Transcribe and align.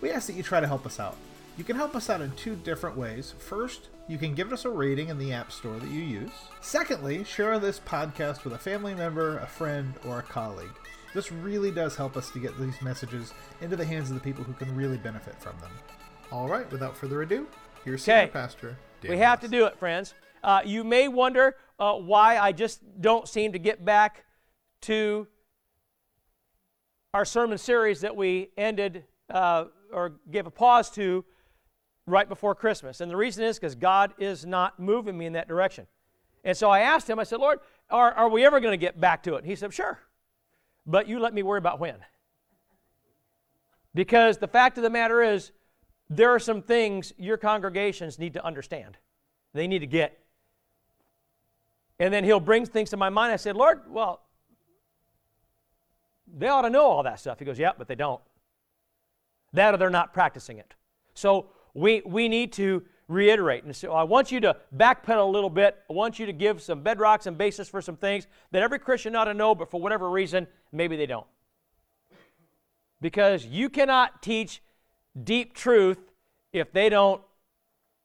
we 0.00 0.10
ask 0.10 0.26
that 0.26 0.34
you 0.34 0.42
try 0.42 0.60
to 0.60 0.66
help 0.66 0.86
us 0.86 0.98
out. 0.98 1.16
You 1.56 1.64
can 1.64 1.76
help 1.76 1.94
us 1.94 2.08
out 2.08 2.20
in 2.20 2.30
two 2.32 2.56
different 2.56 2.96
ways. 2.96 3.34
First, 3.38 3.88
you 4.08 4.18
can 4.18 4.34
give 4.34 4.52
us 4.52 4.64
a 4.64 4.70
rating 4.70 5.08
in 5.08 5.18
the 5.18 5.32
App 5.32 5.52
Store 5.52 5.78
that 5.78 5.90
you 5.90 6.00
use. 6.00 6.30
Secondly, 6.60 7.22
share 7.24 7.58
this 7.58 7.80
podcast 7.80 8.44
with 8.44 8.54
a 8.54 8.58
family 8.58 8.94
member, 8.94 9.38
a 9.38 9.46
friend, 9.46 9.94
or 10.06 10.20
a 10.20 10.22
colleague. 10.22 10.70
This 11.12 11.30
really 11.30 11.70
does 11.70 11.96
help 11.96 12.16
us 12.16 12.30
to 12.30 12.38
get 12.38 12.58
these 12.58 12.80
messages 12.80 13.34
into 13.60 13.76
the 13.76 13.84
hands 13.84 14.10
of 14.10 14.14
the 14.14 14.20
people 14.20 14.44
who 14.44 14.52
can 14.52 14.74
really 14.74 14.96
benefit 14.96 15.34
from 15.40 15.58
them. 15.60 15.70
All 16.32 16.48
right, 16.48 16.70
without 16.70 16.96
further 16.96 17.22
ado, 17.22 17.46
here's 17.84 18.02
Senior 18.04 18.28
Pastor. 18.28 18.76
Dan 19.00 19.10
We 19.10 19.18
have 19.18 19.40
to 19.40 19.48
do 19.48 19.66
it, 19.66 19.78
friends. 19.78 20.14
Uh, 20.42 20.62
you 20.64 20.84
may 20.84 21.08
wonder 21.08 21.56
uh, 21.78 21.94
why 21.94 22.38
I 22.38 22.52
just 22.52 22.80
don't 23.00 23.28
seem 23.28 23.52
to 23.52 23.58
get 23.58 23.84
back 23.84 24.24
to 24.82 25.26
our 27.12 27.24
sermon 27.24 27.58
series 27.58 28.02
that 28.02 28.14
we 28.14 28.50
ended 28.56 29.04
uh, 29.28 29.64
or 29.92 30.12
gave 30.30 30.46
a 30.46 30.50
pause 30.50 30.90
to 30.90 31.24
right 32.06 32.28
before 32.28 32.54
Christmas. 32.54 33.00
And 33.00 33.10
the 33.10 33.16
reason 33.16 33.44
is 33.44 33.58
because 33.58 33.74
God 33.74 34.14
is 34.18 34.44
not 34.44 34.78
moving 34.78 35.16
me 35.16 35.26
in 35.26 35.34
that 35.34 35.48
direction. 35.48 35.86
And 36.44 36.56
so 36.56 36.70
I 36.70 36.80
asked 36.80 37.08
him, 37.08 37.18
I 37.18 37.24
said, 37.24 37.40
Lord, 37.40 37.60
are, 37.90 38.12
are 38.12 38.28
we 38.28 38.44
ever 38.44 38.60
going 38.60 38.72
to 38.72 38.78
get 38.78 39.00
back 39.00 39.22
to 39.24 39.34
it? 39.34 39.38
And 39.38 39.46
he 39.46 39.56
said, 39.56 39.72
Sure. 39.72 39.98
But 40.86 41.08
you 41.08 41.20
let 41.20 41.34
me 41.34 41.42
worry 41.42 41.58
about 41.58 41.78
when. 41.78 41.96
Because 43.94 44.38
the 44.38 44.48
fact 44.48 44.78
of 44.78 44.82
the 44.82 44.90
matter 44.90 45.22
is, 45.22 45.52
there 46.08 46.30
are 46.30 46.38
some 46.38 46.62
things 46.62 47.12
your 47.18 47.36
congregations 47.36 48.18
need 48.18 48.34
to 48.34 48.44
understand. 48.44 48.96
They 49.52 49.66
need 49.66 49.80
to 49.80 49.86
get. 49.86 50.18
And 51.98 52.12
then 52.12 52.24
he'll 52.24 52.40
bring 52.40 52.66
things 52.66 52.90
to 52.90 52.96
my 52.96 53.10
mind. 53.10 53.32
I 53.32 53.36
said, 53.36 53.56
Lord, 53.56 53.82
well, 53.88 54.22
they 56.26 56.48
ought 56.48 56.62
to 56.62 56.70
know 56.70 56.86
all 56.86 57.02
that 57.02 57.20
stuff. 57.20 57.38
He 57.38 57.44
goes, 57.44 57.58
Yeah, 57.58 57.72
but 57.76 57.88
they 57.88 57.94
don't. 57.94 58.20
That 59.52 59.74
or 59.74 59.76
they're 59.76 59.90
not 59.90 60.12
practicing 60.12 60.58
it. 60.58 60.74
So 61.14 61.46
we, 61.74 62.02
we 62.04 62.28
need 62.28 62.52
to 62.54 62.84
reiterate. 63.08 63.64
And 63.64 63.74
so 63.74 63.92
I 63.92 64.04
want 64.04 64.30
you 64.30 64.40
to 64.40 64.56
backpedal 64.76 65.22
a 65.22 65.30
little 65.30 65.50
bit. 65.50 65.78
I 65.90 65.92
want 65.92 66.18
you 66.18 66.26
to 66.26 66.32
give 66.32 66.62
some 66.62 66.82
bedrocks 66.82 67.26
and 67.26 67.36
basis 67.36 67.68
for 67.68 67.82
some 67.82 67.96
things 67.96 68.26
that 68.52 68.62
every 68.62 68.78
Christian 68.78 69.16
ought 69.16 69.24
to 69.24 69.34
know, 69.34 69.54
but 69.54 69.70
for 69.70 69.80
whatever 69.80 70.08
reason, 70.08 70.46
maybe 70.72 70.96
they 70.96 71.06
don't. 71.06 71.26
Because 73.00 73.44
you 73.44 73.68
cannot 73.68 74.22
teach 74.22 74.62
deep 75.24 75.54
truth 75.54 75.98
if 76.52 76.72
they 76.72 76.88
don't 76.88 77.20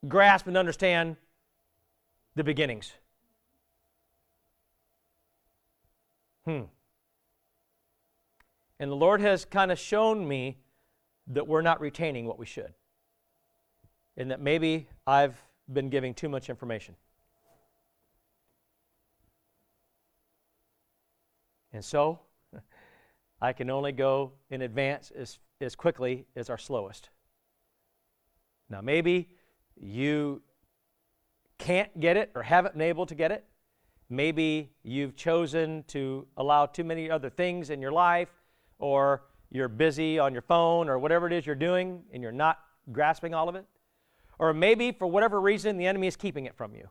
grasp 0.07 0.47
and 0.47 0.57
understand 0.57 1.17
the 2.35 2.43
beginnings. 2.43 2.93
Hmm. 6.45 6.63
And 8.79 8.91
the 8.91 8.95
Lord 8.95 9.21
has 9.21 9.45
kind 9.45 9.71
of 9.71 9.79
shown 9.79 10.27
me 10.27 10.57
that 11.27 11.47
we're 11.47 11.61
not 11.61 11.81
retaining 11.81 12.25
what 12.25 12.37
we 12.37 12.45
should. 12.45 12.73
And 14.17 14.31
that 14.31 14.39
maybe 14.39 14.87
I've 15.05 15.41
been 15.71 15.89
giving 15.89 16.13
too 16.13 16.29
much 16.29 16.49
information. 16.49 16.95
And 21.73 21.83
so, 21.83 22.19
I 23.41 23.51
can 23.53 23.69
only 23.69 23.91
go 23.91 24.31
in 24.49 24.61
advance 24.61 25.11
as, 25.11 25.39
as 25.59 25.75
quickly 25.75 26.25
as 26.35 26.49
our 26.49 26.57
slowest. 26.57 27.09
Now, 28.69 28.81
maybe 28.81 29.29
you 29.75 30.41
can't 31.57 31.99
get 31.99 32.17
it 32.17 32.31
or 32.33 32.43
haven't 32.43 32.73
been 32.73 32.81
able 32.81 33.05
to 33.05 33.15
get 33.15 33.31
it. 33.31 33.45
Maybe 34.09 34.71
you've 34.83 35.15
chosen 35.15 35.83
to 35.87 36.27
allow 36.37 36.65
too 36.65 36.83
many 36.83 37.09
other 37.09 37.29
things 37.29 37.69
in 37.69 37.81
your 37.81 37.91
life, 37.91 38.29
or 38.77 39.23
you're 39.51 39.67
busy 39.67 40.19
on 40.19 40.33
your 40.33 40.41
phone, 40.41 40.89
or 40.89 40.99
whatever 40.99 41.27
it 41.27 41.33
is 41.33 41.45
you're 41.45 41.55
doing, 41.55 42.03
and 42.13 42.21
you're 42.21 42.31
not 42.31 42.59
grasping 42.91 43.33
all 43.33 43.49
of 43.49 43.55
it. 43.55 43.65
Or 44.39 44.53
maybe 44.53 44.91
for 44.91 45.07
whatever 45.07 45.39
reason, 45.39 45.77
the 45.77 45.87
enemy 45.87 46.07
is 46.07 46.15
keeping 46.15 46.45
it 46.45 46.55
from 46.55 46.75
you. 46.75 46.89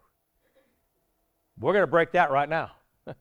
We're 1.59 1.73
going 1.73 1.83
to 1.83 1.89
break 1.89 2.13
that 2.13 2.31
right 2.31 2.49
now. 2.49 2.73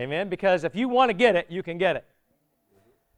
Amen? 0.00 0.28
Because 0.28 0.64
if 0.64 0.74
you 0.74 0.88
want 0.88 1.10
to 1.10 1.14
get 1.14 1.36
it, 1.36 1.46
you 1.50 1.62
can 1.62 1.78
get 1.78 1.96
it. 1.96 2.04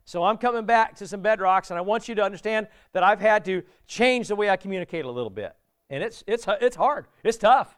So 0.04 0.24
I'm 0.24 0.36
coming 0.36 0.64
back 0.64 0.96
to 0.96 1.06
some 1.06 1.22
bedrocks, 1.22 1.70
and 1.70 1.78
I 1.78 1.82
want 1.82 2.08
you 2.08 2.14
to 2.16 2.22
understand 2.22 2.66
that 2.92 3.02
I've 3.02 3.20
had 3.20 3.44
to 3.44 3.62
change 3.86 4.28
the 4.28 4.36
way 4.36 4.50
I 4.50 4.56
communicate 4.56 5.04
a 5.04 5.10
little 5.10 5.30
bit. 5.30 5.54
And 5.90 6.02
it's, 6.02 6.24
it's, 6.26 6.46
it's 6.60 6.76
hard, 6.76 7.06
it's 7.22 7.38
tough. 7.38 7.76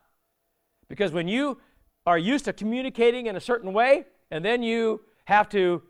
Because 0.88 1.12
when 1.12 1.28
you 1.28 1.60
are 2.06 2.18
used 2.18 2.44
to 2.46 2.52
communicating 2.52 3.26
in 3.26 3.36
a 3.36 3.40
certain 3.40 3.72
way, 3.72 4.06
and 4.30 4.44
then 4.44 4.62
you 4.62 5.02
have 5.26 5.48
to 5.50 5.82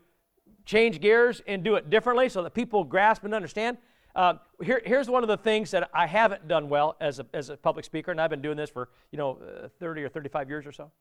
change 0.65 0.99
gears 0.99 1.41
and 1.47 1.63
do 1.63 1.75
it 1.75 1.89
differently 1.89 2.29
so 2.29 2.43
that 2.43 2.53
people 2.53 2.83
grasp 2.83 3.23
and 3.23 3.33
understand. 3.33 3.77
Uh, 4.15 4.35
here, 4.63 4.81
here's 4.85 5.09
one 5.09 5.23
of 5.23 5.27
the 5.27 5.37
things 5.37 5.71
that 5.71 5.89
I 5.93 6.07
haven't 6.07 6.47
done 6.47 6.69
well 6.69 6.95
as 7.01 7.19
a, 7.19 7.25
as 7.33 7.49
a 7.49 7.57
public 7.57 7.85
speaker, 7.85 8.11
and 8.11 8.21
I've 8.21 8.29
been 8.29 8.41
doing 8.41 8.57
this 8.57 8.69
for 8.69 8.89
you 9.11 9.17
know 9.17 9.37
uh, 9.65 9.67
30 9.79 10.03
or 10.03 10.09
35 10.09 10.49
years 10.49 10.65
or 10.65 10.71
so. 10.71 10.91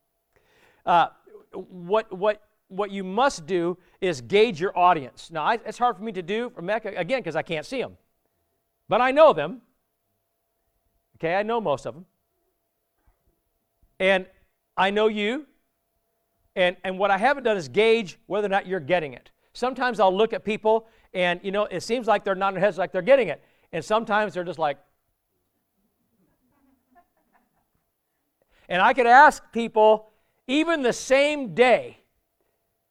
Uh, 0.85 1.09
what, 1.53 2.13
what, 2.13 2.43
what 2.69 2.91
you 2.91 3.05
must 3.05 3.47
do 3.47 3.79
is 4.01 4.21
gauge 4.21 4.61
your 4.61 4.77
audience. 4.77 5.31
Now, 5.31 5.45
I, 5.45 5.55
it's 5.65 5.79
hard 5.79 5.97
for 5.97 6.03
me 6.03 6.13
to 6.13 6.23
do 6.23 6.51
from 6.51 6.67
Mecca, 6.67 6.93
again, 6.97 7.21
because 7.21 7.37
I 7.37 7.43
can't 7.43 7.65
see 7.65 7.81
them. 7.81 7.97
But 8.89 9.01
I 9.01 9.11
know 9.11 9.33
them. 9.33 9.63
Okay, 11.17 11.35
I 11.35 11.43
know 11.43 11.61
most 11.61 11.87
of 11.87 11.95
them. 11.95 12.07
And 13.99 14.27
I 14.77 14.91
know 14.91 15.07
you. 15.07 15.47
And, 16.57 16.77
and 16.85 16.99
what 16.99 17.11
I 17.11 17.19
haven't 17.19 17.45
done 17.45 17.57
is 17.57 17.69
gauge 17.69 18.19
whether 18.27 18.47
or 18.47 18.51
not 18.51 18.67
you're 18.67 18.81
getting 18.81 19.13
it. 19.15 19.31
Sometimes 19.55 20.01
I'll 20.01 20.15
look 20.15 20.33
at 20.33 20.45
people 20.45 20.89
and, 21.15 21.41
you 21.43 21.53
know, 21.53 21.65
it 21.65 21.83
seems 21.83 22.07
like 22.07 22.25
they're 22.25 22.35
nodding 22.35 22.57
their 22.57 22.65
heads 22.65 22.77
like 22.77 22.93
they're 22.93 23.03
getting 23.03 23.29
it. 23.29 23.43
And 23.73 23.85
sometimes 23.85 24.35
they're 24.35 24.45
just 24.45 24.59
like, 24.59 24.79
and 28.69 28.83
I 28.83 28.93
could 28.93 29.07
ask 29.07 29.43
people, 29.53 30.11
even 30.47 30.83
the 30.83 30.93
same 30.93 31.55
day, 31.55 31.99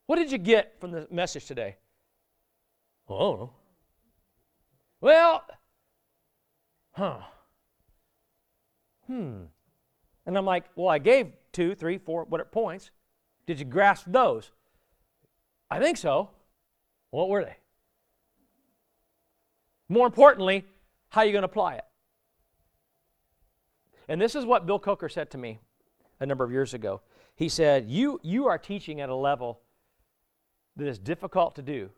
what 0.05 0.15
did 0.15 0.31
you 0.31 0.37
get 0.37 0.79
from 0.79 0.91
the 0.91 1.07
message 1.11 1.45
today? 1.45 1.75
Know. 3.09 3.51
Well, 5.01 5.43
huh. 6.91 7.19
Hmm. 9.07 9.43
And 10.25 10.37
I'm 10.37 10.45
like, 10.45 10.65
well, 10.75 10.87
I 10.87 10.99
gave 10.99 11.33
two, 11.51 11.75
three, 11.75 11.97
four, 11.97 12.23
whatever 12.23 12.49
points. 12.49 12.91
Did 13.45 13.59
you 13.59 13.65
grasp 13.65 14.05
those? 14.07 14.51
I 15.69 15.79
think 15.79 15.97
so. 15.97 16.29
What 17.13 17.29
were 17.29 17.45
they? 17.45 17.57
More 19.87 20.07
importantly, 20.07 20.65
how 21.09 21.21
are 21.21 21.25
you 21.25 21.31
going 21.31 21.43
to 21.43 21.47
apply 21.47 21.75
it? 21.75 21.83
And 24.07 24.19
this 24.19 24.33
is 24.33 24.45
what 24.45 24.65
Bill 24.65 24.79
Coker 24.79 25.07
said 25.07 25.29
to 25.29 25.37
me 25.37 25.59
a 26.19 26.25
number 26.25 26.43
of 26.43 26.51
years 26.51 26.73
ago. 26.73 27.01
He 27.35 27.49
said, 27.49 27.87
You, 27.87 28.19
you 28.23 28.47
are 28.47 28.57
teaching 28.57 28.99
at 28.99 29.09
a 29.09 29.15
level 29.15 29.61
that 30.75 30.87
is 30.87 30.97
difficult 30.97 31.55
to 31.57 31.61
do 31.61 31.91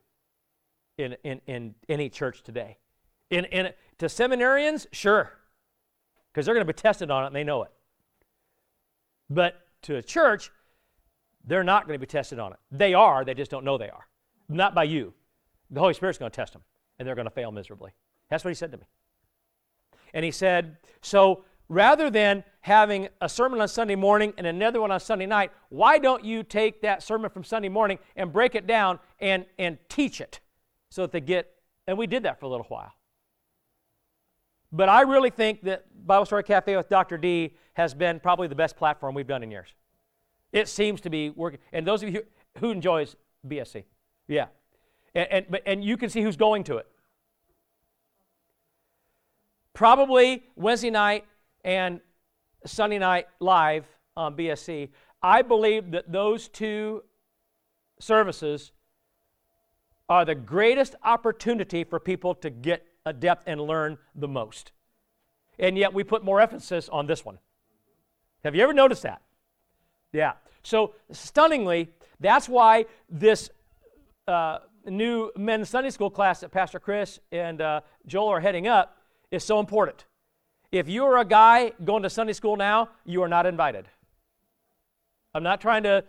in, 0.98 1.16
in, 1.24 1.40
in 1.47 1.76
any 1.88 2.09
church 2.09 2.44
today. 2.44 2.78
In, 3.30 3.46
in, 3.46 3.70
to 4.00 4.08
seminarians, 4.08 4.85
sure, 4.91 5.32
because 6.34 6.46
they're 6.46 6.56
going 6.56 6.68
to 6.68 6.73
be 6.73 6.78
tested 6.78 7.09
on 7.09 7.23
it 7.23 7.28
and 7.28 7.35
they 7.38 7.46
know 7.46 7.64
it. 7.64 7.72
But 9.29 9.66
to 9.84 9.96
a 9.96 10.02
church, 10.02 10.52
they're 11.46 11.64
not 11.64 11.88
going 11.88 11.97
to 11.97 12.06
be 12.06 12.06
tested 12.06 12.38
on 12.38 12.52
it. 12.52 12.59
They 12.70 12.94
are, 12.94 13.23
they 13.23 13.34
just 13.34 13.50
don't 13.50 13.64
know 13.64 13.78
they 13.78 13.90
are. 13.90 14.09
Not 14.47 14.76
by 14.76 14.84
you. 14.84 15.14
The 15.72 15.80
Holy 15.80 15.94
Spirit's 15.94 16.18
going 16.18 16.32
to 16.32 16.36
test 16.36 16.53
them, 16.53 16.62
and 17.00 17.08
they're 17.08 17.16
going 17.16 17.28
to 17.28 17.32
fail 17.32 17.52
miserably. 17.52 17.92
That's 18.30 18.44
what 18.44 18.50
he 18.50 18.56
said 18.56 18.72
to 18.72 18.78
me. 18.78 18.84
And 20.14 20.24
he 20.24 20.32
said, 20.32 20.78
So 21.02 21.44
rather 21.68 22.09
than 22.09 22.44
having 22.62 23.09
a 23.22 23.30
sermon 23.30 23.59
on 23.59 23.68
Sunday 23.68 23.96
morning 23.96 24.34
and 24.38 24.47
another 24.47 24.82
one 24.82 24.92
on 24.92 25.00
Sunday 25.00 25.26
night, 25.26 25.52
why 25.70 25.97
don't 25.97 26.24
you 26.24 26.44
take 26.44 26.82
that 26.82 27.03
sermon 27.03 27.30
from 27.30 27.44
Sunday 27.44 27.70
morning 27.70 28.00
and 28.16 28.32
break 28.32 28.56
it 28.56 28.68
down 28.68 29.00
and, 29.20 29.46
and 29.58 29.78
teach 29.90 30.22
it 30.22 30.40
so 30.90 31.02
that 31.03 31.12
they 31.12 31.22
get, 31.22 31.52
and 31.88 31.97
we 31.97 32.08
did 32.08 32.24
that 32.24 32.40
for 32.40 32.46
a 32.46 32.50
little 32.50 32.66
while. 32.68 32.94
But 34.72 34.90
I 34.90 35.02
really 35.02 35.30
think 35.30 35.64
that 35.64 35.86
Bible 36.06 36.26
Story 36.26 36.44
Cafe 36.44 36.76
with 36.76 36.90
Dr. 36.90 37.18
D 37.18 37.56
has 37.74 37.94
been 37.94 38.20
probably 38.20 38.47
the 38.47 38.56
best 38.56 38.76
platform 38.76 39.16
we've 39.16 39.28
done 39.28 39.44
in 39.44 39.52
years. 39.52 39.70
It 40.52 40.68
seems 40.68 41.02
to 41.02 41.09
be 41.09 41.30
working. 41.30 41.59
And 41.72 41.86
those 41.86 42.03
of 42.03 42.09
you 42.09 42.24
who, 42.59 42.72
enjoys 42.72 43.16
BSC, 43.47 43.84
yeah. 44.27 44.47
And, 45.13 45.27
and, 45.31 45.59
and 45.66 45.83
you 45.83 45.97
can 45.97 46.09
see 46.09 46.22
who's 46.22 46.37
going 46.37 46.63
to 46.66 46.77
it. 46.77 46.87
probably 49.73 50.43
Wednesday 50.55 50.89
night 50.89 51.25
and 51.63 51.99
Sunday 52.66 52.97
night 52.97 53.27
live 53.39 53.85
on 54.17 54.35
BSC. 54.35 54.89
I 55.22 55.41
believe 55.41 55.91
that 55.91 56.11
those 56.11 56.47
two 56.47 57.03
services 57.99 58.72
are 60.07 60.25
the 60.25 60.35
greatest 60.35 60.95
opportunity 61.03 61.83
for 61.83 61.99
people 61.99 62.35
to 62.35 62.49
get 62.49 62.85
a 63.05 63.13
depth 63.13 63.43
and 63.47 63.59
learn 63.61 63.97
the 64.16 64.27
most. 64.27 64.72
And 65.59 65.77
yet 65.77 65.93
we 65.93 66.03
put 66.03 66.23
more 66.23 66.41
emphasis 66.41 66.89
on 66.89 67.07
this 67.07 67.23
one. 67.25 67.39
Have 68.43 68.55
you 68.55 68.63
ever 68.63 68.73
noticed 68.73 69.03
that? 69.03 69.22
Yeah. 70.11 70.33
So, 70.63 70.93
stunningly, 71.11 71.89
that's 72.19 72.47
why 72.47 72.85
this 73.09 73.49
uh, 74.27 74.59
new 74.85 75.31
men's 75.37 75.69
Sunday 75.69 75.89
school 75.89 76.09
class 76.09 76.39
that 76.39 76.51
Pastor 76.51 76.79
Chris 76.79 77.19
and 77.31 77.61
uh, 77.61 77.81
Joel 78.07 78.29
are 78.29 78.39
heading 78.39 78.67
up 78.67 78.97
is 79.31 79.43
so 79.43 79.59
important. 79.59 80.05
If 80.72 80.89
you 80.89 81.05
are 81.05 81.19
a 81.19 81.25
guy 81.25 81.73
going 81.83 82.03
to 82.03 82.09
Sunday 82.09 82.33
school 82.33 82.55
now, 82.55 82.89
you 83.05 83.22
are 83.23 83.27
not 83.27 83.45
invited. 83.45 83.87
I'm 85.33 85.43
not 85.43 85.61
trying 85.61 85.83
to 85.83 86.03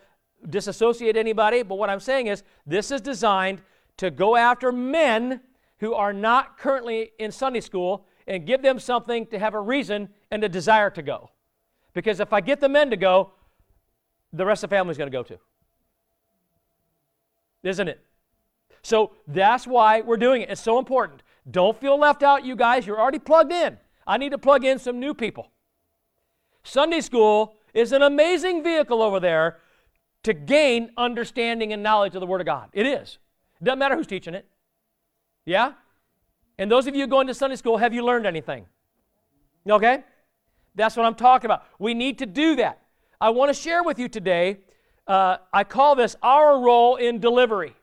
disassociate 0.48 1.16
anybody, 1.16 1.62
but 1.62 1.76
what 1.76 1.90
I'm 1.90 2.00
saying 2.00 2.28
is 2.28 2.42
this 2.66 2.90
is 2.90 3.00
designed 3.00 3.60
to 3.98 4.10
go 4.10 4.36
after 4.36 4.72
men 4.72 5.40
who 5.78 5.94
are 5.94 6.12
not 6.12 6.58
currently 6.58 7.10
in 7.18 7.30
Sunday 7.30 7.60
school 7.60 8.06
and 8.26 8.46
give 8.46 8.62
them 8.62 8.78
something 8.78 9.26
to 9.26 9.38
have 9.38 9.54
a 9.54 9.60
reason 9.60 10.08
and 10.30 10.42
a 10.42 10.48
desire 10.48 10.90
to 10.90 11.02
go. 11.02 11.30
Because 11.92 12.20
if 12.20 12.32
I 12.32 12.40
get 12.40 12.60
the 12.60 12.68
men 12.68 12.90
to 12.90 12.96
go, 12.96 13.32
the 14.32 14.44
rest 14.44 14.64
of 14.64 14.70
the 14.70 14.76
family 14.76 14.90
is 14.90 14.98
going 14.98 15.10
to 15.10 15.16
go 15.16 15.22
too. 15.22 15.38
Isn't 17.66 17.88
it? 17.88 18.00
So 18.82 19.12
that's 19.26 19.66
why 19.66 20.00
we're 20.00 20.16
doing 20.16 20.42
it. 20.42 20.50
It's 20.50 20.60
so 20.60 20.78
important. 20.78 21.22
Don't 21.50 21.78
feel 21.78 21.98
left 21.98 22.22
out, 22.22 22.44
you 22.44 22.56
guys. 22.56 22.86
You're 22.86 23.00
already 23.00 23.18
plugged 23.18 23.52
in. 23.52 23.78
I 24.06 24.18
need 24.18 24.30
to 24.30 24.38
plug 24.38 24.64
in 24.64 24.78
some 24.78 25.00
new 25.00 25.14
people. 25.14 25.50
Sunday 26.62 27.00
school 27.00 27.56
is 27.74 27.92
an 27.92 28.02
amazing 28.02 28.62
vehicle 28.62 29.02
over 29.02 29.20
there 29.20 29.58
to 30.22 30.32
gain 30.32 30.90
understanding 30.96 31.72
and 31.72 31.82
knowledge 31.82 32.14
of 32.14 32.20
the 32.20 32.26
Word 32.26 32.40
of 32.40 32.46
God. 32.46 32.68
It 32.72 32.86
is. 32.86 33.18
It 33.60 33.64
doesn't 33.64 33.78
matter 33.78 33.96
who's 33.96 34.06
teaching 34.06 34.34
it. 34.34 34.46
Yeah? 35.44 35.72
And 36.58 36.70
those 36.70 36.86
of 36.86 36.96
you 36.96 37.06
going 37.06 37.26
to 37.26 37.34
Sunday 37.34 37.56
school, 37.56 37.76
have 37.76 37.92
you 37.92 38.04
learned 38.04 38.26
anything? 38.26 38.66
Okay? 39.68 40.04
That's 40.74 40.96
what 40.96 41.06
I'm 41.06 41.14
talking 41.14 41.46
about. 41.46 41.64
We 41.78 41.94
need 41.94 42.18
to 42.18 42.26
do 42.26 42.56
that. 42.56 42.82
I 43.20 43.30
want 43.30 43.54
to 43.54 43.60
share 43.60 43.82
with 43.82 43.98
you 43.98 44.08
today, 44.08 44.58
uh, 45.06 45.38
I 45.53 45.64
call 45.64 45.94
this 45.94 46.17
our 46.23 46.61
role 46.61 46.97
in 46.97 47.20
delivery. 47.20 47.75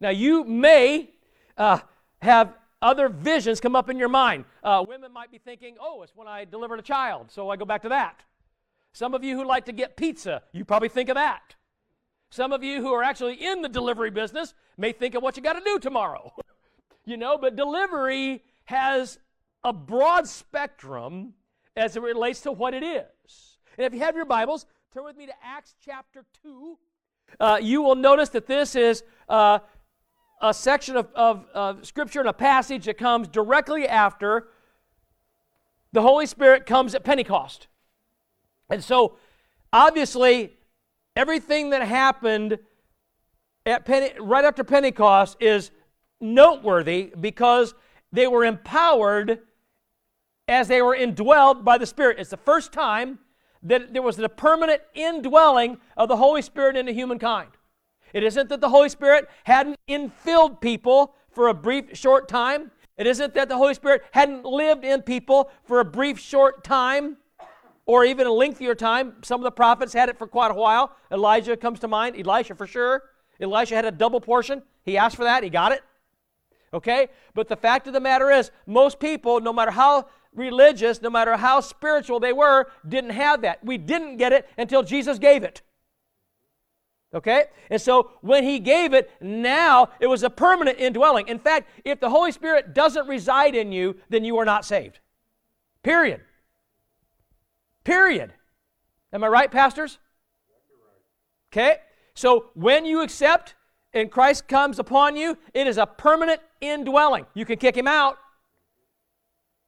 Now, 0.00 0.10
you 0.10 0.44
may 0.44 1.10
uh, 1.56 1.80
have 2.22 2.54
other 2.82 3.08
visions 3.08 3.60
come 3.60 3.76
up 3.76 3.90
in 3.90 3.98
your 3.98 4.08
mind. 4.08 4.44
Uh, 4.62 4.84
women 4.88 5.12
might 5.12 5.30
be 5.30 5.38
thinking, 5.38 5.76
oh, 5.80 6.02
it's 6.02 6.16
when 6.16 6.26
I 6.26 6.44
delivered 6.44 6.78
a 6.78 6.82
child, 6.82 7.30
so 7.30 7.50
I 7.50 7.56
go 7.56 7.64
back 7.64 7.82
to 7.82 7.90
that. 7.90 8.22
Some 8.92 9.14
of 9.14 9.22
you 9.22 9.36
who 9.36 9.44
like 9.44 9.66
to 9.66 9.72
get 9.72 9.96
pizza, 9.96 10.42
you 10.52 10.64
probably 10.64 10.88
think 10.88 11.08
of 11.08 11.14
that. 11.14 11.54
Some 12.30 12.52
of 12.52 12.62
you 12.62 12.80
who 12.80 12.92
are 12.92 13.02
actually 13.02 13.34
in 13.34 13.60
the 13.60 13.68
delivery 13.68 14.10
business 14.10 14.54
may 14.78 14.92
think 14.92 15.14
of 15.14 15.22
what 15.22 15.36
you 15.36 15.42
got 15.42 15.54
to 15.54 15.64
do 15.64 15.78
tomorrow. 15.78 16.32
you 17.04 17.16
know, 17.16 17.36
but 17.36 17.56
delivery 17.56 18.42
has 18.64 19.18
a 19.64 19.72
broad 19.72 20.26
spectrum 20.26 21.34
as 21.76 21.96
it 21.96 22.02
relates 22.02 22.40
to 22.42 22.52
what 22.52 22.72
it 22.72 22.82
is. 22.82 23.58
And 23.76 23.86
if 23.86 23.92
you 23.92 24.00
have 24.00 24.16
your 24.16 24.24
Bibles, 24.24 24.66
turn 24.92 25.04
with 25.04 25.16
me 25.16 25.24
to 25.24 25.32
Acts 25.40 25.76
chapter 25.84 26.24
2. 26.42 26.76
Uh, 27.38 27.58
you 27.62 27.80
will 27.80 27.94
notice 27.94 28.28
that 28.30 28.48
this 28.48 28.74
is 28.74 29.04
uh, 29.28 29.60
a 30.42 30.52
section 30.52 30.96
of, 30.96 31.06
of, 31.14 31.46
of 31.54 31.86
scripture 31.86 32.18
and 32.18 32.28
a 32.28 32.32
passage 32.32 32.86
that 32.86 32.98
comes 32.98 33.28
directly 33.28 33.86
after 33.86 34.48
the 35.92 36.02
Holy 36.02 36.26
Spirit 36.26 36.66
comes 36.66 36.96
at 36.96 37.04
Pentecost. 37.04 37.68
And 38.68 38.82
so, 38.82 39.16
obviously, 39.72 40.56
everything 41.14 41.70
that 41.70 41.82
happened 41.82 42.58
at 43.64 43.86
Pente- 43.86 44.16
right 44.18 44.44
after 44.44 44.64
Pentecost 44.64 45.36
is 45.38 45.70
noteworthy 46.20 47.12
because 47.20 47.74
they 48.10 48.26
were 48.26 48.44
empowered 48.44 49.38
as 50.48 50.66
they 50.66 50.82
were 50.82 50.96
indwelled 50.96 51.62
by 51.62 51.78
the 51.78 51.86
Spirit. 51.86 52.18
It's 52.18 52.30
the 52.30 52.36
first 52.36 52.72
time 52.72 53.20
that 53.62 53.92
there 53.92 54.02
was 54.02 54.18
a 54.18 54.28
permanent 54.28 54.82
indwelling 54.94 55.78
of 55.96 56.08
the 56.08 56.16
Holy 56.16 56.42
Spirit 56.42 56.76
into 56.76 56.92
humankind. 56.92 57.50
It 58.12 58.22
isn't 58.24 58.48
that 58.48 58.60
the 58.60 58.68
Holy 58.68 58.88
Spirit 58.88 59.28
hadn't 59.44 59.76
infilled 59.88 60.60
people 60.60 61.14
for 61.30 61.48
a 61.48 61.54
brief, 61.54 61.96
short 61.96 62.28
time. 62.28 62.70
It 62.96 63.06
isn't 63.06 63.34
that 63.34 63.48
the 63.48 63.56
Holy 63.56 63.74
Spirit 63.74 64.02
hadn't 64.12 64.44
lived 64.44 64.84
in 64.84 65.02
people 65.02 65.50
for 65.64 65.80
a 65.80 65.84
brief, 65.84 66.18
short 66.18 66.64
time 66.64 67.16
or 67.86 68.04
even 68.04 68.26
a 68.26 68.32
lengthier 68.32 68.74
time. 68.74 69.14
Some 69.22 69.40
of 69.40 69.44
the 69.44 69.50
prophets 69.50 69.92
had 69.92 70.08
it 70.08 70.18
for 70.18 70.26
quite 70.26 70.50
a 70.50 70.54
while. 70.54 70.96
Elijah 71.10 71.56
comes 71.56 71.80
to 71.80 71.88
mind, 71.88 72.16
Elisha 72.16 72.54
for 72.54 72.66
sure. 72.66 73.02
Elisha 73.40 73.74
had 73.74 73.84
a 73.84 73.90
double 73.90 74.20
portion. 74.20 74.62
He 74.84 74.96
asked 74.96 75.16
for 75.16 75.24
that, 75.24 75.42
he 75.42 75.50
got 75.50 75.72
it. 75.72 75.82
Okay? 76.72 77.08
But 77.34 77.48
the 77.48 77.56
fact 77.56 77.86
of 77.86 77.92
the 77.92 78.00
matter 78.00 78.30
is, 78.30 78.50
most 78.66 79.00
people, 79.00 79.40
no 79.40 79.52
matter 79.52 79.70
how 79.70 80.06
religious, 80.34 81.02
no 81.02 81.10
matter 81.10 81.36
how 81.36 81.60
spiritual 81.60 82.20
they 82.20 82.32
were, 82.32 82.66
didn't 82.88 83.10
have 83.10 83.42
that. 83.42 83.64
We 83.64 83.78
didn't 83.78 84.16
get 84.16 84.32
it 84.32 84.48
until 84.56 84.82
Jesus 84.82 85.18
gave 85.18 85.42
it. 85.42 85.62
Okay? 87.12 87.46
And 87.70 87.80
so 87.80 88.12
when 88.20 88.44
he 88.44 88.60
gave 88.60 88.94
it, 88.94 89.10
now 89.20 89.88
it 89.98 90.06
was 90.06 90.22
a 90.22 90.30
permanent 90.30 90.78
indwelling. 90.78 91.28
In 91.28 91.38
fact, 91.38 91.68
if 91.84 91.98
the 91.98 92.10
Holy 92.10 92.32
Spirit 92.32 92.72
doesn't 92.72 93.08
reside 93.08 93.54
in 93.54 93.72
you, 93.72 93.96
then 94.08 94.24
you 94.24 94.38
are 94.38 94.44
not 94.44 94.64
saved. 94.64 95.00
Period. 95.82 96.20
Period. 97.82 98.32
Am 99.12 99.24
I 99.24 99.28
right, 99.28 99.50
pastors? 99.50 99.98
Okay? 101.52 101.78
So 102.14 102.50
when 102.54 102.84
you 102.84 103.02
accept 103.02 103.54
and 103.92 104.10
Christ 104.10 104.46
comes 104.46 104.78
upon 104.78 105.16
you, 105.16 105.36
it 105.52 105.66
is 105.66 105.78
a 105.78 105.86
permanent 105.86 106.40
indwelling. 106.60 107.26
You 107.34 107.44
can 107.44 107.58
kick 107.58 107.76
him 107.76 107.88
out. 107.88 108.18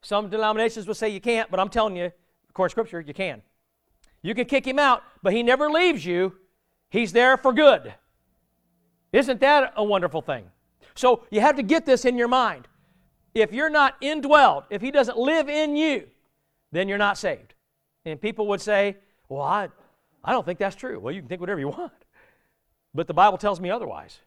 Some 0.03 0.29
denominations 0.29 0.87
will 0.87 0.95
say 0.95 1.09
you 1.09 1.21
can't, 1.21 1.51
but 1.51 1.61
I'm 1.61 1.69
telling 1.69 1.97
you, 1.97 2.11
according 2.51 2.71
to 2.71 2.73
Scripture, 2.73 3.01
you 3.01 3.15
can. 3.15 3.43
You 4.23 4.35
can 4.35 4.47
kick 4.47 4.67
him 4.67 4.79
out, 4.79 5.03
but 5.23 5.33
he 5.33 5.43
never 5.43 5.71
leaves 5.71 6.05
you. 6.05 6.35
He's 6.91 7.13
there 7.13 7.37
for 7.37 7.53
good. 7.53 7.95
Isn't 9.13 9.41
that 9.41 9.73
a 9.77 9.85
wonderful 9.85 10.21
thing? 10.21 10.45
So 10.95 11.25
you 11.31 11.41
have 11.41 11.57
to 11.57 11.63
get 11.63 11.87
this 11.87 12.05
in 12.05 12.17
your 12.19 12.29
mind. 12.29 12.69
If 13.35 13.53
you're 13.53 13.71
not 13.71 14.01
indwelled, 14.03 14.65
if 14.71 14.83
he 14.83 14.91
doesn't 14.91 15.17
live 15.17 15.49
in 15.49 15.77
you, 15.77 16.07
then 16.71 16.89
you're 16.89 16.99
not 16.99 17.17
saved. 17.17 17.55
And 18.05 18.21
people 18.21 18.47
would 18.49 18.61
say, 18.61 18.97
Well, 19.29 19.43
I, 19.43 19.69
I 20.25 20.32
don't 20.32 20.44
think 20.44 20.59
that's 20.59 20.77
true. 20.77 20.99
Well, 20.99 21.15
you 21.15 21.21
can 21.21 21.29
think 21.29 21.41
whatever 21.41 21.61
you 21.61 21.69
want. 21.69 21.93
But 22.94 23.06
the 23.06 23.15
Bible 23.15 23.39
tells 23.39 23.61
me 23.61 23.71
otherwise. 23.71 24.19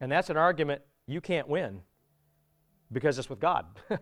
And 0.00 0.10
that's 0.10 0.30
an 0.30 0.36
argument 0.36 0.82
you 1.06 1.20
can't 1.20 1.48
win 1.48 1.80
because 2.92 3.18
it's 3.18 3.30
with 3.30 3.40
God. 3.40 3.66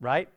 right? 0.00 0.28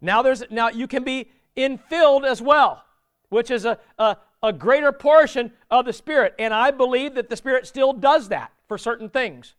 Now 0.00 0.22
there's 0.22 0.42
now 0.50 0.68
you 0.68 0.86
can 0.86 1.04
be 1.04 1.30
infilled 1.56 2.24
as 2.24 2.40
well, 2.40 2.84
which 3.28 3.50
is 3.50 3.64
a, 3.64 3.78
a, 3.98 4.16
a 4.42 4.52
greater 4.52 4.92
portion 4.92 5.52
of 5.70 5.84
the 5.84 5.92
Spirit. 5.92 6.34
And 6.38 6.52
I 6.52 6.70
believe 6.70 7.14
that 7.14 7.28
the 7.28 7.36
Spirit 7.36 7.66
still 7.66 7.92
does 7.92 8.28
that 8.28 8.52
for 8.66 8.78
certain 8.78 9.08
things. 9.08 9.54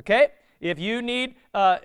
Okay? 0.00 0.28
If 0.60 0.78
you 0.78 1.02
need 1.02 1.34
uh, 1.54 1.78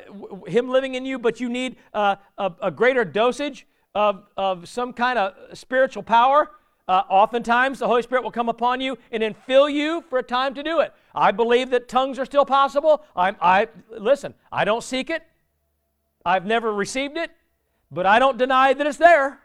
Him 0.45 0.69
living 0.69 0.95
in 0.95 1.05
you, 1.05 1.17
but 1.17 1.39
you 1.39 1.49
need 1.49 1.77
uh, 1.93 2.17
a, 2.37 2.51
a, 2.61 2.71
greater 2.71 3.03
dosage 3.03 3.65
of, 3.95 4.23
of 4.37 4.69
some 4.69 4.93
kind 4.93 5.17
of 5.17 5.33
spiritual 5.57 6.03
power, 6.03 6.51
uh, 6.87 7.03
oftentimes 7.09 7.79
the 7.79 7.87
Holy 7.87 8.01
Spirit 8.01 8.23
will 8.23 8.31
come 8.31 8.49
upon 8.49 8.79
you 8.79 8.97
and 9.11 9.21
then 9.21 9.33
fill 9.33 9.67
you 9.67 10.01
for 10.09 10.19
a 10.19 10.23
time 10.23 10.53
to 10.53 10.63
do 10.63 10.79
it. 10.79 10.93
I 11.13 11.31
believe 11.31 11.69
that 11.71 11.89
tongues 11.89 12.17
are 12.17 12.25
still 12.25 12.45
possible. 12.45 13.03
I, 13.15 13.35
I 13.41 13.67
listen. 13.89 14.33
I 14.51 14.63
don't 14.63 14.83
seek 14.83 15.09
it. 15.09 15.23
I've 16.25 16.45
never 16.45 16.73
received 16.73 17.17
it, 17.17 17.31
but 17.91 18.05
I 18.05 18.19
don't 18.19 18.37
deny 18.37 18.73
that 18.73 18.87
it's 18.87 18.97
there. 18.97 19.39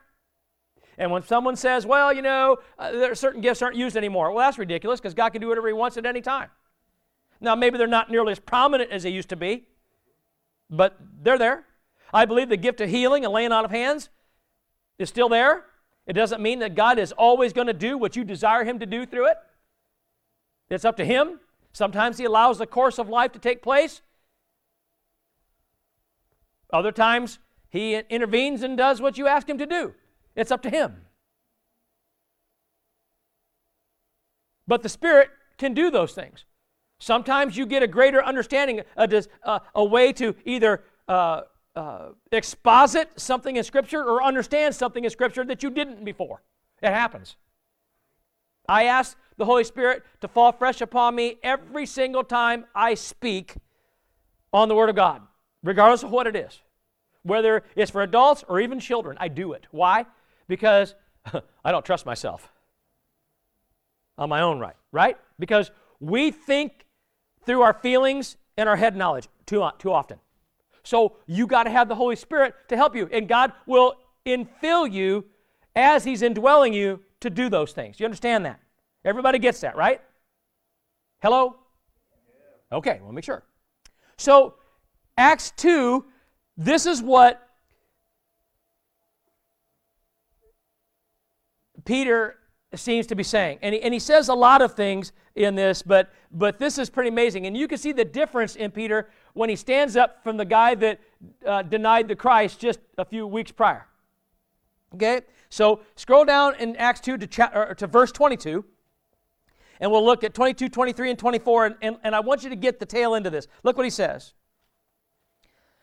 And 0.99 1.11
when 1.11 1.23
someone 1.23 1.57
says, 1.57 1.87
"Well, 1.87 2.13
you 2.13 2.23
know, 2.23 2.59
uh, 2.79 3.15
certain 3.15 3.41
gifts 3.41 3.63
aren't 3.63 3.77
used 3.77 3.97
anymore," 3.97 4.31
well, 4.31 4.47
that's 4.47 4.59
ridiculous 4.59 5.01
because 5.01 5.15
God 5.15 5.31
can 5.31 5.41
do 5.41 5.49
whatever 5.49 5.67
He 5.67 5.73
wants 5.73 5.97
at 5.97 6.07
any 6.07 6.21
time. 6.21 6.51
Now, 7.41 7.57
maybe 7.57 7.77
they're 7.77 7.87
not 7.89 8.11
nearly 8.11 8.33
as 8.33 8.39
prominent 8.39 8.91
as 8.93 9.03
they 9.03 9.11
used 9.11 9.31
to 9.31 9.37
be, 9.37 9.65
but 10.71 10.97
they're 11.23 11.39
there. 11.39 11.65
I 12.15 12.25
believe 12.25 12.49
the 12.49 12.57
gift 12.57 12.81
of 12.81 12.91
healing 12.91 13.25
and 13.25 13.33
laying 13.33 13.53
on 13.53 13.65
of 13.65 13.71
hands 13.71 14.11
is 14.99 15.09
still 15.09 15.29
there. 15.29 15.65
It 16.07 16.15
doesn't 16.15 16.43
mean 16.43 16.59
that 16.59 16.75
God 16.75 16.99
is 16.99 17.13
always 17.13 17.53
going 17.53 17.69
to 17.69 17.73
do 17.73 17.97
what 17.97 18.17
you 18.17 18.25
desire 18.25 18.65
Him 18.65 18.79
to 18.81 18.87
do 18.87 19.07
through 19.07 19.29
it. 19.29 19.37
It's 20.69 20.85
up 20.85 20.97
to 20.97 21.05
Him. 21.05 21.39
Sometimes 21.73 22.19
He 22.19 22.25
allows 22.25 22.59
the 22.59 22.67
course 22.67 22.99
of 22.99 23.09
life 23.09 23.33
to 23.33 23.39
take 23.39 23.63
place. 23.63 24.03
Other 26.73 26.93
times, 26.93 27.39
He 27.69 27.95
intervenes 27.95 28.63
and 28.63 28.77
does 28.77 29.01
what 29.01 29.17
you 29.17 29.27
ask 29.27 29.49
Him 29.49 29.59
to 29.59 29.67
do. 29.67 29.95
It's 30.35 30.51
up 30.51 30.63
to 30.63 30.71
Him. 30.71 31.03
But 34.67 34.83
the 34.83 34.89
Spirit 34.89 35.31
can 35.59 35.75
do 35.75 35.91
those 35.91 36.13
things. 36.13 36.45
Sometimes 36.99 37.57
you 37.57 37.67
get 37.67 37.83
a 37.83 37.89
greater 37.89 38.25
understanding, 38.25 38.81
a, 38.97 39.25
a, 39.43 39.61
a 39.75 39.85
way 39.85 40.13
to 40.15 40.35
either 40.45 40.83
uh, 41.09 41.43
uh, 41.75 42.09
exposit 42.31 43.09
something 43.17 43.57
in 43.57 43.65
Scripture 43.65 44.03
or 44.03 44.23
understand 44.23 44.75
something 44.75 45.05
in 45.05 45.11
Scripture 45.11 45.45
that 45.45 45.63
you 45.63 45.71
didn't 45.71 46.05
before. 46.05 46.43
It 46.83 46.91
happens. 46.91 47.37
I 48.69 48.85
ask 48.85 49.17
the 49.37 49.45
Holy 49.45 49.65
Spirit 49.65 50.03
to 50.21 50.29
fall 50.29 50.53
fresh 50.53 50.81
upon 50.81 51.15
me 51.15 51.39
every 51.43 51.87
single 51.87 52.25
time 52.25 52.67
I 52.75 52.95
speak 52.95 53.55
on 54.53 54.69
the 54.69 54.75
Word 54.75 54.91
of 54.91 54.97
God, 54.97 55.23
regardless 55.63 56.03
of 56.03 56.11
what 56.11 56.27
it 56.27 56.37
is. 56.37 56.61
Whether 57.23 57.63
it's 57.77 57.91
for 57.91 58.03
adults 58.03 58.45
or 58.49 58.61
even 58.61 58.81
children, 58.81 59.17
I 59.21 59.29
do 59.29 59.53
it. 59.53 59.67
Why? 59.71 60.07
Because 60.49 60.95
I 61.65 61.73
don't 61.73 61.85
trust 61.85 62.05
myself 62.05 62.53
on 64.19 64.29
my 64.29 64.43
own 64.43 64.59
right, 64.59 64.77
right? 64.91 65.17
Because 65.39 65.71
we 66.01 66.31
think 66.31 66.87
through 67.47 67.63
our 67.63 67.73
feelings 67.73 68.37
and 68.57 68.69
our 68.69 68.77
head 68.77 68.97
knowledge 68.97 69.29
too, 69.47 69.69
too 69.79 69.93
often. 69.93 70.19
So 70.85 71.17
you 71.27 71.47
got 71.47 71.65
to 71.65 71.71
have 71.71 71.89
the 71.89 71.95
Holy 71.95 72.17
Spirit 72.17 72.55
to 72.69 72.77
help 72.77 72.97
you, 72.97 73.09
and 73.13 73.29
God 73.29 73.53
will 73.67 73.95
infill 74.27 74.91
you 74.91 75.25
as 75.77 76.05
He's 76.05 76.23
indwelling 76.23 76.73
you 76.73 77.01
to 77.21 77.31
do 77.31 77.49
those 77.49 77.73
things. 77.73 78.01
You 78.01 78.07
understand 78.07 78.45
that? 78.47 78.61
Everybody 79.05 79.39
gets 79.39 79.61
that, 79.61 79.77
right? 79.77 80.01
Hello? 81.23 81.57
Okay, 82.73 83.01
we'll 83.03 83.13
make 83.13 83.25
sure. 83.25 83.45
So, 84.17 84.55
Acts 85.17 85.53
2, 85.57 86.05
this 86.57 86.87
is 86.87 87.03
what 87.03 87.41
Peter 91.85 92.37
seems 92.75 93.07
to 93.09 93.15
be 93.15 93.23
saying. 93.23 93.59
And 93.63 93.75
he, 93.75 93.83
and 93.83 93.93
he 93.93 94.01
says 94.01 94.29
a 94.29 94.35
lot 94.35 94.63
of 94.63 94.75
things 94.75 95.13
in 95.35 95.55
this, 95.55 95.83
but, 95.83 96.13
but 96.31 96.59
this 96.59 96.79
is 96.79 96.91
pretty 96.91 97.09
amazing. 97.09 97.47
And 97.47 97.57
you 97.57 97.69
can 97.69 97.79
see 97.79 97.93
the 97.93 98.05
difference 98.05 98.57
in 98.57 98.71
Peter 98.71 99.11
when 99.35 99.49
he 99.49 99.57
stands 99.57 99.97
up 99.97 100.23
from 100.23 100.37
the 100.37 100.45
guy 100.45 100.75
that 100.77 101.01
uh, 101.47 101.63
denied 101.63 102.09
the 102.09 102.17
Christ 102.17 102.61
just 102.61 102.81
a 102.99 103.05
few 103.05 103.27
weeks 103.27 103.53
prior. 103.53 103.87
Okay? 104.95 105.23
So 105.49 105.81
scroll 105.97 106.25
down 106.25 106.55
in 106.57 106.77
Acts 106.77 107.01
2 107.01 107.19
to, 107.19 107.27
cha- 107.27 107.75
to 107.75 107.87
verse 107.87 108.13
22, 108.13 108.65
and 109.81 109.91
we'll 109.91 110.05
look 110.05 110.25
at 110.25 110.33
22, 110.33 110.69
23, 110.69 111.11
and 111.11 111.19
24, 111.19 111.67
and, 111.67 111.77
and, 111.83 111.97
and 112.05 112.15
I 112.15 112.21
want 112.21 112.43
you 112.43 112.51
to 112.51 112.57
get 112.57 112.79
the 112.79 112.87
tail 112.87 113.15
end 113.15 113.27
of 113.27 113.33
this. 113.33 113.49
Look 113.63 113.77
what 113.77 113.85
he 113.85 113.91
says. 113.91 114.33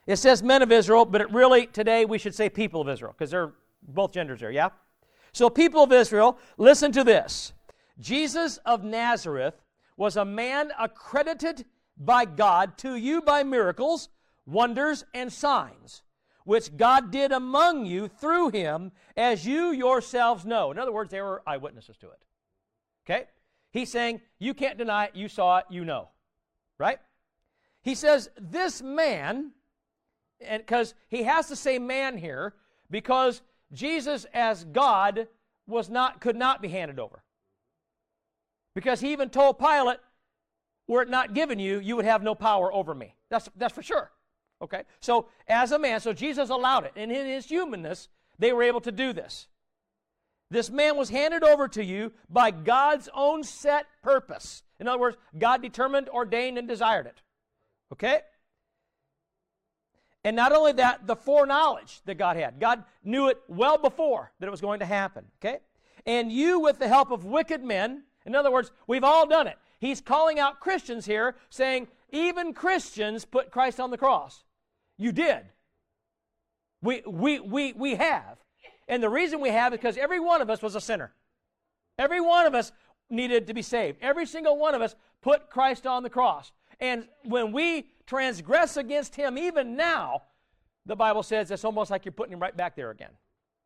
It 0.07 0.15
says 0.15 0.41
men 0.41 0.63
of 0.63 0.71
Israel, 0.71 1.05
but 1.05 1.21
it 1.21 1.31
really, 1.31 1.67
today, 1.67 2.05
we 2.05 2.17
should 2.17 2.33
say 2.33 2.49
people 2.49 2.81
of 2.81 2.89
Israel, 2.89 3.13
because 3.15 3.29
they're 3.29 3.51
both 3.83 4.11
genders 4.11 4.39
there, 4.39 4.51
yeah? 4.51 4.69
So, 5.31 5.49
people 5.49 5.83
of 5.83 5.91
Israel, 5.91 6.37
listen 6.57 6.91
to 6.93 7.03
this. 7.03 7.53
Jesus 7.99 8.57
of 8.65 8.83
Nazareth 8.83 9.55
was 9.97 10.15
a 10.15 10.25
man 10.25 10.71
accredited 10.79 11.65
by 11.97 12.25
God 12.25 12.77
to 12.77 12.95
you 12.95 13.21
by 13.21 13.43
miracles, 13.43 14.09
wonders, 14.45 15.03
and 15.13 15.31
signs, 15.31 16.01
which 16.45 16.77
God 16.77 17.11
did 17.11 17.31
among 17.31 17.85
you 17.85 18.07
through 18.07 18.49
him, 18.49 18.91
as 19.17 19.45
you 19.45 19.71
yourselves 19.71 20.45
know. 20.45 20.71
In 20.71 20.79
other 20.79 20.93
words, 20.93 21.11
they 21.11 21.21
were 21.21 21.43
eyewitnesses 21.45 21.97
to 21.97 22.07
it. 22.07 22.23
Okay? 23.05 23.25
He's 23.71 23.91
saying, 23.91 24.21
you 24.39 24.53
can't 24.53 24.77
deny 24.77 25.05
it, 25.05 25.15
you 25.15 25.27
saw 25.27 25.57
it, 25.57 25.65
you 25.69 25.83
know. 25.83 26.09
Right? 26.77 26.99
He 27.81 27.93
says, 27.95 28.29
this 28.39 28.81
man, 28.81 29.51
and 30.39 30.61
because 30.61 30.93
he 31.09 31.23
has 31.23 31.47
to 31.49 31.55
say 31.55 31.77
man 31.77 32.17
here, 32.17 32.55
because 32.89 33.41
Jesus 33.73 34.25
as 34.33 34.63
God 34.65 35.27
was 35.67 35.89
not 35.89 36.21
could 36.21 36.35
not 36.35 36.61
be 36.61 36.67
handed 36.67 36.99
over. 36.99 37.23
Because 38.75 39.01
he 39.01 39.11
even 39.11 39.29
told 39.29 39.59
Pilate, 39.59 39.99
were 40.87 41.01
it 41.01 41.09
not 41.09 41.33
given 41.33 41.59
you, 41.59 41.79
you 41.79 41.95
would 41.95 42.05
have 42.05 42.23
no 42.23 42.33
power 42.33 42.73
over 42.73 42.95
me. 42.95 43.15
That's, 43.29 43.49
that's 43.55 43.73
for 43.73 43.83
sure. 43.83 44.11
Okay? 44.61 44.83
So, 44.99 45.27
as 45.47 45.71
a 45.71 45.79
man, 45.79 45.99
so 45.99 46.13
Jesus 46.13 46.49
allowed 46.49 46.85
it. 46.85 46.93
And 46.95 47.11
in 47.11 47.25
his 47.25 47.45
humanness, 47.45 48.09
they 48.37 48.53
were 48.53 48.63
able 48.63 48.81
to 48.81 48.91
do 48.91 49.13
this. 49.13 49.47
This 50.51 50.69
man 50.69 50.97
was 50.97 51.09
handed 51.09 51.43
over 51.43 51.67
to 51.69 51.83
you 51.83 52.11
by 52.27 52.51
God's 52.51 53.07
own 53.13 53.43
set 53.43 53.85
purpose. 54.01 54.63
In 54.79 54.87
other 54.87 54.99
words, 54.99 55.17
God 55.37 55.61
determined, 55.61 56.09
ordained, 56.09 56.57
and 56.57 56.67
desired 56.67 57.05
it. 57.05 57.21
Okay? 57.93 58.21
And 60.23 60.35
not 60.35 60.51
only 60.51 60.73
that, 60.73 61.07
the 61.07 61.15
foreknowledge 61.15 62.01
that 62.05 62.15
God 62.15 62.35
had. 62.35 62.59
God 62.59 62.83
knew 63.03 63.29
it 63.29 63.41
well 63.47 63.77
before 63.77 64.31
that 64.39 64.47
it 64.47 64.51
was 64.51 64.61
going 64.61 64.79
to 64.79 64.85
happen. 64.85 65.25
Okay? 65.41 65.59
And 66.05 66.31
you, 66.31 66.59
with 66.59 66.79
the 66.79 66.87
help 66.87 67.11
of 67.11 67.25
wicked 67.25 67.63
men, 67.63 68.03
in 68.25 68.35
other 68.35 68.51
words, 68.51 68.71
we've 68.87 69.03
all 69.03 69.27
done 69.27 69.47
it. 69.47 69.57
He's 69.79 70.01
calling 70.01 70.39
out 70.39 70.59
Christians 70.59 71.05
here, 71.05 71.35
saying, 71.49 71.87
even 72.11 72.53
Christians 72.53 73.23
put 73.23 73.51
Christ 73.51 73.79
on 73.79 73.91
the 73.91 73.97
cross. 73.97 74.43
You 74.97 75.11
did. 75.11 75.43
We, 76.81 77.01
we, 77.05 77.39
we, 77.39 77.73
we 77.73 77.95
have. 77.95 78.37
And 78.87 79.01
the 79.01 79.09
reason 79.09 79.39
we 79.39 79.49
have 79.49 79.73
is 79.73 79.77
because 79.77 79.97
every 79.97 80.19
one 80.19 80.41
of 80.41 80.49
us 80.49 80.61
was 80.61 80.75
a 80.75 80.81
sinner. 80.81 81.13
Every 81.97 82.19
one 82.19 82.45
of 82.45 82.55
us 82.55 82.71
needed 83.09 83.47
to 83.47 83.53
be 83.53 83.61
saved. 83.61 83.99
Every 84.01 84.25
single 84.25 84.57
one 84.57 84.75
of 84.75 84.81
us 84.81 84.95
put 85.21 85.49
Christ 85.49 85.87
on 85.87 86.03
the 86.03 86.09
cross. 86.09 86.51
And 86.79 87.07
when 87.23 87.51
we 87.51 87.87
transgress 88.09 88.75
against 88.75 89.15
him, 89.15 89.37
even 89.37 89.75
now, 89.75 90.23
the 90.85 90.95
Bible 90.95 91.21
says 91.21 91.51
it's 91.51 91.63
almost 91.63 91.91
like 91.91 92.05
you're 92.05 92.11
putting 92.11 92.33
him 92.33 92.39
right 92.39 92.55
back 92.57 92.75
there 92.75 92.89
again. 92.89 93.11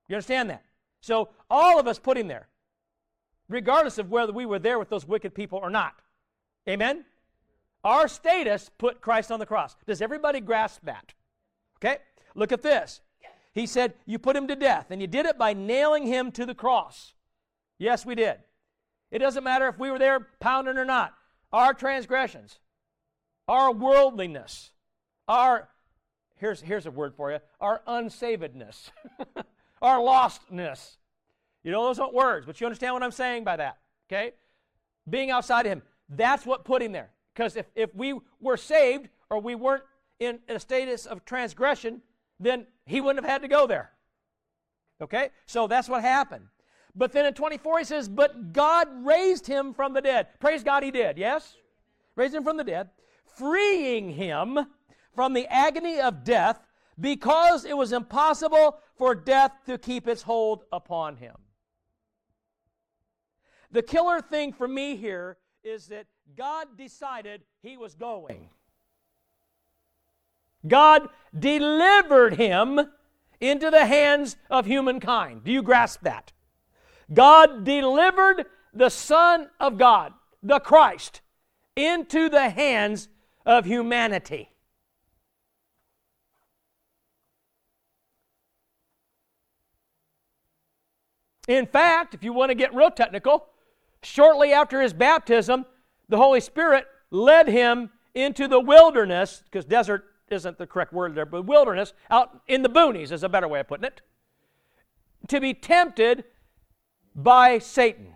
You 0.10 0.16
understand 0.16 0.50
that? 0.50 0.66
So 1.00 1.30
all 1.50 1.80
of 1.80 1.88
us 1.88 1.98
put 1.98 2.18
him 2.18 2.28
there, 2.28 2.50
regardless 3.48 3.98
of 3.98 4.12
whether 4.12 4.34
we 4.34 4.46
were 4.46 4.60
there 4.60 4.80
with 4.80 4.90
those 4.90 5.08
wicked 5.08 5.34
people 5.34 5.60
or 5.64 5.70
not. 5.70 5.96
Amen? 6.68 7.06
Our 7.86 8.08
status 8.08 8.70
put 8.78 9.02
Christ 9.02 9.32
on 9.32 9.40
the 9.40 9.46
cross. 9.46 9.76
Does 9.88 10.02
everybody 10.02 10.42
grasp 10.42 10.82
that? 10.84 11.14
Okay? 11.78 11.98
Look 12.36 12.52
at 12.52 12.62
this. 12.62 13.02
He 13.54 13.66
said, 13.66 13.94
You 14.06 14.20
put 14.20 14.36
him 14.36 14.48
to 14.48 14.56
death, 14.56 14.88
and 14.90 15.00
you 15.00 15.08
did 15.08 15.26
it 15.26 15.38
by 15.38 15.54
nailing 15.54 16.06
him 16.06 16.32
to 16.34 16.46
the 16.46 16.56
cross. 16.56 17.14
Yes, 17.78 18.06
we 18.06 18.16
did. 18.16 18.38
It 19.12 19.20
doesn't 19.20 19.44
matter 19.44 19.68
if 19.68 19.78
we 19.78 19.92
were 19.92 20.00
there 20.00 20.28
pounding 20.40 20.78
or 20.78 20.86
not. 20.86 21.14
Our 21.52 21.74
transgressions, 21.74 22.60
our 23.48 23.72
worldliness, 23.72 24.72
our, 25.28 25.70
here's, 26.38 26.62
here's 26.62 26.86
a 26.86 26.92
word 26.92 27.16
for 27.16 27.32
you, 27.32 27.40
our 27.60 27.82
unsavedness, 27.88 28.90
our 29.82 30.00
lostness. 30.00 30.98
You 31.64 31.72
know, 31.72 31.86
those 31.86 32.00
aren't 32.00 32.14
words, 32.14 32.46
but 32.46 32.60
you 32.60 32.68
understand 32.68 32.94
what 32.94 33.04
I'm 33.04 33.12
saying 33.12 33.44
by 33.44 33.58
that, 33.58 33.78
okay? 34.08 34.34
Being 35.10 35.32
outside 35.32 35.66
of 35.66 35.72
Him. 35.72 35.82
That's 36.10 36.46
what 36.46 36.66
put 36.66 36.82
Him 36.82 36.92
there. 36.92 37.12
Because 37.34 37.56
if, 37.56 37.66
if 37.76 37.94
we 37.96 38.20
were 38.40 38.58
saved 38.58 39.10
or 39.30 39.40
we 39.40 39.56
weren't 39.56 39.84
in 40.20 40.40
a 40.50 40.60
status 40.60 41.06
of 41.06 41.26
transgression, 41.26 42.02
then 42.40 42.68
He 42.86 43.02
wouldn't 43.02 43.24
have 43.24 43.32
had 43.32 43.42
to 43.42 43.48
go 43.48 43.66
there. 43.66 43.92
Okay? 45.02 45.30
So 45.46 45.68
that's 45.68 45.90
what 45.90 46.02
happened. 46.02 46.46
But 46.96 47.12
then 47.12 47.26
in 47.26 47.34
24, 47.34 47.80
he 47.80 47.86
says, 47.86 48.08
But 48.08 48.54
God 48.54 48.88
raised 49.04 49.48
him 49.48 49.74
from 49.74 49.94
the 49.94 50.02
dead. 50.02 50.28
Praise 50.40 50.64
God, 50.64 50.84
he 50.84 50.92
did, 50.92 51.18
yes? 51.18 51.56
Raised 52.16 52.36
him 52.36 52.44
from 52.44 52.58
the 52.58 52.64
dead 52.64 52.90
freeing 53.36 54.12
him 54.12 54.60
from 55.16 55.34
the 55.34 55.48
agony 55.48 56.00
of 56.00 56.24
death 56.24 56.60
because 57.00 57.66
it 57.66 57.78
was 57.78 57.92
impossible 57.92 58.80
for 58.96 59.16
death 59.16 59.52
to 59.66 59.78
keep 59.78 60.08
its 60.08 60.22
hold 60.22 60.63
upon 60.72 61.18
him. 61.18 61.36
The 63.72 63.82
killer 63.82 64.22
thing 64.22 64.54
for 64.54 64.68
me 64.68 64.96
here 64.96 65.38
is 65.63 65.88
that 65.88 66.06
God 66.38 66.78
decided 66.78 67.42
he 67.62 67.78
was 67.78 67.96
going. 67.96 68.50
God 70.68 71.10
delivered 71.38 72.36
him 72.36 72.80
into 73.42 73.70
the 73.70 73.86
hands 73.86 74.38
of 74.50 74.66
humankind. 74.66 75.44
Do 75.44 75.52
you 75.52 75.62
grasp 75.62 76.02
that? 76.04 76.32
God 77.13 77.63
delivered 77.63 78.46
the 78.74 78.90
Son 78.90 79.50
of 79.60 79.78
God, 79.78 80.13
the 80.42 80.60
Christ, 80.60 81.22
into 81.75 82.30
the 82.30 82.50
hands 82.50 83.10
of 83.46 83.66
humanity. 83.66 84.50
In 91.48 91.66
fact, 91.66 92.14
if 92.14 92.24
you 92.24 92.32
want 92.32 92.52
to 92.52 92.56
get 92.56 92.74
real 92.74 92.92
technical, 92.92 93.48
shortly 94.02 94.54
after 94.54 94.82
his 94.82 94.94
baptism, 94.94 95.66
the 96.08 96.18
Holy 96.18 96.40
Spirit 96.40 96.86
led 97.12 97.48
him 97.48 97.90
into 98.16 98.48
the 98.48 98.60
wilderness, 98.60 99.44
because 99.46 99.66
desert 99.66 100.06
isn't 100.30 100.58
the 100.58 100.68
correct 100.68 100.94
word 100.94 101.16
there, 101.16 101.26
but 101.26 101.46
wilderness, 101.46 101.94
out 102.10 102.42
in 102.48 102.62
the 102.62 102.70
boonies 102.70 103.12
is 103.12 103.24
a 103.24 103.30
better 103.30 103.48
way 103.48 103.60
of 103.60 103.68
putting 103.68 103.86
it, 103.86 104.02
to 105.28 105.42
be 105.42 105.54
tempted 105.54 106.24
by 107.16 107.60
Satan. 107.60 108.16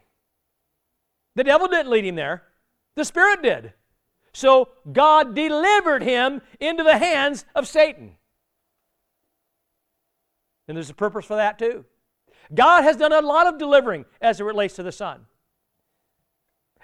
The 1.35 1.43
devil 1.43 1.67
didn't 1.67 1.91
lead 1.91 2.05
him 2.05 2.15
there, 2.15 2.43
the 2.95 3.05
Spirit 3.05 3.43
did. 3.43 3.73
So 4.37 4.69
God 4.93 5.33
delivered 5.33 6.03
him 6.03 6.43
into 6.59 6.83
the 6.83 6.99
hands 6.99 7.43
of 7.55 7.67
Satan. 7.67 8.17
And 10.67 10.77
there's 10.77 10.91
a 10.91 10.93
purpose 10.93 11.25
for 11.25 11.37
that 11.37 11.57
too. 11.57 11.85
God 12.53 12.83
has 12.83 12.97
done 12.97 13.13
a 13.13 13.21
lot 13.21 13.47
of 13.47 13.57
delivering 13.57 14.05
as 14.21 14.39
it 14.39 14.43
relates 14.43 14.75
to 14.75 14.83
the 14.83 14.91
Son. 14.91 15.21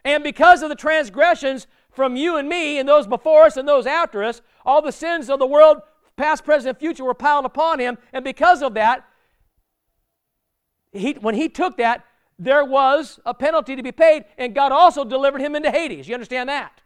And 0.04 0.24
because 0.24 0.64
of 0.64 0.70
the 0.70 0.76
transgressions 0.76 1.68
from 1.92 2.16
you 2.16 2.38
and 2.38 2.50
me 2.50 2.80
and 2.80 2.90
those 2.90 3.06
before 3.06 3.44
us 3.44 3.56
and 3.56 3.68
those 3.68 3.86
after 3.86 4.24
us. 4.24 4.42
All 4.66 4.82
the 4.82 4.92
sins 4.92 5.30
of 5.30 5.38
the 5.38 5.46
world, 5.46 5.78
past, 6.18 6.44
present, 6.44 6.70
and 6.70 6.80
future, 6.80 7.04
were 7.04 7.14
piled 7.14 7.46
upon 7.46 7.78
him. 7.78 8.00
And 8.14 8.26
because 8.26 8.64
of 8.64 8.74
that, 8.74 9.06
he, 10.92 11.12
when 11.14 11.36
he 11.36 11.50
took 11.50 11.78
that, 11.78 12.04
there 12.40 12.66
was 12.66 13.20
a 13.28 13.36
penalty 13.36 13.76
to 13.76 13.84
be 13.84 13.92
paid, 13.92 14.26
and 14.40 14.56
God 14.56 14.72
also 14.72 15.06
delivered 15.06 15.40
him 15.40 15.56
into 15.56 15.70
Hades. 15.70 16.08
You 16.08 16.16
understand 16.16 16.50
that? 16.50 16.82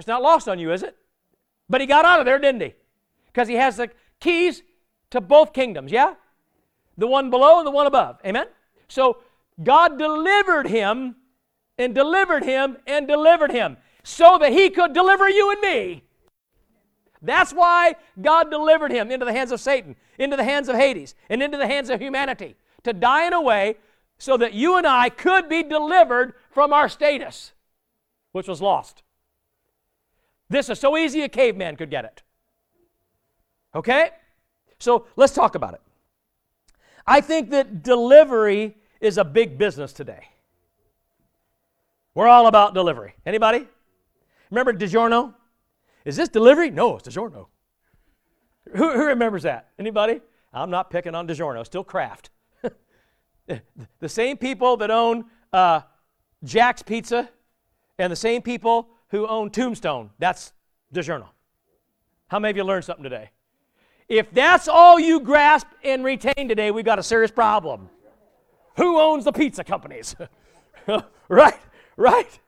It's 0.00 0.06
not 0.06 0.22
lost 0.22 0.48
on 0.48 0.58
you, 0.58 0.72
is 0.72 0.82
it? 0.82 0.96
But 1.68 1.82
he 1.82 1.86
got 1.86 2.06
out 2.06 2.20
of 2.20 2.24
there, 2.24 2.38
didn't 2.38 2.62
he? 2.62 2.72
Because 3.26 3.48
he 3.48 3.56
has 3.56 3.76
the 3.76 3.90
keys 4.18 4.62
to 5.10 5.20
both 5.20 5.52
kingdoms, 5.52 5.92
yeah? 5.92 6.14
The 6.96 7.06
one 7.06 7.28
below 7.28 7.58
and 7.58 7.66
the 7.66 7.70
one 7.70 7.86
above. 7.86 8.16
Amen? 8.24 8.46
So 8.88 9.18
God 9.62 9.98
delivered 9.98 10.68
him 10.68 11.16
and 11.76 11.94
delivered 11.94 12.44
him 12.44 12.78
and 12.86 13.06
delivered 13.06 13.52
him 13.52 13.76
so 14.02 14.38
that 14.38 14.54
he 14.54 14.70
could 14.70 14.94
deliver 14.94 15.28
you 15.28 15.52
and 15.52 15.60
me. 15.60 16.02
That's 17.20 17.52
why 17.52 17.96
God 18.22 18.50
delivered 18.50 18.92
him 18.92 19.10
into 19.10 19.26
the 19.26 19.34
hands 19.34 19.52
of 19.52 19.60
Satan, 19.60 19.96
into 20.18 20.38
the 20.38 20.44
hands 20.44 20.70
of 20.70 20.76
Hades, 20.76 21.14
and 21.28 21.42
into 21.42 21.58
the 21.58 21.66
hands 21.66 21.90
of 21.90 22.00
humanity 22.00 22.56
to 22.84 22.94
die 22.94 23.26
in 23.26 23.34
a 23.34 23.42
way 23.42 23.76
so 24.16 24.38
that 24.38 24.54
you 24.54 24.78
and 24.78 24.86
I 24.86 25.10
could 25.10 25.46
be 25.46 25.62
delivered 25.62 26.32
from 26.50 26.72
our 26.72 26.88
status, 26.88 27.52
which 28.32 28.48
was 28.48 28.62
lost. 28.62 29.02
This 30.50 30.68
is 30.68 30.80
so 30.80 30.98
easy 30.98 31.22
a 31.22 31.28
caveman 31.28 31.76
could 31.76 31.90
get 31.90 32.04
it. 32.04 32.22
Okay? 33.74 34.10
So 34.80 35.06
let's 35.16 35.32
talk 35.32 35.54
about 35.54 35.74
it. 35.74 35.80
I 37.06 37.20
think 37.20 37.50
that 37.50 37.82
delivery 37.82 38.76
is 39.00 39.16
a 39.16 39.24
big 39.24 39.56
business 39.56 39.92
today. 39.92 40.26
We're 42.14 42.28
all 42.28 42.48
about 42.48 42.74
delivery. 42.74 43.14
Anybody? 43.24 43.66
Remember 44.50 44.72
DiGiorno? 44.72 45.34
Is 46.04 46.16
this 46.16 46.28
delivery? 46.28 46.70
No, 46.70 46.96
it's 46.96 47.08
DiGiorno. 47.08 47.46
Who, 48.74 48.92
who 48.92 49.06
remembers 49.06 49.44
that? 49.44 49.68
Anybody? 49.78 50.20
I'm 50.52 50.70
not 50.70 50.90
picking 50.90 51.14
on 51.14 51.28
DiGiorno, 51.28 51.64
still 51.64 51.84
Kraft. 51.84 52.30
the 53.46 54.08
same 54.08 54.36
people 54.36 54.76
that 54.78 54.90
own 54.90 55.26
uh, 55.52 55.82
Jack's 56.42 56.82
Pizza 56.82 57.30
and 57.98 58.10
the 58.10 58.16
same 58.16 58.42
people 58.42 58.88
who 59.10 59.26
own 59.26 59.50
Tombstone, 59.50 60.10
that's 60.18 60.52
DiGiorno. 60.94 61.28
How 62.28 62.38
many 62.38 62.50
of 62.50 62.56
you 62.56 62.64
learned 62.64 62.84
something 62.84 63.04
today? 63.04 63.30
If 64.08 64.30
that's 64.32 64.66
all 64.66 64.98
you 64.98 65.20
grasp 65.20 65.66
and 65.84 66.04
retain 66.04 66.48
today, 66.48 66.70
we've 66.70 66.84
got 66.84 66.98
a 66.98 67.02
serious 67.02 67.30
problem. 67.30 67.88
Who 68.76 68.98
owns 68.98 69.24
the 69.24 69.32
pizza 69.32 69.62
companies? 69.62 70.16
right, 71.28 71.60
right. 71.96 72.38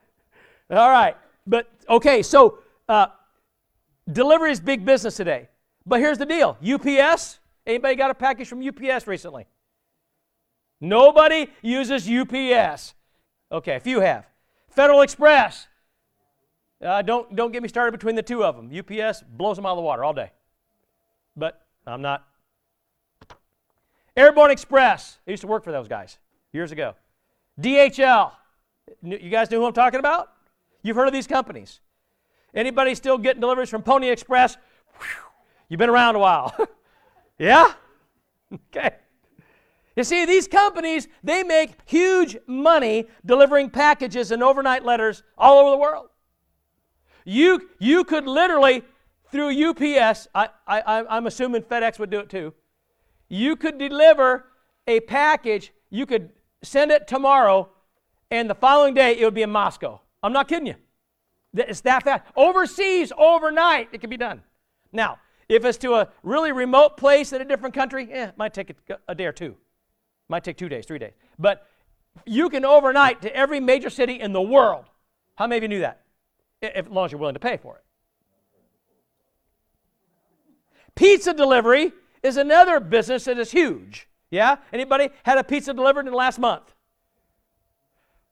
All 0.70 0.90
right. 0.90 1.16
But 1.46 1.70
okay, 1.88 2.22
so 2.22 2.58
uh, 2.88 3.06
delivery 4.10 4.52
is 4.52 4.60
big 4.60 4.84
business 4.84 5.16
today. 5.16 5.48
But 5.84 6.00
here's 6.00 6.18
the 6.18 6.26
deal 6.26 6.56
UPS, 6.64 7.38
anybody 7.66 7.96
got 7.96 8.10
a 8.10 8.14
package 8.14 8.48
from 8.48 8.66
UPS 8.66 9.06
recently? 9.06 9.46
Nobody 10.80 11.48
uses 11.60 12.08
UPS. 12.08 12.94
Okay, 13.50 13.76
a 13.76 13.80
few 13.80 14.00
have. 14.00 14.26
Federal 14.68 15.02
Express. 15.02 15.68
Uh, 16.82 17.00
don't, 17.02 17.34
don't 17.36 17.52
get 17.52 17.62
me 17.62 17.68
started 17.68 17.92
between 17.92 18.16
the 18.16 18.22
two 18.22 18.44
of 18.44 18.56
them. 18.56 18.70
UPS 18.76 19.22
blows 19.36 19.56
them 19.56 19.66
out 19.66 19.72
of 19.72 19.76
the 19.76 19.82
water 19.82 20.02
all 20.02 20.12
day. 20.12 20.30
But 21.36 21.64
I'm 21.86 22.02
not. 22.02 22.26
Airborne 24.16 24.50
Express. 24.50 25.18
I 25.26 25.30
used 25.30 25.42
to 25.42 25.46
work 25.46 25.64
for 25.64 25.72
those 25.72 25.88
guys 25.88 26.18
years 26.52 26.72
ago. 26.72 26.94
DHL. 27.60 28.32
You 29.02 29.30
guys 29.30 29.50
know 29.50 29.60
who 29.60 29.66
I'm 29.66 29.72
talking 29.72 30.00
about? 30.00 30.32
You've 30.82 30.96
heard 30.96 31.06
of 31.06 31.12
these 31.12 31.26
companies. 31.26 31.80
Anybody 32.54 32.94
still 32.94 33.16
getting 33.16 33.40
deliveries 33.40 33.70
from 33.70 33.82
Pony 33.82 34.08
Express? 34.10 34.56
You've 35.68 35.78
been 35.78 35.88
around 35.88 36.16
a 36.16 36.18
while. 36.18 36.54
yeah? 37.38 37.72
Okay. 38.68 38.90
You 39.96 40.04
see, 40.04 40.26
these 40.26 40.46
companies, 40.46 41.08
they 41.24 41.42
make 41.42 41.70
huge 41.86 42.36
money 42.46 43.06
delivering 43.24 43.70
packages 43.70 44.30
and 44.30 44.42
overnight 44.42 44.84
letters 44.84 45.22
all 45.38 45.58
over 45.58 45.70
the 45.70 45.78
world. 45.78 46.08
You, 47.24 47.68
you 47.78 48.04
could 48.04 48.26
literally, 48.26 48.82
through 49.30 49.70
UPS, 49.70 50.28
I, 50.34 50.48
I, 50.66 51.04
I'm 51.08 51.26
assuming 51.26 51.62
FedEx 51.62 51.98
would 51.98 52.10
do 52.10 52.20
it 52.20 52.28
too, 52.28 52.54
you 53.28 53.56
could 53.56 53.78
deliver 53.78 54.46
a 54.86 55.00
package, 55.00 55.72
you 55.90 56.06
could 56.06 56.30
send 56.62 56.90
it 56.90 57.06
tomorrow, 57.06 57.70
and 58.30 58.48
the 58.48 58.54
following 58.54 58.94
day 58.94 59.18
it 59.18 59.24
would 59.24 59.34
be 59.34 59.42
in 59.42 59.50
Moscow. 59.50 60.00
I'm 60.22 60.32
not 60.32 60.48
kidding 60.48 60.66
you. 60.66 60.74
It's 61.54 61.80
that 61.82 62.04
fast. 62.04 62.24
Overseas, 62.36 63.12
overnight, 63.16 63.88
it 63.92 64.00
can 64.00 64.10
be 64.10 64.16
done. 64.16 64.42
Now, 64.92 65.18
if 65.48 65.64
it's 65.64 65.78
to 65.78 65.94
a 65.94 66.08
really 66.22 66.52
remote 66.52 66.96
place 66.96 67.32
in 67.32 67.42
a 67.42 67.44
different 67.44 67.74
country, 67.74 68.08
eh, 68.10 68.28
it 68.28 68.38
might 68.38 68.54
take 68.54 68.70
a, 68.88 68.98
a 69.08 69.14
day 69.14 69.26
or 69.26 69.32
two. 69.32 69.56
Might 70.28 70.44
take 70.44 70.56
two 70.56 70.68
days, 70.68 70.86
three 70.86 70.98
days. 70.98 71.12
But 71.38 71.66
you 72.24 72.48
can 72.48 72.64
overnight 72.64 73.22
to 73.22 73.36
every 73.36 73.60
major 73.60 73.90
city 73.90 74.20
in 74.20 74.32
the 74.32 74.40
world. 74.40 74.86
How 75.36 75.46
many 75.46 75.58
of 75.58 75.62
you 75.64 75.68
knew 75.68 75.80
that? 75.80 76.01
If, 76.62 76.86
as 76.86 76.92
long 76.92 77.06
as 77.06 77.12
you're 77.12 77.18
willing 77.20 77.34
to 77.34 77.40
pay 77.40 77.56
for 77.56 77.76
it. 77.76 77.84
Pizza 80.94 81.34
delivery 81.34 81.92
is 82.22 82.36
another 82.36 82.78
business 82.78 83.24
that 83.24 83.38
is 83.38 83.50
huge. 83.50 84.08
Yeah? 84.30 84.56
Anybody 84.72 85.10
had 85.24 85.38
a 85.38 85.44
pizza 85.44 85.74
delivered 85.74 86.06
in 86.06 86.12
the 86.12 86.16
last 86.16 86.38
month? 86.38 86.72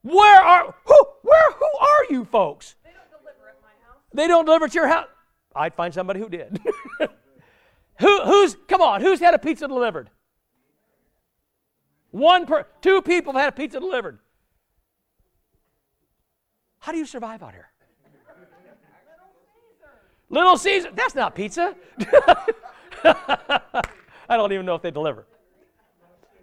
Where 0.03 0.41
are 0.41 0.73
who 0.85 0.97
where 1.21 1.51
who 1.51 1.69
are 1.79 2.05
you 2.09 2.25
folks? 2.25 2.75
They 2.83 2.89
don't 2.91 3.21
deliver 3.21 3.49
at 3.49 3.61
my 3.61 3.69
house. 3.85 3.97
They 4.13 4.27
don't 4.27 4.45
deliver 4.45 4.67
to 4.67 4.73
your 4.73 4.87
house. 4.87 5.07
I'd 5.55 5.75
find 5.75 5.93
somebody 5.93 6.19
who 6.19 6.29
did. 6.29 6.59
who 7.99 8.21
who's 8.21 8.55
come 8.67 8.81
on, 8.81 9.01
who's 9.01 9.19
had 9.19 9.33
a 9.33 9.39
pizza 9.39 9.67
delivered? 9.67 10.09
One 12.09 12.45
per 12.45 12.65
two 12.81 13.01
people 13.01 13.33
have 13.33 13.41
had 13.41 13.53
a 13.53 13.55
pizza 13.55 13.79
delivered. 13.79 14.19
How 16.79 16.91
do 16.91 16.97
you 16.97 17.05
survive 17.05 17.43
out 17.43 17.53
here? 17.53 17.70
Little 20.31 20.57
Caesar. 20.57 20.89
That's 20.95 21.13
not 21.13 21.35
pizza. 21.35 21.75
I 23.03 23.81
don't 24.29 24.53
even 24.53 24.65
know 24.65 24.75
if 24.75 24.81
they 24.81 24.91
deliver. 24.91 25.27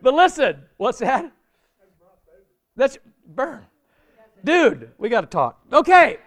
But 0.03 0.14
listen, 0.14 0.62
what's 0.77 0.98
that? 0.98 1.33
That's 2.77 2.98
burn. 3.27 3.64
Dude, 4.44 4.92
we 4.98 5.09
got 5.09 5.22
to 5.22 5.27
talk. 5.27 5.61
Okay, 5.72 6.18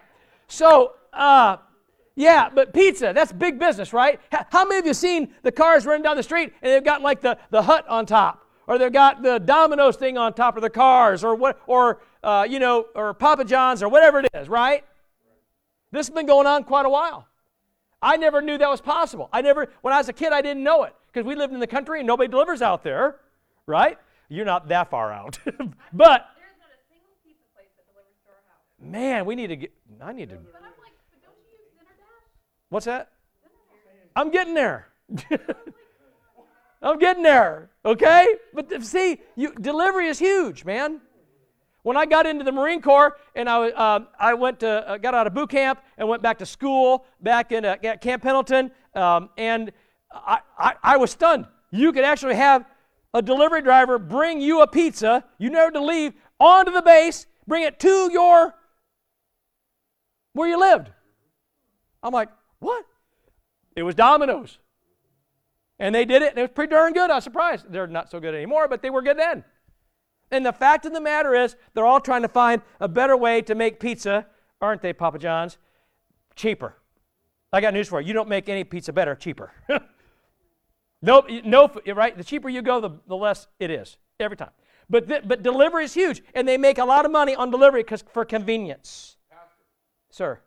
so, 0.48 0.92
uh, 1.14 1.56
yeah, 2.14 2.50
but 2.52 2.74
pizza, 2.74 3.12
that's 3.14 3.32
big 3.32 3.58
business, 3.58 3.94
right? 3.94 4.20
How 4.50 4.66
many 4.66 4.80
of 4.80 4.86
you 4.86 4.92
seen 4.92 5.32
the 5.42 5.52
cars 5.52 5.86
running 5.86 6.02
down 6.02 6.16
the 6.16 6.22
street 6.22 6.52
and 6.60 6.72
they've 6.72 6.84
got 6.84 7.00
like 7.00 7.22
the, 7.22 7.38
the 7.50 7.62
hut 7.62 7.88
on 7.88 8.04
top? 8.04 8.46
Or 8.66 8.76
they've 8.76 8.92
got 8.92 9.22
the 9.22 9.38
Domino's 9.38 9.96
thing 9.96 10.18
on 10.18 10.34
top 10.34 10.56
of 10.56 10.62
the 10.62 10.70
cars, 10.70 11.24
or 11.24 11.34
what, 11.34 11.60
or 11.66 12.00
uh, 12.22 12.46
you 12.48 12.58
know, 12.58 12.86
or 12.94 13.14
Papa 13.14 13.44
John's, 13.44 13.82
or 13.82 13.88
whatever 13.88 14.20
it 14.20 14.28
is, 14.34 14.48
right? 14.48 14.84
This 15.90 16.06
has 16.06 16.14
been 16.14 16.26
going 16.26 16.46
on 16.46 16.64
quite 16.64 16.86
a 16.86 16.90
while. 16.90 17.26
I 18.02 18.16
never 18.16 18.42
knew 18.42 18.58
that 18.58 18.68
was 18.68 18.80
possible. 18.80 19.28
I 19.32 19.42
never, 19.42 19.68
when 19.82 19.94
I 19.94 19.98
was 19.98 20.08
a 20.08 20.12
kid, 20.12 20.32
I 20.32 20.42
didn't 20.42 20.64
know 20.64 20.82
it 20.82 20.94
because 21.06 21.24
we 21.24 21.36
lived 21.36 21.54
in 21.54 21.60
the 21.60 21.66
country 21.66 22.00
and 22.00 22.06
nobody 22.06 22.28
delivers 22.28 22.60
out 22.60 22.82
there, 22.82 23.20
right? 23.66 23.96
You're 24.28 24.44
not 24.44 24.68
that 24.68 24.90
far 24.90 25.12
out, 25.12 25.38
but 25.92 26.26
Man, 28.82 29.24
we 29.26 29.36
need 29.36 29.46
to 29.48 29.56
get. 29.56 29.72
I 30.00 30.12
need 30.12 30.30
to. 30.30 30.36
But 30.36 30.56
I'm 30.56 30.62
like, 30.82 30.92
but 31.10 31.22
don't 31.22 31.36
you 31.36 31.52
use 31.52 31.86
What's 32.68 32.86
that? 32.86 33.12
I'm 34.16 34.30
getting 34.30 34.54
there. 34.54 34.88
I'm 36.82 36.98
getting 36.98 37.22
there. 37.22 37.70
Okay, 37.84 38.34
but 38.52 38.82
see, 38.82 39.20
you, 39.36 39.54
delivery 39.54 40.08
is 40.08 40.18
huge, 40.18 40.64
man. 40.64 41.00
When 41.82 41.96
I 41.96 42.06
got 42.06 42.26
into 42.26 42.44
the 42.44 42.52
Marine 42.52 42.80
Corps 42.80 43.16
and 43.34 43.48
I, 43.48 43.70
uh, 43.70 44.04
I 44.18 44.34
went 44.34 44.60
to, 44.60 44.88
uh, 44.88 44.98
got 44.98 45.14
out 45.14 45.26
of 45.26 45.34
boot 45.34 45.50
camp 45.50 45.80
and 45.98 46.08
went 46.08 46.22
back 46.22 46.38
to 46.38 46.46
school 46.46 47.04
back 47.20 47.50
in 47.50 47.64
uh, 47.64 47.76
Camp 48.00 48.22
Pendleton, 48.22 48.70
um, 48.94 49.30
and 49.36 49.72
I, 50.12 50.38
I, 50.56 50.74
I 50.82 50.96
was 50.96 51.10
stunned. 51.10 51.46
You 51.70 51.92
could 51.92 52.04
actually 52.04 52.36
have 52.36 52.64
a 53.14 53.20
delivery 53.20 53.62
driver 53.62 53.98
bring 53.98 54.40
you 54.40 54.62
a 54.62 54.66
pizza, 54.66 55.24
you 55.38 55.50
never 55.50 55.72
to 55.72 55.80
leave, 55.80 56.12
onto 56.38 56.70
the 56.70 56.82
base, 56.82 57.26
bring 57.46 57.64
it 57.64 57.80
to 57.80 58.10
your 58.12 58.54
where 60.34 60.48
you 60.48 60.58
lived. 60.58 60.90
I'm 62.02 62.12
like, 62.12 62.28
what? 62.60 62.84
It 63.76 63.82
was 63.82 63.94
Domino's. 63.94 64.58
And 65.78 65.94
they 65.94 66.04
did 66.04 66.22
it, 66.22 66.30
and 66.30 66.38
it 66.38 66.42
was 66.42 66.50
pretty 66.54 66.70
darn 66.70 66.92
good. 66.92 67.10
I 67.10 67.16
was 67.16 67.24
surprised. 67.24 67.66
They're 67.70 67.86
not 67.86 68.10
so 68.10 68.20
good 68.20 68.34
anymore, 68.34 68.68
but 68.68 68.82
they 68.82 68.90
were 68.90 69.02
good 69.02 69.18
then. 69.18 69.44
And 70.32 70.46
the 70.46 70.52
fact 70.52 70.86
of 70.86 70.94
the 70.94 71.00
matter 71.00 71.34
is, 71.34 71.54
they're 71.74 71.84
all 71.84 72.00
trying 72.00 72.22
to 72.22 72.28
find 72.28 72.62
a 72.80 72.88
better 72.88 73.16
way 73.16 73.42
to 73.42 73.54
make 73.54 73.78
pizza, 73.78 74.26
aren't 74.62 74.80
they, 74.80 74.94
Papa 74.94 75.18
John's? 75.18 75.58
Cheaper. 76.34 76.74
I 77.52 77.60
got 77.60 77.74
news 77.74 77.88
for 77.88 78.00
you. 78.00 78.08
You 78.08 78.14
don't 78.14 78.30
make 78.30 78.48
any 78.48 78.64
pizza 78.64 78.94
better, 78.94 79.14
cheaper. 79.14 79.52
nope, 81.02 81.26
no, 81.44 81.70
right? 81.94 82.16
The 82.16 82.24
cheaper 82.24 82.48
you 82.48 82.62
go, 82.62 82.80
the, 82.80 82.90
the 83.06 83.14
less 83.14 83.46
it 83.60 83.70
is, 83.70 83.98
every 84.18 84.38
time. 84.38 84.50
But, 84.88 85.06
th- 85.06 85.24
but 85.26 85.42
delivery 85.42 85.84
is 85.84 85.92
huge, 85.92 86.22
and 86.34 86.48
they 86.48 86.56
make 86.56 86.78
a 86.78 86.84
lot 86.84 87.04
of 87.04 87.12
money 87.12 87.34
on 87.34 87.50
delivery 87.50 87.82
because 87.82 88.02
for 88.14 88.24
convenience. 88.24 89.16
Sir. 90.10 90.40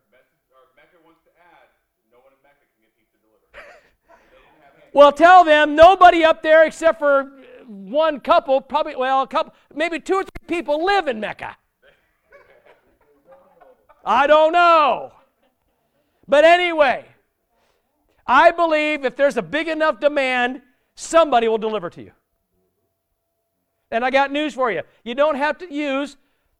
Mecca 0.76 0.96
wants 1.04 1.20
to 1.24 1.30
add, 1.38 1.68
no 2.10 2.18
one 2.18 2.32
in 2.32 2.38
Mecca 2.42 2.58
can 2.74 2.82
get 2.82 2.96
pizza 2.96 3.18
delivered. 3.22 3.54
Well, 4.92 5.12
tell 5.12 5.44
them 5.44 5.76
nobody 5.76 6.24
up 6.24 6.42
there 6.42 6.64
except 6.64 6.98
for 6.98 7.30
one 7.66 8.20
couple, 8.20 8.60
probably, 8.60 8.96
well, 8.96 9.22
a 9.22 9.26
couple, 9.26 9.54
maybe 9.74 10.00
two 10.00 10.14
or 10.14 10.22
three 10.22 10.46
people 10.46 10.84
live 10.84 11.08
in 11.08 11.20
Mecca. 11.20 11.56
I 14.04 14.26
don't 14.26 14.52
know. 14.52 15.12
But 16.28 16.44
anyway, 16.44 17.04
I 18.26 18.50
believe 18.50 19.04
if 19.04 19.16
there's 19.16 19.36
a 19.36 19.42
big 19.42 19.68
enough 19.68 20.00
demand, 20.00 20.62
somebody 20.94 21.48
will 21.48 21.58
deliver 21.58 21.90
to 21.90 22.02
you. 22.02 22.12
And 23.90 24.04
I 24.04 24.10
got 24.10 24.32
news 24.32 24.54
for 24.54 24.70
you. 24.70 24.82
You 25.04 25.14
don't 25.14 25.36
have 25.36 25.58
to 25.58 25.72
use 25.72 26.16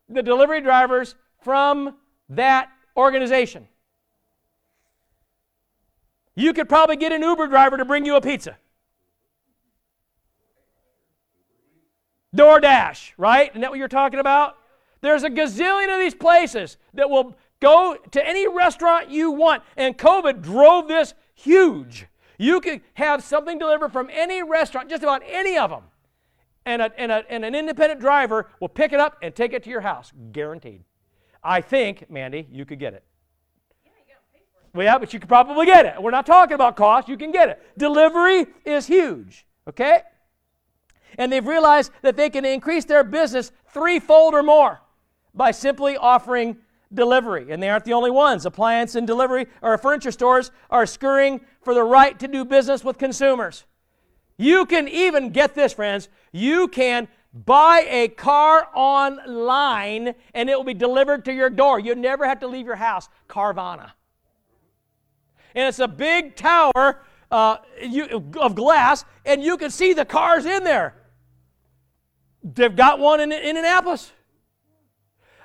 the 0.08 0.22
delivery 0.22 0.60
drivers 0.60 1.16
from 1.40 1.96
that 2.28 2.68
organization. 2.96 3.66
You 6.34 6.52
could 6.52 6.68
probably 6.68 6.96
get 6.96 7.12
an 7.12 7.22
Uber 7.22 7.48
driver 7.48 7.76
to 7.76 7.84
bring 7.84 8.04
you 8.04 8.16
a 8.16 8.20
pizza. 8.20 8.56
DoorDash, 12.36 13.12
right? 13.16 13.50
Isn't 13.50 13.62
that 13.62 13.70
what 13.70 13.78
you're 13.78 13.88
talking 13.88 14.20
about? 14.20 14.58
There's 15.00 15.22
a 15.22 15.30
gazillion 15.30 15.92
of 15.92 16.00
these 16.00 16.14
places 16.14 16.76
that 16.94 17.08
will 17.08 17.36
go 17.60 17.96
to 18.10 18.26
any 18.26 18.48
restaurant 18.48 19.10
you 19.10 19.30
want. 19.30 19.62
And 19.76 19.96
COVID 19.96 20.42
drove 20.42 20.88
this 20.88 21.14
huge. 21.34 22.06
You 22.38 22.60
could 22.60 22.80
have 22.94 23.22
something 23.22 23.58
delivered 23.58 23.92
from 23.92 24.10
any 24.12 24.42
restaurant, 24.42 24.90
just 24.90 25.02
about 25.02 25.22
any 25.26 25.56
of 25.56 25.70
them. 25.70 25.82
And, 26.64 26.82
a, 26.82 26.92
and, 26.98 27.12
a, 27.12 27.24
and 27.30 27.44
an 27.44 27.54
independent 27.54 28.00
driver 28.00 28.48
will 28.60 28.68
pick 28.68 28.92
it 28.92 29.00
up 29.00 29.16
and 29.22 29.34
take 29.34 29.52
it 29.52 29.62
to 29.64 29.70
your 29.70 29.80
house, 29.80 30.12
guaranteed. 30.32 30.82
I 31.42 31.60
think, 31.60 32.10
Mandy, 32.10 32.46
you 32.50 32.64
could 32.64 32.80
get 32.80 32.94
it. 32.94 33.04
Well, 34.74 34.84
yeah, 34.84 34.98
but 34.98 35.14
you 35.14 35.20
could 35.20 35.28
probably 35.28 35.64
get 35.64 35.86
it. 35.86 36.02
We're 36.02 36.10
not 36.10 36.26
talking 36.26 36.54
about 36.54 36.76
cost, 36.76 37.08
you 37.08 37.16
can 37.16 37.30
get 37.32 37.48
it. 37.48 37.62
Delivery 37.78 38.46
is 38.64 38.86
huge, 38.86 39.46
okay? 39.66 40.02
And 41.18 41.32
they've 41.32 41.46
realized 41.46 41.92
that 42.02 42.16
they 42.16 42.30
can 42.30 42.44
increase 42.44 42.84
their 42.84 43.04
business 43.04 43.52
threefold 43.72 44.34
or 44.34 44.42
more 44.42 44.80
by 45.34 45.50
simply 45.50 45.96
offering 45.96 46.56
delivery. 46.92 47.50
And 47.50 47.62
they 47.62 47.68
aren't 47.68 47.84
the 47.84 47.92
only 47.92 48.10
ones. 48.10 48.46
Appliance 48.46 48.94
and 48.94 49.06
delivery 49.06 49.46
or 49.62 49.76
furniture 49.78 50.10
stores 50.10 50.50
are 50.70 50.86
scurrying 50.86 51.40
for 51.62 51.74
the 51.74 51.82
right 51.82 52.18
to 52.18 52.28
do 52.28 52.44
business 52.44 52.84
with 52.84 52.98
consumers. 52.98 53.64
You 54.38 54.66
can 54.66 54.88
even 54.88 55.30
get 55.30 55.54
this, 55.54 55.72
friends. 55.72 56.08
You 56.32 56.68
can 56.68 57.08
buy 57.32 57.86
a 57.88 58.08
car 58.08 58.68
online 58.74 60.14
and 60.34 60.48
it 60.48 60.56
will 60.56 60.64
be 60.64 60.74
delivered 60.74 61.24
to 61.26 61.32
your 61.32 61.50
door. 61.50 61.78
You 61.78 61.94
never 61.94 62.26
have 62.26 62.40
to 62.40 62.46
leave 62.46 62.66
your 62.66 62.76
house. 62.76 63.08
Carvana. 63.28 63.92
And 65.54 65.68
it's 65.68 65.78
a 65.78 65.88
big 65.88 66.36
tower 66.36 67.00
uh, 67.30 67.58
you, 67.82 68.30
of 68.40 68.54
glass, 68.54 69.04
and 69.24 69.42
you 69.42 69.56
can 69.56 69.70
see 69.70 69.92
the 69.92 70.04
cars 70.04 70.46
in 70.46 70.64
there. 70.64 70.94
They've 72.42 72.74
got 72.74 72.98
one 72.98 73.20
in, 73.20 73.32
in 73.32 73.42
Indianapolis. 73.42 74.12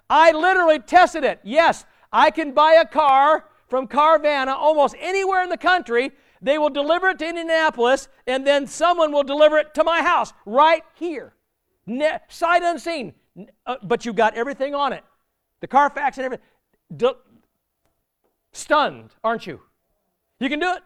I 0.09 0.31
literally 0.31 0.79
tested 0.79 1.23
it. 1.23 1.39
Yes, 1.43 1.85
I 2.11 2.31
can 2.31 2.51
buy 2.51 2.73
a 2.73 2.85
car 2.85 3.45
from 3.69 3.87
Carvana 3.87 4.53
almost 4.53 4.95
anywhere 4.99 5.43
in 5.43 5.49
the 5.49 5.57
country. 5.57 6.11
They 6.41 6.57
will 6.57 6.69
deliver 6.69 7.09
it 7.09 7.19
to 7.19 7.27
Indianapolis, 7.27 8.09
and 8.27 8.45
then 8.45 8.67
someone 8.67 9.11
will 9.11 9.23
deliver 9.23 9.57
it 9.57 9.73
to 9.75 9.83
my 9.83 10.01
house 10.01 10.33
right 10.45 10.83
here. 10.95 11.33
Ne- 11.85 12.19
sight 12.27 12.63
unseen. 12.63 13.13
Uh, 13.65 13.77
but 13.83 14.05
you've 14.05 14.15
got 14.15 14.35
everything 14.35 14.75
on 14.75 14.91
it 14.91 15.03
the 15.61 15.67
Carfax 15.67 16.17
and 16.17 16.25
everything. 16.25 16.45
Stunned, 18.51 19.11
aren't 19.23 19.47
you? 19.47 19.61
You 20.39 20.49
can 20.49 20.59
do 20.59 20.73
it. 20.73 20.81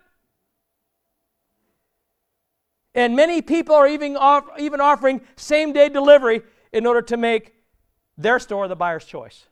And 2.95 3.15
many 3.15 3.41
people 3.41 3.75
are 3.75 3.87
even, 3.87 4.15
off, 4.15 4.45
even 4.57 4.81
offering 4.81 5.21
same 5.35 5.73
day 5.73 5.89
delivery 5.89 6.41
in 6.71 6.85
order 6.85 7.01
to 7.03 7.17
make 7.17 7.53
their 8.17 8.39
store 8.39 8.67
the 8.67 8.75
buyer's 8.75 9.05
choice. 9.05 9.45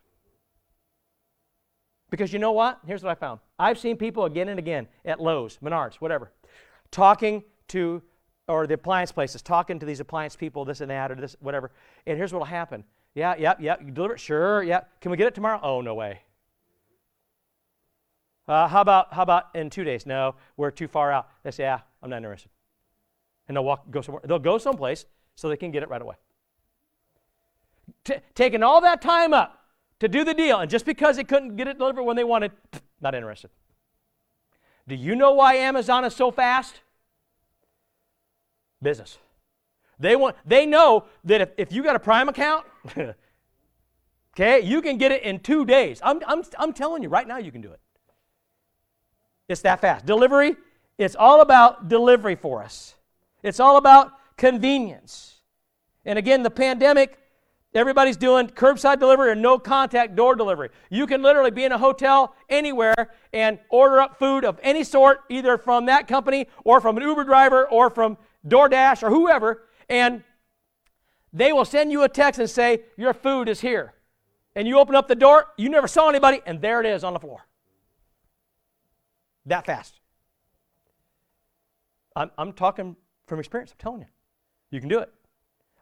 Because 2.09 2.31
you 2.31 2.39
know 2.39 2.53
what? 2.53 2.79
Here's 2.87 3.03
what 3.03 3.11
I 3.11 3.15
found. 3.15 3.41
I've 3.59 3.77
seen 3.77 3.97
people 3.97 4.25
again 4.25 4.47
and 4.47 4.59
again 4.59 4.87
at 5.03 5.19
Lowe's, 5.19 5.57
Menards, 5.61 5.95
whatever, 5.95 6.31
talking 6.89 7.43
to, 7.69 8.01
or 8.47 8.65
the 8.65 8.75
appliance 8.75 9.11
places, 9.11 9.41
talking 9.41 9.77
to 9.79 9.85
these 9.85 9.99
appliance 9.99 10.35
people, 10.35 10.63
this 10.63 10.79
and 10.79 10.89
that, 10.89 11.11
or 11.11 11.15
this, 11.15 11.35
whatever. 11.39 11.71
And 12.07 12.17
here's 12.17 12.31
what 12.31 12.39
will 12.39 12.45
happen. 12.45 12.85
Yeah, 13.13 13.35
yep, 13.37 13.59
yep, 13.59 13.81
you 13.83 13.91
deliver 13.91 14.13
it? 14.13 14.19
Sure, 14.19 14.63
yeah. 14.63 14.81
Can 15.01 15.11
we 15.11 15.17
get 15.17 15.27
it 15.27 15.35
tomorrow? 15.35 15.59
Oh, 15.61 15.81
no 15.81 15.95
way. 15.95 16.21
Uh, 18.47 18.67
how 18.67 18.81
about 18.81 19.13
how 19.13 19.23
about 19.23 19.55
in 19.55 19.69
two 19.69 19.83
days? 19.83 20.05
No, 20.05 20.35
we're 20.57 20.71
too 20.71 20.87
far 20.87 21.11
out. 21.11 21.29
They 21.43 21.51
say, 21.51 21.63
yeah, 21.63 21.79
I'm 22.01 22.09
not 22.09 22.17
interested. 22.17 22.49
And 23.47 23.57
they'll 23.57 23.63
walk, 23.63 23.89
go 23.91 24.01
somewhere. 24.01 24.23
They'll 24.25 24.39
go 24.39 24.57
someplace 24.57 25.05
so 25.35 25.49
they 25.49 25.57
can 25.57 25.71
get 25.71 25.83
it 25.83 25.89
right 25.89 26.01
away. 26.01 26.15
T- 28.03 28.15
taking 28.35 28.63
all 28.63 28.81
that 28.81 29.01
time 29.01 29.33
up 29.33 29.65
to 29.99 30.07
do 30.07 30.23
the 30.23 30.33
deal, 30.33 30.59
and 30.59 30.69
just 30.69 30.85
because 30.85 31.17
they 31.17 31.23
couldn't 31.23 31.55
get 31.55 31.67
it 31.67 31.77
delivered 31.77 32.03
when 32.03 32.15
they 32.15 32.23
wanted, 32.23 32.51
not 33.01 33.15
interested. 33.15 33.49
Do 34.87 34.95
you 34.95 35.15
know 35.15 35.33
why 35.33 35.55
Amazon 35.55 36.03
is 36.05 36.15
so 36.15 36.31
fast? 36.31 36.81
Business. 38.81 39.17
They 39.99 40.15
want 40.15 40.35
they 40.45 40.65
know 40.65 41.05
that 41.23 41.41
if, 41.41 41.49
if 41.57 41.71
you 41.71 41.83
got 41.83 41.95
a 41.95 41.99
Prime 41.99 42.27
account, 42.27 42.65
okay, 44.35 44.59
you 44.61 44.81
can 44.81 44.97
get 44.97 45.11
it 45.11 45.23
in 45.23 45.39
two 45.39 45.65
days. 45.65 46.01
I'm, 46.03 46.19
I'm, 46.27 46.43
I'm 46.59 46.73
telling 46.73 47.03
you 47.03 47.09
right 47.09 47.27
now 47.27 47.37
you 47.37 47.51
can 47.51 47.61
do 47.61 47.71
it. 47.71 47.79
It's 49.47 49.61
that 49.61 49.79
fast. 49.79 50.05
Delivery, 50.05 50.55
it's 50.97 51.15
all 51.15 51.41
about 51.41 51.87
delivery 51.87 52.35
for 52.35 52.61
us. 52.63 52.95
It's 53.43 53.59
all 53.59 53.77
about 53.77 54.13
convenience. 54.37 55.41
And 56.05 56.17
again, 56.17 56.43
the 56.43 56.49
pandemic, 56.49 57.19
everybody's 57.75 58.17
doing 58.17 58.47
curbside 58.47 58.99
delivery 58.99 59.29
or 59.29 59.35
no 59.35 59.59
contact 59.59 60.15
door 60.15 60.35
delivery. 60.35 60.69
You 60.89 61.05
can 61.05 61.21
literally 61.21 61.51
be 61.51 61.65
in 61.65 61.71
a 61.71 61.77
hotel 61.77 62.35
anywhere 62.49 63.11
and 63.33 63.59
order 63.69 63.99
up 63.99 64.17
food 64.17 64.45
of 64.45 64.59
any 64.63 64.83
sort, 64.83 65.21
either 65.29 65.57
from 65.57 65.85
that 65.85 66.07
company 66.07 66.47
or 66.63 66.81
from 66.81 66.97
an 66.97 67.03
Uber 67.03 67.25
driver 67.25 67.69
or 67.69 67.89
from 67.89 68.17
DoorDash 68.47 69.03
or 69.03 69.09
whoever, 69.09 69.63
and 69.89 70.23
they 71.31 71.51
will 71.51 71.65
send 71.65 71.91
you 71.91 72.03
a 72.03 72.09
text 72.09 72.39
and 72.39 72.49
say, 72.49 72.81
Your 72.97 73.13
food 73.13 73.49
is 73.49 73.61
here. 73.61 73.93
And 74.55 74.67
you 74.67 74.77
open 74.77 74.95
up 74.95 75.07
the 75.07 75.15
door, 75.15 75.47
you 75.57 75.67
never 75.67 75.87
saw 75.87 76.09
anybody, 76.09 76.41
and 76.45 76.61
there 76.61 76.79
it 76.79 76.85
is 76.85 77.03
on 77.03 77.13
the 77.13 77.19
floor. 77.19 77.47
That 79.47 79.65
fast. 79.65 79.99
I'm, 82.15 82.29
I'm 82.37 82.53
talking 82.53 82.95
from 83.27 83.39
experience. 83.39 83.71
I'm 83.71 83.77
telling 83.81 84.01
you. 84.01 84.07
You 84.71 84.79
can 84.79 84.89
do 84.89 84.99
it. 84.99 85.11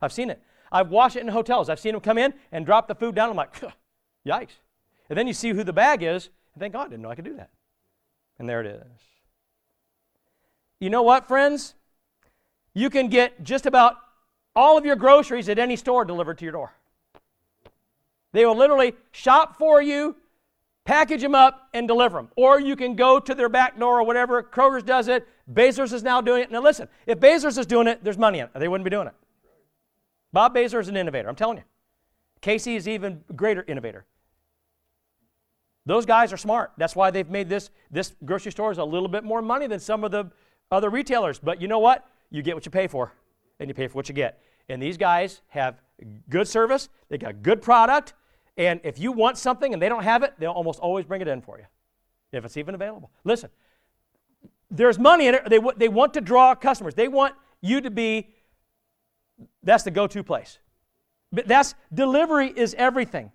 I've 0.02 0.12
seen 0.12 0.30
it. 0.30 0.42
I've 0.72 0.90
watched 0.90 1.16
it 1.16 1.22
in 1.22 1.28
hotels. 1.28 1.70
I've 1.70 1.80
seen 1.80 1.94
them 1.94 2.02
come 2.02 2.18
in 2.18 2.34
and 2.52 2.66
drop 2.66 2.88
the 2.88 2.96
food 2.96 3.16
down. 3.16 3.30
I'm 3.30 3.36
like, 3.36 3.54
yikes. 4.26 4.60
And 5.10 5.18
then 5.18 5.28
you 5.28 5.34
see 5.34 5.50
who 5.50 5.64
the 5.64 5.74
bag 5.74 6.04
is, 6.04 6.30
and 6.54 6.62
thank 6.62 6.74
God 6.74 6.88
I 6.88 6.90
didn't 6.90 7.02
know 7.02 7.10
I 7.10 7.16
could 7.16 7.26
do 7.26 7.36
that. 7.36 7.50
And 8.40 8.48
there 8.48 8.62
it 8.62 8.68
is. 8.68 9.02
You 10.80 10.90
know 10.90 11.04
what, 11.04 11.28
friends? 11.28 11.76
You 12.74 12.90
can 12.90 13.10
get 13.10 13.44
just 13.44 13.66
about 13.66 13.96
all 14.56 14.78
of 14.78 14.86
your 14.86 14.96
groceries 14.96 15.50
at 15.50 15.60
any 15.60 15.76
store 15.76 16.06
delivered 16.06 16.38
to 16.40 16.46
your 16.46 16.54
door. 16.54 16.74
They 18.32 18.46
will 18.46 18.56
literally 18.56 18.94
shop 19.12 19.58
for 19.58 19.82
you, 19.82 20.16
package 20.86 21.22
them 21.22 21.36
up, 21.36 21.70
and 21.74 21.88
deliver 21.88 22.18
them. 22.18 22.30
Or 22.36 22.60
you 22.60 22.76
can 22.76 22.96
go 22.96 23.20
to 23.20 23.36
their 23.36 23.50
back 23.50 23.80
door 23.80 24.00
or 24.00 24.04
whatever. 24.04 24.42
Kroger's 24.42 24.84
does 24.84 25.08
it. 25.08 25.28
Baesler's 25.52 25.94
is 25.94 26.04
now 26.04 26.22
doing 26.22 26.44
it. 26.44 26.52
Now 26.52 26.62
listen, 26.62 26.88
if 27.06 27.20
Baesler's 27.20 27.58
is 27.58 27.66
doing 27.66 27.88
it, 27.88 28.04
there's 28.04 28.18
money 28.18 28.40
in 28.40 28.46
it. 28.46 28.52
They 28.56 28.68
wouldn't 28.68 28.86
be 28.86 28.90
doing 28.90 29.08
it. 29.08 29.14
Bob 30.34 30.56
Baesler 30.56 30.80
is 30.80 30.88
an 30.88 30.98
innovator. 30.98 31.30
I'm 31.30 31.36
telling 31.36 31.58
you. 31.58 31.64
Casey 32.42 32.76
is 32.76 32.88
even 32.88 33.24
greater 33.36 33.64
innovator. 33.68 34.06
Those 35.86 36.06
guys 36.06 36.32
are 36.34 36.38
smart. 36.38 36.72
That's 36.78 36.96
why 36.96 37.12
they've 37.12 37.30
made 37.30 37.50
this 37.50 37.70
this 37.90 38.14
grocery 38.26 38.52
store 38.52 38.72
is 38.72 38.78
a 38.78 38.84
little 38.84 39.08
bit 39.08 39.24
more 39.24 39.42
money 39.42 39.68
than 39.68 39.80
some 39.80 40.04
of 40.04 40.12
the 40.12 40.32
other 40.72 40.90
retailers. 40.90 41.40
But 41.40 41.62
you 41.62 41.68
know 41.68 41.80
what? 41.80 42.08
You 42.30 42.42
get 42.42 42.56
what 42.56 42.66
you 42.66 42.72
pay 42.72 42.88
for, 42.88 43.12
and 43.60 43.70
you 43.70 43.74
pay 43.74 43.88
for 43.88 43.96
what 43.96 44.08
you 44.10 44.16
get. 44.16 44.42
And 44.70 44.82
these 44.82 44.98
guys 44.98 45.42
have 45.48 45.82
good 46.30 46.48
service. 46.48 46.90
They 47.10 47.18
got 47.18 47.44
good 47.44 47.62
product. 47.62 48.14
And 48.58 48.82
if 48.84 49.00
you 49.00 49.12
want 49.12 49.38
something 49.38 49.74
and 49.74 49.82
they 49.82 49.90
don't 49.90 50.04
have 50.04 50.24
it, 50.24 50.34
they'll 50.38 50.52
almost 50.52 50.80
always 50.80 51.06
bring 51.06 51.22
it 51.22 51.28
in 51.28 51.42
for 51.42 51.58
you, 51.58 51.66
if 52.32 52.46
it's 52.46 52.58
even 52.58 52.76
available. 52.76 53.12
Listen, 53.24 53.50
there's 54.70 55.00
money 55.00 55.28
in 55.28 55.36
it. 55.36 55.50
They, 55.50 55.60
they 55.78 55.90
want 55.90 56.14
to 56.16 56.22
draw 56.22 56.56
customers. 56.56 56.96
They 56.96 57.08
want 57.08 57.36
you 57.62 57.82
to 57.82 57.92
be, 57.92 58.30
that's 59.64 59.84
the 59.84 59.92
go 59.92 60.08
to 60.08 60.24
place. 60.24 60.60
But 61.32 61.48
that's, 61.48 61.76
delivery 61.94 62.48
is 62.48 62.74
everything. 62.78 63.32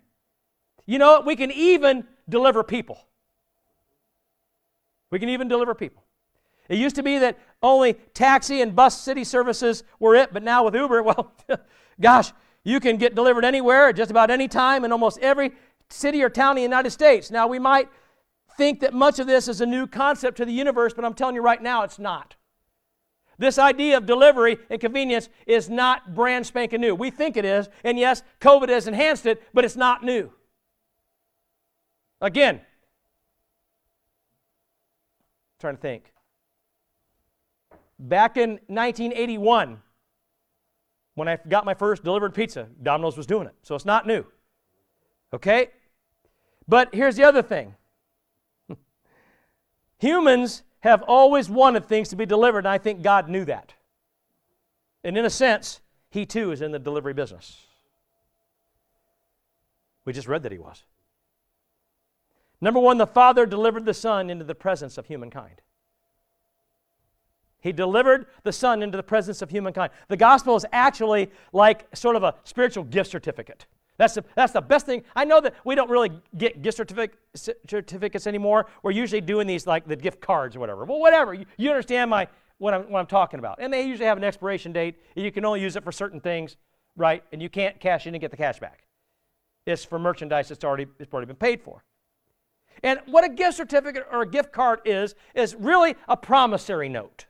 You 0.85 0.99
know, 0.99 1.23
we 1.25 1.35
can 1.35 1.51
even 1.51 2.05
deliver 2.29 2.63
people. 2.63 2.99
We 5.11 5.19
can 5.19 5.29
even 5.29 5.49
deliver 5.49 5.75
people. 5.75 6.05
It 6.69 6.79
used 6.79 6.97
to 6.97 7.03
be 7.03 7.19
that 7.19 7.39
only 7.63 7.95
taxi 8.15 8.61
and 8.61 8.75
bus 8.75 9.01
city 9.01 9.25
services 9.25 9.85
were 9.99 10.15
it, 10.17 10.33
but 10.33 10.43
now 10.43 10.65
with 10.65 10.75
Uber, 10.75 11.03
well, 11.03 11.33
gosh, 12.01 12.33
You 12.67 12.81
can 12.81 12.97
get 12.97 13.15
delivered 13.15 13.45
anywhere, 13.45 13.91
at 13.91 13.97
just 13.97 14.11
about 14.11 14.29
any 14.29 14.49
time, 14.49 14.85
in 14.85 14.91
almost 14.91 15.21
every 15.21 15.53
city 15.89 16.21
or 16.21 16.29
town 16.29 16.51
in 16.51 16.57
the 16.57 16.63
United 16.63 16.91
States. 16.91 17.31
Now, 17.31 17.47
we 17.47 17.61
might 17.61 17.89
think 18.57 18.81
that 18.81 18.93
much 18.93 19.21
of 19.21 19.29
this 19.29 19.47
is 19.47 19.61
a 19.61 19.67
new 19.67 19.87
concept 19.87 20.37
to 20.39 20.45
the 20.45 20.53
universe, 20.53 20.93
but 20.93 21.05
I'm 21.05 21.15
telling 21.15 21.37
you 21.37 21.43
right 21.43 21.63
now, 21.63 21.85
it's 21.85 22.01
not. 22.01 22.35
This 23.39 23.57
idea 23.57 23.97
of 23.97 24.05
delivery 24.05 24.59
and 24.69 24.81
convenience 24.81 25.29
is 25.47 25.71
not 25.71 26.13
brand 26.13 26.45
spanking 26.45 26.81
new. 26.81 26.93
We 26.93 27.09
think 27.09 27.37
it 27.37 27.45
is, 27.45 27.69
and 27.85 27.97
yes, 28.01 28.25
COVID 28.41 28.69
has 28.69 28.89
enhanced 28.89 29.27
it, 29.27 29.45
but 29.55 29.65
it's 29.65 29.77
not 29.77 30.03
new. 30.03 30.33
Again, 32.21 32.63
trying 35.61 35.77
to 35.77 35.81
think. 35.81 36.13
Back 37.97 38.37
in 38.37 38.59
1981, 38.67 39.83
when 41.17 41.29
I 41.29 41.39
got 41.49 41.65
my 41.65 41.75
first 41.75 42.05
delivered 42.05 42.35
pizza, 42.35 42.69
Domino's 42.83 43.17
was 43.17 43.27
doing 43.27 43.47
it. 43.47 43.55
So 43.63 43.75
it's 43.75 43.87
not 43.87 44.07
new. 44.07 44.25
Okay? 45.33 45.71
But 46.69 46.95
here's 46.95 47.17
the 47.17 47.25
other 47.25 47.43
thing 47.43 47.75
humans 49.99 50.63
have 50.81 51.03
always 51.03 51.49
wanted 51.49 51.87
things 51.87 52.11
to 52.11 52.17
be 52.17 52.27
delivered, 52.27 52.61
and 52.61 52.69
I 52.69 52.79
think 52.79 53.03
God 53.03 53.29
knew 53.29 53.47
that. 53.47 53.73
And 55.03 55.17
in 55.17 55.25
a 55.25 55.31
sense, 55.31 55.81
He 56.11 56.27
too 56.27 56.53
is 56.53 56.61
in 56.61 56.71
the 56.71 56.79
delivery 56.79 57.15
business. 57.15 57.63
We 60.05 60.13
just 60.13 60.29
read 60.29 60.43
that 60.43 60.53
He 60.53 60.59
was. 60.59 60.85
Number 62.61 62.79
one, 62.79 62.99
the 62.99 63.07
Father 63.07 63.47
delivered 63.47 63.87
the 63.87 63.95
Son 63.95 64.29
into 64.29 64.45
the 64.45 64.55
presence 64.55 64.99
of 64.99 65.07
humankind. 65.07 65.63
He 67.61 67.73
delivered 67.73 68.27
the 68.45 68.53
Son 68.53 68.83
into 68.83 68.97
the 68.97 69.03
presence 69.03 69.43
of 69.43 69.51
humankind. 69.51 69.91
The 70.09 70.17
gospel 70.17 70.57
is 70.57 70.65
actually 70.73 71.31
like 71.53 71.87
sort 71.97 72.17
of 72.17 72.23
a 72.23 72.35
spiritual 72.45 72.85
gift 72.85 73.11
certificate. 73.11 73.67
That's 73.99 74.15
the, 74.15 74.25
that's 74.35 74.53
the 74.53 74.61
best 74.61 74.85
thing. 74.87 75.05
I 75.15 75.25
know 75.25 75.41
that 75.41 75.55
we 75.65 75.75
don't 75.75 75.89
really 75.89 76.11
get 76.37 76.61
gift 76.61 76.79
certific- 76.79 77.17
certificates 77.35 78.27
anymore. 78.27 78.67
We're 78.83 78.91
usually 78.91 79.23
doing 79.23 79.47
these 79.47 79.67
like 79.67 79.87
the 79.87 79.97
gift 79.97 80.21
cards 80.21 80.55
or 80.55 80.61
whatever. 80.61 80.85
Well, 80.85 81.01
whatever. 81.01 81.33
You, 81.33 81.47
you 81.57 81.71
understand 81.71 82.11
my, 82.11 82.29
what, 82.59 82.75
I'm, 82.75 82.91
what 82.91 83.01
I'm 83.01 83.07
talking 83.07 83.39
about. 83.39 83.59
And 83.61 83.73
they 83.73 83.87
usually 83.87 84.07
have 84.07 84.19
an 84.19 84.25
expiration 84.25 84.73
date. 84.73 84.97
And 85.17 85.25
you 85.25 85.33
can 85.33 85.45
only 85.45 85.63
use 85.63 85.77
it 85.77 85.83
for 85.83 85.93
certain 85.93 86.21
things, 86.21 86.57
right? 86.95 87.25
And 87.33 87.41
you 87.41 87.49
can't 87.49 87.81
cash 87.81 88.07
in 88.07 88.15
and 88.15 88.21
get 88.21 88.31
the 88.31 88.37
cash 88.37 88.61
back. 88.61 88.87
It's 89.67 89.85
for 89.85 89.99
merchandise 89.99 90.49
that's 90.51 90.63
already, 90.63 90.87
it's 91.01 91.13
already 91.13 91.27
been 91.27 91.37
paid 91.37 91.63
for. 91.63 91.83
And 92.83 93.01
what 93.07 93.25
a 93.25 93.31
gift 93.31 93.57
certificate 93.57 94.07
or 94.13 94.23
a 94.23 94.29
gift 94.29 94.53
card 94.53 94.81
is, 94.85 95.15
is 95.35 95.55
really 95.55 95.97
a 96.07 96.17
promissory 96.17 96.91
note. 96.91 97.25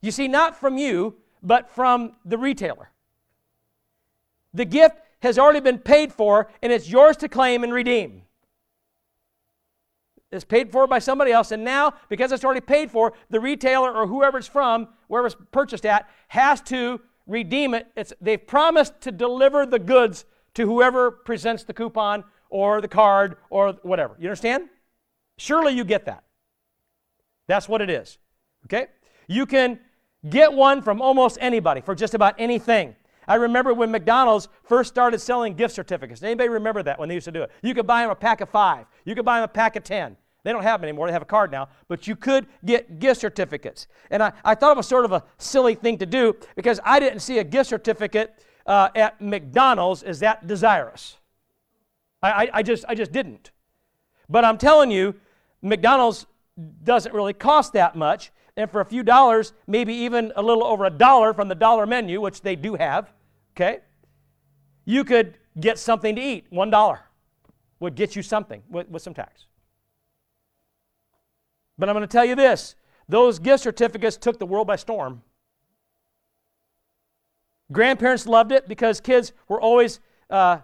You 0.00 0.10
see, 0.10 0.28
not 0.28 0.56
from 0.56 0.78
you, 0.78 1.16
but 1.42 1.70
from 1.70 2.16
the 2.24 2.38
retailer. 2.38 2.90
The 4.54 4.64
gift 4.64 4.96
has 5.22 5.38
already 5.38 5.60
been 5.60 5.78
paid 5.78 6.12
for, 6.12 6.50
and 6.62 6.72
it's 6.72 6.88
yours 6.88 7.16
to 7.18 7.28
claim 7.28 7.62
and 7.62 7.72
redeem. 7.72 8.22
It's 10.32 10.44
paid 10.44 10.70
for 10.70 10.86
by 10.86 11.00
somebody 11.00 11.32
else, 11.32 11.50
and 11.50 11.64
now, 11.64 11.94
because 12.08 12.32
it's 12.32 12.44
already 12.44 12.60
paid 12.60 12.90
for, 12.90 13.12
the 13.30 13.40
retailer 13.40 13.92
or 13.92 14.06
whoever 14.06 14.38
it's 14.38 14.46
from, 14.46 14.88
wherever 15.08 15.26
it's 15.26 15.36
purchased 15.50 15.84
at, 15.84 16.08
has 16.28 16.60
to 16.62 17.00
redeem 17.26 17.74
it. 17.74 17.88
It's, 17.96 18.12
they've 18.20 18.44
promised 18.44 19.00
to 19.02 19.12
deliver 19.12 19.66
the 19.66 19.78
goods 19.78 20.24
to 20.54 20.66
whoever 20.66 21.10
presents 21.10 21.64
the 21.64 21.74
coupon 21.74 22.24
or 22.48 22.80
the 22.80 22.88
card 22.88 23.36
or 23.50 23.72
whatever. 23.82 24.16
You 24.18 24.28
understand? 24.28 24.68
Surely 25.36 25.72
you 25.72 25.84
get 25.84 26.06
that. 26.06 26.24
That's 27.46 27.68
what 27.68 27.80
it 27.80 27.90
is. 27.90 28.18
Okay? 28.66 28.86
You 29.26 29.46
can 29.46 29.80
get 30.28 30.52
one 30.52 30.82
from 30.82 31.00
almost 31.00 31.38
anybody 31.40 31.80
for 31.80 31.94
just 31.94 32.14
about 32.14 32.34
anything. 32.38 32.94
I 33.26 33.36
remember 33.36 33.72
when 33.72 33.90
McDonald's 33.90 34.48
first 34.64 34.90
started 34.90 35.20
selling 35.20 35.54
gift 35.54 35.74
certificates. 35.74 36.22
Anybody 36.22 36.48
remember 36.48 36.82
that 36.82 36.98
when 36.98 37.08
they 37.08 37.14
used 37.14 37.26
to 37.26 37.32
do 37.32 37.42
it? 37.42 37.50
You 37.62 37.74
could 37.74 37.86
buy 37.86 38.02
them 38.02 38.10
a 38.10 38.14
pack 38.14 38.40
of 38.40 38.48
five. 38.48 38.86
You 39.04 39.14
could 39.14 39.24
buy 39.24 39.36
them 39.36 39.44
a 39.44 39.48
pack 39.48 39.76
of 39.76 39.84
ten. 39.84 40.16
They 40.42 40.52
don't 40.52 40.62
have 40.62 40.80
them 40.80 40.88
anymore. 40.88 41.06
They 41.06 41.12
have 41.12 41.22
a 41.22 41.26
card 41.26 41.50
now. 41.50 41.68
But 41.86 42.08
you 42.08 42.16
could 42.16 42.46
get 42.64 42.98
gift 42.98 43.20
certificates. 43.20 43.86
And 44.10 44.22
I, 44.22 44.32
I 44.44 44.54
thought 44.54 44.72
it 44.72 44.76
was 44.78 44.88
sort 44.88 45.04
of 45.04 45.12
a 45.12 45.22
silly 45.38 45.74
thing 45.74 45.98
to 45.98 46.06
do 46.06 46.34
because 46.56 46.80
I 46.82 46.98
didn't 46.98 47.20
see 47.20 47.38
a 47.38 47.44
gift 47.44 47.68
certificate 47.68 48.44
uh, 48.66 48.88
at 48.94 49.20
McDonald's 49.20 50.02
as 50.02 50.20
that 50.20 50.46
desirous. 50.46 51.18
I, 52.22 52.30
I, 52.30 52.48
I, 52.54 52.62
just, 52.62 52.84
I 52.88 52.94
just 52.94 53.12
didn't. 53.12 53.50
But 54.28 54.44
I'm 54.44 54.58
telling 54.58 54.90
you, 54.90 55.14
McDonald's 55.62 56.26
doesn't 56.84 57.14
really 57.14 57.32
cost 57.34 57.74
that 57.74 57.94
much. 57.94 58.32
And 58.60 58.70
for 58.70 58.82
a 58.82 58.84
few 58.84 59.02
dollars, 59.02 59.54
maybe 59.66 59.94
even 59.94 60.34
a 60.36 60.42
little 60.42 60.64
over 60.64 60.84
a 60.84 60.90
dollar 60.90 61.32
from 61.32 61.48
the 61.48 61.54
dollar 61.54 61.86
menu, 61.86 62.20
which 62.20 62.42
they 62.42 62.56
do 62.56 62.74
have, 62.74 63.10
okay, 63.56 63.78
you 64.84 65.02
could 65.02 65.38
get 65.58 65.78
something 65.78 66.14
to 66.14 66.20
eat. 66.20 66.44
One 66.50 66.68
dollar 66.68 67.00
would 67.78 67.94
get 67.94 68.14
you 68.14 68.22
something 68.22 68.62
with, 68.68 68.86
with 68.90 69.00
some 69.00 69.14
tax. 69.14 69.46
But 71.78 71.88
I'm 71.88 71.94
going 71.94 72.06
to 72.06 72.12
tell 72.12 72.26
you 72.26 72.34
this 72.34 72.74
those 73.08 73.38
gift 73.38 73.62
certificates 73.62 74.18
took 74.18 74.38
the 74.38 74.44
world 74.44 74.66
by 74.66 74.76
storm. 74.76 75.22
Grandparents 77.72 78.26
loved 78.26 78.52
it 78.52 78.68
because 78.68 79.00
kids 79.00 79.32
were 79.48 79.60
always 79.60 80.00
uh, 80.28 80.58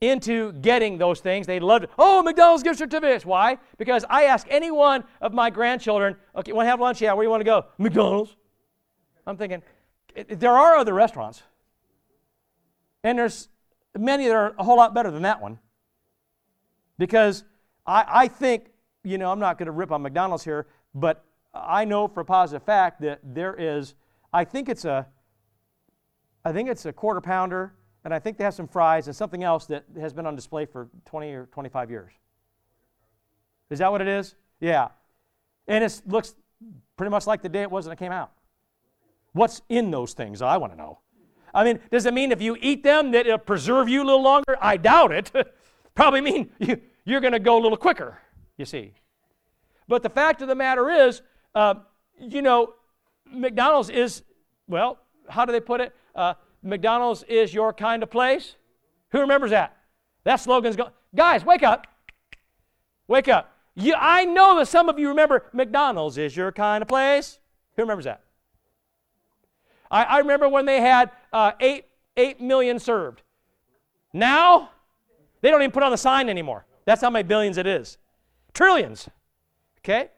into 0.00 0.52
getting 0.52 0.98
those 0.98 1.20
things. 1.20 1.46
They 1.46 1.60
loved 1.60 1.84
it. 1.84 1.90
Oh, 1.98 2.22
McDonald's 2.22 2.62
gift 2.62 2.78
certificates. 2.78 3.26
Why? 3.26 3.58
Because 3.78 4.04
I 4.08 4.24
ask 4.24 4.46
any 4.48 4.70
one 4.70 5.04
of 5.20 5.32
my 5.32 5.50
grandchildren, 5.50 6.16
okay, 6.36 6.52
want 6.52 6.66
to 6.66 6.70
have 6.70 6.80
lunch? 6.80 7.00
Yeah, 7.00 7.12
where 7.14 7.24
do 7.24 7.26
you 7.26 7.30
want 7.30 7.40
to 7.40 7.44
go? 7.44 7.66
McDonald's. 7.78 8.36
I'm 9.26 9.36
thinking, 9.36 9.62
eh, 10.14 10.24
eh, 10.28 10.34
there 10.36 10.56
are 10.56 10.76
other 10.76 10.94
restaurants. 10.94 11.42
And 13.02 13.18
there's 13.18 13.48
many 13.96 14.26
that 14.26 14.34
are 14.34 14.54
a 14.58 14.64
whole 14.64 14.76
lot 14.76 14.94
better 14.94 15.10
than 15.10 15.22
that 15.22 15.40
one. 15.40 15.58
Because 16.96 17.44
I, 17.86 18.04
I 18.08 18.28
think, 18.28 18.70
you 19.02 19.18
know, 19.18 19.30
I'm 19.30 19.40
not 19.40 19.58
going 19.58 19.66
to 19.66 19.72
rip 19.72 19.90
on 19.90 20.02
McDonald's 20.02 20.44
here, 20.44 20.66
but 20.94 21.24
I 21.52 21.84
know 21.84 22.06
for 22.08 22.20
a 22.20 22.24
positive 22.24 22.62
fact 22.62 23.00
that 23.02 23.20
there 23.22 23.54
is, 23.54 23.94
I 24.32 24.44
think 24.44 24.68
it's 24.68 24.84
a, 24.84 25.06
I 26.44 26.52
think 26.52 26.68
it's 26.68 26.86
a 26.86 26.92
quarter 26.92 27.20
pounder 27.20 27.74
and 28.08 28.14
I 28.14 28.18
think 28.18 28.38
they 28.38 28.44
have 28.44 28.54
some 28.54 28.66
fries 28.66 29.06
and 29.06 29.14
something 29.14 29.44
else 29.44 29.66
that 29.66 29.84
has 30.00 30.14
been 30.14 30.24
on 30.24 30.34
display 30.34 30.64
for 30.64 30.88
20 31.04 31.30
or 31.34 31.44
25 31.52 31.90
years. 31.90 32.10
Is 33.68 33.80
that 33.80 33.92
what 33.92 34.00
it 34.00 34.08
is? 34.08 34.34
Yeah. 34.60 34.88
And 35.66 35.84
it 35.84 36.00
looks 36.06 36.34
pretty 36.96 37.10
much 37.10 37.26
like 37.26 37.42
the 37.42 37.50
day 37.50 37.60
it 37.60 37.70
was 37.70 37.84
when 37.84 37.92
it 37.92 37.98
came 37.98 38.10
out. 38.10 38.32
What's 39.32 39.60
in 39.68 39.90
those 39.90 40.14
things? 40.14 40.40
I 40.40 40.56
want 40.56 40.72
to 40.72 40.78
know. 40.78 41.00
I 41.52 41.64
mean, 41.64 41.80
does 41.90 42.06
it 42.06 42.14
mean 42.14 42.32
if 42.32 42.40
you 42.40 42.56
eat 42.62 42.82
them 42.82 43.10
that 43.10 43.26
it'll 43.26 43.36
preserve 43.36 43.90
you 43.90 44.02
a 44.02 44.06
little 44.06 44.22
longer? 44.22 44.56
I 44.58 44.78
doubt 44.78 45.12
it. 45.12 45.30
Probably 45.94 46.22
mean 46.22 46.50
you, 46.58 46.80
you're 47.04 47.20
going 47.20 47.34
to 47.34 47.38
go 47.38 47.58
a 47.58 47.60
little 47.60 47.76
quicker, 47.76 48.16
you 48.56 48.64
see. 48.64 48.94
But 49.86 50.02
the 50.02 50.08
fact 50.08 50.40
of 50.40 50.48
the 50.48 50.54
matter 50.54 50.88
is, 50.88 51.20
uh, 51.54 51.74
you 52.18 52.40
know, 52.40 52.72
McDonald's 53.30 53.90
is, 53.90 54.22
well, 54.66 54.98
how 55.28 55.44
do 55.44 55.52
they 55.52 55.60
put 55.60 55.82
it? 55.82 55.94
Uh, 56.14 56.32
McDonald's 56.62 57.22
is 57.24 57.54
your 57.54 57.72
kind 57.72 58.02
of 58.02 58.10
place? 58.10 58.56
Who 59.10 59.20
remembers 59.20 59.50
that? 59.50 59.76
That 60.24 60.36
slogan's 60.36 60.76
going. 60.76 60.90
Guys, 61.14 61.44
wake 61.44 61.62
up. 61.62 61.86
Wake 63.06 63.28
up. 63.28 63.52
You, 63.74 63.94
I 63.96 64.24
know 64.24 64.58
that 64.58 64.68
some 64.68 64.88
of 64.88 64.98
you 64.98 65.08
remember 65.08 65.44
McDonald's 65.52 66.18
is 66.18 66.36
your 66.36 66.52
kind 66.52 66.82
of 66.82 66.88
place. 66.88 67.38
Who 67.76 67.82
remembers 67.82 68.04
that? 68.04 68.22
I, 69.90 70.04
I 70.04 70.18
remember 70.18 70.48
when 70.48 70.66
they 70.66 70.80
had 70.80 71.10
uh, 71.32 71.52
eight, 71.60 71.84
8 72.16 72.40
million 72.40 72.78
served. 72.78 73.22
Now, 74.12 74.70
they 75.40 75.50
don't 75.50 75.62
even 75.62 75.70
put 75.70 75.82
on 75.82 75.92
the 75.92 75.96
sign 75.96 76.28
anymore. 76.28 76.66
That's 76.84 77.00
how 77.00 77.10
many 77.10 77.22
billions 77.22 77.56
it 77.56 77.66
is. 77.66 77.98
Trillions. 78.52 79.08
Okay? 79.80 80.10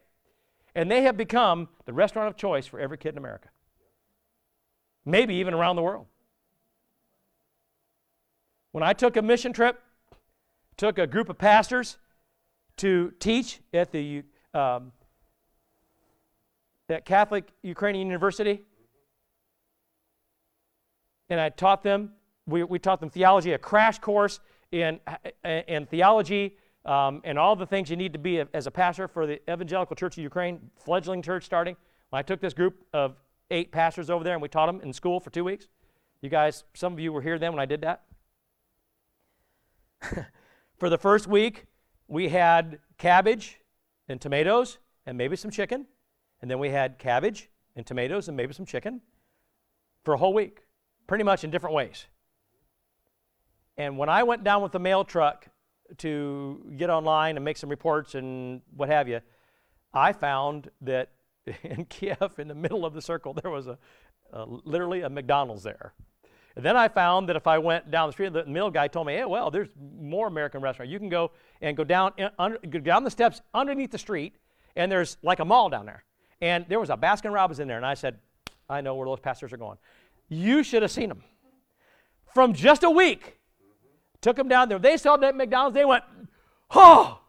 And 0.73 0.89
they 0.89 1.03
have 1.03 1.17
become 1.17 1.69
the 1.85 1.93
restaurant 1.93 2.29
of 2.29 2.37
choice 2.37 2.65
for 2.65 2.79
every 2.79 2.97
kid 2.97 3.09
in 3.09 3.17
America. 3.17 3.49
Maybe 5.05 5.35
even 5.35 5.53
around 5.53 5.75
the 5.75 5.81
world. 5.81 6.07
When 8.71 8.83
I 8.83 8.93
took 8.93 9.17
a 9.17 9.21
mission 9.21 9.51
trip, 9.51 9.81
took 10.77 10.97
a 10.97 11.05
group 11.05 11.29
of 11.29 11.37
pastors 11.37 11.97
to 12.77 13.13
teach 13.19 13.59
at 13.73 13.91
the 13.91 14.23
um, 14.53 14.91
at 16.89 17.05
Catholic 17.05 17.49
Ukrainian 17.63 18.07
University, 18.07 18.61
and 21.29 21.39
I 21.39 21.49
taught 21.49 21.83
them. 21.83 22.13
We, 22.47 22.63
we 22.63 22.79
taught 22.79 22.99
them 22.99 23.09
theology, 23.09 23.53
a 23.53 23.57
crash 23.57 23.99
course 23.99 24.39
in 24.71 24.99
in 25.43 25.85
theology, 25.85 26.57
um, 26.85 27.21
and 27.23 27.37
all 27.37 27.55
the 27.55 27.65
things 27.65 27.89
you 27.89 27.97
need 27.97 28.13
to 28.13 28.19
be 28.19 28.39
a, 28.39 28.47
as 28.53 28.67
a 28.67 28.71
pastor 28.71 29.07
for 29.07 29.27
the 29.27 29.39
Evangelical 29.51 29.95
Church 29.95 30.17
of 30.17 30.23
Ukraine, 30.23 30.71
fledgling 30.77 31.21
church 31.21 31.43
starting. 31.43 31.75
When 32.09 32.19
I 32.19 32.23
took 32.23 32.39
this 32.39 32.53
group 32.53 32.85
of 32.93 33.15
eight 33.51 33.71
pastors 33.71 34.09
over 34.09 34.23
there, 34.23 34.33
and 34.33 34.41
we 34.41 34.47
taught 34.47 34.67
them 34.67 34.81
in 34.81 34.93
school 34.93 35.19
for 35.19 35.29
two 35.29 35.43
weeks. 35.43 35.67
You 36.21 36.29
guys, 36.29 36.63
some 36.73 36.93
of 36.93 36.99
you 36.99 37.11
were 37.11 37.21
here 37.21 37.37
then 37.37 37.51
when 37.51 37.59
I 37.59 37.65
did 37.65 37.81
that. 37.81 38.03
For 40.77 40.89
the 40.89 40.97
first 40.97 41.27
week, 41.27 41.65
we 42.07 42.29
had 42.29 42.79
cabbage 42.97 43.59
and 44.07 44.19
tomatoes 44.19 44.79
and 45.05 45.17
maybe 45.17 45.35
some 45.35 45.51
chicken. 45.51 45.85
And 46.41 46.49
then 46.49 46.59
we 46.59 46.69
had 46.69 46.97
cabbage 46.97 47.49
and 47.75 47.85
tomatoes 47.85 48.27
and 48.27 48.35
maybe 48.35 48.53
some 48.53 48.65
chicken 48.65 49.01
for 50.03 50.13
a 50.13 50.17
whole 50.17 50.33
week. 50.33 50.63
pretty 51.07 51.23
much 51.23 51.43
in 51.43 51.51
different 51.51 51.75
ways. 51.75 52.05
And 53.77 53.97
when 53.97 54.07
I 54.07 54.23
went 54.23 54.43
down 54.43 54.61
with 54.61 54.71
the 54.71 54.79
mail 54.79 55.03
truck 55.03 55.47
to 55.97 56.73
get 56.77 56.89
online 56.89 57.35
and 57.35 57.43
make 57.43 57.57
some 57.57 57.69
reports 57.69 58.15
and 58.15 58.61
what 58.75 58.87
have 58.89 59.07
you, 59.07 59.19
I 59.93 60.13
found 60.13 60.69
that 60.81 61.09
in 61.63 61.85
Kiev, 61.85 62.35
in 62.37 62.47
the 62.47 62.55
middle 62.55 62.85
of 62.85 62.93
the 62.93 63.01
circle, 63.01 63.33
there 63.33 63.51
was 63.51 63.67
a, 63.67 63.77
a 64.31 64.45
literally 64.45 65.01
a 65.01 65.09
McDonald's 65.09 65.63
there. 65.63 65.93
And 66.55 66.65
then 66.65 66.75
I 66.75 66.87
found 66.87 67.29
that 67.29 67.35
if 67.35 67.47
I 67.47 67.57
went 67.57 67.91
down 67.91 68.09
the 68.09 68.13
street, 68.13 68.33
the 68.33 68.45
mill 68.45 68.69
guy 68.69 68.87
told 68.87 69.07
me, 69.07 69.13
"Hey, 69.13 69.25
well, 69.25 69.49
there's 69.49 69.69
more 69.99 70.27
American 70.27 70.61
restaurants. 70.61 70.91
You 70.91 70.99
can 70.99 71.09
go 71.09 71.31
and 71.61 71.77
go 71.77 71.83
down 71.83 72.11
uh, 72.19 72.29
under, 72.37 72.57
go 72.57 72.79
down 72.79 73.03
the 73.03 73.11
steps 73.11 73.41
underneath 73.53 73.91
the 73.91 73.97
street, 73.97 74.35
and 74.75 74.91
there's 74.91 75.17
like 75.23 75.39
a 75.39 75.45
mall 75.45 75.69
down 75.69 75.85
there. 75.85 76.03
And 76.41 76.65
there 76.67 76.79
was 76.79 76.89
a 76.89 76.97
Baskin 76.97 77.33
Robbins 77.33 77.59
in 77.59 77.67
there, 77.67 77.77
and 77.77 77.85
I 77.85 77.93
said, 77.93 78.17
I 78.69 78.81
know 78.81 78.95
where 78.95 79.05
those 79.05 79.19
pastors 79.19 79.53
are 79.53 79.57
going. 79.57 79.77
You 80.27 80.63
should 80.63 80.81
have 80.81 80.91
seen 80.91 81.09
them. 81.09 81.23
From 82.33 82.53
just 82.53 82.83
a 82.83 82.89
week, 82.89 83.37
took 84.21 84.37
them 84.37 84.47
down 84.47 84.69
there. 84.69 84.79
They 84.79 84.97
saw 84.97 85.17
that 85.17 85.35
McDonald's. 85.35 85.75
They 85.75 85.85
went, 85.85 86.03
oh, 86.71 87.19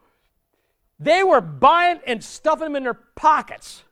they 0.98 1.22
were 1.24 1.40
buying 1.40 2.00
and 2.06 2.22
stuffing 2.22 2.66
them 2.66 2.76
in 2.76 2.84
their 2.84 2.94
pockets. 2.94 3.82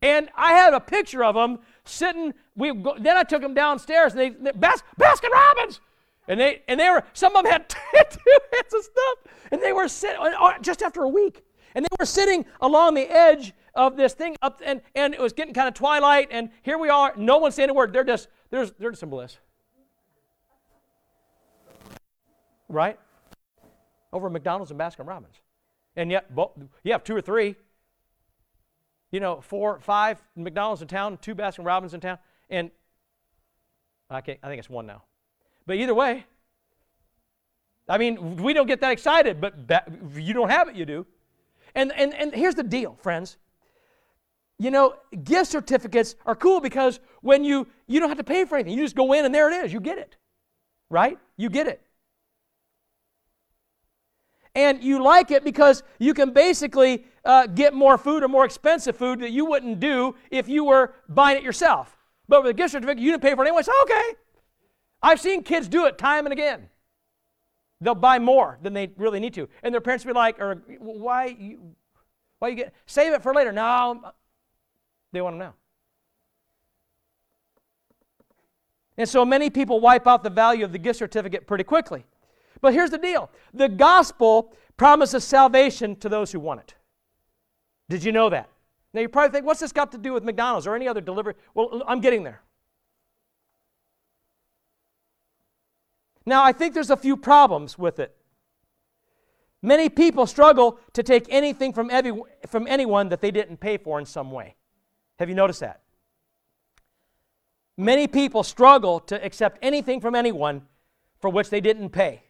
And 0.00 0.28
I 0.36 0.52
had 0.52 0.74
a 0.74 0.80
picture 0.80 1.24
of 1.24 1.34
them 1.34 1.58
sitting. 1.88 2.34
We 2.56 2.74
go, 2.74 2.96
then 2.98 3.16
I 3.16 3.22
took 3.22 3.42
them 3.42 3.54
downstairs, 3.54 4.12
and 4.12 4.20
they, 4.20 4.30
they 4.30 4.52
Bas, 4.52 4.82
Baskin 4.98 5.30
Robbins, 5.30 5.80
and 6.26 6.38
they 6.38 6.62
and 6.68 6.78
they 6.78 6.88
were 6.88 7.02
some 7.12 7.34
of 7.36 7.44
them 7.44 7.52
had 7.52 7.68
two 8.10 8.38
heads 8.52 8.74
of 8.74 8.82
stuff, 8.84 9.18
and 9.50 9.62
they 9.62 9.72
were 9.72 9.88
sitting 9.88 10.20
uh, 10.20 10.58
just 10.60 10.82
after 10.82 11.02
a 11.02 11.08
week, 11.08 11.44
and 11.74 11.84
they 11.84 11.96
were 11.98 12.06
sitting 12.06 12.44
along 12.60 12.94
the 12.94 13.08
edge 13.10 13.52
of 13.74 13.96
this 13.96 14.14
thing 14.14 14.36
up, 14.42 14.60
and 14.64 14.80
and 14.94 15.14
it 15.14 15.20
was 15.20 15.32
getting 15.32 15.54
kind 15.54 15.68
of 15.68 15.74
twilight, 15.74 16.28
and 16.30 16.50
here 16.62 16.78
we 16.78 16.88
are, 16.88 17.12
no 17.16 17.38
one's 17.38 17.54
saying 17.54 17.70
a 17.70 17.74
word. 17.74 17.92
They're 17.92 18.04
just 18.04 18.28
they're 18.50 18.66
they're 18.78 18.90
just 18.90 19.02
in 19.02 19.10
bliss, 19.10 19.38
right? 22.68 22.98
Over 24.12 24.30
McDonald's 24.30 24.70
and 24.70 24.80
Baskin 24.80 25.06
Robbins, 25.06 25.40
and 25.96 26.10
yet 26.10 26.34
both, 26.34 26.52
you 26.82 26.92
have 26.92 27.04
two 27.04 27.16
or 27.16 27.20
three 27.20 27.56
you 29.10 29.20
know, 29.20 29.40
four, 29.40 29.78
five 29.80 30.22
McDonald's 30.36 30.82
in 30.82 30.88
town, 30.88 31.18
two 31.20 31.34
Baskin 31.34 31.64
Robbins 31.64 31.94
in 31.94 32.00
town, 32.00 32.18
and 32.50 32.70
I, 34.10 34.20
can't, 34.20 34.38
I 34.42 34.48
think 34.48 34.58
it's 34.58 34.70
one 34.70 34.86
now. 34.86 35.02
But 35.66 35.76
either 35.76 35.94
way, 35.94 36.24
I 37.88 37.98
mean, 37.98 38.36
we 38.36 38.52
don't 38.52 38.66
get 38.66 38.80
that 38.80 38.92
excited, 38.92 39.40
but 39.40 39.54
you 40.14 40.34
don't 40.34 40.50
have 40.50 40.68
it, 40.68 40.76
you 40.76 40.84
do. 40.84 41.06
And, 41.74 41.92
and, 41.92 42.14
and 42.14 42.34
here's 42.34 42.54
the 42.54 42.62
deal, 42.62 42.98
friends. 43.02 43.36
You 44.58 44.70
know, 44.70 44.94
gift 45.24 45.50
certificates 45.50 46.16
are 46.26 46.34
cool 46.34 46.60
because 46.60 46.98
when 47.20 47.44
you 47.44 47.68
you 47.86 48.00
don't 48.00 48.08
have 48.08 48.18
to 48.18 48.24
pay 48.24 48.44
for 48.44 48.56
anything, 48.56 48.76
you 48.76 48.84
just 48.84 48.96
go 48.96 49.12
in 49.12 49.24
and 49.24 49.32
there 49.32 49.50
it 49.50 49.64
is, 49.64 49.72
you 49.72 49.80
get 49.80 49.98
it, 49.98 50.16
right? 50.90 51.16
You 51.36 51.48
get 51.48 51.68
it. 51.68 51.80
And 54.58 54.82
you 54.82 55.00
like 55.00 55.30
it 55.30 55.44
because 55.44 55.84
you 56.00 56.12
can 56.12 56.32
basically 56.32 57.04
uh, 57.24 57.46
get 57.46 57.74
more 57.74 57.96
food 57.96 58.24
or 58.24 58.28
more 58.28 58.44
expensive 58.44 58.96
food 58.96 59.20
that 59.20 59.30
you 59.30 59.44
wouldn't 59.44 59.78
do 59.78 60.16
if 60.32 60.48
you 60.48 60.64
were 60.64 60.94
buying 61.08 61.36
it 61.38 61.44
yourself. 61.44 61.96
But 62.26 62.42
with 62.42 62.50
a 62.50 62.54
gift 62.54 62.72
certificate, 62.72 62.98
you 62.98 63.12
didn't 63.12 63.22
pay 63.22 63.36
for 63.36 63.44
it 63.44 63.46
anyway. 63.46 63.62
So, 63.62 63.70
okay. 63.82 64.16
I've 65.00 65.20
seen 65.20 65.44
kids 65.44 65.68
do 65.68 65.86
it 65.86 65.96
time 65.96 66.26
and 66.26 66.32
again. 66.32 66.70
They'll 67.80 67.94
buy 67.94 68.18
more 68.18 68.58
than 68.60 68.72
they 68.72 68.90
really 68.96 69.20
need 69.20 69.32
to. 69.34 69.48
And 69.62 69.72
their 69.72 69.80
parents 69.80 70.04
will 70.04 70.14
be 70.14 70.18
like, 70.18 70.40
or 70.40 70.56
why 70.80 71.36
you, 71.38 71.76
why 72.40 72.48
you 72.48 72.56
get, 72.56 72.74
save 72.86 73.12
it 73.12 73.22
for 73.22 73.32
later. 73.32 73.52
No, 73.52 74.12
they 75.12 75.20
want 75.20 75.34
to 75.34 75.38
know. 75.38 75.52
And 78.96 79.08
so 79.08 79.24
many 79.24 79.50
people 79.50 79.78
wipe 79.78 80.08
out 80.08 80.24
the 80.24 80.30
value 80.30 80.64
of 80.64 80.72
the 80.72 80.78
gift 80.78 80.98
certificate 80.98 81.46
pretty 81.46 81.62
quickly. 81.62 82.04
But 82.60 82.74
here's 82.74 82.90
the 82.90 82.98
deal 82.98 83.30
the 83.52 83.68
gospel 83.68 84.54
promises 84.76 85.24
salvation 85.24 85.96
to 85.96 86.08
those 86.08 86.32
who 86.32 86.40
want 86.40 86.60
it. 86.60 86.74
Did 87.88 88.04
you 88.04 88.12
know 88.12 88.28
that? 88.30 88.48
Now 88.92 89.00
you 89.00 89.08
probably 89.08 89.32
think, 89.32 89.46
what's 89.46 89.60
this 89.60 89.72
got 89.72 89.92
to 89.92 89.98
do 89.98 90.12
with 90.12 90.24
McDonald's 90.24 90.66
or 90.66 90.74
any 90.74 90.88
other 90.88 91.00
delivery? 91.00 91.34
Well, 91.54 91.82
I'm 91.86 92.00
getting 92.00 92.22
there. 92.22 92.42
Now, 96.24 96.44
I 96.44 96.52
think 96.52 96.74
there's 96.74 96.90
a 96.90 96.96
few 96.96 97.16
problems 97.16 97.78
with 97.78 97.98
it. 97.98 98.14
Many 99.62 99.88
people 99.88 100.26
struggle 100.26 100.78
to 100.92 101.02
take 101.02 101.26
anything 101.30 101.72
from, 101.72 101.90
every, 101.90 102.20
from 102.46 102.66
anyone 102.66 103.08
that 103.08 103.22
they 103.22 103.30
didn't 103.30 103.58
pay 103.58 103.78
for 103.78 103.98
in 103.98 104.04
some 104.04 104.30
way. 104.30 104.54
Have 105.18 105.30
you 105.30 105.34
noticed 105.34 105.60
that? 105.60 105.80
Many 107.78 108.06
people 108.06 108.42
struggle 108.42 109.00
to 109.00 109.24
accept 109.24 109.58
anything 109.62 110.00
from 110.00 110.14
anyone 110.14 110.62
for 111.18 111.30
which 111.30 111.48
they 111.48 111.60
didn't 111.60 111.90
pay 111.90 112.27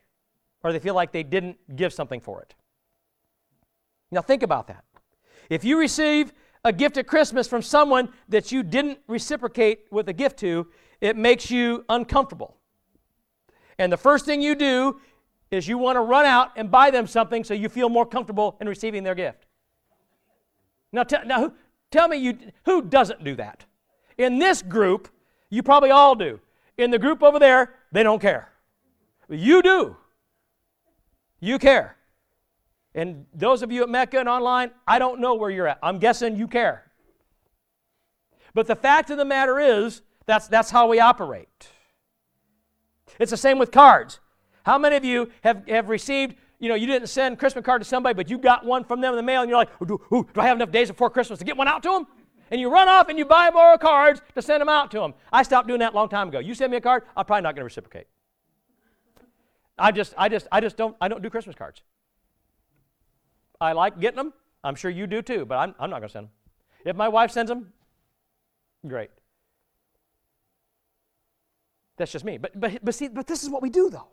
or 0.62 0.72
they 0.72 0.78
feel 0.78 0.94
like 0.94 1.12
they 1.12 1.22
didn't 1.22 1.58
give 1.76 1.92
something 1.92 2.20
for 2.20 2.42
it. 2.42 2.54
Now, 4.10 4.22
think 4.22 4.42
about 4.42 4.68
that. 4.68 4.84
If 5.50 5.64
you 5.64 5.78
receive 5.78 6.32
a 6.64 6.72
gift 6.72 6.96
at 6.96 7.06
Christmas 7.06 7.46
from 7.46 7.62
someone 7.62 8.10
that 8.28 8.52
you 8.52 8.62
didn't 8.62 8.98
reciprocate 9.06 9.86
with 9.90 10.08
a 10.08 10.12
gift 10.12 10.38
to, 10.40 10.66
it 11.00 11.16
makes 11.16 11.50
you 11.50 11.84
uncomfortable. 11.88 12.56
And 13.78 13.92
the 13.92 13.96
first 13.96 14.24
thing 14.24 14.42
you 14.42 14.54
do 14.54 15.00
is 15.50 15.68
you 15.68 15.78
want 15.78 15.96
to 15.96 16.00
run 16.00 16.26
out 16.26 16.50
and 16.56 16.70
buy 16.70 16.90
them 16.90 17.06
something 17.06 17.44
so 17.44 17.54
you 17.54 17.68
feel 17.68 17.88
more 17.88 18.04
comfortable 18.04 18.56
in 18.60 18.68
receiving 18.68 19.04
their 19.04 19.14
gift. 19.14 19.46
Now, 20.92 21.04
t- 21.04 21.16
now 21.24 21.40
who, 21.40 21.52
tell 21.90 22.08
me 22.08 22.16
you, 22.16 22.38
who 22.64 22.82
doesn't 22.82 23.22
do 23.24 23.36
that? 23.36 23.64
In 24.16 24.38
this 24.38 24.62
group, 24.62 25.08
you 25.48 25.62
probably 25.62 25.90
all 25.90 26.14
do. 26.14 26.40
In 26.76 26.90
the 26.90 26.98
group 26.98 27.22
over 27.22 27.38
there, 27.38 27.74
they 27.92 28.02
don't 28.02 28.20
care. 28.20 28.50
You 29.28 29.62
do. 29.62 29.96
You 31.40 31.58
care. 31.58 31.96
And 32.94 33.26
those 33.32 33.62
of 33.62 33.70
you 33.70 33.82
at 33.82 33.88
Mecca 33.88 34.18
and 34.18 34.28
online, 34.28 34.70
I 34.86 34.98
don't 34.98 35.20
know 35.20 35.34
where 35.34 35.50
you're 35.50 35.68
at. 35.68 35.78
I'm 35.82 35.98
guessing 35.98 36.36
you 36.36 36.48
care. 36.48 36.90
But 38.54 38.66
the 38.66 38.76
fact 38.76 39.10
of 39.10 39.18
the 39.18 39.24
matter 39.24 39.60
is, 39.60 40.02
that's, 40.26 40.48
that's 40.48 40.70
how 40.70 40.88
we 40.88 41.00
operate. 41.00 41.68
It's 43.18 43.30
the 43.30 43.36
same 43.36 43.58
with 43.58 43.70
cards. 43.70 44.20
How 44.64 44.78
many 44.78 44.96
of 44.96 45.04
you 45.04 45.30
have, 45.42 45.66
have 45.68 45.88
received, 45.88 46.34
you 46.58 46.68
know, 46.68 46.74
you 46.74 46.86
didn't 46.86 47.08
send 47.08 47.34
a 47.34 47.36
Christmas 47.36 47.64
card 47.64 47.80
to 47.82 47.84
somebody, 47.84 48.14
but 48.14 48.28
you 48.28 48.36
got 48.38 48.64
one 48.64 48.84
from 48.84 49.00
them 49.00 49.12
in 49.12 49.16
the 49.16 49.22
mail, 49.22 49.42
and 49.42 49.48
you're 49.48 49.58
like, 49.58 49.70
do, 49.78 50.00
do 50.10 50.40
I 50.40 50.46
have 50.46 50.56
enough 50.56 50.70
days 50.70 50.88
before 50.88 51.08
Christmas 51.08 51.38
to 51.38 51.44
get 51.44 51.56
one 51.56 51.68
out 51.68 51.82
to 51.84 51.90
them? 51.90 52.06
And 52.50 52.60
you 52.60 52.70
run 52.70 52.88
off 52.88 53.08
and 53.08 53.18
you 53.18 53.26
buy 53.26 53.50
more 53.50 53.76
cards 53.78 54.22
to 54.34 54.42
send 54.42 54.60
them 54.60 54.68
out 54.68 54.90
to 54.92 54.98
them. 54.98 55.14
I 55.32 55.42
stopped 55.42 55.68
doing 55.68 55.80
that 55.80 55.92
a 55.92 55.96
long 55.96 56.08
time 56.08 56.28
ago. 56.28 56.38
You 56.38 56.54
send 56.54 56.70
me 56.70 56.78
a 56.78 56.80
card, 56.80 57.04
I'm 57.16 57.26
probably 57.26 57.42
not 57.42 57.54
going 57.54 57.60
to 57.60 57.64
reciprocate. 57.64 58.06
I 59.78 59.92
just, 59.92 60.14
I 60.16 60.28
just, 60.28 60.46
I 60.50 60.60
just 60.60 60.76
don't, 60.76 60.96
I 61.00 61.08
don't 61.08 61.22
do 61.22 61.30
Christmas 61.30 61.56
cards. 61.56 61.82
I 63.60 63.72
like 63.72 64.00
getting 64.00 64.16
them. 64.16 64.32
I'm 64.64 64.74
sure 64.74 64.90
you 64.90 65.06
do 65.06 65.22
too, 65.22 65.44
but 65.44 65.56
I'm, 65.56 65.74
I'm 65.78 65.90
not 65.90 66.00
going 66.00 66.08
to 66.08 66.12
send 66.12 66.26
them. 66.26 66.32
If 66.84 66.96
my 66.96 67.08
wife 67.08 67.30
sends 67.30 67.50
them, 67.50 67.72
great. 68.86 69.10
That's 71.96 72.12
just 72.12 72.24
me. 72.24 72.38
But, 72.38 72.58
but, 72.58 72.84
but 72.84 72.94
see, 72.94 73.08
but 73.08 73.26
this 73.26 73.42
is 73.42 73.50
what 73.50 73.62
we 73.62 73.70
do 73.70 73.90
though. 73.90 74.08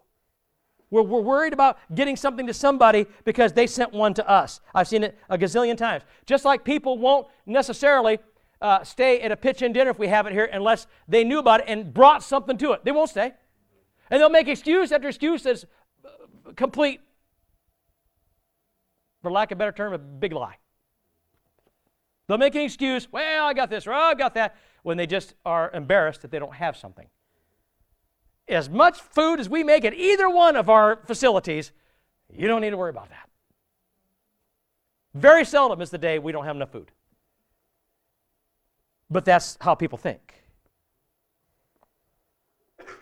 We're, 0.91 1.01
we're 1.01 1.21
worried 1.21 1.53
about 1.53 1.77
getting 1.93 2.15
something 2.15 2.45
to 2.47 2.53
somebody 2.53 3.05
because 3.23 3.53
they 3.53 3.67
sent 3.67 3.91
one 3.91 4.13
to 4.15 4.29
us. 4.29 4.61
I've 4.73 4.87
seen 4.87 5.03
it 5.03 5.17
a 5.29 5.37
gazillion 5.37 5.77
times. 5.77 6.03
Just 6.25 6.45
like 6.45 6.63
people 6.63 6.97
won't 6.97 7.27
necessarily 7.45 8.19
uh, 8.61 8.83
stay 8.83 9.21
at 9.21 9.31
a 9.31 9.35
pitch 9.35 9.61
in 9.61 9.73
dinner 9.73 9.91
if 9.91 9.99
we 9.99 10.07
have 10.07 10.27
it 10.27 10.33
here 10.33 10.49
unless 10.51 10.87
they 11.07 11.23
knew 11.23 11.39
about 11.39 11.61
it 11.61 11.65
and 11.67 11.93
brought 11.93 12.23
something 12.23 12.57
to 12.59 12.71
it. 12.73 12.85
They 12.85 12.91
won't 12.91 13.09
stay. 13.09 13.33
And 14.09 14.21
they'll 14.21 14.29
make 14.29 14.47
excuse 14.47 14.91
after 14.91 15.07
excuse 15.07 15.43
that's 15.43 15.65
uh, 16.05 16.51
complete, 16.55 17.01
for 19.21 19.31
lack 19.31 19.51
of 19.51 19.57
a 19.57 19.59
better 19.59 19.71
term, 19.71 19.93
a 19.93 19.97
big 19.97 20.33
lie. 20.33 20.57
They'll 22.27 22.37
make 22.37 22.55
an 22.55 22.61
excuse, 22.61 23.11
well, 23.11 23.45
I 23.45 23.53
got 23.53 23.69
this, 23.69 23.87
or 23.87 23.93
oh, 23.93 23.99
I 23.99 24.13
got 24.15 24.33
that, 24.35 24.55
when 24.83 24.97
they 24.97 25.07
just 25.07 25.33
are 25.45 25.71
embarrassed 25.73 26.21
that 26.21 26.31
they 26.31 26.39
don't 26.39 26.55
have 26.55 26.77
something. 26.77 27.07
As 28.47 28.69
much 28.69 28.99
food 28.99 29.39
as 29.39 29.49
we 29.49 29.63
make 29.63 29.85
at 29.85 29.93
either 29.93 30.29
one 30.29 30.55
of 30.55 30.69
our 30.69 31.01
facilities, 31.05 31.71
you 32.31 32.47
don't 32.47 32.61
need 32.61 32.71
to 32.71 32.77
worry 32.77 32.91
about 32.91 33.09
that. 33.09 33.29
Very 35.15 35.45
seldom 35.45 35.81
is 35.81 35.89
the 35.89 35.97
day 35.97 36.19
we 36.19 36.31
don't 36.31 36.45
have 36.45 36.55
enough 36.55 36.71
food. 36.71 36.91
But 39.09 39.25
that's 39.25 39.57
how 39.61 39.73
people 39.73 39.97
think. 39.97 40.33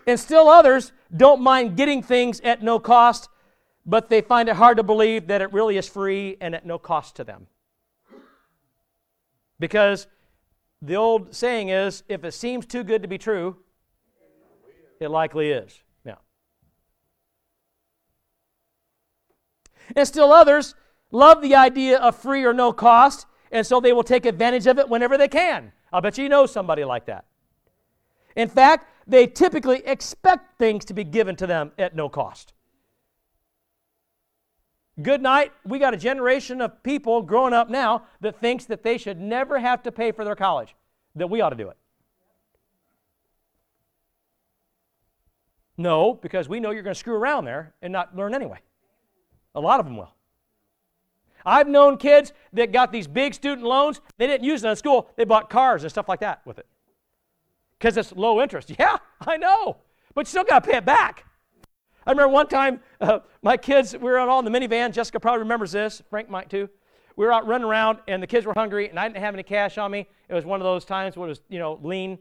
And 0.06 0.20
still 0.20 0.50
others 0.50 0.92
don't 1.16 1.42
mind 1.42 1.78
getting 1.78 2.04
things 2.04 2.40
at 2.42 2.62
no 2.62 2.80
cost, 2.80 3.30
but 3.86 4.10
they 4.10 4.22
find 4.22 4.50
it 4.50 4.56
hard 4.56 4.78
to 4.78 4.84
believe 4.84 5.28
that 5.28 5.42
it 5.42 5.52
really 5.54 5.78
is 5.78 5.88
free 5.88 6.38
and 6.42 6.56
at 6.56 6.66
no 6.66 6.78
cost 6.78 7.16
to 7.18 7.24
them. 7.24 7.48
Because 9.60 10.08
the 10.82 10.96
old 10.96 11.34
saying 11.34 11.70
is 11.70 12.04
if 12.10 12.24
it 12.24 12.34
seems 12.34 12.66
too 12.66 12.84
good 12.84 13.02
to 13.02 13.08
be 13.08 13.18
true, 13.18 13.58
it 15.00 15.10
likely 15.10 15.52
is. 15.52 15.80
Yeah. 16.06 16.16
And 19.96 20.08
still 20.08 20.34
others 20.34 20.76
love 21.12 21.42
the 21.42 21.56
idea 21.56 21.98
of 22.00 22.16
free 22.18 22.44
or 22.44 22.54
no 22.54 22.74
cost, 22.74 23.26
and 23.52 23.66
so 23.66 23.80
they 23.80 23.94
will 23.94 24.04
take 24.04 24.26
advantage 24.26 24.68
of 24.68 24.80
it 24.80 24.90
whenever 24.90 25.18
they 25.18 25.28
can. 25.28 25.72
I'll 25.92 26.02
bet 26.02 26.18
you 26.18 26.28
know 26.28 26.46
somebody 26.46 26.84
like 26.84 27.06
that. 27.06 27.26
In 28.36 28.50
fact, 28.50 28.88
they 29.08 29.28
typically 29.28 29.82
expect 29.86 30.58
things 30.58 30.86
to 30.86 30.94
be 30.94 31.04
given 31.04 31.36
to 31.38 31.48
them 31.48 31.72
at 31.78 31.96
no 31.96 32.10
cost. 32.10 32.54
Good 35.02 35.22
night. 35.22 35.52
We 35.66 35.80
got 35.80 35.94
a 35.94 35.98
generation 35.98 36.62
of 36.62 36.84
people 36.84 37.22
growing 37.22 37.54
up 37.54 37.70
now 37.70 38.04
that 38.22 38.40
thinks 38.40 38.66
that 38.66 38.84
they 38.84 38.98
should 38.98 39.20
never 39.20 39.60
have 39.60 39.82
to 39.84 39.92
pay 39.92 40.12
for 40.12 40.24
their 40.24 40.36
college, 40.36 40.76
that 41.16 41.30
we 41.30 41.42
ought 41.42 41.50
to 41.50 41.56
do 41.56 41.70
it. 41.70 41.78
No, 45.78 46.14
because 46.14 46.48
we 46.48 46.60
know 46.60 46.70
you're 46.70 46.84
going 46.84 46.94
to 46.94 47.00
screw 47.00 47.16
around 47.16 47.46
there 47.46 47.74
and 47.82 47.92
not 47.92 48.16
learn 48.16 48.36
anyway. 48.36 48.60
A 49.56 49.60
lot 49.60 49.80
of 49.80 49.86
them 49.86 49.98
will. 49.98 50.14
I've 51.46 51.68
known 51.68 51.98
kids 51.98 52.32
that 52.54 52.72
got 52.72 52.92
these 52.92 53.08
big 53.08 53.34
student 53.34 53.68
loans. 53.68 54.00
They 54.18 54.28
didn't 54.28 54.44
use 54.44 54.64
it 54.64 54.70
in 54.70 54.76
school. 54.76 55.10
They 55.18 55.26
bought 55.26 55.50
cars 55.50 55.84
and 55.84 55.92
stuff 55.92 56.08
like 56.08 56.20
that 56.20 56.46
with 56.46 56.60
it. 56.60 56.68
Because 57.84 57.98
it's 57.98 58.14
low 58.14 58.42
interest. 58.42 58.72
Yeah, 58.80 58.98
I 59.28 59.36
know. 59.36 59.76
But 60.16 60.22
you 60.22 60.30
still 60.30 60.46
got 60.46 60.64
to 60.64 60.72
pay 60.72 60.78
it 60.78 60.86
back. 60.86 61.26
I 62.08 62.12
remember 62.12 62.30
one 62.30 62.48
time, 62.48 62.80
uh, 63.02 63.20
my 63.42 63.58
kids, 63.58 63.94
we 63.94 64.10
were 64.10 64.20
all 64.20 64.40
in 64.40 64.46
the 64.46 64.58
minivan. 64.58 64.94
Jessica 64.94 65.20
probably 65.20 65.40
remembers 65.40 65.74
this. 65.74 66.02
Frank 66.10 66.30
might 66.30 66.50
too. 66.50 66.70
We 67.18 67.26
were 67.26 67.34
out 67.34 67.46
running 67.46 67.68
around, 67.68 68.00
and 68.08 68.24
the 68.24 68.28
kids 68.28 68.46
were 68.46 68.54
hungry, 68.56 68.88
and 68.88 68.98
I 68.98 69.08
didn't 69.08 69.22
have 69.22 69.34
any 69.34 69.44
cash 69.44 69.78
on 69.78 69.92
me. 69.92 70.08
It 70.30 70.34
was 70.34 70.46
one 70.46 70.62
of 70.62 70.64
those 70.64 70.86
times 70.86 71.18
when 71.18 71.28
it 71.28 71.32
was, 71.32 71.42
you 71.50 71.60
know, 71.60 71.78
lean, 71.84 72.20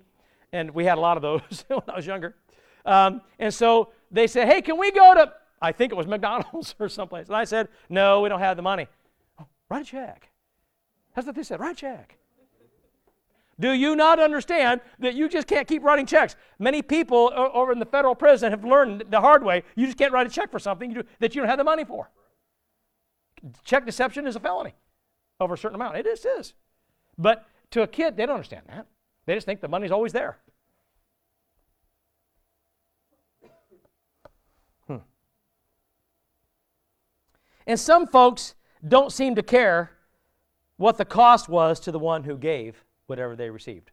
and 0.53 0.69
we 0.73 0.85
had 0.85 0.99
a 0.99 1.01
lot 1.01 1.17
of 1.17 1.23
those 1.23 1.65
when 1.69 1.83
I 1.87 1.95
was 1.95 2.07
younger. 2.07 2.35
Um, 2.85 3.21
and 3.39 3.55
so 3.55 3.91
they 4.11 4.27
said, 4.27 4.49
hey, 4.49 4.63
can 4.63 4.79
we 4.79 4.91
go 4.91 5.15
to, 5.15 5.33
I 5.61 5.71
think 5.71 5.93
it 5.93 5.97
was 5.97 6.07
McDonald's 6.09 6.75
or 6.81 6.89
someplace. 6.89 7.29
And 7.29 7.37
I 7.37 7.45
said, 7.45 7.69
no, 7.89 8.21
we 8.21 8.29
don't 8.29 8.41
have 8.41 8.57
the 8.57 8.63
money. 8.63 8.89
Oh, 9.41 9.47
write 9.71 9.83
a 9.83 9.85
check. 9.85 10.29
That's 11.15 11.27
what 11.27 11.37
they 11.37 11.45
said, 11.45 11.61
write 11.61 11.75
a 11.75 11.81
check. 11.81 12.19
Do 13.63 13.73
you 13.75 13.95
not 13.95 14.19
understand 14.19 14.81
that 14.99 15.15
you 15.15 15.29
just 15.29 15.47
can't 15.47 15.69
keep 15.69 15.85
writing 15.85 16.05
checks? 16.05 16.35
Many 16.59 16.83
people 16.83 17.33
over 17.33 17.71
in 17.71 17.79
the 17.79 17.87
federal 17.87 18.17
prison 18.17 18.51
have 18.51 18.65
learned 18.65 19.05
the 19.09 19.21
hard 19.21 19.45
way 19.45 19.63
you 19.77 19.87
just 19.87 19.97
can't 19.97 20.13
write 20.13 20.27
a 20.27 20.31
check 20.31 20.51
for 20.51 20.59
something 20.59 21.01
that 21.21 21.37
you 21.37 21.41
don't 21.41 21.49
have 21.49 21.59
the 21.59 21.65
money 21.65 21.85
for. 21.85 22.11
Check 23.65 23.87
deception 23.87 24.27
is 24.27 24.35
a 24.35 24.41
felony 24.41 24.75
over 25.39 25.55
a 25.55 25.59
certain 25.59 25.77
amount. 25.77 25.97
It 25.97 26.09
is, 26.09 26.25
it 26.25 26.29
is. 26.41 26.55
But 27.17 27.47
to 27.71 27.83
a 27.83 27.87
kid, 27.87 28.17
they 28.17 28.27
don't 28.27 28.35
understand 28.35 28.65
that. 28.67 28.89
They 29.27 29.35
just 29.35 29.47
think 29.47 29.61
the 29.61 29.69
money's 29.69 29.93
always 29.93 30.13
there. 30.13 30.39
Hmm. 34.89 34.97
And 37.65 37.79
some 37.79 38.09
folks 38.09 38.57
don't 38.87 39.13
seem 39.13 39.37
to 39.37 39.43
care 39.45 39.93
what 40.79 40.99
the 40.99 41.05
cost 41.05 41.49
was 41.49 41.79
to 41.79 41.93
the 41.93 42.01
one 42.01 42.25
who 42.25 42.37
gave 42.37 42.83
whatever 43.07 43.37
they 43.37 43.51
received. 43.51 43.91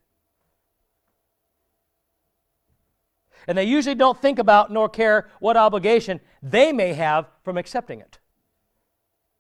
And 3.47 3.57
they 3.57 3.64
usually 3.64 3.95
don't 3.95 4.22
think 4.22 4.38
about 4.39 4.72
nor 4.72 4.89
care 4.89 5.30
what 5.39 5.57
obligation 5.57 6.20
they 6.43 6.72
may 6.72 6.93
have 6.93 7.28
from 7.43 7.57
accepting 7.57 7.99
it. 7.99 8.20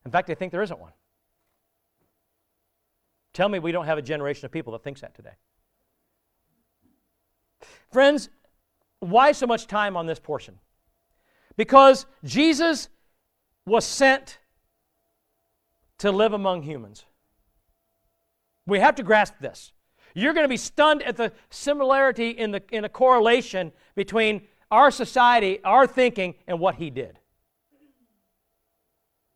In 0.05 0.11
fact, 0.11 0.27
they 0.27 0.35
think 0.35 0.51
there 0.51 0.63
isn't 0.63 0.79
one. 0.79 0.93
Tell 3.33 3.49
me 3.49 3.59
we 3.59 3.71
don't 3.71 3.85
have 3.85 3.97
a 3.97 4.01
generation 4.01 4.45
of 4.45 4.51
people 4.51 4.73
that 4.73 4.83
thinks 4.83 5.01
that 5.01 5.15
today. 5.15 5.33
Friends, 7.91 8.29
why 8.99 9.31
so 9.31 9.47
much 9.47 9.67
time 9.67 9.95
on 9.95 10.05
this 10.05 10.19
portion? 10.19 10.59
Because 11.55 12.05
Jesus 12.23 12.89
was 13.65 13.85
sent 13.85 14.39
to 15.99 16.11
live 16.11 16.33
among 16.33 16.63
humans. 16.63 17.05
We 18.69 18.79
have 18.79 18.95
to 18.95 19.03
grasp 19.03 19.35
this. 19.39 19.73
You're 20.15 20.33
going 20.33 20.43
to 20.43 20.49
be 20.49 20.57
stunned 20.57 21.03
at 21.03 21.17
the 21.17 21.31
similarity 21.49 22.31
in, 22.31 22.51
the, 22.51 22.63
in 22.71 22.85
a 22.85 22.89
correlation 22.89 23.71
between 23.95 24.47
our 24.71 24.91
society, 24.91 25.59
our 25.63 25.87
thinking, 25.87 26.35
and 26.47 26.59
what 26.59 26.75
he 26.75 26.89
did. 26.89 27.19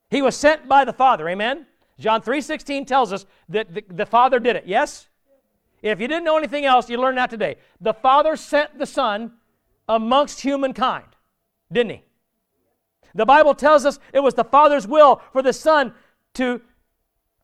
He 0.09 0.21
was 0.21 0.35
sent 0.35 0.67
by 0.67 0.85
the 0.85 0.93
Father, 0.93 1.27
amen? 1.27 1.65
John 1.99 2.21
3.16 2.21 2.85
tells 2.85 3.11
us 3.11 3.25
that 3.49 3.73
the, 3.73 3.83
the 3.89 4.05
Father 4.05 4.39
did 4.39 4.55
it, 4.55 4.65
yes? 4.67 5.07
If 5.81 5.99
you 5.99 6.07
didn't 6.07 6.23
know 6.23 6.37
anything 6.37 6.65
else, 6.65 6.89
you 6.89 6.97
learned 6.97 7.17
that 7.17 7.29
today. 7.29 7.57
The 7.81 7.93
Father 7.93 8.35
sent 8.35 8.77
the 8.77 8.85
Son 8.85 9.33
amongst 9.89 10.41
humankind, 10.41 11.05
didn't 11.71 11.91
he? 11.91 12.03
The 13.15 13.25
Bible 13.25 13.53
tells 13.53 13.85
us 13.85 13.99
it 14.13 14.21
was 14.21 14.33
the 14.33 14.43
Father's 14.43 14.87
will 14.87 15.21
for 15.33 15.41
the 15.41 15.53
Son 15.53 15.93
to 16.35 16.61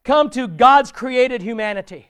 come 0.10 0.28
to 0.32 0.48
God's 0.48 0.92
created 0.92 1.44
humanity. 1.44 2.10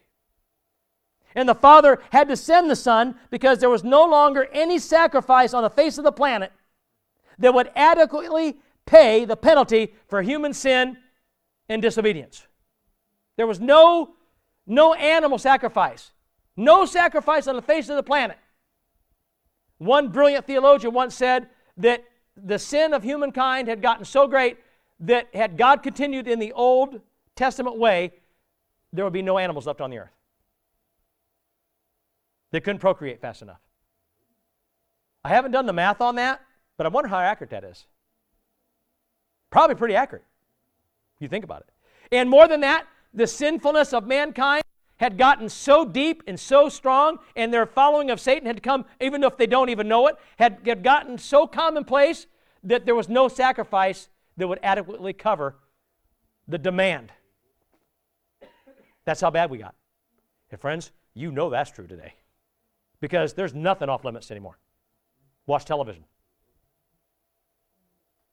And 1.36 1.50
the 1.50 1.54
Father 1.54 2.02
had 2.12 2.30
to 2.30 2.38
send 2.38 2.72
the 2.72 2.76
Son 2.78 3.16
because 3.30 3.60
there 3.60 3.70
was 3.70 3.84
no 3.84 4.06
longer 4.06 4.48
any 4.54 4.80
sacrifice 4.80 5.54
on 5.54 5.64
the 5.64 5.70
face 5.70 5.98
of 5.98 6.06
the 6.06 6.12
planet 6.14 6.54
that 7.40 7.54
would 7.54 7.70
adequately 7.76 8.58
pay 8.86 9.26
the 9.26 9.36
penalty 9.36 9.94
for 10.08 10.22
human 10.22 10.54
sin 10.54 10.96
and 11.68 11.82
disobedience. 11.82 12.48
There 13.36 13.46
was 13.46 13.60
no, 13.60 14.12
no 14.66 14.94
animal 14.94 15.38
sacrifice, 15.38 16.12
no 16.56 16.86
sacrifice 16.86 17.48
on 17.48 17.58
the 17.58 17.62
face 17.62 17.90
of 17.90 17.98
the 17.98 18.04
planet. 18.04 18.38
One 19.78 20.08
brilliant 20.08 20.48
theologian 20.48 20.94
once 20.94 21.16
said 21.16 21.50
that 21.76 22.06
the 22.38 22.60
sin 22.60 22.94
of 22.94 23.04
humankind 23.04 23.68
had 23.68 23.82
gotten 23.82 24.06
so 24.06 24.26
great 24.26 24.58
that 25.02 25.28
had 25.36 25.58
God 25.58 25.84
continued 25.84 26.30
in 26.30 26.40
the 26.40 26.54
Old 26.54 27.02
Testament 27.40 27.78
way, 27.78 28.12
there 28.92 29.06
would 29.06 29.14
be 29.14 29.22
no 29.22 29.38
animals 29.38 29.66
left 29.66 29.80
on 29.80 29.90
the 29.90 30.00
earth. 30.00 30.12
They 32.52 32.60
couldn't 32.60 32.80
procreate 32.80 33.22
fast 33.22 33.42
enough. 33.42 33.62
I 35.24 35.30
haven't 35.30 35.52
done 35.52 35.66
the 35.66 35.72
math 35.72 36.02
on 36.02 36.16
that, 36.16 36.42
but 36.76 36.86
I 36.86 36.90
wonder 36.90 37.08
how 37.08 37.18
accurate 37.18 37.52
that 37.52 37.64
is. 37.64 37.86
Probably 39.52 39.78
pretty 39.78 39.96
accurate. 39.96 40.26
You 41.22 41.30
think 41.30 41.46
about 41.46 41.62
it. 41.62 41.70
And 42.14 42.30
more 42.30 42.46
than 42.46 42.60
that, 42.60 42.88
the 43.14 43.26
sinfulness 43.26 43.94
of 43.94 44.06
mankind 44.06 44.64
had 44.98 45.18
gotten 45.18 45.48
so 45.48 45.86
deep 45.86 46.24
and 46.28 46.38
so 46.38 46.68
strong, 46.68 47.20
and 47.38 47.54
their 47.54 47.66
following 47.66 48.12
of 48.12 48.20
Satan 48.20 48.48
had 48.48 48.62
come, 48.62 48.84
even 49.00 49.24
if 49.24 49.38
they 49.38 49.48
don't 49.48 49.70
even 49.70 49.88
know 49.88 50.08
it, 50.08 50.18
had, 50.38 50.58
had 50.66 50.84
gotten 50.84 51.18
so 51.18 51.48
commonplace 51.48 52.28
that 52.66 52.86
there 52.86 52.96
was 52.96 53.08
no 53.08 53.30
sacrifice 53.30 54.10
that 54.36 54.50
would 54.50 54.60
adequately 54.62 55.14
cover 55.14 55.56
the 56.46 56.58
demand 56.58 57.14
that's 59.10 59.22
how 59.22 59.32
bad 59.32 59.50
we 59.50 59.58
got. 59.58 59.74
And 60.52 60.62
friends, 60.62 60.92
you 61.16 61.32
know 61.32 61.50
that's 61.50 61.72
true 61.72 61.88
today. 61.88 62.14
Because 63.00 63.34
there's 63.34 63.56
nothing 63.56 63.90
off 63.90 64.06
limits 64.06 64.30
anymore. 64.30 64.60
Watch 65.48 65.66
television. 65.66 66.04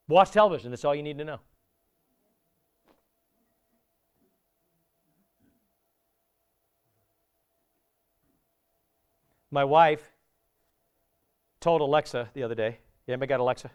Watch 0.06 0.32
television, 0.32 0.70
that's 0.70 0.84
all 0.84 0.94
you 0.94 1.02
need 1.02 1.16
to 1.16 1.24
know. 1.24 1.40
My 9.50 9.64
wife 9.64 10.12
told 11.58 11.80
Alexa 11.80 12.28
the 12.34 12.42
other 12.42 12.54
day. 12.54 12.80
Yeah, 13.06 13.14
anybody 13.14 13.30
got 13.30 13.40
Alexa? 13.40 13.70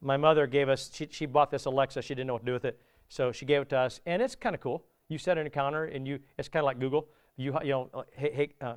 My 0.00 0.16
mother 0.16 0.48
gave 0.48 0.68
us, 0.68 0.90
she, 0.92 1.06
she 1.12 1.26
bought 1.26 1.52
this 1.52 1.66
Alexa. 1.66 2.02
She 2.02 2.14
didn't 2.16 2.26
know 2.26 2.32
what 2.32 2.40
to 2.40 2.46
do 2.46 2.54
with 2.54 2.64
it. 2.64 2.80
So 3.08 3.30
she 3.30 3.44
gave 3.44 3.62
it 3.62 3.68
to 3.68 3.78
us, 3.78 4.00
and 4.04 4.20
it's 4.20 4.34
kind 4.34 4.56
of 4.56 4.60
cool. 4.60 4.82
You 5.10 5.18
set 5.18 5.36
an 5.36 5.44
encounter, 5.44 5.84
and 5.86 6.06
you 6.06 6.20
it's 6.38 6.48
kind 6.48 6.62
of 6.62 6.66
like 6.66 6.78
Google. 6.78 7.08
You 7.36 7.58
you 7.62 7.70
know, 7.70 8.04
hey, 8.12 8.32
hey 8.32 8.54
uh, 8.60 8.76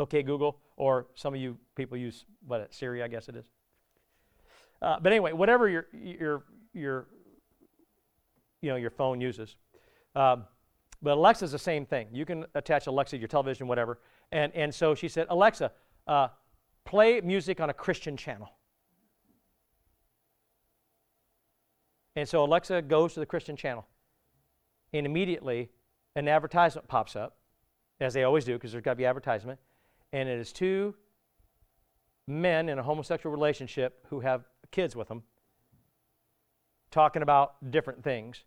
okay 0.00 0.22
Google, 0.22 0.58
or 0.76 1.06
some 1.14 1.32
of 1.32 1.40
you 1.40 1.56
people 1.76 1.96
use 1.96 2.26
what 2.44 2.74
Siri, 2.74 3.02
I 3.04 3.08
guess 3.08 3.28
it 3.28 3.36
is. 3.36 3.46
Uh, 4.82 4.96
but 5.00 5.12
anyway, 5.12 5.32
whatever 5.32 5.68
your 5.68 5.86
your 5.92 6.42
your 6.74 7.06
you 8.62 8.70
know 8.70 8.76
your 8.76 8.90
phone 8.90 9.20
uses. 9.20 9.54
Um, 10.16 10.44
but 11.00 11.16
is 11.42 11.52
the 11.52 11.58
same 11.58 11.86
thing. 11.86 12.08
You 12.12 12.24
can 12.24 12.44
attach 12.56 12.88
Alexa 12.88 13.16
to 13.16 13.20
your 13.20 13.28
television, 13.28 13.68
whatever. 13.68 14.00
And 14.32 14.52
and 14.56 14.74
so 14.74 14.94
she 14.96 15.06
said, 15.06 15.28
Alexa, 15.30 15.70
uh, 16.08 16.28
play 16.84 17.20
music 17.20 17.60
on 17.60 17.70
a 17.70 17.74
Christian 17.74 18.16
channel. 18.16 18.50
And 22.16 22.28
so 22.28 22.44
Alexa 22.44 22.82
goes 22.82 23.14
to 23.14 23.20
the 23.20 23.26
Christian 23.26 23.56
channel 23.56 23.86
and 24.92 25.06
immediately 25.06 25.70
an 26.16 26.28
advertisement 26.28 26.86
pops 26.88 27.16
up, 27.16 27.36
as 28.00 28.14
they 28.14 28.24
always 28.24 28.44
do, 28.44 28.54
because 28.54 28.72
there's 28.72 28.84
got 28.84 28.92
to 28.92 28.96
be 28.96 29.06
advertisement, 29.06 29.58
and 30.12 30.28
it 30.28 30.38
is 30.38 30.52
two 30.52 30.94
men 32.26 32.68
in 32.68 32.78
a 32.78 32.82
homosexual 32.82 33.34
relationship 33.34 34.06
who 34.10 34.20
have 34.20 34.44
kids 34.70 34.94
with 34.94 35.08
them 35.08 35.22
talking 36.90 37.22
about 37.22 37.70
different 37.70 38.04
things. 38.04 38.44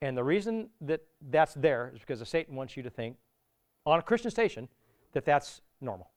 And 0.00 0.16
the 0.16 0.24
reason 0.24 0.70
that 0.80 1.02
that's 1.30 1.54
there 1.54 1.92
is 1.94 2.00
because 2.00 2.26
Satan 2.28 2.54
wants 2.56 2.76
you 2.76 2.82
to 2.82 2.90
think, 2.90 3.16
on 3.84 3.98
a 3.98 4.02
Christian 4.02 4.30
station, 4.30 4.68
that 5.12 5.24
that's 5.24 5.60
normal. 5.80 6.10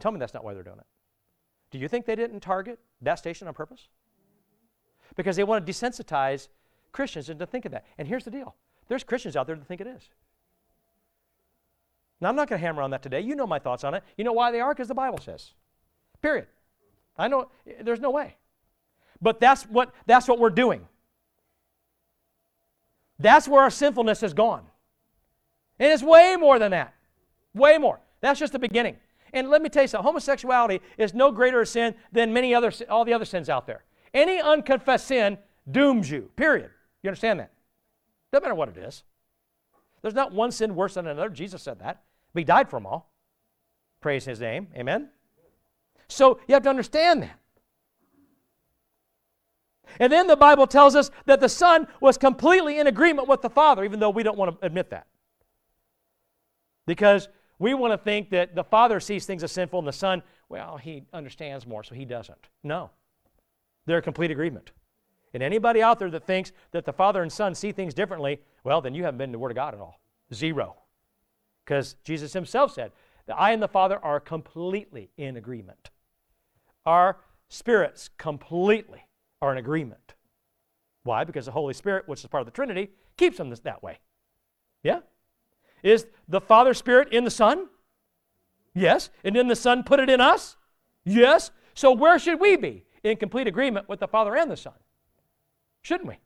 Tell 0.00 0.12
me 0.12 0.18
that's 0.18 0.34
not 0.34 0.44
why 0.44 0.54
they're 0.54 0.62
doing 0.62 0.78
it. 0.78 0.86
Do 1.70 1.78
you 1.78 1.88
think 1.88 2.06
they 2.06 2.16
didn't 2.16 2.40
target 2.40 2.78
that 3.00 3.18
station 3.18 3.48
on 3.48 3.54
purpose? 3.54 3.88
Because 5.16 5.36
they 5.36 5.44
want 5.44 5.66
to 5.66 5.72
desensitize 5.72 6.48
Christians 6.92 7.28
into 7.28 7.46
thinking 7.46 7.72
that. 7.72 7.84
And 7.98 8.06
here's 8.08 8.24
the 8.24 8.30
deal 8.30 8.54
there's 8.88 9.04
Christians 9.04 9.36
out 9.36 9.46
there 9.46 9.56
that 9.56 9.66
think 9.66 9.80
it 9.80 9.86
is. 9.86 10.08
Now, 12.20 12.28
I'm 12.28 12.36
not 12.36 12.48
going 12.48 12.60
to 12.60 12.64
hammer 12.64 12.82
on 12.82 12.90
that 12.90 13.02
today. 13.02 13.20
You 13.20 13.34
know 13.34 13.48
my 13.48 13.58
thoughts 13.58 13.82
on 13.82 13.94
it. 13.94 14.04
You 14.16 14.22
know 14.22 14.32
why 14.32 14.52
they 14.52 14.60
are? 14.60 14.72
Because 14.72 14.86
the 14.86 14.94
Bible 14.94 15.18
says. 15.18 15.54
Period. 16.20 16.46
I 17.18 17.26
know 17.26 17.48
there's 17.82 18.00
no 18.00 18.10
way. 18.10 18.36
But 19.20 19.40
that's 19.40 19.64
what, 19.64 19.92
that's 20.06 20.28
what 20.28 20.38
we're 20.38 20.50
doing. 20.50 20.86
That's 23.18 23.48
where 23.48 23.62
our 23.62 23.70
sinfulness 23.70 24.20
has 24.20 24.34
gone. 24.34 24.62
And 25.80 25.92
it's 25.92 26.02
way 26.02 26.36
more 26.38 26.60
than 26.60 26.70
that. 26.70 26.94
Way 27.54 27.76
more. 27.78 28.00
That's 28.20 28.38
just 28.38 28.52
the 28.52 28.58
beginning. 28.58 28.96
And 29.32 29.50
let 29.50 29.62
me 29.62 29.68
tell 29.68 29.82
you 29.82 29.88
something 29.88 30.04
homosexuality 30.04 30.80
is 30.98 31.14
no 31.14 31.32
greater 31.32 31.60
a 31.60 31.66
sin 31.66 31.94
than 32.12 32.32
many 32.32 32.54
other, 32.54 32.72
all 32.88 33.04
the 33.04 33.14
other 33.14 33.24
sins 33.24 33.48
out 33.48 33.66
there. 33.66 33.82
Any 34.14 34.40
unconfessed 34.40 35.06
sin 35.06 35.38
dooms 35.70 36.10
you, 36.10 36.30
period. 36.36 36.70
You 37.02 37.08
understand 37.08 37.40
that? 37.40 37.52
Doesn't 38.32 38.44
matter 38.44 38.54
what 38.54 38.68
it 38.68 38.76
is. 38.76 39.02
There's 40.02 40.14
not 40.14 40.32
one 40.32 40.50
sin 40.50 40.74
worse 40.74 40.94
than 40.94 41.06
another. 41.06 41.28
Jesus 41.28 41.62
said 41.62 41.78
that. 41.80 42.02
But 42.32 42.40
he 42.40 42.44
died 42.44 42.68
for 42.68 42.76
them 42.76 42.86
all. 42.86 43.12
Praise 44.00 44.24
his 44.24 44.40
name. 44.40 44.68
Amen. 44.76 45.08
So 46.08 46.40
you 46.48 46.54
have 46.54 46.62
to 46.64 46.70
understand 46.70 47.22
that. 47.22 47.38
And 49.98 50.12
then 50.12 50.26
the 50.26 50.36
Bible 50.36 50.66
tells 50.66 50.96
us 50.96 51.10
that 51.26 51.40
the 51.40 51.48
Son 51.48 51.86
was 52.00 52.16
completely 52.16 52.78
in 52.78 52.86
agreement 52.86 53.28
with 53.28 53.42
the 53.42 53.50
Father, 53.50 53.84
even 53.84 54.00
though 54.00 54.10
we 54.10 54.22
don't 54.22 54.38
want 54.38 54.58
to 54.58 54.66
admit 54.66 54.90
that. 54.90 55.06
Because 56.86 57.28
we 57.58 57.74
want 57.74 57.92
to 57.92 57.98
think 57.98 58.30
that 58.30 58.54
the 58.54 58.64
Father 58.64 59.00
sees 59.00 59.26
things 59.26 59.44
as 59.44 59.52
sinful 59.52 59.78
and 59.78 59.86
the 59.86 59.92
Son, 59.92 60.22
well, 60.48 60.78
he 60.78 61.04
understands 61.12 61.66
more, 61.66 61.84
so 61.84 61.94
he 61.94 62.04
doesn't. 62.04 62.48
No. 62.62 62.90
They're 63.86 63.98
in 63.98 64.04
complete 64.04 64.30
agreement. 64.30 64.70
And 65.34 65.42
anybody 65.42 65.82
out 65.82 65.98
there 65.98 66.10
that 66.10 66.26
thinks 66.26 66.52
that 66.72 66.84
the 66.84 66.92
Father 66.92 67.22
and 67.22 67.32
Son 67.32 67.54
see 67.54 67.72
things 67.72 67.94
differently, 67.94 68.40
well, 68.64 68.80
then 68.80 68.94
you 68.94 69.04
haven't 69.04 69.18
been 69.18 69.28
in 69.28 69.32
the 69.32 69.38
Word 69.38 69.50
of 69.50 69.56
God 69.56 69.74
at 69.74 69.80
all. 69.80 70.00
Zero. 70.32 70.76
Because 71.64 71.96
Jesus 72.04 72.32
himself 72.32 72.72
said 72.72 72.92
that 73.26 73.38
I 73.38 73.52
and 73.52 73.62
the 73.62 73.68
Father 73.68 73.98
are 74.04 74.20
completely 74.20 75.10
in 75.16 75.36
agreement. 75.36 75.90
Our 76.84 77.18
spirits 77.48 78.10
completely 78.18 79.06
are 79.40 79.52
in 79.52 79.58
agreement. 79.58 80.14
Why? 81.04 81.24
Because 81.24 81.46
the 81.46 81.52
Holy 81.52 81.74
Spirit, 81.74 82.08
which 82.08 82.20
is 82.20 82.26
part 82.26 82.42
of 82.42 82.46
the 82.46 82.52
Trinity, 82.52 82.90
keeps 83.16 83.38
them 83.38 83.50
that 83.50 83.82
way. 83.82 83.98
Yeah? 84.82 85.00
Is 85.82 86.06
the 86.28 86.40
Father 86.40 86.74
Spirit 86.74 87.12
in 87.12 87.24
the 87.24 87.30
Son? 87.30 87.68
Yes. 88.74 89.10
And 89.24 89.34
then 89.34 89.48
the 89.48 89.56
Son 89.56 89.82
put 89.82 90.00
it 90.00 90.08
in 90.08 90.20
us? 90.20 90.56
Yes. 91.04 91.50
So 91.74 91.92
where 91.92 92.18
should 92.18 92.40
we 92.40 92.56
be? 92.56 92.84
In 93.04 93.16
complete 93.16 93.46
agreement 93.48 93.88
with 93.88 94.00
the 94.00 94.08
Father 94.08 94.36
and 94.36 94.50
the 94.50 94.56
Son. 94.56 94.74
Shouldn't 95.82 96.08
we? 96.08 96.18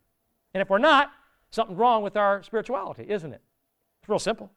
And 0.53 0.61
if 0.61 0.69
we're 0.69 0.77
not, 0.77 1.11
something's 1.49 1.79
wrong 1.79 2.03
with 2.03 2.15
our 2.15 2.43
spirituality, 2.43 3.05
isn't 3.07 3.33
it? 3.33 3.41
It's 4.01 4.09
real 4.09 4.19
simple. 4.19 4.51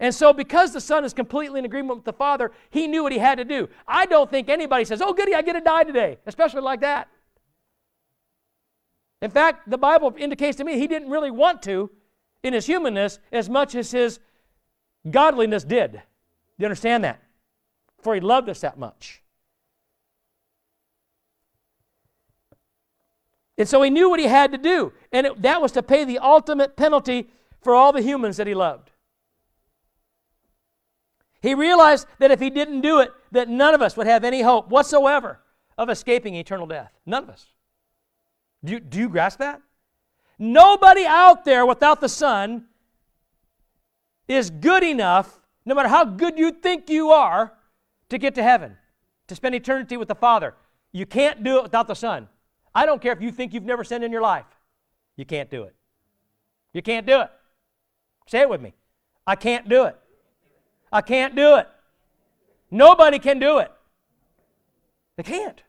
And 0.00 0.14
so, 0.14 0.32
because 0.32 0.72
the 0.72 0.80
Son 0.80 1.04
is 1.04 1.12
completely 1.12 1.58
in 1.58 1.64
agreement 1.64 1.96
with 1.96 2.04
the 2.04 2.12
Father, 2.12 2.52
he 2.70 2.86
knew 2.86 3.02
what 3.02 3.10
he 3.10 3.18
had 3.18 3.38
to 3.38 3.44
do. 3.44 3.68
I 3.86 4.06
don't 4.06 4.30
think 4.30 4.48
anybody 4.48 4.84
says, 4.84 5.02
Oh, 5.02 5.12
goody, 5.12 5.34
I 5.34 5.42
get 5.42 5.54
to 5.54 5.60
die 5.60 5.82
today, 5.82 6.18
especially 6.26 6.60
like 6.60 6.80
that. 6.82 7.08
In 9.20 9.30
fact, 9.30 9.68
the 9.68 9.78
Bible 9.78 10.14
indicates 10.16 10.56
to 10.58 10.64
me 10.64 10.78
he 10.78 10.86
didn't 10.86 11.10
really 11.10 11.32
want 11.32 11.62
to 11.62 11.90
in 12.44 12.52
his 12.52 12.66
humanness 12.66 13.18
as 13.32 13.50
much 13.50 13.74
as 13.74 13.90
his 13.90 14.20
godliness 15.10 15.64
did. 15.64 15.92
Do 15.92 16.00
you 16.58 16.66
understand 16.66 17.02
that? 17.02 17.20
For 18.00 18.14
he 18.14 18.20
loved 18.20 18.48
us 18.48 18.60
that 18.60 18.78
much. 18.78 19.22
And 23.56 23.68
so 23.68 23.82
he 23.82 23.90
knew 23.90 24.08
what 24.08 24.20
he 24.20 24.26
had 24.26 24.52
to 24.52 24.58
do, 24.58 24.92
and 25.10 25.26
it, 25.26 25.42
that 25.42 25.60
was 25.60 25.72
to 25.72 25.82
pay 25.82 26.04
the 26.04 26.20
ultimate 26.20 26.76
penalty 26.76 27.28
for 27.60 27.74
all 27.74 27.92
the 27.92 28.02
humans 28.02 28.36
that 28.36 28.46
he 28.46 28.54
loved. 28.54 28.92
He 31.40 31.54
realized 31.54 32.06
that 32.20 32.30
if 32.30 32.38
he 32.38 32.50
didn't 32.50 32.82
do 32.82 33.00
it, 33.00 33.10
that 33.32 33.48
none 33.48 33.74
of 33.74 33.82
us 33.82 33.96
would 33.96 34.06
have 34.06 34.22
any 34.22 34.42
hope 34.42 34.68
whatsoever 34.68 35.40
of 35.76 35.90
escaping 35.90 36.36
eternal 36.36 36.66
death. 36.66 36.92
None 37.04 37.24
of 37.24 37.30
us. 37.30 37.46
Do 38.64 38.72
you, 38.72 38.80
do 38.80 38.98
you 38.98 39.08
grasp 39.08 39.40
that? 39.40 39.60
Nobody 40.38 41.04
out 41.04 41.44
there 41.44 41.66
without 41.66 42.00
the 42.00 42.08
Son 42.08 42.66
is 44.28 44.50
good 44.50 44.84
enough, 44.84 45.40
no 45.64 45.74
matter 45.74 45.88
how 45.88 46.04
good 46.04 46.38
you 46.38 46.52
think 46.52 46.88
you 46.88 47.10
are, 47.10 47.54
to 48.10 48.18
get 48.18 48.34
to 48.36 48.42
heaven, 48.42 48.76
to 49.26 49.34
spend 49.34 49.54
eternity 49.54 49.96
with 49.96 50.08
the 50.08 50.14
Father. 50.14 50.54
You 50.92 51.06
can't 51.06 51.44
do 51.44 51.58
it 51.58 51.62
without 51.62 51.88
the 51.88 51.94
Son. 51.94 52.28
I 52.74 52.86
don't 52.86 53.02
care 53.02 53.12
if 53.12 53.20
you 53.20 53.30
think 53.30 53.52
you've 53.52 53.64
never 53.64 53.84
sinned 53.84 54.04
in 54.04 54.12
your 54.12 54.22
life. 54.22 54.46
You 55.16 55.24
can't 55.24 55.50
do 55.50 55.64
it. 55.64 55.74
You 56.72 56.82
can't 56.82 57.06
do 57.06 57.20
it. 57.22 57.30
Say 58.26 58.40
it 58.40 58.48
with 58.48 58.60
me. 58.60 58.74
I 59.26 59.34
can't 59.36 59.68
do 59.68 59.84
it. 59.84 59.96
I 60.92 61.02
can't 61.02 61.34
do 61.34 61.56
it. 61.56 61.68
Nobody 62.70 63.18
can 63.18 63.38
do 63.38 63.58
it. 63.58 63.70
They 65.16 65.22
can't. 65.22 65.62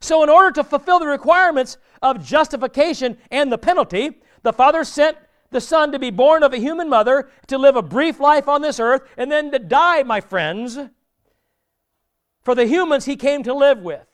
So, 0.00 0.22
in 0.22 0.28
order 0.28 0.52
to 0.52 0.64
fulfill 0.64 1.00
the 1.00 1.06
requirements 1.06 1.76
of 2.02 2.24
justification 2.24 3.18
and 3.30 3.50
the 3.50 3.58
penalty, 3.58 4.18
the 4.42 4.52
Father 4.52 4.84
sent 4.84 5.16
the 5.50 5.60
Son 5.60 5.92
to 5.92 5.98
be 5.98 6.10
born 6.10 6.42
of 6.42 6.52
a 6.52 6.58
human 6.58 6.88
mother, 6.88 7.30
to 7.46 7.58
live 7.58 7.76
a 7.76 7.82
brief 7.82 8.20
life 8.20 8.48
on 8.48 8.62
this 8.62 8.78
earth, 8.78 9.02
and 9.16 9.30
then 9.30 9.50
to 9.50 9.58
die, 9.58 10.02
my 10.02 10.20
friends, 10.20 10.78
for 12.42 12.54
the 12.54 12.66
humans 12.66 13.04
he 13.06 13.16
came 13.16 13.42
to 13.42 13.54
live 13.54 13.78
with. 13.78 14.06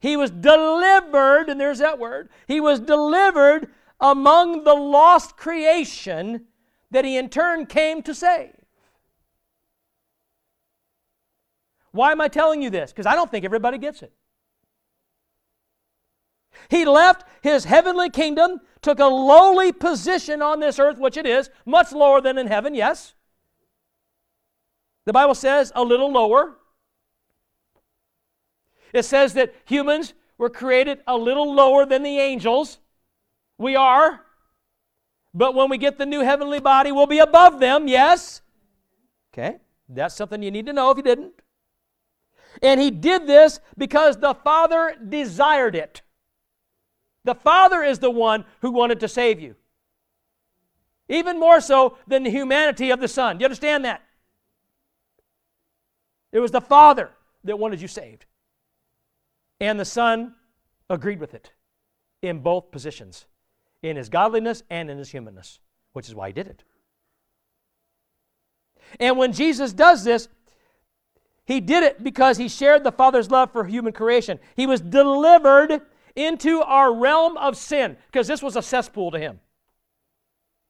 He 0.00 0.16
was 0.16 0.30
delivered, 0.30 1.48
and 1.48 1.60
there's 1.60 1.80
that 1.80 1.98
word, 1.98 2.28
he 2.46 2.60
was 2.60 2.80
delivered 2.80 3.68
among 4.00 4.64
the 4.64 4.74
lost 4.74 5.36
creation 5.36 6.46
that 6.90 7.04
he 7.04 7.16
in 7.16 7.28
turn 7.28 7.66
came 7.66 8.02
to 8.02 8.14
save. 8.14 8.54
Why 11.90 12.12
am 12.12 12.20
I 12.20 12.28
telling 12.28 12.62
you 12.62 12.70
this? 12.70 12.92
Because 12.92 13.06
I 13.06 13.14
don't 13.14 13.30
think 13.30 13.44
everybody 13.44 13.78
gets 13.78 14.02
it. 14.02 14.12
He 16.68 16.84
left 16.84 17.24
his 17.42 17.64
heavenly 17.64 18.10
kingdom, 18.10 18.60
took 18.82 18.98
a 18.98 19.06
lowly 19.06 19.72
position 19.72 20.42
on 20.42 20.60
this 20.60 20.78
earth, 20.78 20.98
which 20.98 21.16
it 21.16 21.26
is, 21.26 21.50
much 21.64 21.92
lower 21.92 22.20
than 22.20 22.38
in 22.38 22.46
heaven, 22.46 22.74
yes. 22.74 23.14
The 25.06 25.12
Bible 25.12 25.34
says 25.34 25.72
a 25.74 25.82
little 25.82 26.12
lower. 26.12 26.58
It 28.92 29.04
says 29.04 29.34
that 29.34 29.54
humans 29.64 30.14
were 30.36 30.50
created 30.50 31.00
a 31.06 31.16
little 31.16 31.52
lower 31.52 31.86
than 31.86 32.02
the 32.02 32.18
angels. 32.18 32.78
We 33.56 33.74
are. 33.74 34.20
But 35.34 35.54
when 35.54 35.70
we 35.70 35.78
get 35.78 35.98
the 35.98 36.06
new 36.06 36.20
heavenly 36.20 36.60
body, 36.60 36.92
we'll 36.92 37.06
be 37.06 37.18
above 37.18 37.60
them, 37.60 37.88
yes? 37.88 38.42
Okay, 39.32 39.58
that's 39.88 40.14
something 40.14 40.42
you 40.42 40.50
need 40.50 40.66
to 40.66 40.72
know 40.72 40.90
if 40.90 40.96
you 40.96 41.02
didn't. 41.02 41.32
And 42.62 42.80
he 42.80 42.90
did 42.90 43.26
this 43.26 43.60
because 43.76 44.16
the 44.16 44.34
Father 44.34 44.96
desired 45.08 45.74
it. 45.74 46.02
The 47.24 47.34
Father 47.34 47.82
is 47.82 47.98
the 47.98 48.10
one 48.10 48.44
who 48.60 48.70
wanted 48.70 49.00
to 49.00 49.08
save 49.08 49.40
you. 49.40 49.56
Even 51.08 51.40
more 51.40 51.60
so 51.60 51.96
than 52.06 52.22
the 52.22 52.30
humanity 52.30 52.90
of 52.90 53.00
the 53.00 53.08
Son. 53.08 53.38
Do 53.38 53.42
you 53.42 53.46
understand 53.46 53.84
that? 53.84 54.02
It 56.32 56.40
was 56.40 56.50
the 56.50 56.60
Father 56.60 57.10
that 57.44 57.58
wanted 57.58 57.80
you 57.80 57.88
saved. 57.88 58.26
And 59.60 59.80
the 59.80 59.84
Son 59.84 60.34
agreed 60.90 61.20
with 61.20 61.34
it 61.34 61.52
in 62.22 62.40
both 62.40 62.70
positions 62.70 63.26
in 63.82 63.96
his 63.96 64.08
godliness 64.08 64.62
and 64.70 64.90
in 64.90 64.98
his 64.98 65.10
humanness, 65.10 65.60
which 65.92 66.08
is 66.08 66.14
why 66.14 66.28
he 66.28 66.32
did 66.32 66.46
it. 66.46 66.64
And 68.98 69.16
when 69.16 69.32
Jesus 69.32 69.72
does 69.72 70.04
this, 70.04 70.28
he 71.44 71.60
did 71.60 71.82
it 71.82 72.02
because 72.02 72.36
he 72.36 72.48
shared 72.48 72.84
the 72.84 72.92
Father's 72.92 73.30
love 73.30 73.52
for 73.52 73.64
human 73.64 73.92
creation. 73.92 74.38
He 74.56 74.66
was 74.66 74.80
delivered 74.80 75.80
into 76.18 76.60
our 76.62 76.92
realm 76.92 77.36
of 77.36 77.56
sin 77.56 77.96
because 78.06 78.26
this 78.26 78.42
was 78.42 78.56
a 78.56 78.62
cesspool 78.62 79.12
to 79.12 79.18
him. 79.18 79.38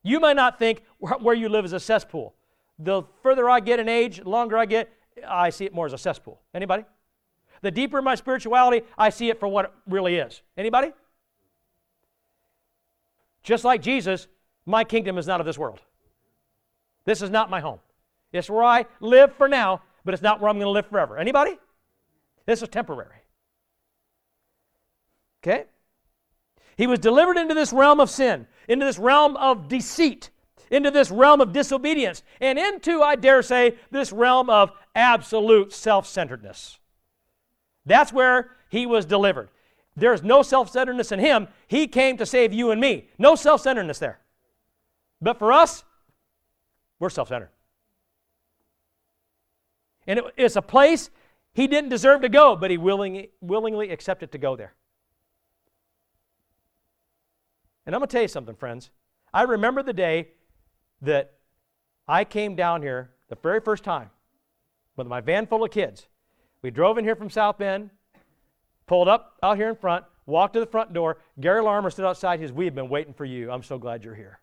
You 0.03 0.21
might 0.21 0.37
not 0.37 0.59
think 0.59 0.83
where 0.99 1.35
you 1.35 1.49
live 1.49 1.65
is 1.65 1.73
a 1.73 1.81
cesspool. 1.81 2.35
The 2.79 3.03
further 3.23 3.49
I 3.49 3.61
get 3.61 3.81
in 3.81 3.89
age, 3.89 4.19
the 4.19 4.29
longer 4.29 4.59
I 4.59 4.67
get, 4.67 4.93
I 5.27 5.51
see 5.51 5.65
it 5.65 5.75
more 5.75 5.87
as 5.87 5.93
a 5.95 5.99
cesspool. 5.99 6.41
Anybody? 6.55 6.85
The 7.63 7.71
deeper 7.71 8.01
my 8.03 8.15
spirituality, 8.15 8.87
I 8.97 9.11
see 9.11 9.31
it 9.31 9.41
for 9.41 9.49
what 9.49 9.65
it 9.65 9.71
really 9.89 10.17
is. 10.17 10.43
Anybody? 10.57 10.93
Just 13.43 13.65
like 13.65 13.81
Jesus, 13.81 14.29
my 14.67 14.85
kingdom 14.85 15.17
is 15.19 15.27
not 15.27 15.41
of 15.41 15.47
this 15.47 15.59
world. 15.59 15.81
This 17.05 17.23
is 17.23 17.31
not 17.31 17.49
my 17.49 17.61
home. 17.61 17.81
It's 18.33 18.51
where 18.51 18.63
I 18.63 18.85
live 19.01 19.35
for 19.35 19.49
now, 19.49 19.81
but 20.05 20.13
it's 20.13 20.23
not 20.23 20.41
where 20.41 20.51
I'm 20.51 20.57
going 20.57 20.67
to 20.67 20.71
live 20.71 20.87
forever. 20.87 21.17
Anybody? 21.17 21.59
This 22.45 22.63
is 22.63 22.69
temporary. 22.69 23.18
Okay? 25.49 25.65
He 26.77 26.87
was 26.87 26.99
delivered 26.99 27.37
into 27.37 27.55
this 27.55 27.73
realm 27.73 28.01
of 28.01 28.11
sin, 28.11 28.47
into 28.69 28.85
this 28.85 28.99
realm 28.99 29.37
of 29.37 29.69
deceit, 29.69 30.31
into 30.71 30.91
this 30.91 31.11
realm 31.11 31.41
of 31.41 31.53
disobedience, 31.53 32.23
and 32.41 32.59
into, 32.59 33.03
I 33.03 33.17
dare 33.17 33.43
say, 33.43 33.77
this 33.91 34.13
realm 34.13 34.51
of 34.51 34.71
absolute 34.95 35.73
self 35.73 36.07
centeredness. 36.07 36.79
That's 37.87 38.13
where 38.13 38.51
he 38.69 38.85
was 38.85 39.07
delivered. 39.07 39.49
There's 39.97 40.23
no 40.23 40.43
self 40.43 40.71
centeredness 40.71 41.11
in 41.11 41.19
him. 41.19 41.49
He 41.67 41.87
came 41.89 42.19
to 42.19 42.27
save 42.27 42.53
you 42.53 42.71
and 42.71 42.81
me. 42.81 43.09
No 43.19 43.35
self 43.35 43.63
centeredness 43.63 43.99
there. 43.99 44.21
But 45.21 45.39
for 45.39 45.53
us, 45.53 45.83
we're 47.01 47.11
self 47.11 47.29
centered. 47.29 47.51
And 50.07 50.21
it, 50.21 50.25
it's 50.37 50.57
a 50.57 50.63
place 50.63 51.11
he 51.55 51.67
didn't 51.67 51.91
deserve 51.91 52.21
to 52.21 52.29
go, 52.29 52.55
but 52.55 52.71
he 52.71 52.77
willingly, 52.77 53.31
willingly 53.41 53.91
accepted 53.91 54.31
to 54.33 54.39
go 54.39 54.55
there. 54.55 54.75
And 57.89 57.95
I'm 57.95 58.01
going 58.01 58.09
to 58.09 58.13
tell 58.13 58.21
you 58.21 58.29
something, 58.29 58.55
friends. 58.55 58.91
I 59.33 59.45
remember 59.45 59.83
the 59.83 59.95
day 59.95 60.29
that 61.01 61.33
I 62.07 62.23
came 62.23 62.55
down 62.55 62.83
here 62.83 63.13
the 63.31 63.37
very 63.43 63.61
first 63.61 63.83
time 63.83 64.11
with 64.97 65.07
my 65.07 65.23
van 65.23 65.47
full 65.47 65.65
of 65.65 65.71
kids. 65.71 66.07
We 66.61 66.71
drove 66.71 66.99
in 66.99 67.05
here 67.05 67.17
from 67.17 67.31
South 67.31 67.57
Bend, 67.57 67.89
pulled 68.87 69.09
up 69.09 69.39
out 69.43 69.57
here 69.57 69.71
in 69.71 69.75
front, 69.75 70.05
walked 70.27 70.53
to 70.53 70.61
the 70.61 70.67
front 70.67 70.93
door. 70.93 71.17
Gary 71.41 71.63
Larmer 71.63 71.89
stood 71.89 72.05
outside. 72.05 72.41
He 72.41 72.45
says, 72.45 72.53
We 72.53 72.67
have 72.67 72.75
been 72.75 72.91
waiting 72.91 73.15
for 73.15 73.25
you. 73.25 73.51
I'm 73.51 73.63
so 73.63 73.79
glad 73.79 74.05
you're 74.05 74.15
here. 74.15 74.39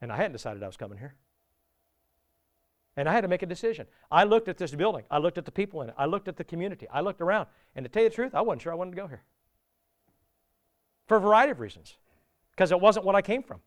And 0.00 0.10
I 0.10 0.16
hadn't 0.16 0.32
decided 0.32 0.60
I 0.60 0.66
was 0.66 0.76
coming 0.76 0.98
here. 0.98 1.14
And 2.96 3.08
I 3.08 3.12
had 3.12 3.20
to 3.20 3.28
make 3.28 3.42
a 3.42 3.46
decision. 3.46 3.86
I 4.10 4.24
looked 4.24 4.48
at 4.48 4.58
this 4.58 4.74
building. 4.74 5.04
I 5.08 5.18
looked 5.18 5.38
at 5.38 5.44
the 5.44 5.52
people 5.52 5.82
in 5.82 5.90
it. 5.90 5.94
I 5.96 6.06
looked 6.06 6.26
at 6.26 6.36
the 6.36 6.42
community. 6.42 6.88
I 6.92 7.00
looked 7.00 7.20
around. 7.20 7.46
And 7.76 7.84
to 7.84 7.88
tell 7.88 8.02
you 8.02 8.08
the 8.08 8.14
truth, 8.16 8.34
I 8.34 8.40
wasn't 8.40 8.62
sure 8.62 8.72
I 8.72 8.74
wanted 8.74 8.90
to 8.90 8.96
go 8.96 9.06
here. 9.06 9.22
For 11.10 11.16
a 11.16 11.20
variety 11.20 11.50
of 11.50 11.58
reasons. 11.58 11.96
Because 12.52 12.70
it 12.70 12.80
wasn't 12.80 13.04
what 13.04 13.16
I 13.16 13.20
came 13.20 13.42
from. 13.42 13.58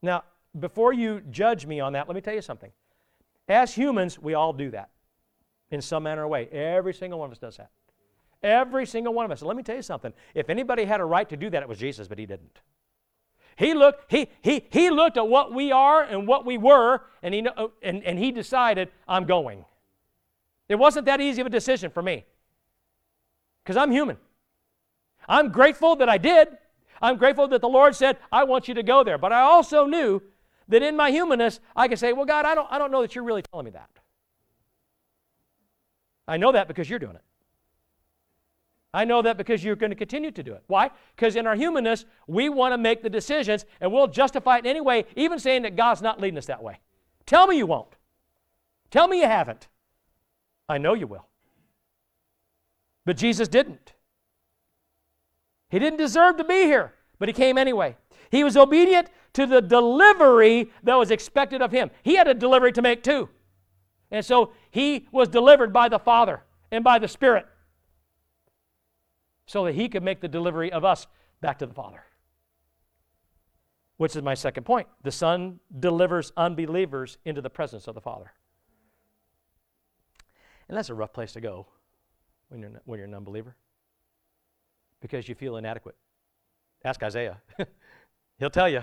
Now, 0.00 0.22
before 0.56 0.92
you 0.92 1.22
judge 1.28 1.66
me 1.66 1.80
on 1.80 1.94
that, 1.94 2.06
let 2.06 2.14
me 2.14 2.20
tell 2.20 2.36
you 2.36 2.40
something. 2.40 2.70
As 3.48 3.74
humans, 3.74 4.16
we 4.16 4.34
all 4.34 4.52
do 4.52 4.70
that 4.70 4.90
in 5.72 5.80
some 5.82 6.04
manner 6.04 6.22
or 6.22 6.28
way. 6.28 6.46
Every 6.52 6.94
single 6.94 7.18
one 7.18 7.26
of 7.26 7.32
us 7.32 7.38
does 7.40 7.56
that. 7.56 7.70
Every 8.44 8.86
single 8.86 9.12
one 9.12 9.24
of 9.24 9.32
us. 9.32 9.42
let 9.42 9.56
me 9.56 9.64
tell 9.64 9.74
you 9.74 9.82
something. 9.82 10.12
If 10.36 10.50
anybody 10.50 10.84
had 10.84 11.00
a 11.00 11.04
right 11.04 11.28
to 11.30 11.36
do 11.36 11.50
that, 11.50 11.64
it 11.64 11.68
was 11.68 11.78
Jesus, 11.78 12.06
but 12.06 12.20
he 12.20 12.24
didn't. 12.24 12.60
He 13.56 13.74
looked, 13.74 14.08
he, 14.08 14.28
he, 14.40 14.66
he 14.70 14.90
looked 14.90 15.16
at 15.16 15.26
what 15.26 15.52
we 15.52 15.72
are 15.72 16.04
and 16.04 16.28
what 16.28 16.46
we 16.46 16.58
were, 16.58 17.00
and 17.24 17.34
he, 17.34 17.44
uh, 17.44 17.66
and, 17.82 18.04
and 18.04 18.20
he 18.20 18.30
decided, 18.30 18.90
I'm 19.08 19.24
going. 19.24 19.64
It 20.68 20.76
wasn't 20.76 21.06
that 21.06 21.20
easy 21.20 21.40
of 21.40 21.48
a 21.48 21.50
decision 21.50 21.90
for 21.90 22.04
me 22.04 22.24
because 23.64 23.76
I'm 23.76 23.90
human. 23.90 24.18
I'm 25.28 25.50
grateful 25.50 25.96
that 25.96 26.08
I 26.08 26.18
did. 26.18 26.48
I'm 27.00 27.16
grateful 27.16 27.48
that 27.48 27.60
the 27.60 27.68
Lord 27.68 27.94
said, 27.94 28.18
I 28.32 28.44
want 28.44 28.68
you 28.68 28.74
to 28.74 28.82
go 28.82 29.04
there. 29.04 29.18
But 29.18 29.32
I 29.32 29.40
also 29.40 29.86
knew 29.86 30.22
that 30.68 30.82
in 30.82 30.96
my 30.96 31.10
humanness, 31.10 31.60
I 31.74 31.88
could 31.88 31.98
say, 31.98 32.12
Well, 32.12 32.24
God, 32.24 32.44
I 32.44 32.54
don't, 32.54 32.68
I 32.70 32.78
don't 32.78 32.90
know 32.90 33.02
that 33.02 33.14
you're 33.14 33.24
really 33.24 33.42
telling 33.42 33.64
me 33.64 33.72
that. 33.72 33.90
I 36.28 36.36
know 36.36 36.52
that 36.52 36.68
because 36.68 36.88
you're 36.90 36.98
doing 36.98 37.16
it. 37.16 37.22
I 38.92 39.04
know 39.04 39.20
that 39.22 39.36
because 39.36 39.62
you're 39.62 39.76
going 39.76 39.90
to 39.90 39.96
continue 39.96 40.30
to 40.30 40.42
do 40.42 40.54
it. 40.54 40.64
Why? 40.68 40.90
Because 41.14 41.36
in 41.36 41.46
our 41.46 41.54
humanness, 41.54 42.06
we 42.26 42.48
want 42.48 42.72
to 42.72 42.78
make 42.78 43.02
the 43.02 43.10
decisions 43.10 43.66
and 43.80 43.92
we'll 43.92 44.06
justify 44.06 44.56
it 44.56 44.60
in 44.60 44.70
any 44.70 44.80
way, 44.80 45.04
even 45.16 45.38
saying 45.38 45.62
that 45.62 45.76
God's 45.76 46.00
not 46.00 46.18
leading 46.20 46.38
us 46.38 46.46
that 46.46 46.62
way. 46.62 46.78
Tell 47.26 47.46
me 47.46 47.58
you 47.58 47.66
won't. 47.66 47.94
Tell 48.90 49.06
me 49.06 49.20
you 49.20 49.26
haven't. 49.26 49.68
I 50.68 50.78
know 50.78 50.94
you 50.94 51.06
will. 51.06 51.26
But 53.04 53.18
Jesus 53.18 53.48
didn't. 53.48 53.92
He 55.68 55.78
didn't 55.78 55.98
deserve 55.98 56.36
to 56.36 56.44
be 56.44 56.62
here, 56.62 56.94
but 57.18 57.28
he 57.28 57.32
came 57.32 57.58
anyway. 57.58 57.96
He 58.30 58.44
was 58.44 58.56
obedient 58.56 59.08
to 59.34 59.46
the 59.46 59.60
delivery 59.60 60.70
that 60.82 60.94
was 60.94 61.10
expected 61.10 61.62
of 61.62 61.72
him. 61.72 61.90
He 62.02 62.16
had 62.16 62.28
a 62.28 62.34
delivery 62.34 62.72
to 62.72 62.82
make 62.82 63.02
too. 63.02 63.28
And 64.10 64.24
so 64.24 64.52
he 64.70 65.08
was 65.10 65.28
delivered 65.28 65.72
by 65.72 65.88
the 65.88 65.98
Father 65.98 66.42
and 66.70 66.84
by 66.84 66.98
the 66.98 67.08
Spirit 67.08 67.46
so 69.46 69.64
that 69.64 69.74
he 69.74 69.88
could 69.88 70.02
make 70.02 70.20
the 70.20 70.28
delivery 70.28 70.72
of 70.72 70.84
us 70.84 71.06
back 71.40 71.58
to 71.58 71.66
the 71.66 71.74
Father. 71.74 72.02
Which 73.96 74.14
is 74.14 74.22
my 74.22 74.34
second 74.34 74.64
point. 74.64 74.88
The 75.02 75.12
Son 75.12 75.60
delivers 75.78 76.32
unbelievers 76.36 77.18
into 77.24 77.40
the 77.40 77.50
presence 77.50 77.88
of 77.88 77.94
the 77.94 78.00
Father. 78.00 78.32
And 80.68 80.76
that's 80.76 80.90
a 80.90 80.94
rough 80.94 81.12
place 81.12 81.32
to 81.32 81.40
go 81.40 81.66
when 82.48 82.60
you're, 82.60 82.82
when 82.84 82.98
you're 82.98 83.08
an 83.08 83.14
unbeliever 83.14 83.56
because 85.06 85.28
you 85.28 85.36
feel 85.36 85.56
inadequate. 85.56 85.94
Ask 86.84 87.00
Isaiah, 87.02 87.40
he'll 88.38 88.50
tell 88.50 88.68
you. 88.68 88.82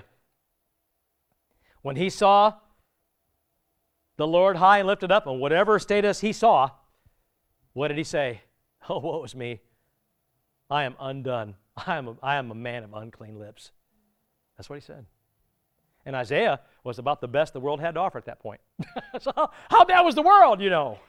When 1.82 1.98
he 1.98 2.10
saw 2.10 2.54
the 4.16 4.26
Lord 4.26 4.56
high 4.56 4.80
and 4.80 4.88
lifted 4.88 5.12
up, 5.12 5.28
and 5.28 5.42
whatever 5.42 5.78
status 5.80 6.22
he 6.22 6.32
saw, 6.32 6.70
what 7.74 7.90
did 7.90 7.98
he 7.98 8.04
say? 8.04 8.42
Oh, 8.90 9.00
woe 9.00 9.24
is 9.24 9.34
me. 9.34 9.62
I 10.70 10.84
am 10.84 10.98
undone. 11.00 11.56
I 11.88 11.96
am, 11.96 12.10
a, 12.10 12.16
I 12.22 12.36
am 12.36 12.52
a 12.52 12.56
man 12.56 12.84
of 12.84 12.94
unclean 12.94 13.40
lips. 13.40 13.72
That's 14.58 14.70
what 14.70 14.76
he 14.76 14.82
said. 14.82 15.06
And 16.06 16.18
Isaiah 16.18 16.60
was 16.84 17.00
about 17.00 17.22
the 17.22 17.30
best 17.30 17.54
the 17.54 17.62
world 17.62 17.80
had 17.80 17.94
to 17.94 18.02
offer 18.02 18.18
at 18.18 18.26
that 18.26 18.42
point. 18.42 18.60
so 19.22 19.32
how, 19.38 19.52
how 19.70 19.86
bad 19.86 20.02
was 20.02 20.16
the 20.16 20.22
world, 20.22 20.60
you 20.60 20.70
know? 20.70 21.00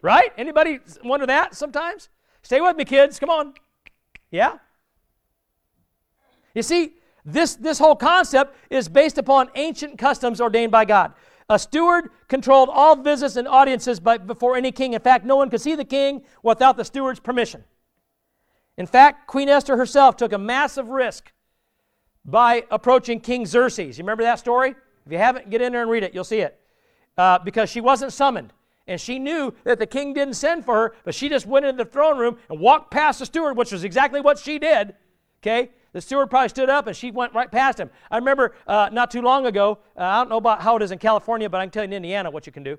Right? 0.00 0.32
Anybody 0.38 0.78
wonder 1.02 1.26
that 1.26 1.56
sometimes? 1.56 2.08
Stay 2.42 2.60
with 2.60 2.76
me, 2.76 2.84
kids. 2.84 3.18
Come 3.18 3.30
on. 3.30 3.54
Yeah? 4.34 4.54
You 6.56 6.62
see, 6.62 6.94
this, 7.24 7.54
this 7.54 7.78
whole 7.78 7.94
concept 7.94 8.56
is 8.68 8.88
based 8.88 9.16
upon 9.16 9.48
ancient 9.54 9.96
customs 9.96 10.40
ordained 10.40 10.72
by 10.72 10.84
God. 10.84 11.12
A 11.48 11.56
steward 11.56 12.10
controlled 12.26 12.68
all 12.72 12.96
visits 12.96 13.36
and 13.36 13.46
audiences 13.46 14.00
by, 14.00 14.18
before 14.18 14.56
any 14.56 14.72
king. 14.72 14.94
In 14.94 15.00
fact, 15.00 15.24
no 15.24 15.36
one 15.36 15.50
could 15.50 15.60
see 15.60 15.76
the 15.76 15.84
king 15.84 16.24
without 16.42 16.76
the 16.76 16.84
steward's 16.84 17.20
permission. 17.20 17.62
In 18.76 18.86
fact, 18.86 19.28
Queen 19.28 19.48
Esther 19.48 19.76
herself 19.76 20.16
took 20.16 20.32
a 20.32 20.38
massive 20.38 20.88
risk 20.88 21.30
by 22.24 22.64
approaching 22.72 23.20
King 23.20 23.46
Xerxes. 23.46 23.98
You 23.98 24.02
remember 24.02 24.24
that 24.24 24.40
story? 24.40 24.74
If 25.06 25.12
you 25.12 25.18
haven't, 25.18 25.48
get 25.48 25.62
in 25.62 25.70
there 25.70 25.82
and 25.82 25.90
read 25.90 26.02
it. 26.02 26.12
You'll 26.12 26.24
see 26.24 26.40
it. 26.40 26.58
Uh, 27.16 27.38
because 27.38 27.70
she 27.70 27.80
wasn't 27.80 28.12
summoned. 28.12 28.52
And 28.86 29.00
she 29.00 29.18
knew 29.18 29.54
that 29.64 29.78
the 29.78 29.86
king 29.86 30.12
didn't 30.12 30.34
send 30.34 30.64
for 30.64 30.74
her, 30.74 30.94
but 31.04 31.14
she 31.14 31.28
just 31.28 31.46
went 31.46 31.64
into 31.64 31.84
the 31.84 31.90
throne 31.90 32.18
room 32.18 32.36
and 32.50 32.60
walked 32.60 32.90
past 32.90 33.18
the 33.18 33.26
steward, 33.26 33.56
which 33.56 33.72
was 33.72 33.82
exactly 33.82 34.20
what 34.20 34.38
she 34.38 34.58
did. 34.58 34.94
Okay? 35.42 35.70
The 35.92 36.00
steward 36.00 36.28
probably 36.28 36.48
stood 36.48 36.68
up 36.68 36.86
and 36.86 36.96
she 36.96 37.10
went 37.10 37.32
right 37.32 37.50
past 37.50 37.78
him. 37.78 37.88
I 38.10 38.18
remember 38.18 38.54
uh, 38.66 38.90
not 38.92 39.10
too 39.10 39.22
long 39.22 39.46
ago, 39.46 39.78
uh, 39.96 40.02
I 40.02 40.18
don't 40.18 40.28
know 40.28 40.36
about 40.36 40.60
how 40.60 40.76
it 40.76 40.82
is 40.82 40.90
in 40.90 40.98
California, 40.98 41.48
but 41.48 41.60
I 41.60 41.64
can 41.64 41.70
tell 41.70 41.84
you 41.84 41.88
in 41.88 41.92
Indiana 41.92 42.30
what 42.30 42.46
you 42.46 42.52
can 42.52 42.62
do. 42.62 42.78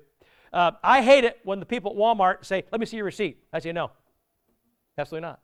Uh, 0.52 0.72
I 0.82 1.02
hate 1.02 1.24
it 1.24 1.40
when 1.42 1.58
the 1.58 1.66
people 1.66 1.90
at 1.92 1.96
Walmart 1.96 2.44
say, 2.44 2.64
Let 2.70 2.80
me 2.80 2.86
see 2.86 2.96
your 2.96 3.06
receipt. 3.06 3.38
I 3.52 3.58
say, 3.58 3.72
No, 3.72 3.90
absolutely 4.96 5.26
not. 5.26 5.40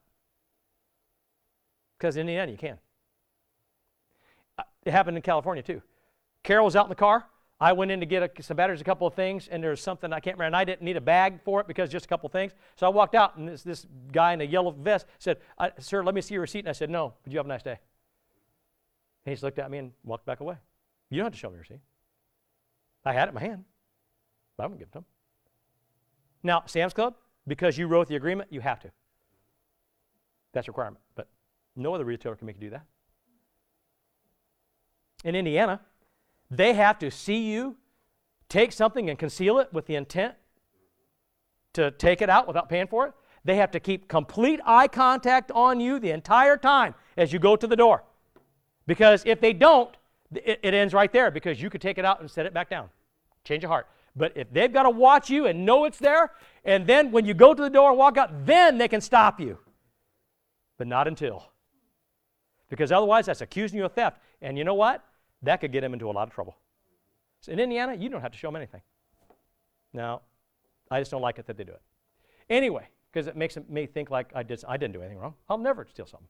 Because 1.99 2.17
in 2.17 2.23
Indiana, 2.23 2.53
you 2.53 2.59
can. 2.59 2.79
Uh, 4.59 4.63
it 4.85 4.93
happened 4.93 5.17
in 5.17 5.23
California 5.23 5.63
too. 5.63 5.83
Carol 6.43 6.65
was 6.67 6.77
out 6.77 6.87
in 6.87 6.91
the 6.91 6.95
car. 6.95 7.27
I 7.63 7.73
went 7.73 7.93
in 7.93 8.01
to 8.01 8.07
get 8.07 8.25
a, 8.25 8.43
some 8.43 8.57
batteries, 8.57 8.81
a 8.81 8.85
couple 8.85 9.07
of 9.07 9.15
things, 9.15 9.47
and 9.47 9.63
there's 9.63 9.81
something 9.81 10.13
I 10.13 10.19
can't 10.19 10.37
remember. 10.37 10.47
And 10.47 10.57
I 10.57 10.65
didn't 10.65 10.83
need 10.83 10.97
a 10.97 11.01
bag 11.01 11.39
for 11.45 11.61
it 11.61 11.69
because 11.69 11.91
just 11.91 12.07
a 12.07 12.09
couple 12.09 12.27
of 12.27 12.33
things. 12.33 12.51
So 12.75 12.89
I 12.89 12.91
walked 12.91 13.15
out, 13.15 13.37
and 13.37 13.49
this, 13.49 13.63
this 13.63 13.87
guy 14.11 14.33
in 14.33 14.41
a 14.41 14.45
yellow 14.45 14.73
vest 14.73 15.07
said, 15.21 15.37
Sir, 15.79 16.03
let 16.03 16.13
me 16.13 16.23
see 16.23 16.35
your 16.35 16.41
receipt. 16.41 16.59
And 16.59 16.69
I 16.69 16.73
said, 16.73 16.91
No, 16.91 17.15
but 17.23 17.33
you 17.33 17.39
have 17.39 17.47
a 17.47 17.49
nice 17.49 17.63
day. 17.63 17.79
And 19.25 19.31
he 19.31 19.31
just 19.31 19.45
looked 19.45 19.61
at 19.61 19.71
me 19.71 19.79
and 19.79 19.93
walked 20.03 20.27
back 20.27 20.41
away. 20.41 20.57
You 21.09 21.19
don't 21.19 21.27
have 21.27 21.35
to 21.35 21.39
show 21.39 21.51
me 21.51 21.55
your 21.55 21.61
receipt. 21.61 21.79
I 23.05 23.13
had 23.13 23.29
it 23.29 23.31
in 23.31 23.35
my 23.37 23.43
hand, 23.43 23.65
but 24.57 24.65
I 24.65 24.67
wouldn't 24.67 24.81
give 24.81 24.89
it 24.89 24.93
to 24.95 24.99
him. 24.99 25.05
Now, 26.43 26.65
Sam's 26.67 26.95
Club, 26.95 27.15
because 27.47 27.79
you 27.79 27.87
wrote 27.87 28.09
the 28.09 28.17
agreement, 28.17 28.53
you 28.53 28.61
have 28.61 28.81
to. 28.81 28.91
That's 30.53 30.67
a 30.67 30.73
requirement. 30.73 31.05
But 31.15 31.29
no 31.77 31.95
other 31.95 32.05
retailer 32.05 32.35
can 32.35 32.49
make 32.49 32.57
you 32.57 32.63
do 32.63 32.71
that. 32.71 32.87
In 35.23 35.37
Indiana, 35.37 35.81
they 36.57 36.75
have 36.75 36.99
to 36.99 37.11
see 37.11 37.51
you 37.51 37.77
take 38.49 38.73
something 38.73 39.09
and 39.09 39.19
conceal 39.19 39.59
it 39.59 39.73
with 39.73 39.87
the 39.87 39.95
intent 39.95 40.35
to 41.73 41.91
take 41.91 42.21
it 42.21 42.29
out 42.29 42.47
without 42.47 42.69
paying 42.69 42.87
for 42.87 43.07
it. 43.07 43.15
They 43.45 43.57
have 43.57 43.71
to 43.71 43.81
keep 43.81 44.07
complete 44.07 44.61
eye 44.67 44.89
contact 44.89 45.51
on 45.53 45.81
you 45.81 45.99
the 45.99 46.11
entire 46.11 46.59
time 46.59 46.95
as 47.17 47.33
you 47.33 47.39
go 47.39 47.57
to 47.57 47.67
the 47.67 47.75
door. 47.75 48.05
Because 48.87 49.23
if 49.25 49.41
they 49.41 49.55
don't, 49.55 49.97
it, 50.35 50.61
it 50.63 50.75
ends 50.75 50.93
right 50.93 51.11
there 51.11 51.31
because 51.31 51.61
you 51.61 51.71
could 51.71 51.81
take 51.81 51.97
it 51.97 52.05
out 52.05 52.21
and 52.21 52.31
set 52.31 52.45
it 52.45 52.53
back 52.53 52.69
down. 52.69 52.91
Change 53.45 53.65
of 53.65 53.71
heart. 53.71 53.87
But 54.15 54.37
if 54.37 54.53
they've 54.53 54.73
got 54.73 54.83
to 54.83 54.91
watch 54.91 55.31
you 55.31 55.47
and 55.47 55.65
know 55.65 55.87
it's 55.87 55.99
there, 55.99 56.33
and 56.65 56.87
then 56.87 57.13
when 57.13 57.25
you 57.25 57.33
go 57.33 57.55
to 57.55 57.63
the 57.63 57.71
door 57.71 57.89
and 57.89 57.99
walk 57.99 58.19
out, 58.19 58.45
then 58.45 58.77
they 58.77 58.89
can 58.89 59.01
stop 59.01 59.41
you. 59.41 59.59
But 60.77 60.87
not 60.87 61.09
until. 61.09 61.49
Because 62.69 62.93
otherwise, 62.93 63.27
that's 63.27 63.41
accusing 63.41 63.79
you 63.79 63.87
of 63.87 63.93
theft. 63.93 64.19
And 64.43 64.59
you 64.59 64.65
know 64.65 64.75
what? 64.75 65.03
That 65.43 65.61
could 65.61 65.73
get 65.73 65.83
him 65.83 65.93
into 65.93 66.09
a 66.09 66.13
lot 66.13 66.29
of 66.29 66.35
trouble. 66.35 66.57
So 67.41 67.53
in 67.53 67.59
Indiana, 67.59 67.95
you 67.95 68.09
don't 68.09 68.21
have 68.21 68.33
to 68.33 68.39
show 68.39 68.49
them 68.49 68.57
anything. 68.57 68.83
Now, 69.93 70.23
I 70.91 71.01
just 71.01 71.11
don't 71.11 71.23
like 71.23 71.39
it 71.39 71.47
that 71.47 71.57
they 71.57 71.65
do 71.65 71.73
it. 71.73 71.83
Anyway, 72.49 72.89
because 73.11 73.27
it 73.27 73.37
makes 73.37 73.57
me 73.69 73.87
think 73.87 74.11
like 74.11 74.31
I, 74.35 74.43
did, 74.43 74.63
I 74.67 74.77
didn't 74.77 74.95
do 74.95 75.01
anything 75.01 75.19
wrong. 75.19 75.35
I'll 75.49 75.59
never 75.59 75.87
steal 75.91 76.07
something. 76.07 76.29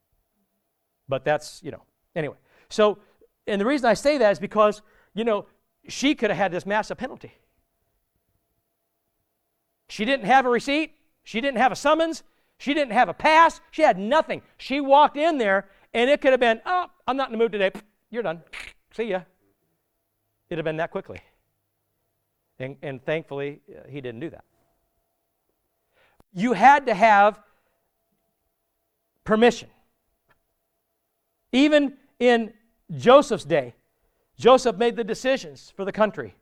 But 1.08 1.24
that's, 1.24 1.62
you 1.62 1.70
know, 1.70 1.82
anyway. 2.16 2.36
So, 2.70 2.98
and 3.46 3.60
the 3.60 3.66
reason 3.66 3.86
I 3.86 3.94
say 3.94 4.18
that 4.18 4.32
is 4.32 4.38
because, 4.38 4.82
you 5.14 5.24
know, 5.24 5.46
she 5.88 6.14
could 6.14 6.30
have 6.30 6.36
had 6.38 6.52
this 6.52 6.64
massive 6.64 6.96
penalty. 6.96 7.32
She 9.88 10.04
didn't 10.04 10.26
have 10.26 10.46
a 10.46 10.48
receipt. 10.48 10.92
She 11.24 11.40
didn't 11.40 11.58
have 11.58 11.72
a 11.72 11.76
summons. 11.76 12.22
She 12.58 12.72
didn't 12.72 12.92
have 12.92 13.08
a 13.08 13.14
pass. 13.14 13.60
She 13.72 13.82
had 13.82 13.98
nothing. 13.98 14.42
She 14.56 14.80
walked 14.80 15.16
in 15.16 15.38
there 15.38 15.68
And 15.94 16.08
it 16.08 16.20
could 16.20 16.32
have 16.32 16.40
been, 16.40 16.60
oh, 16.64 16.86
I'm 17.06 17.16
not 17.16 17.28
in 17.28 17.32
the 17.32 17.38
mood 17.38 17.52
today. 17.52 17.70
You're 18.10 18.22
done. 18.22 18.42
See 18.94 19.04
ya. 19.04 19.22
It'd 20.48 20.58
have 20.58 20.64
been 20.64 20.76
that 20.76 20.90
quickly. 20.90 21.20
And, 22.58 22.76
and 22.82 23.04
thankfully, 23.04 23.60
uh, 23.70 23.88
he 23.88 24.00
didn't 24.00 24.20
do 24.20 24.30
that. 24.30 24.44
You 26.34 26.52
had 26.52 26.86
to 26.86 26.94
have 26.94 27.40
permission. 29.24 29.68
Even 31.52 31.94
in 32.18 32.52
Joseph's 32.96 33.44
day, 33.44 33.74
Joseph 34.38 34.76
made 34.76 34.96
the 34.96 35.04
decisions 35.04 35.72
for 35.76 35.84
the 35.84 35.92
country. 35.92 36.34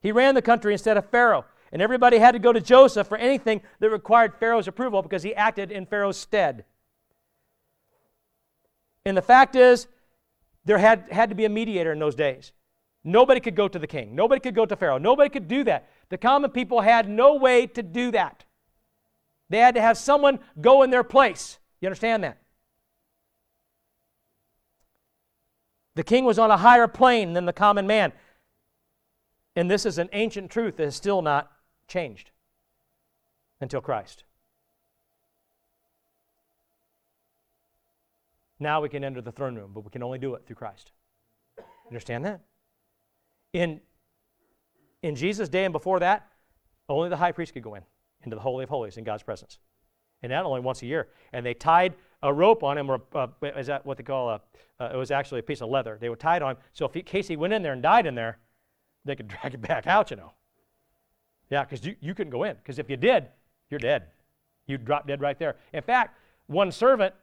He 0.00 0.12
ran 0.12 0.34
the 0.34 0.42
country 0.42 0.72
instead 0.72 0.96
of 0.96 1.08
Pharaoh. 1.10 1.44
And 1.72 1.82
everybody 1.82 2.18
had 2.18 2.32
to 2.32 2.38
go 2.38 2.52
to 2.52 2.60
Joseph 2.60 3.06
for 3.06 3.18
anything 3.18 3.60
that 3.80 3.90
required 3.90 4.34
Pharaoh's 4.34 4.68
approval 4.68 5.02
because 5.02 5.22
he 5.22 5.34
acted 5.34 5.72
in 5.72 5.84
Pharaoh's 5.84 6.16
stead. 6.16 6.64
And 9.04 9.16
the 9.16 9.22
fact 9.22 9.56
is, 9.56 9.88
there 10.66 10.78
had, 10.78 11.06
had 11.10 11.30
to 11.30 11.34
be 11.34 11.46
a 11.46 11.48
mediator 11.48 11.92
in 11.92 11.98
those 11.98 12.14
days. 12.14 12.52
Nobody 13.04 13.40
could 13.40 13.54
go 13.54 13.68
to 13.68 13.78
the 13.78 13.86
king. 13.86 14.14
Nobody 14.14 14.40
could 14.40 14.54
go 14.54 14.66
to 14.66 14.76
Pharaoh. 14.76 14.98
Nobody 14.98 15.30
could 15.30 15.46
do 15.46 15.62
that. 15.64 15.88
The 16.08 16.18
common 16.18 16.50
people 16.50 16.80
had 16.80 17.08
no 17.08 17.36
way 17.36 17.66
to 17.68 17.82
do 17.82 18.10
that. 18.10 18.44
They 19.48 19.58
had 19.58 19.76
to 19.76 19.80
have 19.80 19.96
someone 19.96 20.40
go 20.60 20.82
in 20.82 20.90
their 20.90 21.04
place. 21.04 21.58
You 21.80 21.86
understand 21.86 22.24
that? 22.24 22.38
The 25.94 26.02
king 26.02 26.24
was 26.24 26.38
on 26.38 26.50
a 26.50 26.56
higher 26.56 26.88
plane 26.88 27.32
than 27.32 27.46
the 27.46 27.52
common 27.52 27.86
man. 27.86 28.12
And 29.54 29.70
this 29.70 29.86
is 29.86 29.98
an 29.98 30.10
ancient 30.12 30.50
truth 30.50 30.76
that 30.76 30.84
has 30.84 30.96
still 30.96 31.22
not 31.22 31.50
changed 31.86 32.32
until 33.60 33.80
Christ. 33.80 34.24
Now 38.58 38.80
we 38.80 38.88
can 38.88 39.04
enter 39.04 39.20
the 39.20 39.32
throne 39.32 39.54
room, 39.54 39.72
but 39.74 39.84
we 39.84 39.90
can 39.90 40.02
only 40.02 40.18
do 40.18 40.34
it 40.34 40.46
through 40.46 40.56
Christ. 40.56 40.92
Understand 41.88 42.24
that? 42.24 42.40
In, 43.52 43.80
in 45.02 45.14
Jesus' 45.14 45.48
day 45.48 45.64
and 45.64 45.72
before 45.72 46.00
that, 46.00 46.28
only 46.88 47.08
the 47.08 47.16
high 47.16 47.32
priest 47.32 47.52
could 47.52 47.62
go 47.62 47.74
in, 47.74 47.82
into 48.22 48.34
the 48.34 48.42
Holy 48.42 48.64
of 48.64 48.70
Holies 48.70 48.96
in 48.96 49.04
God's 49.04 49.22
presence. 49.22 49.58
And 50.22 50.32
that 50.32 50.44
only 50.44 50.60
once 50.60 50.82
a 50.82 50.86
year. 50.86 51.08
And 51.32 51.44
they 51.44 51.54
tied 51.54 51.94
a 52.22 52.32
rope 52.32 52.62
on 52.62 52.78
him, 52.78 52.90
or 52.90 53.02
uh, 53.14 53.28
is 53.56 53.66
that 53.66 53.84
what 53.84 53.98
they 53.98 54.02
call 54.02 54.30
a, 54.30 54.40
uh, 54.80 54.90
it 54.92 54.96
was 54.96 55.10
actually 55.10 55.40
a 55.40 55.42
piece 55.42 55.60
of 55.60 55.68
leather. 55.68 55.98
They 56.00 56.08
would 56.08 56.20
tie 56.20 56.36
it 56.36 56.42
on 56.42 56.52
him. 56.52 56.56
So 56.72 56.86
if 56.86 56.94
he, 56.94 57.00
in 57.00 57.06
case 57.06 57.28
he 57.28 57.36
went 57.36 57.52
in 57.52 57.62
there 57.62 57.72
and 57.72 57.82
died 57.82 58.06
in 58.06 58.14
there, 58.14 58.38
they 59.04 59.14
could 59.14 59.28
drag 59.40 59.54
it 59.54 59.60
back 59.60 59.86
out, 59.86 60.10
you 60.10 60.16
know. 60.16 60.32
Yeah, 61.50 61.64
because 61.64 61.84
you, 61.84 61.94
you 62.00 62.14
couldn't 62.14 62.32
go 62.32 62.44
in. 62.44 62.56
Because 62.56 62.78
if 62.78 62.90
you 62.90 62.96
did, 62.96 63.28
you're 63.70 63.78
dead. 63.78 64.06
You'd 64.66 64.84
drop 64.84 65.06
dead 65.06 65.20
right 65.20 65.38
there. 65.38 65.56
In 65.72 65.82
fact, 65.82 66.18
one 66.46 66.72
servant, 66.72 67.14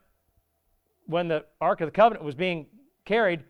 when 1.05 1.27
the 1.27 1.45
Ark 1.61 1.81
of 1.81 1.87
the 1.87 1.91
Covenant 1.91 2.23
was 2.23 2.35
being 2.35 2.67
carried, 3.05 3.43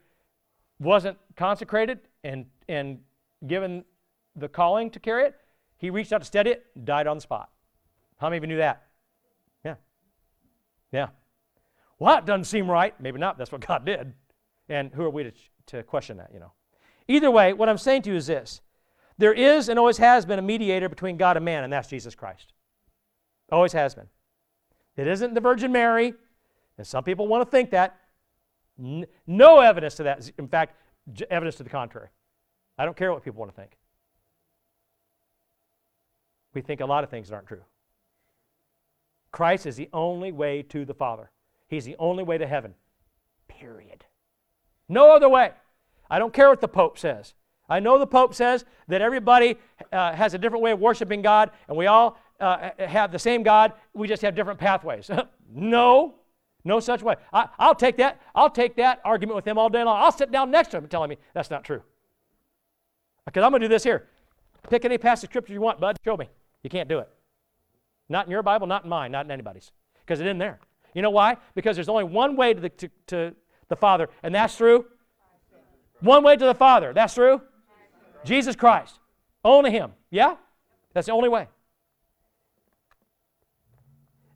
wasn't 0.80 1.18
consecrated 1.36 2.00
and, 2.24 2.46
and 2.68 3.00
given 3.48 3.84
the 4.36 4.48
calling 4.48 4.90
to 4.92 5.00
carry 5.00 5.26
it. 5.26 5.36
He 5.78 5.90
reached 5.90 6.14
out 6.14 6.20
to 6.20 6.26
steady 6.26 6.52
it, 6.52 6.66
and 6.76 6.86
died 6.86 7.08
on 7.08 7.18
the 7.18 7.22
spot. 7.22 7.50
How 8.18 8.28
many 8.28 8.38
of 8.38 8.44
you 8.44 8.48
knew 8.48 8.58
that? 8.58 8.84
Yeah. 9.66 9.76
Yeah. 10.92 11.08
Well, 12.00 12.16
that 12.16 12.26
doesn't 12.26 12.46
seem 12.46 12.70
right. 12.70 13.00
Maybe 13.02 13.20
not. 13.20 13.38
That's 13.38 13.52
what 13.52 13.62
God 13.68 13.86
did. 13.86 14.14
And 14.70 14.94
who 14.94 15.04
are 15.04 15.10
we 15.10 15.24
to, 15.24 15.32
to 15.68 15.84
question 15.84 16.18
that, 16.18 16.32
you 16.34 16.40
know? 16.40 16.54
Either 17.08 17.30
way, 17.30 17.54
what 17.54 17.68
I'm 17.68 17.78
saying 17.78 18.04
to 18.04 18.12
you 18.12 18.16
is 18.16 18.28
this 18.28 18.62
there 19.18 19.34
is 19.34 19.70
and 19.70 19.78
always 19.78 19.98
has 19.98 20.26
been 20.26 20.40
a 20.40 20.44
mediator 20.44 20.90
between 20.90 21.18
God 21.18 21.38
and 21.38 21.46
man, 21.46 21.64
and 21.64 21.72
that's 21.72 21.90
Jesus 21.90 22.16
Christ. 22.16 22.54
Always 23.52 23.74
has 23.74 23.94
been. 23.94 24.08
It 24.96 25.08
isn't 25.08 25.34
the 25.34 25.42
Virgin 25.42 25.72
Mary, 25.72 26.14
and 26.78 26.86
some 26.86 27.04
people 27.04 27.28
want 27.28 27.46
to 27.46 27.50
think 27.50 27.72
that. 27.72 27.98
no 29.28 29.60
evidence 29.60 29.96
to 29.96 30.04
that. 30.04 30.32
In 30.38 30.48
fact, 30.48 30.76
evidence 31.30 31.56
to 31.58 31.64
the 31.64 31.70
contrary. 31.70 32.10
I 32.78 32.86
don't 32.86 32.98
care 32.98 33.12
what 33.12 33.24
people 33.24 33.40
want 33.40 33.54
to 33.54 33.60
think. 33.60 33.78
We 36.54 36.62
think 36.62 36.82
a 36.82 36.86
lot 36.86 37.04
of 37.04 37.10
things 37.10 37.30
that 37.30 37.36
aren't 37.36 37.48
true. 37.48 37.64
Christ 39.32 39.66
is 39.66 39.76
the 39.76 39.90
only 39.94 40.32
way 40.32 40.62
to 40.64 40.86
the 40.86 40.94
Father. 40.94 41.32
He's 41.68 41.86
the 41.86 41.96
only 41.98 42.24
way 42.24 42.38
to 42.38 42.46
heaven. 42.46 42.76
Period. 43.48 44.06
No 44.88 45.16
other 45.16 45.30
way. 45.30 45.52
I 46.10 46.20
don't 46.20 46.34
care 46.34 46.50
what 46.50 46.62
the 46.62 46.68
Pope 46.68 47.00
says. 47.00 47.34
I 47.68 47.80
know 47.80 47.98
the 47.98 48.06
Pope 48.06 48.36
says 48.36 48.66
that 48.88 49.02
everybody 49.02 49.58
uh, 49.92 50.14
has 50.14 50.34
a 50.34 50.38
different 50.38 50.64
way 50.64 50.72
of 50.72 50.80
worshiping 50.80 51.22
God, 51.22 51.50
and 51.68 51.76
we 51.76 51.88
all 51.88 52.18
uh, 52.40 52.70
have 52.78 53.12
the 53.12 53.18
same 53.18 53.42
God. 53.42 53.74
We 53.94 54.08
just 54.08 54.22
have 54.22 54.36
different 54.36 54.60
pathways. 54.60 55.10
no, 55.54 56.16
no 56.66 56.80
such 56.80 57.02
way. 57.02 57.16
I, 57.32 57.48
will 57.60 57.76
take 57.76 57.98
that. 57.98 58.22
I'll 58.34 58.50
take 58.50 58.76
that 58.78 59.02
argument 59.04 59.36
with 59.36 59.46
him 59.46 59.58
all 59.58 59.70
day 59.70 59.84
long. 59.84 60.02
I'll 60.02 60.12
sit 60.12 60.32
down 60.32 60.52
next 60.52 60.70
to 60.70 60.78
him 60.78 60.88
telling 60.88 61.10
me 61.10 61.18
that's 61.34 61.50
not 61.50 61.64
true. 61.64 61.82
Because 63.26 63.44
I'm 63.44 63.52
going 63.52 63.62
to 63.62 63.68
do 63.68 63.74
this 63.74 63.84
here. 63.84 64.08
Pick 64.70 64.86
any 64.86 64.98
passage 64.98 65.26
of 65.26 65.32
scripture 65.32 65.54
you 65.54 65.62
want, 65.62 65.80
bud. 65.80 65.98
Show 66.04 66.18
me. 66.18 66.30
You 66.62 66.70
can't 66.70 66.88
do 66.88 67.00
it. 67.00 67.10
Not 68.10 68.26
in 68.26 68.32
your 68.32 68.44
Bible, 68.44 68.68
not 68.68 68.84
in 68.84 68.90
mine, 68.90 69.12
not 69.12 69.26
in 69.26 69.32
anybody's. 69.32 69.72
Because 70.06 70.20
it 70.20 70.28
isn't 70.28 70.38
there. 70.38 70.60
You 70.94 71.02
know 71.02 71.10
why? 71.10 71.38
Because 71.56 71.76
there's 71.76 71.90
only 71.90 72.04
one 72.04 72.36
way 72.36 72.54
to 72.54 72.62
the, 72.62 72.70
to, 72.70 72.90
to 73.08 73.36
the 73.68 73.76
Father, 73.76 74.10
and 74.22 74.34
that's 74.36 74.56
through 74.56 74.86
one 76.02 76.24
way 76.24 76.36
to 76.36 76.46
the 76.46 76.54
Father. 76.54 76.94
That's 76.94 77.14
through 77.14 77.42
Jesus 78.24 78.56
Christ. 78.56 79.00
Only 79.44 79.72
Him. 79.72 79.94
Yeah? 80.12 80.36
That's 80.94 81.08
the 81.08 81.14
only 81.14 81.30
way. 81.30 81.48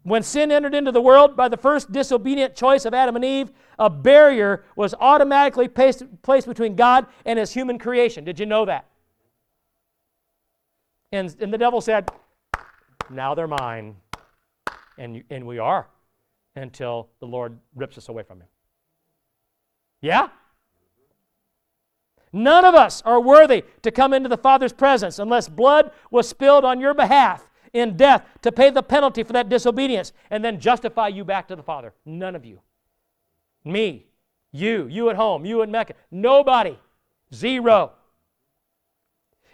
When 0.08 0.24
sin 0.24 0.53
entered 0.53 0.74
into 0.74 0.93
the 0.93 1.01
world 1.01 1.36
by 1.36 1.49
the 1.49 1.58
first 1.58 1.91
disobedient 1.91 2.55
choice 2.55 2.86
of 2.86 2.93
Adam 2.93 3.18
and 3.18 3.26
Eve, 3.26 3.51
a 3.78 3.89
barrier 3.89 4.64
was 4.78 4.95
automatically 5.01 5.68
placed, 5.68 6.03
placed 6.22 6.47
between 6.47 6.78
God 6.78 7.08
and 7.26 7.38
His 7.38 7.51
human 7.51 7.78
creation. 7.78 8.24
Did 8.24 8.39
you 8.39 8.45
know 8.45 8.64
that? 8.64 8.86
And, 11.12 11.36
and 11.41 11.53
the 11.53 11.58
devil 11.58 11.82
said, 11.82 12.10
Now 13.10 13.36
they're 13.36 13.49
mine. 13.49 13.97
And, 14.97 15.26
and 15.30 15.45
we 15.45 15.60
are 15.60 15.89
until 16.55 17.10
the 17.20 17.26
Lord 17.26 17.60
rips 17.76 17.97
us 17.97 18.08
away 18.08 18.24
from 18.24 18.39
Him. 18.39 18.47
Yeah? 19.99 20.30
None 22.32 22.64
of 22.64 22.76
us 22.76 23.01
are 23.01 23.20
worthy 23.20 23.66
to 23.82 23.91
come 23.91 24.14
into 24.14 24.30
the 24.30 24.38
Father's 24.38 24.72
presence 24.72 25.20
unless 25.20 25.49
blood 25.49 25.91
was 26.10 26.30
spilled 26.30 26.64
on 26.64 26.80
your 26.80 26.93
behalf 26.93 27.47
in 27.74 27.97
death 27.97 28.26
to 28.41 28.51
pay 28.51 28.70
the 28.70 28.84
penalty 28.84 29.24
for 29.24 29.34
that 29.34 29.49
disobedience 29.49 30.13
and 30.30 30.43
then 30.43 30.59
justify 30.59 31.07
you 31.07 31.24
back 31.24 31.47
to 31.47 31.55
the 31.55 31.63
Father. 31.63 31.93
None 32.05 32.36
of 32.36 32.45
you. 32.45 32.61
Me, 33.63 34.05
you, 34.51 34.88
you 34.88 35.09
at 35.09 35.15
home, 35.15 35.45
you 35.45 35.61
in 35.61 35.72
Mecca. 35.72 35.93
Nobody. 36.11 36.78
Zero. 37.34 37.91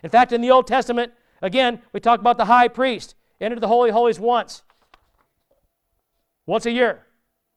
In 0.04 0.10
fact, 0.10 0.32
in 0.32 0.42
the 0.42 0.52
Old 0.52 0.68
Testament, 0.68 1.14
again, 1.42 1.82
we 1.92 2.00
talk 2.00 2.20
about 2.20 2.38
the 2.38 2.46
high 2.46 2.68
priest 2.68 3.16
entered 3.44 3.60
the 3.60 3.68
Holy 3.68 3.92
Holies 3.92 4.20
once, 4.20 4.64
once 6.46 6.66
a 6.66 6.72
year. 6.72 7.06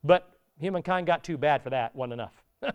But 0.02 0.28
humankind 0.58 1.06
got 1.06 1.24
too 1.24 1.38
bad 1.38 1.62
for 1.62 1.70
that, 1.70 1.94
wasn't 1.94 2.14
enough. 2.14 2.42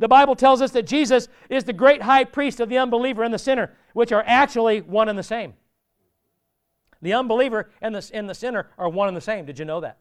The 0.00 0.06
Bible 0.06 0.36
tells 0.36 0.62
us 0.62 0.70
that 0.70 0.86
Jesus 0.86 1.26
is 1.50 1.64
the 1.64 1.72
great 1.72 2.02
high 2.02 2.22
priest 2.22 2.60
of 2.60 2.68
the 2.68 2.78
unbeliever 2.78 3.24
and 3.24 3.34
the 3.34 3.38
sinner, 3.38 3.72
which 3.94 4.12
are 4.12 4.22
actually 4.24 4.80
one 4.80 5.08
and 5.08 5.18
the 5.18 5.24
same. 5.24 5.54
The 7.02 7.12
unbeliever 7.12 7.70
and 7.80 7.94
the, 7.94 8.10
and 8.12 8.28
the 8.28 8.34
sinner 8.34 8.68
are 8.76 8.88
one 8.88 9.08
and 9.08 9.16
the 9.16 9.20
same. 9.20 9.44
Did 9.44 9.58
you 9.58 9.64
know 9.64 9.80
that? 9.80 9.98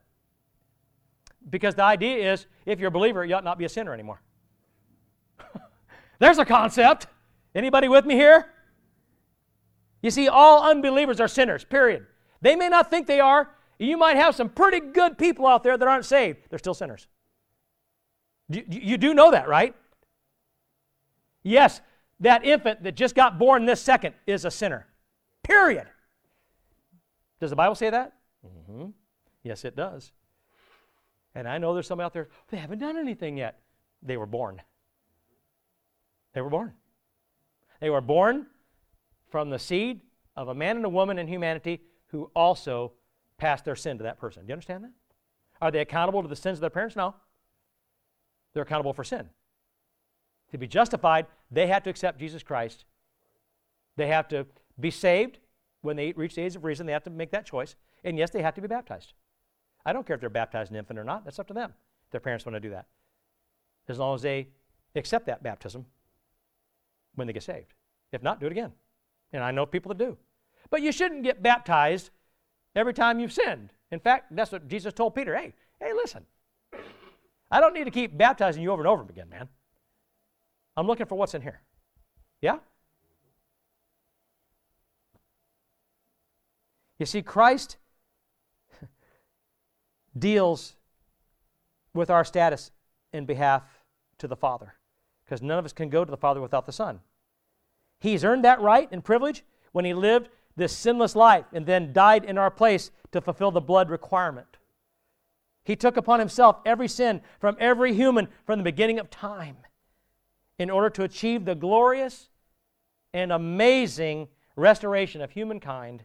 Because 1.50 1.76
the 1.76 1.84
idea 1.84 2.32
is 2.34 2.48
if 2.66 2.80
you're 2.80 2.90
a 2.90 2.92
believer, 2.92 3.24
you 3.24 3.36
ought 3.36 3.44
not 3.44 3.58
be 3.58 3.66
a 3.66 3.70
sinner 3.70 3.94
anymore. 3.94 4.22
There's 6.20 6.40
a 6.40 6.46
concept. 6.46 7.08
Anybody 7.54 7.88
with 7.88 8.06
me 8.06 8.16
here? 8.16 8.48
You 10.02 10.12
see, 10.12 10.28
all 10.28 10.70
unbelievers 10.70 11.20
are 11.20 11.28
sinners, 11.28 11.64
period. 11.64 12.06
They 12.42 12.56
may 12.56 12.70
not 12.70 12.90
think 12.90 13.08
they 13.08 13.20
are. 13.20 13.50
You 13.80 13.98
might 13.98 14.16
have 14.16 14.36
some 14.36 14.50
pretty 14.50 14.80
good 14.80 15.18
people 15.18 15.46
out 15.46 15.64
there 15.64 15.78
that 15.78 15.88
aren't 15.88 16.06
saved. 16.06 16.40
They're 16.50 16.60
still 16.60 16.74
sinners. 16.74 17.08
You, 18.50 18.64
you 18.68 18.98
do 18.98 19.14
know 19.14 19.32
that, 19.32 19.48
right? 19.48 19.76
Yes, 21.44 21.82
that 22.20 22.46
infant 22.46 22.84
that 22.84 22.96
just 22.96 23.16
got 23.16 23.38
born 23.38 23.66
this 23.66 23.82
second 23.82 24.16
is 24.26 24.46
a 24.46 24.52
sinner. 24.52 24.88
Period. 25.44 25.88
Does 27.40 27.50
the 27.50 27.56
Bible 27.56 27.76
say 27.76 27.90
that? 27.90 28.14
Mm-hmm. 28.46 28.88
Yes, 29.44 29.66
it 29.66 29.76
does. 29.76 30.12
And 31.36 31.48
I 31.48 31.58
know 31.58 31.74
there's 31.74 31.88
some 31.88 32.00
out 32.00 32.14
there, 32.14 32.30
they 32.50 32.58
haven't 32.58 32.80
done 32.80 32.98
anything 32.98 33.38
yet. 33.38 33.60
They 34.02 34.18
were 34.18 34.26
born. 34.26 34.62
They 36.34 36.42
were 36.42 36.50
born. 36.50 36.74
They 37.80 37.90
were 37.90 38.02
born 38.02 38.48
from 39.30 39.50
the 39.50 39.60
seed 39.60 40.02
of 40.36 40.48
a 40.48 40.56
man 40.56 40.78
and 40.78 40.86
a 40.86 40.90
woman 40.90 41.18
in 41.20 41.28
humanity 41.28 41.82
who 42.08 42.32
also 42.36 42.94
passed 43.38 43.66
their 43.66 43.76
sin 43.76 43.98
to 43.98 44.04
that 44.04 44.20
person. 44.20 44.44
Do 44.44 44.48
you 44.48 44.54
understand 44.54 44.84
that? 44.84 44.92
Are 45.62 45.72
they 45.72 45.80
accountable 45.80 46.22
to 46.22 46.28
the 46.28 46.36
sins 46.36 46.58
of 46.58 46.62
their 46.62 46.70
parents? 46.70 46.96
No. 46.96 47.16
They're 48.54 48.64
accountable 48.64 48.94
for 48.94 49.04
sin. 49.04 49.30
To 50.52 50.58
be 50.58 50.68
justified, 50.68 51.28
they 51.52 51.68
have 51.68 51.84
to 51.84 51.90
accept 51.90 52.20
Jesus 52.20 52.44
Christ. 52.44 52.86
They 53.96 54.08
have 54.08 54.28
to 54.30 54.46
be 54.80 54.92
saved 54.92 55.40
when 55.88 55.96
they 55.96 56.12
reach 56.12 56.36
the 56.36 56.42
age 56.42 56.56
of 56.58 56.66
reason. 56.66 56.86
They 56.86 56.92
have 56.92 57.06
to 57.06 57.10
make 57.10 57.32
that 57.32 57.46
choice. 57.46 57.76
And 58.04 58.18
yes, 58.18 58.30
they 58.30 58.42
have 58.42 58.54
to 58.56 58.62
be 58.62 58.68
baptized. 58.68 59.14
I 59.86 59.94
don't 59.94 60.06
care 60.06 60.16
if 60.16 60.20
they're 60.20 60.30
baptized 60.30 60.70
an 60.70 60.78
infant 60.78 61.00
or 61.00 61.06
not. 61.06 61.24
That's 61.24 61.40
up 61.40 61.48
to 61.48 61.54
them. 61.54 61.74
their 62.12 62.20
parents 62.20 62.46
want 62.46 62.58
to 62.58 62.60
do 62.60 62.72
that. 62.72 62.88
As 63.88 63.98
long 63.98 64.14
as 64.14 64.22
they 64.22 64.50
accept 64.96 65.26
that 65.28 65.42
baptism 65.42 65.86
when 67.16 67.26
they 67.26 67.34
get 67.34 67.44
saved. 67.44 67.74
If 68.12 68.22
not, 68.22 68.42
do 68.42 68.48
it 68.48 68.52
again. 68.52 68.74
And 69.32 69.42
I 69.42 69.52
know 69.52 69.66
people 69.66 69.90
that 69.90 69.98
do. 69.98 70.18
But 70.70 70.82
you 70.82 70.92
shouldn't 70.92 71.24
get 71.24 71.42
baptized 71.42 72.10
every 72.76 72.94
time 72.94 73.20
you've 73.22 73.32
sinned. 73.32 73.72
In 73.90 74.00
fact, 74.02 74.36
that's 74.36 74.52
what 74.52 74.68
Jesus 74.68 74.94
told 74.94 75.16
Peter. 75.16 75.36
Hey, 75.38 75.54
hey, 75.80 75.94
listen. 75.94 76.26
I 77.50 77.62
don't 77.62 77.74
need 77.74 77.86
to 77.86 77.92
keep 77.92 78.18
baptizing 78.18 78.62
you 78.62 78.72
over 78.72 78.82
and 78.82 78.90
over 78.90 79.04
again, 79.04 79.30
man. 79.30 79.48
I'm 80.76 80.86
looking 80.86 81.06
for 81.06 81.16
what's 81.16 81.34
in 81.34 81.42
here. 81.42 81.62
Yeah? 82.42 82.58
You 87.00 87.06
see, 87.06 87.22
Christ 87.22 87.78
deals 90.18 90.76
with 91.94 92.10
our 92.10 92.24
status 92.24 92.72
in 93.14 93.26
behalf 93.26 93.64
to 94.20 94.28
the 94.28 94.36
Father 94.36 94.76
because 95.26 95.42
none 95.42 95.60
of 95.60 95.66
us 95.66 95.74
can 95.74 95.90
go 95.90 96.06
to 96.06 96.12
the 96.12 96.18
Father 96.18 96.42
without 96.42 96.66
the 96.66 96.72
Son. 96.72 97.00
He's 98.00 98.24
earned 98.24 98.44
that 98.46 98.62
right 98.62 98.88
and 98.92 99.04
privilege 99.04 99.44
when 99.72 99.86
he 99.86 99.94
lived 99.94 100.30
this 100.56 100.74
sinless 100.74 101.16
life 101.16 101.46
and 101.54 101.66
then 101.66 101.94
died 101.94 102.26
in 102.26 102.38
our 102.38 102.52
place 102.52 102.92
to 103.12 103.22
fulfill 103.22 103.52
the 103.52 103.62
blood 103.62 103.90
requirement. 103.90 104.58
He 105.64 105.76
took 105.76 105.98
upon 105.98 106.20
himself 106.20 106.58
every 106.66 106.88
sin 106.88 107.22
from 107.40 107.58
every 107.60 107.94
human 107.94 108.30
from 108.46 108.60
the 108.60 108.64
beginning 108.64 109.00
of 109.00 109.10
time 109.10 109.58
in 110.58 110.70
order 110.70 110.90
to 110.92 111.04
achieve 111.04 111.46
the 111.46 111.56
glorious 111.56 112.30
and 113.14 113.32
amazing 113.32 114.30
restoration 114.56 115.22
of 115.22 115.32
humankind 115.32 116.04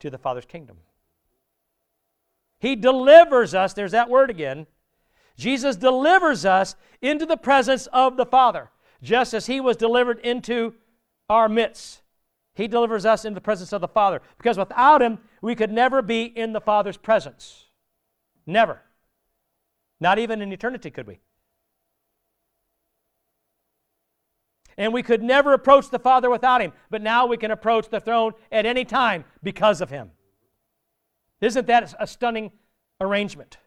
to 0.00 0.10
the 0.10 0.18
Father's 0.18 0.44
kingdom. 0.44 0.78
He 2.58 2.76
delivers 2.76 3.54
us, 3.54 3.72
there's 3.74 3.92
that 3.92 4.10
word 4.10 4.30
again. 4.30 4.66
Jesus 5.36 5.76
delivers 5.76 6.44
us 6.44 6.74
into 7.02 7.26
the 7.26 7.36
presence 7.36 7.86
of 7.88 8.16
the 8.16 8.26
Father, 8.26 8.70
just 9.02 9.34
as 9.34 9.46
he 9.46 9.60
was 9.60 9.76
delivered 9.76 10.18
into 10.20 10.74
our 11.28 11.48
midst. 11.48 12.02
He 12.54 12.68
delivers 12.68 13.04
us 13.04 13.24
into 13.24 13.34
the 13.34 13.42
presence 13.42 13.72
of 13.72 13.82
the 13.82 13.88
Father, 13.88 14.22
because 14.38 14.56
without 14.56 15.02
him, 15.02 15.18
we 15.42 15.54
could 15.54 15.70
never 15.70 16.00
be 16.00 16.24
in 16.24 16.54
the 16.54 16.60
Father's 16.60 16.96
presence. 16.96 17.66
Never. 18.46 18.80
Not 20.00 20.18
even 20.18 20.40
in 20.40 20.52
eternity 20.52 20.90
could 20.90 21.06
we. 21.06 21.20
And 24.78 24.92
we 24.92 25.02
could 25.02 25.22
never 25.22 25.52
approach 25.52 25.90
the 25.90 25.98
Father 25.98 26.28
without 26.28 26.60
him, 26.60 26.72
but 26.90 27.00
now 27.00 27.26
we 27.26 27.36
can 27.36 27.50
approach 27.50 27.88
the 27.88 28.00
throne 28.00 28.32
at 28.52 28.66
any 28.66 28.84
time 28.84 29.24
because 29.42 29.80
of 29.80 29.90
him. 29.90 30.10
Isn't 31.40 31.66
that 31.66 31.94
a 31.98 32.06
stunning 32.06 32.52
arrangement? 33.00 33.58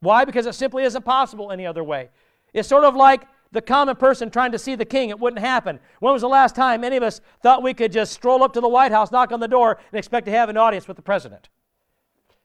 Why? 0.00 0.24
Because 0.24 0.46
it 0.46 0.54
simply 0.54 0.84
isn't 0.84 1.04
possible 1.04 1.50
any 1.50 1.66
other 1.66 1.84
way. 1.84 2.10
It's 2.52 2.68
sort 2.68 2.84
of 2.84 2.94
like 2.94 3.26
the 3.52 3.62
common 3.62 3.96
person 3.96 4.30
trying 4.30 4.52
to 4.52 4.58
see 4.58 4.74
the 4.74 4.84
king. 4.84 5.10
It 5.10 5.18
wouldn't 5.18 5.40
happen. 5.40 5.80
When 6.00 6.12
was 6.12 6.22
the 6.22 6.28
last 6.28 6.54
time 6.54 6.84
any 6.84 6.96
of 6.96 7.02
us 7.02 7.20
thought 7.42 7.62
we 7.62 7.74
could 7.74 7.92
just 7.92 8.12
stroll 8.12 8.42
up 8.42 8.52
to 8.54 8.60
the 8.60 8.68
White 8.68 8.92
House, 8.92 9.10
knock 9.10 9.32
on 9.32 9.40
the 9.40 9.48
door, 9.48 9.78
and 9.92 9.98
expect 9.98 10.26
to 10.26 10.32
have 10.32 10.48
an 10.48 10.56
audience 10.56 10.88
with 10.88 10.96
the 10.96 11.02
president? 11.02 11.48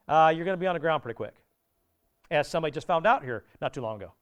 Uh, 0.07 0.31
you're 0.35 0.45
going 0.45 0.57
to 0.57 0.59
be 0.61 0.67
on 0.67 0.73
the 0.75 0.79
ground 0.79 1.03
pretty 1.03 1.15
quick, 1.15 1.35
as 2.29 2.47
somebody 2.47 2.73
just 2.73 2.87
found 2.87 3.05
out 3.05 3.23
here 3.23 3.43
not 3.61 3.73
too 3.73 3.81
long 3.81 3.97
ago. 3.97 4.13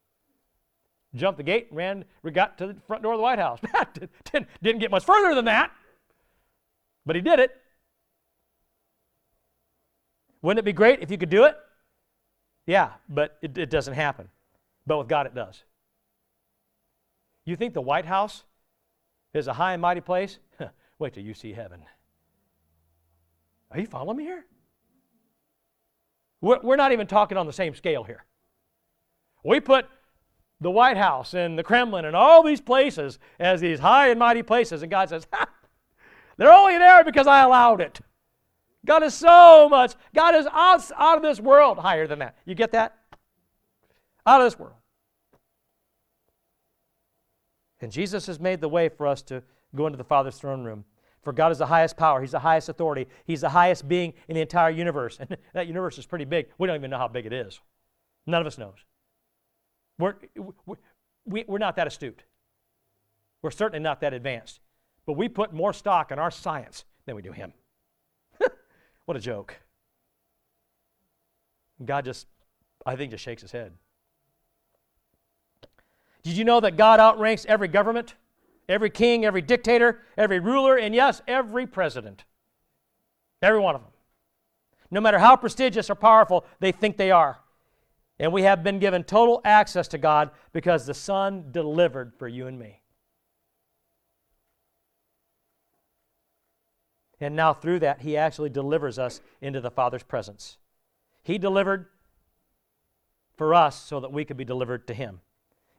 Jumped 1.15 1.37
the 1.37 1.43
gate, 1.43 1.67
ran, 1.71 2.05
got 2.31 2.57
to 2.59 2.67
the 2.67 2.75
front 2.85 3.01
door 3.01 3.13
of 3.13 3.17
the 3.17 3.23
White 3.23 3.39
House. 3.39 3.59
didn't, 4.31 4.47
didn't 4.61 4.79
get 4.79 4.91
much 4.91 5.03
further 5.03 5.33
than 5.33 5.45
that, 5.45 5.71
but 7.05 7.15
he 7.15 7.21
did 7.21 7.39
it. 7.39 7.51
Wouldn't 10.41 10.59
it 10.59 10.65
be 10.65 10.73
great 10.73 11.01
if 11.01 11.09
you 11.09 11.17
could 11.17 11.29
do 11.29 11.45
it? 11.45 11.55
Yeah, 12.67 12.91
but 13.09 13.37
it, 13.41 13.57
it 13.57 13.69
doesn't 13.69 13.95
happen. 13.95 14.29
But 14.85 14.99
with 14.99 15.07
God, 15.07 15.25
it 15.25 15.33
does. 15.33 15.63
You 17.45 17.55
think 17.55 17.73
the 17.73 17.81
White 17.81 18.05
House 18.05 18.43
is 19.33 19.47
a 19.47 19.53
high 19.53 19.73
and 19.73 19.81
mighty 19.81 20.01
place? 20.01 20.37
Wait 20.99 21.13
till 21.13 21.23
you 21.23 21.33
see 21.33 21.51
heaven. 21.51 21.81
Are 23.71 23.79
you 23.79 23.87
following 23.87 24.17
me 24.17 24.23
here? 24.23 24.45
We're, 26.41 26.59
we're 26.61 26.75
not 26.75 26.91
even 26.91 27.07
talking 27.07 27.37
on 27.37 27.47
the 27.47 27.53
same 27.53 27.75
scale 27.75 28.03
here. 28.03 28.25
We 29.43 29.59
put 29.59 29.85
the 30.61 30.71
White 30.71 30.97
House 30.97 31.33
and 31.33 31.57
the 31.57 31.63
Kremlin 31.63 32.05
and 32.05 32.15
all 32.15 32.43
these 32.43 32.61
places 32.61 33.19
as 33.39 33.61
these 33.61 33.79
high 33.79 34.09
and 34.09 34.19
mighty 34.19 34.43
places, 34.43 34.81
and 34.81 34.91
God 34.91 35.09
says, 35.09 35.27
they're 36.37 36.53
only 36.53 36.77
there 36.77 37.03
because 37.03 37.27
I 37.27 37.41
allowed 37.41 37.81
it. 37.81 37.99
God 38.85 39.03
is 39.03 39.13
so 39.13 39.67
much, 39.69 39.93
God 40.15 40.35
is 40.35 40.47
out, 40.51 40.89
out 40.97 41.17
of 41.17 41.23
this 41.23 41.39
world 41.39 41.77
higher 41.77 42.07
than 42.07 42.19
that. 42.19 42.37
You 42.45 42.55
get 42.55 42.71
that? 42.71 42.97
Out 44.25 44.41
of 44.41 44.45
this 44.45 44.57
world. 44.57 44.75
And 47.81 47.91
Jesus 47.91 48.25
has 48.27 48.39
made 48.39 48.61
the 48.61 48.69
way 48.69 48.89
for 48.89 49.07
us 49.07 49.21
to 49.23 49.43
go 49.75 49.85
into 49.85 49.97
the 49.97 50.03
Father's 50.03 50.37
throne 50.37 50.63
room. 50.63 50.85
For 51.21 51.33
God 51.33 51.51
is 51.51 51.57
the 51.57 51.65
highest 51.65 51.97
power, 51.97 52.21
He's 52.21 52.31
the 52.31 52.39
highest 52.39 52.69
authority, 52.69 53.07
He's 53.25 53.41
the 53.41 53.49
highest 53.49 53.87
being 53.87 54.13
in 54.27 54.35
the 54.35 54.41
entire 54.41 54.69
universe. 54.69 55.19
And 55.29 55.37
that 55.53 55.67
universe 55.67 55.97
is 55.97 56.05
pretty 56.05 56.25
big. 56.25 56.47
We 56.57 56.67
don't 56.67 56.77
even 56.77 56.89
know 56.89 56.97
how 56.97 57.07
big 57.07 57.25
it 57.25 57.33
is. 57.33 57.59
None 58.25 58.39
of 58.39 58.47
us 58.47 58.57
knows. 58.57 58.85
We're, 59.99 60.15
we, 61.25 61.45
we're 61.47 61.59
not 61.59 61.75
that 61.75 61.85
astute. 61.85 62.23
We're 63.41 63.51
certainly 63.51 63.83
not 63.83 64.01
that 64.01 64.13
advanced. 64.13 64.61
But 65.05 65.13
we 65.13 65.29
put 65.29 65.53
more 65.53 65.73
stock 65.73 66.11
in 66.11 66.17
our 66.17 66.31
science 66.31 66.85
than 67.05 67.15
we 67.15 67.21
do 67.21 67.31
Him. 67.31 67.53
What 69.05 69.17
a 69.17 69.19
joke. 69.19 69.55
God 71.83 72.05
just, 72.05 72.27
I 72.85 72.95
think, 72.95 73.09
just 73.09 73.23
shakes 73.23 73.41
his 73.41 73.51
head. 73.51 73.71
Did 76.21 76.37
you 76.37 76.43
know 76.43 76.59
that 76.59 76.77
God 76.77 76.99
outranks 76.99 77.45
every 77.47 77.69
government, 77.69 78.13
every 78.67 78.91
king, 78.91 79.25
every 79.25 79.41
dictator, 79.41 80.01
every 80.15 80.39
ruler, 80.39 80.75
and 80.77 80.93
yes, 80.93 81.23
every 81.27 81.65
president? 81.65 82.23
Every 83.41 83.59
one 83.59 83.73
of 83.73 83.81
them. 83.81 83.91
No 84.91 85.01
matter 85.01 85.17
how 85.17 85.35
prestigious 85.35 85.89
or 85.89 85.95
powerful 85.95 86.45
they 86.59 86.71
think 86.71 86.97
they 86.97 87.09
are. 87.09 87.39
And 88.19 88.33
we 88.33 88.43
have 88.43 88.63
been 88.63 88.79
given 88.79 89.03
total 89.03 89.41
access 89.45 89.87
to 89.89 89.97
God 89.97 90.31
because 90.51 90.85
the 90.85 90.93
Son 90.93 91.45
delivered 91.51 92.13
for 92.17 92.27
you 92.27 92.47
and 92.47 92.59
me. 92.59 92.81
And 97.21 97.35
now, 97.35 97.53
through 97.53 97.79
that, 97.79 98.01
He 98.01 98.17
actually 98.17 98.49
delivers 98.49 98.99
us 98.99 99.21
into 99.41 99.61
the 99.61 99.71
Father's 99.71 100.03
presence. 100.03 100.57
He 101.23 101.37
delivered 101.37 101.87
for 103.35 103.53
us 103.53 103.81
so 103.81 103.99
that 103.99 104.11
we 104.11 104.25
could 104.25 104.37
be 104.37 104.45
delivered 104.45 104.87
to 104.87 104.93
Him. 104.93 105.21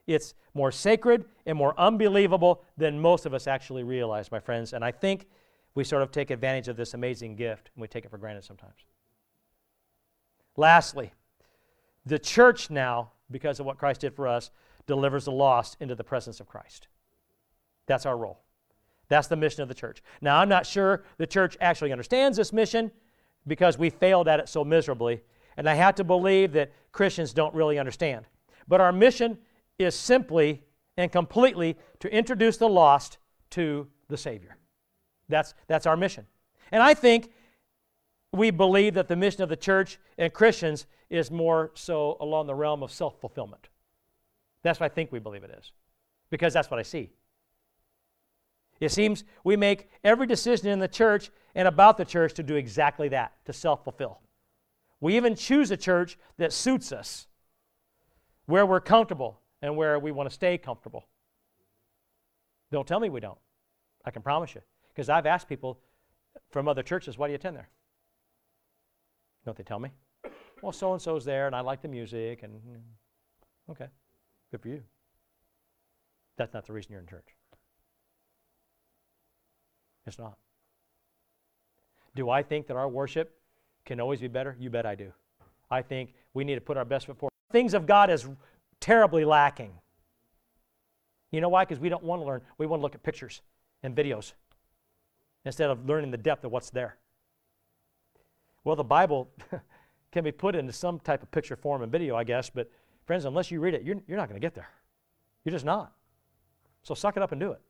It's 0.06 0.34
more 0.54 0.72
sacred 0.72 1.24
and 1.46 1.56
more 1.56 1.78
unbelievable 1.78 2.62
than 2.76 3.00
most 3.00 3.26
of 3.26 3.34
us 3.34 3.46
actually 3.46 3.84
realize, 3.84 4.30
my 4.30 4.40
friends. 4.40 4.72
And 4.72 4.84
I 4.84 4.92
think 4.92 5.26
we 5.74 5.84
sort 5.84 6.02
of 6.02 6.10
take 6.10 6.30
advantage 6.30 6.68
of 6.68 6.76
this 6.76 6.94
amazing 6.94 7.36
gift 7.36 7.70
and 7.74 7.80
we 7.80 7.88
take 7.88 8.04
it 8.04 8.10
for 8.10 8.18
granted 8.18 8.44
sometimes. 8.44 8.86
Lastly, 10.56 11.12
the 12.06 12.18
church 12.18 12.70
now, 12.70 13.12
because 13.30 13.60
of 13.60 13.66
what 13.66 13.78
Christ 13.78 14.00
did 14.00 14.14
for 14.14 14.26
us, 14.26 14.50
delivers 14.86 15.24
the 15.24 15.32
lost 15.32 15.76
into 15.80 15.94
the 15.94 16.04
presence 16.04 16.40
of 16.40 16.48
Christ. 16.48 16.88
That's 17.86 18.06
our 18.06 18.16
role. 18.16 18.40
That's 19.08 19.28
the 19.28 19.36
mission 19.36 19.62
of 19.62 19.68
the 19.68 19.74
church. 19.74 20.02
Now, 20.20 20.38
I'm 20.38 20.48
not 20.48 20.66
sure 20.66 21.04
the 21.18 21.26
church 21.26 21.56
actually 21.60 21.92
understands 21.92 22.36
this 22.36 22.52
mission 22.52 22.90
because 23.46 23.78
we 23.78 23.90
failed 23.90 24.28
at 24.28 24.40
it 24.40 24.48
so 24.48 24.64
miserably, 24.64 25.22
and 25.56 25.68
I 25.68 25.74
have 25.74 25.96
to 25.96 26.04
believe 26.04 26.52
that 26.52 26.72
Christians 26.92 27.32
don't 27.32 27.54
really 27.54 27.78
understand. 27.78 28.26
But 28.68 28.80
our 28.80 28.92
mission 28.92 29.38
is 29.78 29.94
simply 29.94 30.62
and 30.96 31.10
completely 31.10 31.76
to 32.00 32.12
introduce 32.12 32.56
the 32.56 32.68
lost 32.68 33.18
to 33.50 33.88
the 34.08 34.16
Savior. 34.16 34.56
That's, 35.28 35.54
that's 35.66 35.86
our 35.86 35.96
mission. 35.96 36.26
And 36.70 36.82
I 36.82 36.94
think 36.94 37.32
we 38.32 38.50
believe 38.50 38.94
that 38.94 39.08
the 39.08 39.16
mission 39.16 39.42
of 39.42 39.48
the 39.48 39.56
church 39.56 39.98
and 40.16 40.32
Christians 40.32 40.86
is 41.08 41.30
more 41.30 41.72
so 41.74 42.16
along 42.20 42.46
the 42.46 42.54
realm 42.54 42.82
of 42.82 42.92
self 42.92 43.20
fulfillment. 43.20 43.68
That's 44.62 44.78
what 44.78 44.90
I 44.90 44.94
think 44.94 45.10
we 45.10 45.18
believe 45.18 45.42
it 45.42 45.56
is, 45.58 45.72
because 46.30 46.52
that's 46.52 46.70
what 46.70 46.78
I 46.78 46.82
see. 46.82 47.10
It 48.78 48.90
seems 48.90 49.24
we 49.44 49.56
make 49.56 49.90
every 50.04 50.26
decision 50.26 50.68
in 50.68 50.78
the 50.78 50.88
church 50.88 51.30
and 51.54 51.66
about 51.66 51.96
the 51.96 52.04
church 52.04 52.34
to 52.34 52.42
do 52.42 52.54
exactly 52.54 53.08
that, 53.08 53.32
to 53.46 53.52
self 53.52 53.84
fulfill. 53.84 54.20
We 55.00 55.16
even 55.16 55.34
choose 55.34 55.70
a 55.70 55.76
church 55.76 56.18
that 56.36 56.52
suits 56.52 56.92
us, 56.92 57.26
where 58.46 58.66
we're 58.66 58.80
comfortable 58.80 59.40
and 59.62 59.76
where 59.76 59.98
we 59.98 60.12
want 60.12 60.28
to 60.28 60.34
stay 60.34 60.56
comfortable. 60.58 61.06
Don't 62.70 62.86
tell 62.86 63.00
me 63.00 63.08
we 63.08 63.20
don't. 63.20 63.38
I 64.04 64.10
can 64.10 64.22
promise 64.22 64.54
you. 64.54 64.60
Because 64.88 65.08
I've 65.08 65.26
asked 65.26 65.48
people 65.48 65.80
from 66.50 66.68
other 66.68 66.82
churches, 66.82 67.18
why 67.18 67.26
do 67.26 67.32
you 67.32 67.36
attend 67.36 67.56
there? 67.56 67.68
Don't 69.50 69.56
they 69.56 69.64
tell 69.64 69.80
me? 69.80 69.90
Well, 70.62 70.70
so 70.70 70.92
and 70.92 71.02
so's 71.02 71.24
there, 71.24 71.48
and 71.48 71.56
I 71.56 71.60
like 71.60 71.82
the 71.82 71.88
music, 71.88 72.44
and 72.44 72.52
okay, 73.68 73.88
good 74.52 74.60
for 74.60 74.68
you. 74.68 74.80
That's 76.36 76.54
not 76.54 76.68
the 76.68 76.72
reason 76.72 76.92
you're 76.92 77.00
in 77.00 77.08
church. 77.08 77.26
It's 80.06 80.20
not. 80.20 80.38
Do 82.14 82.30
I 82.30 82.44
think 82.44 82.68
that 82.68 82.76
our 82.76 82.88
worship 82.88 83.40
can 83.84 83.98
always 83.98 84.20
be 84.20 84.28
better? 84.28 84.56
You 84.60 84.70
bet 84.70 84.86
I 84.86 84.94
do. 84.94 85.12
I 85.68 85.82
think 85.82 86.14
we 86.32 86.44
need 86.44 86.54
to 86.54 86.60
put 86.60 86.76
our 86.76 86.84
best 86.84 87.06
foot 87.06 87.18
forward. 87.18 87.32
things 87.50 87.74
of 87.74 87.88
God 87.88 88.08
is 88.08 88.28
terribly 88.78 89.24
lacking. 89.24 89.72
You 91.32 91.40
know 91.40 91.48
why? 91.48 91.64
Because 91.64 91.80
we 91.80 91.88
don't 91.88 92.04
want 92.04 92.22
to 92.22 92.26
learn. 92.26 92.42
We 92.56 92.66
want 92.66 92.78
to 92.78 92.82
look 92.84 92.94
at 92.94 93.02
pictures 93.02 93.42
and 93.82 93.96
videos 93.96 94.34
instead 95.44 95.70
of 95.70 95.88
learning 95.88 96.12
the 96.12 96.18
depth 96.18 96.44
of 96.44 96.52
what's 96.52 96.70
there. 96.70 96.98
Well, 98.64 98.76
the 98.76 98.84
Bible 98.84 99.30
can 100.12 100.24
be 100.24 100.32
put 100.32 100.54
into 100.54 100.72
some 100.72 101.00
type 101.00 101.22
of 101.22 101.30
picture 101.30 101.56
form 101.56 101.82
and 101.82 101.90
video, 101.90 102.16
I 102.16 102.24
guess, 102.24 102.50
but 102.50 102.70
friends, 103.06 103.24
unless 103.24 103.50
you 103.50 103.60
read 103.60 103.74
it, 103.74 103.82
you're, 103.82 103.96
you're 104.06 104.18
not 104.18 104.28
going 104.28 104.40
to 104.40 104.44
get 104.44 104.54
there. 104.54 104.68
You're 105.44 105.52
just 105.52 105.64
not. 105.64 105.92
So 106.82 106.94
suck 106.94 107.16
it 107.16 107.22
up 107.22 107.32
and 107.32 107.40
do 107.40 107.52
it. 107.52 107.60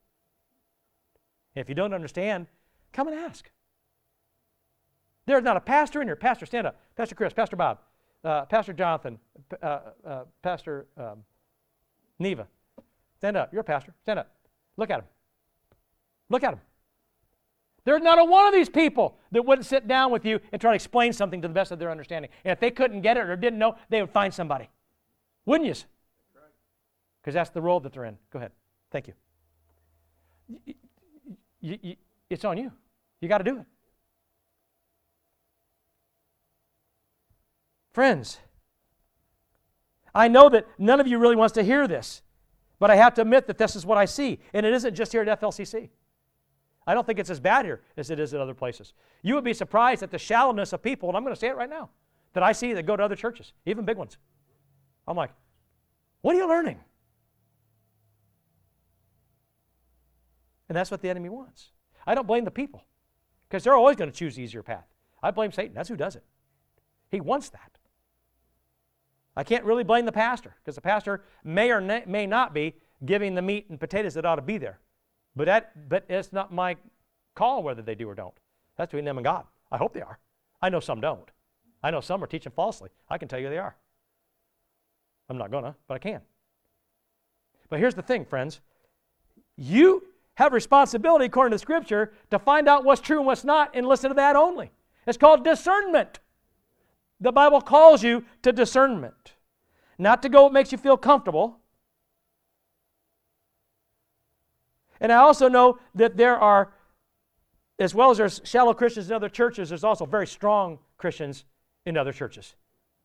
And 1.54 1.62
if 1.62 1.68
you 1.68 1.74
don't 1.74 1.94
understand, 1.94 2.46
come 2.92 3.08
and 3.08 3.16
ask. 3.16 3.50
There's 5.26 5.42
not 5.42 5.56
a 5.56 5.60
pastor 5.60 6.00
in 6.00 6.08
here. 6.08 6.16
Pastor, 6.16 6.46
stand 6.46 6.66
up. 6.66 6.80
Pastor 6.96 7.14
Chris, 7.14 7.32
Pastor 7.32 7.56
Bob, 7.56 7.78
uh, 8.24 8.44
Pastor 8.46 8.72
Jonathan, 8.72 9.18
uh, 9.62 9.80
uh, 10.04 10.24
Pastor 10.42 10.86
um, 10.96 11.24
Neva. 12.18 12.46
Stand 13.18 13.36
up. 13.36 13.52
You're 13.52 13.60
a 13.60 13.64
pastor. 13.64 13.94
Stand 14.02 14.18
up. 14.18 14.30
Look 14.76 14.90
at 14.90 15.00
him. 15.00 15.06
Look 16.30 16.42
at 16.42 16.54
him. 16.54 16.60
There's 17.90 18.02
not 18.02 18.20
a 18.20 18.24
one 18.24 18.46
of 18.46 18.54
these 18.54 18.68
people 18.68 19.18
that 19.32 19.44
wouldn't 19.44 19.66
sit 19.66 19.88
down 19.88 20.12
with 20.12 20.24
you 20.24 20.38
and 20.52 20.60
try 20.60 20.70
to 20.70 20.74
explain 20.76 21.12
something 21.12 21.42
to 21.42 21.48
the 21.48 21.54
best 21.54 21.72
of 21.72 21.80
their 21.80 21.90
understanding. 21.90 22.30
And 22.44 22.52
if 22.52 22.60
they 22.60 22.70
couldn't 22.70 23.00
get 23.00 23.16
it 23.16 23.28
or 23.28 23.34
didn't 23.34 23.58
know, 23.58 23.74
they 23.88 24.00
would 24.00 24.12
find 24.12 24.32
somebody. 24.32 24.70
Wouldn't 25.44 25.66
you? 25.66 25.74
Because 27.20 27.34
that's 27.34 27.50
the 27.50 27.60
role 27.60 27.80
that 27.80 27.92
they're 27.92 28.04
in. 28.04 28.16
Go 28.32 28.38
ahead. 28.38 28.52
Thank 28.92 29.08
you. 29.08 29.14
You- 31.60 31.96
it's 32.30 32.44
on 32.44 32.58
you. 32.58 32.70
You 33.20 33.28
got 33.28 33.38
to 33.38 33.44
do 33.44 33.58
it. 33.58 33.66
Friends, 37.92 38.38
I 40.14 40.28
know 40.28 40.48
that 40.48 40.68
none 40.78 41.00
of 41.00 41.08
you 41.08 41.18
really 41.18 41.34
wants 41.34 41.54
to 41.54 41.64
hear 41.64 41.88
this, 41.88 42.22
but 42.78 42.88
I 42.88 42.94
have 42.94 43.14
to 43.14 43.22
admit 43.22 43.48
that 43.48 43.58
this 43.58 43.74
is 43.74 43.84
what 43.84 43.98
I 43.98 44.04
see. 44.04 44.38
And 44.54 44.64
it 44.64 44.72
isn't 44.74 44.94
just 44.94 45.10
here 45.10 45.22
at 45.22 45.40
FLCC. 45.40 45.90
I 46.86 46.94
don't 46.94 47.06
think 47.06 47.18
it's 47.18 47.30
as 47.30 47.40
bad 47.40 47.64
here 47.64 47.82
as 47.96 48.10
it 48.10 48.18
is 48.18 48.34
at 48.34 48.40
other 48.40 48.54
places. 48.54 48.94
You 49.22 49.34
would 49.34 49.44
be 49.44 49.54
surprised 49.54 50.02
at 50.02 50.10
the 50.10 50.18
shallowness 50.18 50.72
of 50.72 50.82
people, 50.82 51.08
and 51.08 51.16
I'm 51.16 51.22
going 51.22 51.34
to 51.34 51.40
say 51.40 51.48
it 51.48 51.56
right 51.56 51.70
now, 51.70 51.90
that 52.32 52.42
I 52.42 52.52
see 52.52 52.72
that 52.72 52.86
go 52.86 52.96
to 52.96 53.02
other 53.02 53.16
churches, 53.16 53.52
even 53.66 53.84
big 53.84 53.96
ones. 53.96 54.16
I'm 55.06 55.16
like, 55.16 55.30
what 56.22 56.34
are 56.34 56.38
you 56.38 56.48
learning? 56.48 56.78
And 60.68 60.76
that's 60.76 60.90
what 60.90 61.02
the 61.02 61.10
enemy 61.10 61.28
wants. 61.28 61.70
I 62.06 62.14
don't 62.14 62.26
blame 62.26 62.44
the 62.44 62.50
people 62.50 62.84
because 63.48 63.64
they're 63.64 63.74
always 63.74 63.96
going 63.96 64.10
to 64.10 64.16
choose 64.16 64.36
the 64.36 64.42
easier 64.42 64.62
path. 64.62 64.86
I 65.22 65.32
blame 65.32 65.52
Satan. 65.52 65.74
That's 65.74 65.88
who 65.88 65.96
does 65.96 66.16
it. 66.16 66.24
He 67.10 67.20
wants 67.20 67.48
that. 67.50 67.78
I 69.36 69.42
can't 69.42 69.64
really 69.64 69.84
blame 69.84 70.06
the 70.06 70.12
pastor 70.12 70.54
because 70.60 70.76
the 70.76 70.80
pastor 70.80 71.24
may 71.44 71.70
or 71.70 71.80
may 71.80 72.26
not 72.26 72.54
be 72.54 72.76
giving 73.04 73.34
the 73.34 73.42
meat 73.42 73.66
and 73.68 73.80
potatoes 73.80 74.14
that 74.14 74.24
ought 74.24 74.36
to 74.36 74.42
be 74.42 74.58
there. 74.58 74.78
But, 75.40 75.46
that, 75.46 75.88
but 75.88 76.04
it's 76.10 76.34
not 76.34 76.52
my 76.52 76.76
call 77.34 77.62
whether 77.62 77.80
they 77.80 77.94
do 77.94 78.06
or 78.06 78.14
don't. 78.14 78.34
That's 78.76 78.90
between 78.90 79.06
them 79.06 79.16
and 79.16 79.24
God. 79.24 79.46
I 79.72 79.78
hope 79.78 79.94
they 79.94 80.02
are. 80.02 80.18
I 80.60 80.68
know 80.68 80.80
some 80.80 81.00
don't. 81.00 81.30
I 81.82 81.90
know 81.90 82.02
some 82.02 82.22
are 82.22 82.26
teaching 82.26 82.52
falsely. 82.54 82.90
I 83.08 83.16
can 83.16 83.26
tell 83.26 83.40
you 83.40 83.48
they 83.48 83.56
are. 83.56 83.74
I'm 85.30 85.38
not 85.38 85.50
going 85.50 85.64
to, 85.64 85.74
but 85.88 85.94
I 85.94 85.98
can. 85.98 86.20
But 87.70 87.78
here's 87.78 87.94
the 87.94 88.02
thing, 88.02 88.26
friends. 88.26 88.60
You 89.56 90.04
have 90.34 90.52
responsibility, 90.52 91.24
according 91.24 91.52
to 91.52 91.58
Scripture, 91.58 92.12
to 92.30 92.38
find 92.38 92.68
out 92.68 92.84
what's 92.84 93.00
true 93.00 93.16
and 93.16 93.26
what's 93.26 93.42
not 93.42 93.70
and 93.72 93.88
listen 93.88 94.10
to 94.10 94.14
that 94.16 94.36
only. 94.36 94.70
It's 95.06 95.16
called 95.16 95.42
discernment. 95.42 96.18
The 97.18 97.32
Bible 97.32 97.62
calls 97.62 98.02
you 98.02 98.26
to 98.42 98.52
discernment, 98.52 99.32
not 99.96 100.20
to 100.20 100.28
go 100.28 100.42
what 100.42 100.52
makes 100.52 100.70
you 100.70 100.76
feel 100.76 100.98
comfortable. 100.98 101.59
And 105.00 105.12
I 105.12 105.16
also 105.16 105.48
know 105.48 105.78
that 105.94 106.16
there 106.16 106.38
are, 106.38 106.72
as 107.78 107.94
well 107.94 108.10
as 108.10 108.18
there's 108.18 108.40
shallow 108.44 108.74
Christians 108.74 109.08
in 109.08 109.16
other 109.16 109.28
churches, 109.28 109.70
there's 109.70 109.84
also 109.84 110.04
very 110.04 110.26
strong 110.26 110.78
Christians 110.98 111.44
in 111.86 111.96
other 111.96 112.12
churches, 112.12 112.54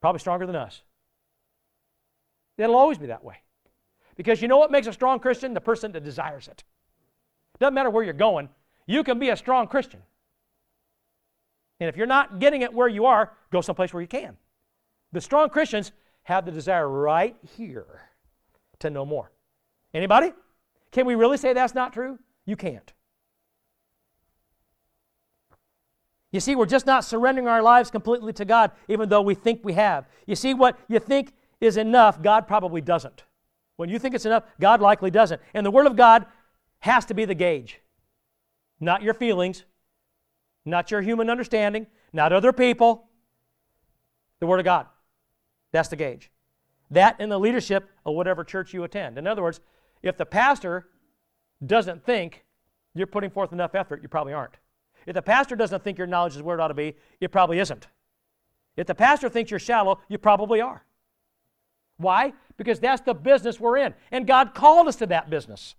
probably 0.01 0.19
stronger 0.19 0.45
than 0.45 0.55
us. 0.55 0.81
It'll 2.57 2.75
always 2.75 2.97
be 2.97 3.07
that 3.07 3.23
way. 3.23 3.37
Because 4.15 4.41
you 4.41 4.47
know 4.47 4.57
what 4.57 4.71
makes 4.71 4.87
a 4.87 4.93
strong 4.93 5.19
Christian? 5.19 5.53
The 5.53 5.61
person 5.61 5.91
that 5.93 6.03
desires 6.03 6.47
it. 6.47 6.63
Doesn't 7.59 7.73
matter 7.73 7.89
where 7.89 8.03
you're 8.03 8.13
going, 8.13 8.49
you 8.85 9.03
can 9.03 9.19
be 9.19 9.29
a 9.29 9.37
strong 9.37 9.67
Christian. 9.67 10.01
And 11.79 11.89
if 11.89 11.97
you're 11.97 12.07
not 12.07 12.39
getting 12.39 12.61
it 12.61 12.73
where 12.73 12.87
you 12.87 13.05
are, 13.05 13.33
go 13.51 13.61
someplace 13.61 13.93
where 13.93 14.01
you 14.01 14.07
can. 14.07 14.37
The 15.11 15.21
strong 15.21 15.49
Christians 15.49 15.91
have 16.23 16.45
the 16.45 16.51
desire 16.51 16.87
right 16.87 17.35
here 17.57 18.01
to 18.79 18.89
know 18.89 19.05
more. 19.05 19.31
Anybody? 19.93 20.33
Can 20.95 21.05
we 21.05 21.15
really 21.15 21.35
say 21.35 21.51
that's 21.51 21.75
not 21.75 21.91
true? 21.91 22.19
You 22.45 22.55
can't. 22.55 22.93
You 26.31 26.39
see, 26.39 26.55
we're 26.55 26.67
just 26.67 26.85
not 26.85 27.03
surrendering 27.03 27.49
our 27.49 27.61
lives 27.61 27.91
completely 27.91 28.31
to 28.31 28.45
God, 28.45 28.71
even 28.87 29.09
though 29.09 29.21
we 29.21 29.35
think 29.35 29.59
we 29.61 29.73
have. 29.73 30.07
You 30.25 30.37
see, 30.37 30.53
what 30.53 30.79
you 30.87 30.99
think 30.99 31.33
is 31.59 31.75
enough, 31.75 32.21
God 32.21 32.47
probably 32.47 32.79
doesn't. 32.79 33.25
When 33.75 33.89
you 33.89 33.99
think 33.99 34.15
it's 34.15 34.25
enough, 34.25 34.45
God 34.57 34.79
likely 34.79 35.11
doesn't. 35.11 35.41
And 35.53 35.65
the 35.65 35.71
Word 35.71 35.85
of 35.85 35.97
God 35.97 36.27
has 36.79 37.03
to 37.07 37.13
be 37.13 37.25
the 37.25 37.35
gauge, 37.35 37.81
not 38.79 39.03
your 39.03 39.13
feelings, 39.13 39.65
not 40.63 40.91
your 40.91 41.01
human 41.01 41.29
understanding, 41.29 41.87
not 42.13 42.31
other 42.31 42.53
people. 42.53 43.09
The 44.39 44.47
Word 44.47 44.59
of 44.59 44.65
God. 44.65 44.87
That's 45.73 45.89
the 45.89 45.97
gauge. 45.97 46.31
That 46.89 47.17
and 47.19 47.29
the 47.29 47.37
leadership 47.37 47.89
of 48.05 48.15
whatever 48.15 48.45
church 48.45 48.73
you 48.73 48.85
attend. 48.85 49.17
In 49.17 49.27
other 49.27 49.41
words, 49.41 49.59
if 50.05 50.17
the 50.17 50.25
pastor 50.25 50.87
doesn't 51.65 52.05
think 52.05 52.45
you're 52.93 53.07
putting 53.07 53.29
forth 53.29 53.51
enough 53.51 53.75
effort, 53.75 54.01
you 54.01 54.07
probably 54.07 54.33
aren't. 54.33 54.57
If 55.05 55.15
the 55.15 55.21
pastor 55.21 55.55
doesn't 55.55 55.83
think 55.83 55.97
your 55.97 56.07
knowledge 56.07 56.35
is 56.35 56.41
where 56.41 56.57
it 56.57 56.61
ought 56.61 56.69
to 56.69 56.73
be, 56.73 56.95
it 57.19 57.31
probably 57.31 57.59
isn't. 57.59 57.87
If 58.77 58.87
the 58.87 58.95
pastor 58.95 59.29
thinks 59.29 59.51
you're 59.51 59.59
shallow, 59.59 59.99
you 60.07 60.17
probably 60.17 60.61
are. 60.61 60.83
Why? 61.97 62.33
Because 62.57 62.79
that's 62.79 63.01
the 63.01 63.13
business 63.13 63.59
we're 63.59 63.77
in. 63.77 63.93
And 64.11 64.27
God 64.27 64.53
called 64.53 64.87
us 64.87 64.95
to 64.97 65.07
that 65.07 65.29
business. 65.29 65.75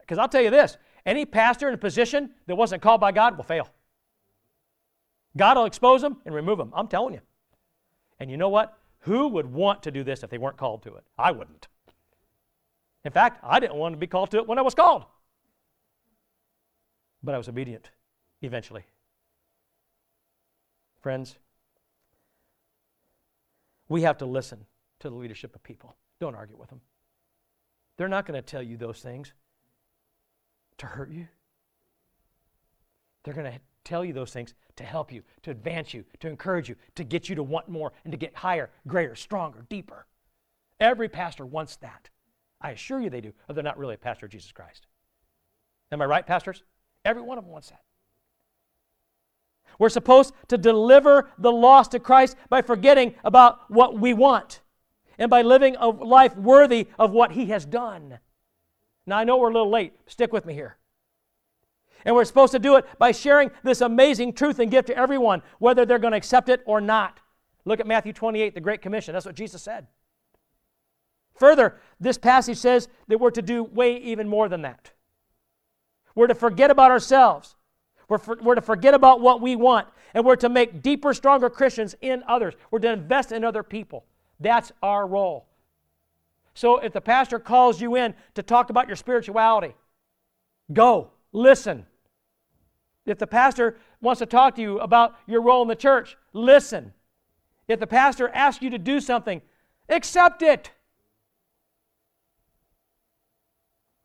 Because 0.00 0.18
I'll 0.18 0.28
tell 0.28 0.42
you 0.42 0.50
this 0.50 0.76
any 1.04 1.24
pastor 1.24 1.68
in 1.68 1.74
a 1.74 1.78
position 1.78 2.30
that 2.46 2.56
wasn't 2.56 2.82
called 2.82 3.00
by 3.00 3.12
God 3.12 3.36
will 3.36 3.44
fail. 3.44 3.68
God 5.36 5.56
will 5.56 5.66
expose 5.66 6.02
them 6.02 6.18
and 6.24 6.34
remove 6.34 6.58
them. 6.58 6.72
I'm 6.74 6.88
telling 6.88 7.14
you. 7.14 7.20
And 8.18 8.30
you 8.30 8.36
know 8.36 8.48
what? 8.48 8.76
Who 9.00 9.28
would 9.28 9.46
want 9.46 9.82
to 9.84 9.90
do 9.90 10.02
this 10.02 10.22
if 10.22 10.30
they 10.30 10.38
weren't 10.38 10.56
called 10.56 10.82
to 10.82 10.94
it? 10.96 11.04
I 11.16 11.30
wouldn't. 11.30 11.68
In 13.04 13.12
fact, 13.12 13.40
I 13.42 13.60
didn't 13.60 13.76
want 13.76 13.94
to 13.94 13.98
be 13.98 14.06
called 14.06 14.30
to 14.32 14.38
it 14.38 14.46
when 14.46 14.58
I 14.58 14.62
was 14.62 14.74
called. 14.74 15.04
But 17.22 17.34
I 17.34 17.38
was 17.38 17.48
obedient 17.48 17.90
eventually. 18.42 18.84
Friends, 21.00 21.36
we 23.88 24.02
have 24.02 24.18
to 24.18 24.26
listen 24.26 24.66
to 25.00 25.10
the 25.10 25.16
leadership 25.16 25.54
of 25.54 25.62
people. 25.62 25.96
Don't 26.20 26.34
argue 26.34 26.56
with 26.56 26.68
them. 26.68 26.80
They're 27.96 28.08
not 28.08 28.26
going 28.26 28.40
to 28.40 28.42
tell 28.42 28.62
you 28.62 28.76
those 28.76 29.00
things 29.00 29.32
to 30.78 30.86
hurt 30.86 31.10
you. 31.10 31.26
They're 33.24 33.34
going 33.34 33.52
to 33.52 33.58
tell 33.84 34.04
you 34.04 34.12
those 34.12 34.32
things 34.32 34.54
to 34.76 34.84
help 34.84 35.12
you, 35.12 35.22
to 35.42 35.50
advance 35.50 35.92
you, 35.94 36.04
to 36.20 36.28
encourage 36.28 36.68
you, 36.68 36.76
to 36.94 37.04
get 37.04 37.28
you 37.28 37.34
to 37.34 37.42
want 37.42 37.68
more 37.68 37.92
and 38.04 38.12
to 38.12 38.18
get 38.18 38.36
higher, 38.36 38.70
greater, 38.86 39.16
stronger, 39.16 39.66
deeper. 39.68 40.06
Every 40.78 41.08
pastor 41.08 41.44
wants 41.44 41.76
that. 41.76 42.10
I 42.60 42.70
assure 42.70 43.00
you 43.00 43.10
they 43.10 43.20
do, 43.20 43.32
or 43.48 43.54
they're 43.54 43.64
not 43.64 43.78
really 43.78 43.94
a 43.94 43.98
pastor 43.98 44.26
of 44.26 44.32
Jesus 44.32 44.52
Christ. 44.52 44.86
Am 45.92 46.02
I 46.02 46.06
right, 46.06 46.26
pastors? 46.26 46.62
Every 47.04 47.22
one 47.22 47.38
of 47.38 47.44
them 47.44 47.52
wants 47.52 47.70
that. 47.70 47.82
We're 49.78 49.88
supposed 49.88 50.34
to 50.48 50.58
deliver 50.58 51.30
the 51.38 51.52
lost 51.52 51.92
to 51.92 52.00
Christ 52.00 52.36
by 52.48 52.62
forgetting 52.62 53.14
about 53.22 53.70
what 53.70 53.98
we 53.98 54.12
want 54.12 54.60
and 55.18 55.30
by 55.30 55.42
living 55.42 55.76
a 55.76 55.88
life 55.88 56.36
worthy 56.36 56.88
of 56.98 57.12
what 57.12 57.32
He 57.32 57.46
has 57.46 57.64
done. 57.64 58.18
Now, 59.06 59.18
I 59.18 59.24
know 59.24 59.36
we're 59.36 59.50
a 59.50 59.52
little 59.52 59.70
late. 59.70 59.94
Stick 60.06 60.32
with 60.32 60.44
me 60.44 60.54
here. 60.54 60.76
And 62.04 62.14
we're 62.14 62.24
supposed 62.24 62.52
to 62.52 62.58
do 62.58 62.76
it 62.76 62.86
by 62.98 63.12
sharing 63.12 63.50
this 63.62 63.80
amazing 63.80 64.32
truth 64.32 64.58
and 64.58 64.70
gift 64.70 64.88
to 64.88 64.96
everyone, 64.96 65.42
whether 65.58 65.84
they're 65.84 65.98
going 65.98 66.12
to 66.12 66.16
accept 66.16 66.48
it 66.48 66.62
or 66.66 66.80
not. 66.80 67.20
Look 67.64 67.80
at 67.80 67.86
Matthew 67.86 68.12
28, 68.12 68.54
the 68.54 68.60
Great 68.60 68.82
Commission. 68.82 69.14
That's 69.14 69.26
what 69.26 69.34
Jesus 69.34 69.62
said. 69.62 69.86
Further, 71.38 71.76
this 72.00 72.18
passage 72.18 72.58
says 72.58 72.88
that 73.08 73.18
we're 73.18 73.30
to 73.30 73.42
do 73.42 73.62
way 73.64 73.96
even 73.96 74.28
more 74.28 74.48
than 74.48 74.62
that. 74.62 74.90
We're 76.14 76.26
to 76.26 76.34
forget 76.34 76.70
about 76.70 76.90
ourselves. 76.90 77.54
We're, 78.08 78.18
for, 78.18 78.36
we're 78.42 78.56
to 78.56 78.60
forget 78.62 78.94
about 78.94 79.20
what 79.20 79.40
we 79.40 79.54
want. 79.54 79.88
And 80.14 80.24
we're 80.24 80.36
to 80.36 80.48
make 80.48 80.82
deeper, 80.82 81.14
stronger 81.14 81.48
Christians 81.48 81.94
in 82.00 82.22
others. 82.26 82.54
We're 82.70 82.80
to 82.80 82.92
invest 82.92 83.30
in 83.30 83.44
other 83.44 83.62
people. 83.62 84.04
That's 84.40 84.72
our 84.82 85.06
role. 85.06 85.46
So 86.54 86.78
if 86.78 86.92
the 86.92 87.00
pastor 87.00 87.38
calls 87.38 87.80
you 87.80 87.94
in 87.94 88.14
to 88.34 88.42
talk 88.42 88.70
about 88.70 88.88
your 88.88 88.96
spirituality, 88.96 89.74
go, 90.72 91.10
listen. 91.32 91.86
If 93.06 93.18
the 93.18 93.26
pastor 93.28 93.78
wants 94.00 94.18
to 94.18 94.26
talk 94.26 94.56
to 94.56 94.62
you 94.62 94.80
about 94.80 95.14
your 95.26 95.40
role 95.40 95.62
in 95.62 95.68
the 95.68 95.76
church, 95.76 96.16
listen. 96.32 96.92
If 97.68 97.78
the 97.78 97.86
pastor 97.86 98.28
asks 98.30 98.62
you 98.62 98.70
to 98.70 98.78
do 98.78 98.98
something, 98.98 99.40
accept 99.88 100.42
it. 100.42 100.72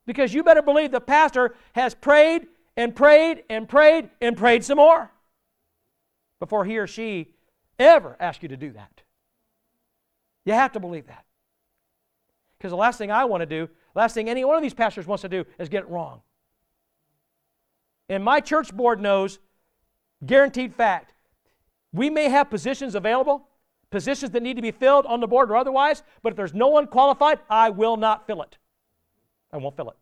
Because 0.05 0.33
you 0.33 0.43
better 0.43 0.61
believe 0.61 0.91
the 0.91 1.01
pastor 1.01 1.55
has 1.73 1.95
prayed 1.95 2.47
and 2.75 2.95
prayed 2.95 3.43
and 3.49 3.67
prayed 3.67 4.09
and 4.21 4.35
prayed 4.35 4.63
some 4.63 4.77
more 4.77 5.11
before 6.39 6.65
he 6.65 6.77
or 6.77 6.87
she 6.87 7.33
ever 7.79 8.17
asks 8.19 8.43
you 8.43 8.49
to 8.49 8.57
do 8.57 8.71
that. 8.71 9.01
You 10.45 10.53
have 10.53 10.73
to 10.73 10.79
believe 10.79 11.07
that. 11.07 11.25
Because 12.57 12.71
the 12.71 12.77
last 12.77 12.97
thing 12.97 13.11
I 13.11 13.25
want 13.25 13.41
to 13.41 13.45
do, 13.45 13.69
last 13.95 14.13
thing 14.13 14.29
any 14.29 14.43
one 14.43 14.57
of 14.57 14.61
these 14.61 14.73
pastors 14.73 15.07
wants 15.07 15.21
to 15.21 15.29
do 15.29 15.45
is 15.57 15.69
get 15.69 15.83
it 15.83 15.89
wrong. 15.89 16.21
And 18.09 18.23
my 18.23 18.39
church 18.41 18.73
board 18.73 18.99
knows, 18.99 19.39
guaranteed 20.25 20.73
fact, 20.73 21.13
we 21.93 22.09
may 22.09 22.29
have 22.29 22.49
positions 22.49 22.95
available, 22.95 23.47
positions 23.89 24.31
that 24.31 24.43
need 24.43 24.55
to 24.55 24.61
be 24.61 24.71
filled 24.71 25.05
on 25.05 25.19
the 25.19 25.27
board 25.27 25.49
or 25.51 25.55
otherwise, 25.55 26.03
but 26.21 26.33
if 26.33 26.37
there's 26.37 26.53
no 26.53 26.67
one 26.67 26.87
qualified, 26.87 27.39
I 27.49 27.69
will 27.69 27.95
not 27.95 28.27
fill 28.27 28.41
it. 28.41 28.57
I 29.53 29.57
won't 29.57 29.77
fill 29.77 29.91
it. 29.91 29.95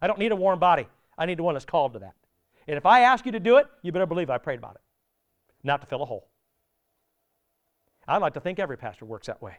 I 0.00 0.06
don't 0.06 0.18
need 0.18 0.30
a 0.30 0.36
warm 0.36 0.60
body. 0.60 0.86
I 1.16 1.26
need 1.26 1.38
the 1.38 1.42
one 1.42 1.54
that's 1.54 1.64
called 1.64 1.94
to 1.94 1.98
that. 2.00 2.14
And 2.68 2.76
if 2.76 2.86
I 2.86 3.00
ask 3.00 3.26
you 3.26 3.32
to 3.32 3.40
do 3.40 3.56
it, 3.56 3.66
you 3.82 3.90
better 3.90 4.06
believe 4.06 4.30
I 4.30 4.38
prayed 4.38 4.58
about 4.58 4.74
it, 4.74 4.82
not 5.64 5.80
to 5.80 5.86
fill 5.86 6.02
a 6.02 6.06
hole. 6.06 6.28
I 8.06 8.18
like 8.18 8.34
to 8.34 8.40
think 8.40 8.58
every 8.58 8.76
pastor 8.76 9.06
works 9.06 9.26
that 9.26 9.42
way. 9.42 9.56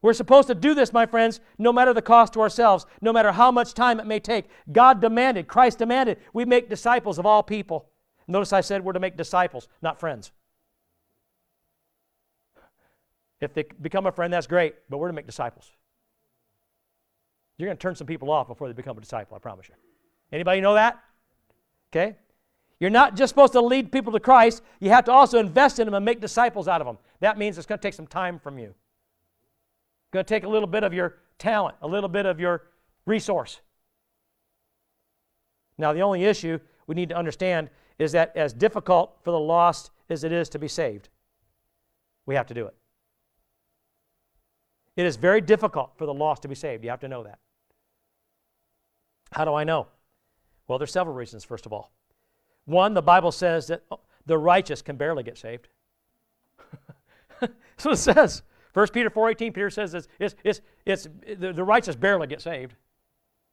We're 0.00 0.12
supposed 0.12 0.48
to 0.48 0.54
do 0.54 0.74
this, 0.74 0.92
my 0.92 1.06
friends, 1.06 1.40
no 1.58 1.72
matter 1.72 1.92
the 1.92 2.02
cost 2.02 2.32
to 2.34 2.40
ourselves, 2.40 2.86
no 3.00 3.12
matter 3.12 3.32
how 3.32 3.50
much 3.50 3.74
time 3.74 3.98
it 3.98 4.06
may 4.06 4.20
take. 4.20 4.46
God 4.70 5.00
demanded, 5.00 5.48
Christ 5.48 5.78
demanded, 5.78 6.18
we 6.32 6.44
make 6.44 6.70
disciples 6.70 7.18
of 7.18 7.26
all 7.26 7.42
people. 7.42 7.90
Notice 8.28 8.52
I 8.52 8.60
said 8.60 8.84
we're 8.84 8.92
to 8.92 9.00
make 9.00 9.16
disciples, 9.16 9.68
not 9.82 9.98
friends. 9.98 10.30
If 13.40 13.54
they 13.54 13.64
become 13.80 14.06
a 14.06 14.12
friend, 14.12 14.32
that's 14.32 14.46
great, 14.46 14.74
but 14.88 14.98
we're 14.98 15.08
to 15.08 15.12
make 15.12 15.26
disciples. 15.26 15.70
You're 17.56 17.66
going 17.66 17.76
to 17.76 17.82
turn 17.82 17.94
some 17.94 18.06
people 18.06 18.30
off 18.30 18.46
before 18.46 18.68
they 18.68 18.74
become 18.74 18.96
a 18.96 19.00
disciple, 19.00 19.36
I 19.36 19.40
promise 19.40 19.68
you. 19.68 19.74
Anybody 20.32 20.60
know 20.60 20.74
that? 20.74 20.98
Okay? 21.92 22.16
You're 22.80 22.90
not 22.90 23.16
just 23.16 23.30
supposed 23.30 23.52
to 23.54 23.60
lead 23.60 23.90
people 23.90 24.12
to 24.12 24.20
Christ, 24.20 24.62
you 24.78 24.90
have 24.90 25.04
to 25.06 25.12
also 25.12 25.38
invest 25.38 25.78
in 25.80 25.86
them 25.86 25.94
and 25.94 26.04
make 26.04 26.20
disciples 26.20 26.68
out 26.68 26.80
of 26.80 26.86
them. 26.86 26.98
That 27.20 27.38
means 27.38 27.58
it's 27.58 27.66
going 27.66 27.78
to 27.78 27.82
take 27.82 27.94
some 27.94 28.06
time 28.06 28.38
from 28.38 28.58
you. 28.58 28.66
It's 28.66 30.12
going 30.12 30.24
to 30.24 30.28
take 30.28 30.44
a 30.44 30.48
little 30.48 30.68
bit 30.68 30.84
of 30.84 30.94
your 30.94 31.16
talent, 31.38 31.76
a 31.82 31.88
little 31.88 32.08
bit 32.08 32.26
of 32.26 32.38
your 32.38 32.62
resource. 33.04 33.60
Now, 35.76 35.92
the 35.92 36.00
only 36.00 36.24
issue 36.24 36.58
we 36.86 36.94
need 36.94 37.08
to 37.08 37.16
understand 37.16 37.70
is 37.98 38.12
that 38.12 38.36
as 38.36 38.52
difficult 38.52 39.16
for 39.22 39.32
the 39.32 39.38
lost 39.38 39.90
as 40.08 40.22
it 40.22 40.32
is 40.32 40.48
to 40.50 40.58
be 40.58 40.68
saved, 40.68 41.08
we 42.26 42.34
have 42.36 42.46
to 42.46 42.54
do 42.54 42.66
it. 42.66 42.74
It 44.98 45.06
is 45.06 45.14
very 45.14 45.40
difficult 45.40 45.92
for 45.94 46.06
the 46.06 46.12
lost 46.12 46.42
to 46.42 46.48
be 46.48 46.56
saved. 46.56 46.82
You 46.82 46.90
have 46.90 46.98
to 47.00 47.08
know 47.08 47.22
that. 47.22 47.38
How 49.30 49.44
do 49.44 49.54
I 49.54 49.62
know? 49.62 49.86
Well, 50.66 50.76
there's 50.76 50.90
several 50.90 51.14
reasons, 51.14 51.44
first 51.44 51.66
of 51.66 51.72
all. 51.72 51.92
One, 52.64 52.94
the 52.94 53.02
Bible 53.02 53.30
says 53.30 53.68
that 53.68 53.84
oh, 53.92 54.00
the 54.26 54.36
righteous 54.36 54.82
can 54.82 54.96
barely 54.96 55.22
get 55.22 55.38
saved. 55.38 55.68
That's 57.40 57.84
what 57.84 57.94
it 57.94 57.98
says. 57.98 58.42
1 58.74 58.88
Peter 58.88 59.08
4.18, 59.08 59.54
Peter 59.54 59.70
says 59.70 59.94
it's, 59.94 60.08
it's, 60.18 60.34
it's, 60.42 60.60
it's 60.84 61.08
the, 61.38 61.52
the, 61.52 61.62
righteous 61.62 61.94
barely 61.94 62.26
get 62.26 62.42
saved. 62.42 62.74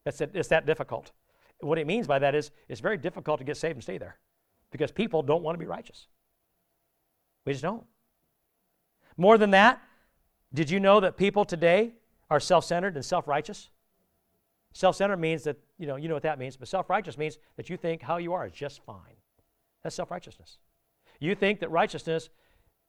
It's, 0.04 0.22
it's 0.22 0.48
that 0.48 0.66
difficult. 0.66 1.12
What 1.60 1.78
it 1.78 1.86
means 1.86 2.08
by 2.08 2.18
that 2.18 2.34
is 2.34 2.50
it's 2.68 2.82
very 2.82 2.98
difficult 2.98 3.38
to 3.38 3.44
get 3.44 3.58
saved 3.58 3.76
and 3.76 3.84
stay 3.84 4.00
there 4.00 4.18
because 4.72 4.92
people 4.92 5.22
don't 5.22 5.44
want 5.44 5.54
to 5.54 5.60
be 5.60 5.68
righteous. 5.68 6.08
We 7.46 7.54
just 7.54 7.62
don't. 7.62 7.84
More 9.16 9.38
than 9.38 9.52
that, 9.52 9.80
did 10.56 10.70
you 10.70 10.80
know 10.80 11.00
that 11.00 11.18
people 11.18 11.46
today 11.46 11.94
are 12.30 12.40
self-centered 12.40 12.96
and 12.96 13.04
self-righteous? 13.04 13.70
Self-centered 14.74 15.18
means 15.18 15.44
that, 15.44 15.58
you 15.78 15.86
know, 15.86 15.98
you 15.98 16.08
know 16.08 16.14
what 16.14 16.24
that 16.24 16.40
means, 16.40 16.58
but 16.58 16.68
self-righteous 16.68 17.18
means 17.18 17.38
that 17.58 17.70
you 17.70 17.78
think 17.78 18.02
how 18.02 18.18
you 18.18 18.34
are 18.34 18.46
is 18.46 18.54
just 18.54 18.82
fine. 18.84 19.18
That's 19.84 19.96
self-righteousness. 19.96 20.58
You 21.20 21.36
think 21.36 21.60
that 21.60 21.70
righteousness 21.72 22.30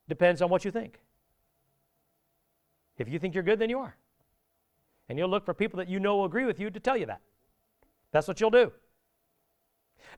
depends 0.09 0.43
on 0.43 0.49
what 0.49 0.65
you 0.65 0.71
think. 0.71 1.01
If 2.99 3.09
you 3.09 3.19
think 3.19 3.35
you're 3.35 3.43
good, 3.43 3.59
then 3.59 3.71
you 3.71 3.81
are. 3.81 3.97
And 5.09 5.19
you'll 5.19 5.29
look 5.29 5.45
for 5.45 5.55
people 5.55 5.79
that 5.79 5.89
you 5.89 6.01
know 6.01 6.17
will 6.17 6.25
agree 6.25 6.45
with 6.45 6.59
you 6.59 6.71
to 6.71 6.81
tell 6.81 6.97
you 6.97 7.07
that. 7.07 7.21
That's 8.13 8.27
what 8.27 8.41
you'll 8.41 8.51
do. 8.51 8.73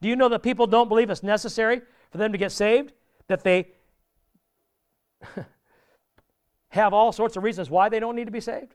Do 0.01 0.09
you 0.09 0.16
know 0.16 0.28
that 0.28 0.42
people 0.42 0.66
don't 0.66 0.88
believe 0.88 1.11
it's 1.11 1.22
necessary 1.22 1.82
for 2.11 2.18
them 2.18 2.32
to 2.32 2.38
get 2.38 2.53
saved? 2.53 2.92
That 3.26 3.42
they 3.42 3.68
have 6.70 6.92
all 6.92 7.12
sorts 7.12 7.36
of 7.36 7.42
reasons 7.42 7.70
why 7.70 7.88
they 7.88 8.00
don't 8.00 8.16
need 8.16 8.26
to 8.26 8.30
be 8.30 8.40
saved? 8.40 8.74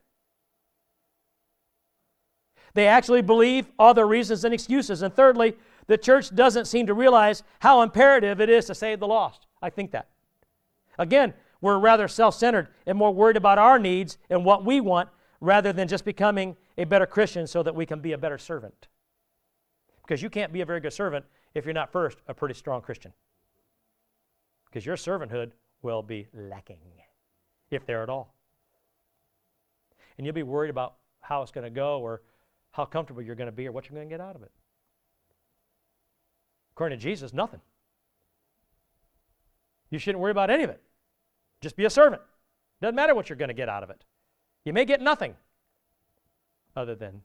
They 2.74 2.88
actually 2.88 3.22
believe 3.22 3.70
other 3.78 4.06
reasons 4.06 4.44
and 4.44 4.52
excuses. 4.52 5.02
And 5.02 5.14
thirdly, 5.14 5.56
the 5.86 5.96
church 5.96 6.34
doesn't 6.34 6.66
seem 6.66 6.86
to 6.86 6.94
realize 6.94 7.42
how 7.60 7.82
imperative 7.82 8.40
it 8.40 8.50
is 8.50 8.66
to 8.66 8.74
save 8.74 9.00
the 9.00 9.06
lost. 9.06 9.46
I 9.62 9.70
think 9.70 9.92
that. 9.92 10.08
Again, 10.98 11.34
we're 11.60 11.78
rather 11.78 12.08
self 12.08 12.34
centered 12.34 12.68
and 12.86 12.98
more 12.98 13.12
worried 13.12 13.36
about 13.36 13.58
our 13.58 13.78
needs 13.78 14.18
and 14.28 14.44
what 14.44 14.64
we 14.64 14.80
want 14.80 15.08
rather 15.40 15.72
than 15.72 15.88
just 15.88 16.04
becoming 16.04 16.56
a 16.76 16.84
better 16.84 17.06
Christian 17.06 17.46
so 17.46 17.62
that 17.62 17.74
we 17.74 17.86
can 17.86 18.00
be 18.00 18.12
a 18.12 18.18
better 18.18 18.38
servant. 18.38 18.88
Because 20.02 20.20
you 20.20 20.28
can't 20.28 20.52
be 20.52 20.60
a 20.60 20.66
very 20.66 20.80
good 20.80 20.92
servant 20.92 21.24
if 21.54 21.64
you're 21.64 21.74
not 21.74 21.92
first 21.92 22.18
a 22.28 22.34
pretty 22.34 22.54
strong 22.54 22.82
Christian. 22.82 23.12
Because 24.66 24.84
your 24.84 24.96
servanthood 24.96 25.52
will 25.82 26.02
be 26.02 26.26
lacking, 26.34 26.78
if 27.74 27.86
there 27.86 28.02
at 28.02 28.08
all. 28.08 28.34
And 30.16 30.26
you'll 30.26 30.34
be 30.34 30.42
worried 30.42 30.70
about 30.70 30.94
how 31.20 31.42
it's 31.42 31.50
going 31.50 31.64
to 31.64 31.70
go 31.70 32.00
or 32.00 32.22
how 32.70 32.84
comfortable 32.84 33.22
you're 33.22 33.34
going 33.34 33.46
to 33.46 33.52
be 33.52 33.66
or 33.66 33.72
what 33.72 33.88
you're 33.88 33.96
going 33.96 34.08
to 34.08 34.12
get 34.12 34.20
out 34.20 34.36
of 34.36 34.42
it. 34.42 34.50
According 36.72 36.98
to 36.98 37.02
Jesus, 37.02 37.32
nothing. 37.32 37.60
You 39.90 39.98
shouldn't 39.98 40.20
worry 40.20 40.32
about 40.32 40.50
any 40.50 40.64
of 40.64 40.70
it. 40.70 40.82
Just 41.60 41.76
be 41.76 41.84
a 41.84 41.90
servant. 41.90 42.20
Doesn't 42.80 42.96
matter 42.96 43.14
what 43.14 43.28
you're 43.28 43.36
going 43.36 43.48
to 43.48 43.54
get 43.54 43.68
out 43.68 43.82
of 43.82 43.90
it. 43.90 44.04
You 44.64 44.72
may 44.72 44.84
get 44.84 45.00
nothing 45.00 45.34
other 46.74 46.94
than 46.94 47.22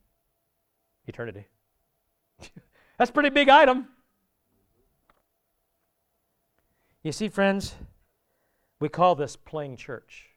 eternity. 1.07 1.47
That's 2.97 3.09
a 3.09 3.13
pretty 3.13 3.29
big 3.29 3.49
item. 3.49 3.87
You 7.01 7.11
see, 7.11 7.29
friends, 7.29 7.75
we 8.79 8.89
call 8.89 9.15
this 9.15 9.35
playing 9.35 9.77
church. 9.77 10.28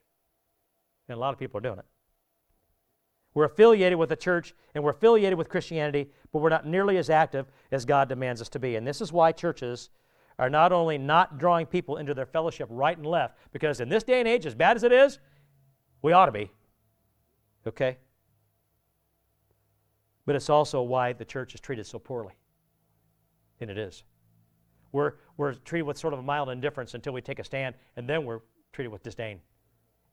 And 1.08 1.16
a 1.16 1.20
lot 1.20 1.32
of 1.32 1.38
people 1.38 1.58
are 1.58 1.62
doing 1.62 1.78
it. 1.78 1.84
We're 3.34 3.44
affiliated 3.44 3.98
with 3.98 4.10
the 4.10 4.16
church 4.16 4.54
and 4.74 4.84
we're 4.84 4.90
affiliated 4.90 5.38
with 5.38 5.48
Christianity, 5.48 6.10
but 6.32 6.40
we're 6.40 6.50
not 6.50 6.66
nearly 6.66 6.98
as 6.98 7.08
active 7.08 7.46
as 7.70 7.84
God 7.84 8.08
demands 8.08 8.40
us 8.40 8.48
to 8.50 8.58
be. 8.58 8.76
And 8.76 8.86
this 8.86 9.00
is 9.00 9.12
why 9.12 9.32
churches 9.32 9.90
are 10.38 10.50
not 10.50 10.72
only 10.72 10.98
not 10.98 11.38
drawing 11.38 11.66
people 11.66 11.96
into 11.96 12.14
their 12.14 12.26
fellowship 12.26 12.68
right 12.70 12.96
and 12.96 13.06
left, 13.06 13.38
because 13.52 13.80
in 13.80 13.88
this 13.88 14.02
day 14.02 14.18
and 14.18 14.28
age, 14.28 14.44
as 14.44 14.54
bad 14.54 14.76
as 14.76 14.82
it 14.82 14.92
is, 14.92 15.18
we 16.02 16.12
ought 16.12 16.26
to 16.26 16.32
be. 16.32 16.50
Okay? 17.66 17.98
But 20.26 20.36
it's 20.36 20.50
also 20.50 20.82
why 20.82 21.12
the 21.12 21.24
church 21.24 21.54
is 21.54 21.60
treated 21.60 21.86
so 21.86 21.98
poorly. 21.98 22.34
And 23.60 23.70
it 23.70 23.78
is. 23.78 24.04
We're, 24.92 25.14
we're 25.36 25.54
treated 25.54 25.84
with 25.84 25.96
sort 25.96 26.12
of 26.12 26.20
a 26.20 26.22
mild 26.22 26.50
indifference 26.50 26.94
until 26.94 27.12
we 27.12 27.22
take 27.22 27.38
a 27.38 27.44
stand, 27.44 27.74
and 27.96 28.08
then 28.08 28.24
we're 28.24 28.40
treated 28.72 28.90
with 28.90 29.02
disdain 29.02 29.40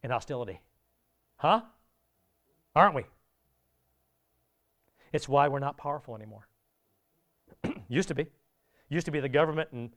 and 0.04 0.12
hostility. 0.12 0.62
Huh? 1.40 1.62
Aren't 2.76 2.96
we? 2.96 3.04
It's 5.14 5.28
why 5.28 5.48
we're 5.48 5.60
not 5.60 5.78
powerful 5.78 6.16
anymore. 6.16 6.48
Used 7.88 8.10
to 8.10 8.16
be. 8.16 8.28
Used 8.90 9.06
to 9.06 9.12
be 9.12 9.22
the 9.22 9.30
government 9.30 9.70
and 9.72 9.90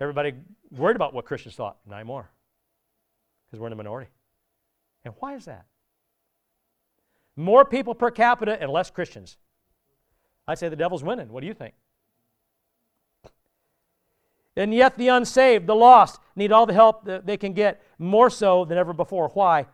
everybody 0.00 0.34
worried 0.70 0.96
about 0.96 1.14
what 1.14 1.24
Christians 1.24 1.56
thought. 1.56 1.78
Not 1.86 1.96
anymore. 1.96 2.30
Because 3.46 3.60
we're 3.60 3.68
in 3.68 3.72
a 3.72 3.76
minority. 3.76 4.10
And 5.04 5.14
why 5.20 5.34
is 5.34 5.46
that? 5.46 5.64
More 7.34 7.64
people 7.64 7.94
per 7.94 8.10
capita 8.10 8.60
and 8.60 8.70
less 8.70 8.90
Christians. 8.90 9.38
I'd 10.46 10.58
say 10.58 10.68
the 10.68 10.76
devil's 10.76 11.02
winning. 11.02 11.30
What 11.30 11.40
do 11.40 11.46
you 11.46 11.54
think? 11.54 11.74
And 14.56 14.72
yet, 14.72 14.96
the 14.96 15.08
unsaved, 15.08 15.66
the 15.66 15.74
lost, 15.74 16.20
need 16.36 16.52
all 16.52 16.66
the 16.66 16.74
help 16.74 17.06
that 17.06 17.26
they 17.26 17.36
can 17.36 17.54
get 17.54 17.82
more 17.98 18.30
so 18.30 18.64
than 18.64 18.78
ever 18.78 18.92
before. 18.92 19.30
Why? 19.30 19.66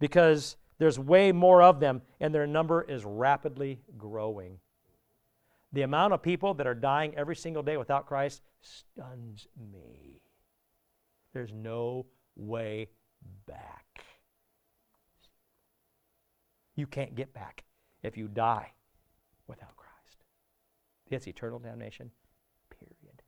Because 0.00 0.56
there's 0.78 0.98
way 0.98 1.30
more 1.30 1.62
of 1.62 1.78
them, 1.78 2.02
and 2.18 2.34
their 2.34 2.46
number 2.46 2.82
is 2.82 3.04
rapidly 3.04 3.80
growing. 3.96 4.58
The 5.72 5.82
amount 5.82 6.14
of 6.14 6.22
people 6.22 6.54
that 6.54 6.66
are 6.66 6.74
dying 6.74 7.14
every 7.16 7.36
single 7.36 7.62
day 7.62 7.76
without 7.76 8.06
Christ 8.06 8.42
stuns 8.60 9.46
me. 9.72 10.22
There's 11.32 11.52
no 11.52 12.06
way 12.34 12.88
back. 13.46 14.04
You 16.74 16.86
can't 16.86 17.14
get 17.14 17.32
back 17.32 17.64
if 18.02 18.16
you 18.16 18.26
die 18.26 18.72
without 19.46 19.76
Christ. 19.76 20.24
It's 21.10 21.28
eternal 21.28 21.58
damnation, 21.58 22.10
period. 22.70 23.22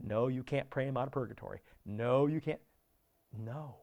No, 0.00 0.28
you 0.28 0.42
can't 0.42 0.70
pray 0.70 0.86
him 0.86 0.96
out 0.96 1.08
of 1.08 1.12
purgatory. 1.12 1.60
No, 1.84 2.26
you 2.26 2.40
can't. 2.40 2.60
No. 3.36 3.76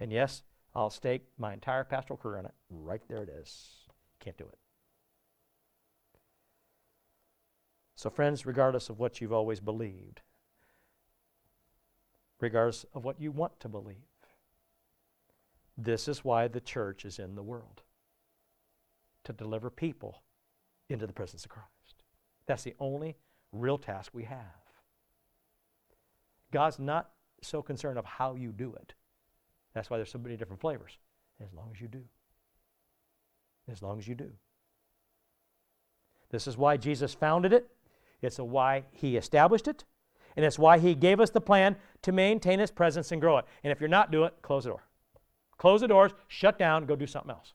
And 0.00 0.12
yes, 0.12 0.42
I'll 0.74 0.90
stake 0.90 1.26
my 1.38 1.52
entire 1.52 1.84
pastoral 1.84 2.16
career 2.16 2.38
on 2.38 2.46
it. 2.46 2.54
Right 2.68 3.02
there 3.08 3.22
it 3.22 3.28
is. 3.28 3.86
Can't 4.20 4.36
do 4.36 4.44
it. 4.44 4.58
So, 7.94 8.10
friends, 8.10 8.44
regardless 8.44 8.88
of 8.88 8.98
what 8.98 9.20
you've 9.20 9.32
always 9.32 9.60
believed, 9.60 10.20
regardless 12.40 12.84
of 12.92 13.04
what 13.04 13.20
you 13.20 13.30
want 13.30 13.60
to 13.60 13.68
believe, 13.68 13.96
this 15.78 16.08
is 16.08 16.24
why 16.24 16.48
the 16.48 16.60
church 16.60 17.04
is 17.04 17.18
in 17.18 17.34
the 17.34 17.42
world 17.42 17.82
to 19.24 19.32
deliver 19.32 19.70
people 19.70 20.22
into 20.88 21.06
the 21.06 21.12
presence 21.12 21.44
of 21.44 21.50
Christ. 21.50 22.02
That's 22.46 22.62
the 22.62 22.74
only 22.78 23.16
real 23.52 23.78
task 23.78 24.10
we 24.12 24.24
have. 24.24 24.40
God's 26.52 26.78
not 26.78 27.10
so 27.42 27.62
concerned 27.62 27.98
of 27.98 28.04
how 28.04 28.34
you 28.34 28.52
do 28.52 28.74
it. 28.74 28.94
That's 29.74 29.90
why 29.90 29.96
there's 29.96 30.10
so 30.10 30.18
many 30.18 30.36
different 30.36 30.60
flavors. 30.60 30.98
As 31.42 31.52
long 31.52 31.70
as 31.74 31.80
you 31.80 31.88
do. 31.88 32.02
As 33.70 33.82
long 33.82 33.98
as 33.98 34.06
you 34.06 34.14
do. 34.14 34.30
This 36.30 36.46
is 36.46 36.56
why 36.56 36.76
Jesus 36.76 37.14
founded 37.14 37.52
it. 37.52 37.68
It's 38.22 38.38
why 38.38 38.84
he 38.92 39.16
established 39.16 39.68
it. 39.68 39.84
And 40.36 40.44
it's 40.44 40.58
why 40.58 40.78
he 40.78 40.94
gave 40.94 41.20
us 41.20 41.30
the 41.30 41.40
plan 41.40 41.76
to 42.02 42.12
maintain 42.12 42.58
his 42.58 42.70
presence 42.70 43.12
and 43.12 43.20
grow 43.20 43.38
it. 43.38 43.44
And 43.62 43.70
if 43.70 43.80
you're 43.80 43.88
not 43.88 44.10
doing 44.10 44.28
it, 44.28 44.34
close 44.42 44.64
the 44.64 44.70
door. 44.70 44.84
Close 45.58 45.80
the 45.80 45.88
doors, 45.88 46.12
shut 46.28 46.58
down, 46.58 46.86
go 46.86 46.96
do 46.96 47.06
something 47.06 47.30
else. 47.30 47.54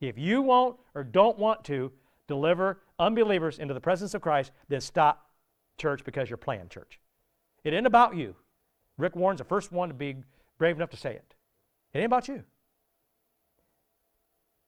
If 0.00 0.16
you 0.16 0.42
won't 0.42 0.76
or 0.94 1.02
don't 1.02 1.38
want 1.38 1.64
to 1.64 1.90
deliver 2.28 2.80
unbelievers 2.98 3.58
into 3.58 3.74
the 3.74 3.80
presence 3.80 4.14
of 4.14 4.22
Christ, 4.22 4.52
then 4.68 4.80
stop 4.80 5.30
church 5.76 6.04
because 6.04 6.30
you're 6.30 6.36
playing 6.36 6.68
church. 6.68 7.00
It 7.64 7.74
ain't 7.74 7.86
about 7.86 8.16
you. 8.16 8.36
Rick 8.96 9.16
Warren's 9.16 9.38
the 9.38 9.44
first 9.44 9.72
one 9.72 9.88
to 9.88 9.94
be 9.94 10.16
brave 10.58 10.76
enough 10.76 10.90
to 10.90 10.96
say 10.96 11.12
it. 11.12 11.34
It 11.94 11.98
ain't 11.98 12.06
about 12.06 12.28
you. 12.28 12.44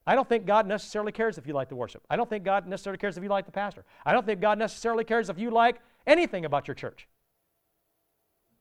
I 0.07 0.15
don't 0.15 0.29
think 0.29 0.47
God 0.47 0.67
necessarily 0.67 1.13
cares 1.13 1.39
if 1.39 1.47
you 1.47 1.53
like 1.53 1.69
the 1.69 1.77
worship. 1.77 2.03
I 2.09 2.17
don't 2.17 2.29
think 2.29 2.43
God 2.45 2.67
necessarily 2.67 2.99
cares 2.99 3.17
if 3.17 3.23
you 3.23 3.29
like 3.29 3.47
the 3.47 3.53
pastor. 3.53 3.85
I 4.05 4.13
don't 4.13 4.25
think 4.25 4.41
God 4.41 4.59
necessarily 4.59 5.05
cares 5.05 5.29
if 5.29 5.39
you 5.39 5.51
like 5.51 5.77
anything 6.07 6.45
about 6.45 6.67
your 6.67 6.75
church. 6.75 7.07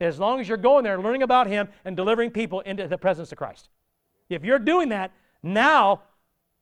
As 0.02 0.20
long 0.20 0.40
as 0.40 0.48
you're 0.48 0.58
going 0.58 0.84
there 0.84 1.00
learning 1.00 1.24
about 1.24 1.48
Him 1.48 1.70
and 1.86 1.96
delivering 1.96 2.32
people 2.32 2.60
into 2.62 2.88
the 2.88 2.98
presence 2.98 3.32
of 3.32 3.38
Christ. 3.38 3.70
If 4.30 4.44
you're 4.44 4.60
doing 4.60 4.90
that, 4.90 5.12
now, 5.42 6.04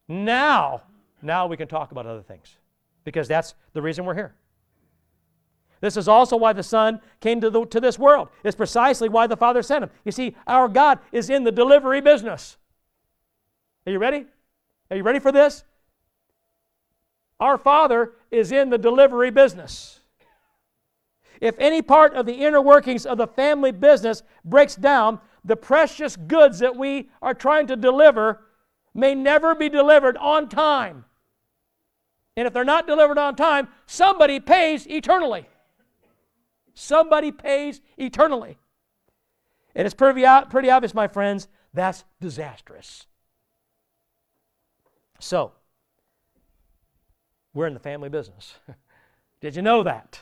now, 0.07 0.84
now 1.22 1.48
we 1.48 1.57
can 1.57 1.68
talk 1.68 1.91
about 1.91 2.06
other 2.06 2.22
things. 2.22 2.57
Because 3.03 3.27
that's 3.27 3.56
the 3.73 3.81
reason 3.81 4.06
we're 4.06 4.15
here. 4.15 4.35
This 5.82 5.98
is 5.98 6.08
also 6.08 6.36
why 6.36 6.54
the 6.54 6.64
Son 6.64 6.99
came 7.20 7.40
to, 7.41 7.49
the, 7.49 7.66
to 7.66 7.80
this 7.80 7.99
world. 7.99 8.30
It's 8.44 8.56
precisely 8.56 9.10
why 9.10 9.28
the 9.28 9.38
Father 9.38 9.62
sent 9.62 9.84
him. 9.84 9.91
You 10.06 10.12
see, 10.12 10.36
our 10.48 10.68
God 10.68 10.99
is 11.12 11.30
in 11.30 11.44
the 11.44 11.52
delivery 11.52 12.02
business. 12.02 12.58
Are 13.86 13.91
you 13.91 13.99
ready? 13.99 14.26
Are 14.90 14.98
you 14.98 15.04
ready 15.04 15.20
for 15.20 15.32
this? 15.32 15.64
Our 17.40 17.58
Father 17.58 18.14
is 18.32 18.52
in 18.52 18.70
the 18.70 18.78
delivery 18.78 19.30
business. 19.30 19.99
If 21.40 21.56
any 21.60 21.84
part 21.84 22.16
of 22.16 22.26
the 22.26 22.34
inner 22.34 22.62
workings 22.62 23.06
of 23.06 23.20
the 23.20 23.28
family 23.28 23.72
business 23.72 24.24
breaks 24.44 24.76
down, 24.76 25.20
the 25.45 25.56
precious 25.56 26.16
goods 26.16 26.60
that 26.60 26.76
we 26.76 27.10
are 27.22 27.36
trying 27.36 27.68
to 27.68 27.76
deliver 27.76 28.41
may 28.95 29.14
never 29.14 29.54
be 29.54 29.70
delivered 29.70 30.18
on 30.18 30.49
time. 30.49 31.06
And 32.36 32.48
if 32.48 32.54
they're 32.54 32.64
not 32.64 32.88
delivered 32.88 33.20
on 33.20 33.36
time, 33.36 33.68
somebody 33.86 34.40
pays 34.40 34.88
eternally. 34.88 35.48
Somebody 36.80 37.32
pays 37.32 37.82
eternally. 37.98 38.60
And 39.74 39.88
it's 39.88 39.95
pretty, 39.95 40.24
pretty 40.52 40.70
obvious, 40.70 40.94
my 40.94 41.08
friends, 41.08 41.48
that's 41.74 42.04
disastrous. 42.22 43.08
So, 45.20 45.54
we're 47.56 47.66
in 47.66 47.74
the 47.74 47.80
family 47.80 48.10
business. 48.10 48.54
Did 49.41 49.56
you 49.56 49.64
know 49.64 49.82
that? 49.82 50.20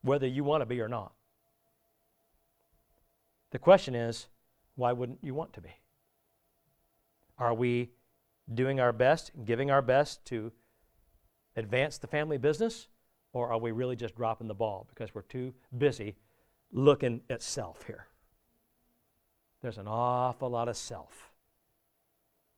Whether 0.00 0.26
you 0.26 0.44
want 0.44 0.62
to 0.62 0.66
be 0.66 0.80
or 0.80 0.88
not. 0.88 1.12
The 3.50 3.58
question 3.58 3.94
is, 3.94 4.28
why 4.76 4.92
wouldn't 4.92 5.18
you 5.22 5.34
want 5.34 5.52
to 5.52 5.60
be? 5.60 5.76
Are 7.36 7.52
we 7.52 7.90
doing 8.52 8.80
our 8.80 8.94
best, 8.94 9.32
giving 9.44 9.70
our 9.70 9.82
best 9.82 10.24
to 10.26 10.52
advance 11.54 11.98
the 11.98 12.06
family 12.06 12.38
business? 12.38 12.88
Or 13.32 13.52
are 13.52 13.58
we 13.58 13.70
really 13.70 13.96
just 13.96 14.16
dropping 14.16 14.48
the 14.48 14.54
ball 14.54 14.86
because 14.88 15.14
we're 15.14 15.22
too 15.22 15.54
busy 15.76 16.16
looking 16.72 17.20
at 17.30 17.42
self 17.42 17.84
here? 17.86 18.06
There's 19.62 19.78
an 19.78 19.86
awful 19.86 20.50
lot 20.50 20.68
of 20.68 20.76
self 20.76 21.30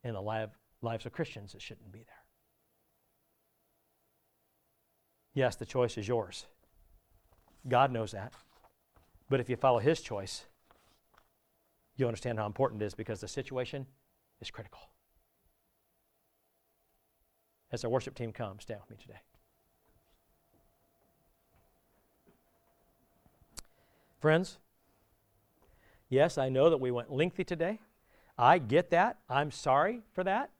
in 0.05 0.15
the 0.15 0.23
lives 0.23 1.07
of 1.07 1.13
Christians 1.13 1.53
that 1.53 1.61
shouldn't 1.61 1.93
be 1.93 1.99
there. 2.01 2.07
Yes, 5.35 5.57
the 5.57 5.67
choice 5.67 5.99
is 5.99 6.07
yours. 6.07 6.47
God 7.69 7.91
knows 7.91 8.13
that. 8.13 8.33
But 9.29 9.41
if 9.41 9.49
you 9.49 9.57
follow 9.57 9.79
His 9.79 10.01
choice, 10.01 10.45
you'll 11.97 12.09
understand 12.09 12.39
how 12.39 12.47
important 12.47 12.83
it 12.83 12.87
is 12.87 12.95
because 12.95 13.21
the 13.21 13.29
situation 13.29 13.87
is 14.41 14.51
critical. 14.51 14.81
As 17.71 17.85
our 17.85 17.91
worship 17.91 18.15
team 18.15 18.33
comes, 18.33 18.63
stand 18.63 18.81
with 18.81 18.91
me 18.91 18.97
today. 19.01 19.21
Friends, 24.23 24.59
yes, 26.09 26.39
I 26.39 26.49
know 26.49 26.71
that 26.71 26.79
we 26.79 26.93
went 26.93 27.11
lengthy 27.11 27.43
today. 27.43 27.81
I 28.39 28.59
get 28.59 28.91
that. 28.91 29.19
I'm 29.29 29.51
sorry 29.51 30.03
for 30.13 30.23
that. 30.23 30.51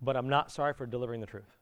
But 0.00 0.16
I'm 0.16 0.30
not 0.30 0.50
sorry 0.50 0.72
for 0.72 0.86
delivering 0.86 1.20
the 1.20 1.26
truth. 1.26 1.58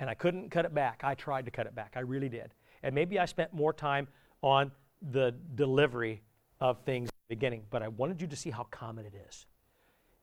And 0.00 0.10
I 0.10 0.14
couldn't 0.14 0.50
cut 0.50 0.64
it 0.64 0.74
back. 0.74 1.02
I 1.04 1.14
tried 1.14 1.44
to 1.44 1.52
cut 1.52 1.66
it 1.66 1.74
back. 1.76 1.92
I 1.94 2.00
really 2.00 2.28
did. 2.28 2.52
And 2.82 2.96
maybe 2.96 3.20
I 3.20 3.26
spent 3.26 3.54
more 3.54 3.72
time 3.72 4.08
on 4.42 4.72
the 5.12 5.32
delivery 5.54 6.20
of 6.60 6.80
things 6.80 7.08
the 7.08 7.36
beginning, 7.36 7.62
but 7.70 7.80
I 7.80 7.86
wanted 7.86 8.20
you 8.20 8.26
to 8.26 8.34
see 8.34 8.50
how 8.50 8.64
common 8.72 9.06
it 9.06 9.14
is. 9.28 9.46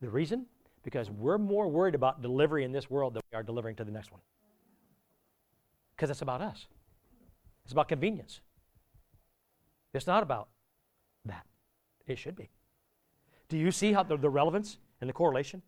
The 0.01 0.09
reason? 0.09 0.45
Because 0.83 1.09
we're 1.09 1.37
more 1.37 1.69
worried 1.69 1.95
about 1.95 2.21
delivery 2.21 2.65
in 2.65 2.73
this 2.73 2.89
world 2.89 3.13
than 3.13 3.21
we 3.31 3.37
are 3.37 3.43
delivering 3.43 3.77
to 3.77 3.85
the 3.85 3.91
next 3.91 4.11
one. 4.11 4.21
Because 5.95 6.09
it's 6.09 6.21
about 6.21 6.41
us, 6.41 6.67
it's 7.63 7.71
about 7.71 7.87
convenience. 7.87 8.41
It's 9.93 10.07
not 10.07 10.23
about 10.23 10.49
that. 11.25 11.45
It 12.07 12.17
should 12.17 12.35
be. 12.35 12.49
Do 13.47 13.57
you 13.57 13.71
see 13.71 13.93
how 13.93 14.03
the, 14.03 14.17
the 14.17 14.29
relevance 14.29 14.77
and 15.01 15.09
the 15.09 15.13
correlation? 15.13 15.61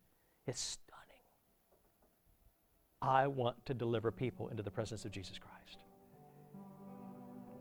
It's 0.46 0.62
stunning. 0.62 1.02
I 3.02 3.28
want 3.28 3.66
to 3.66 3.74
deliver 3.74 4.12
people 4.12 4.50
into 4.50 4.64
the 4.64 4.72
presence 4.72 5.06
of 5.06 5.12
Jesus 5.12 5.40
Christ. 5.40 5.80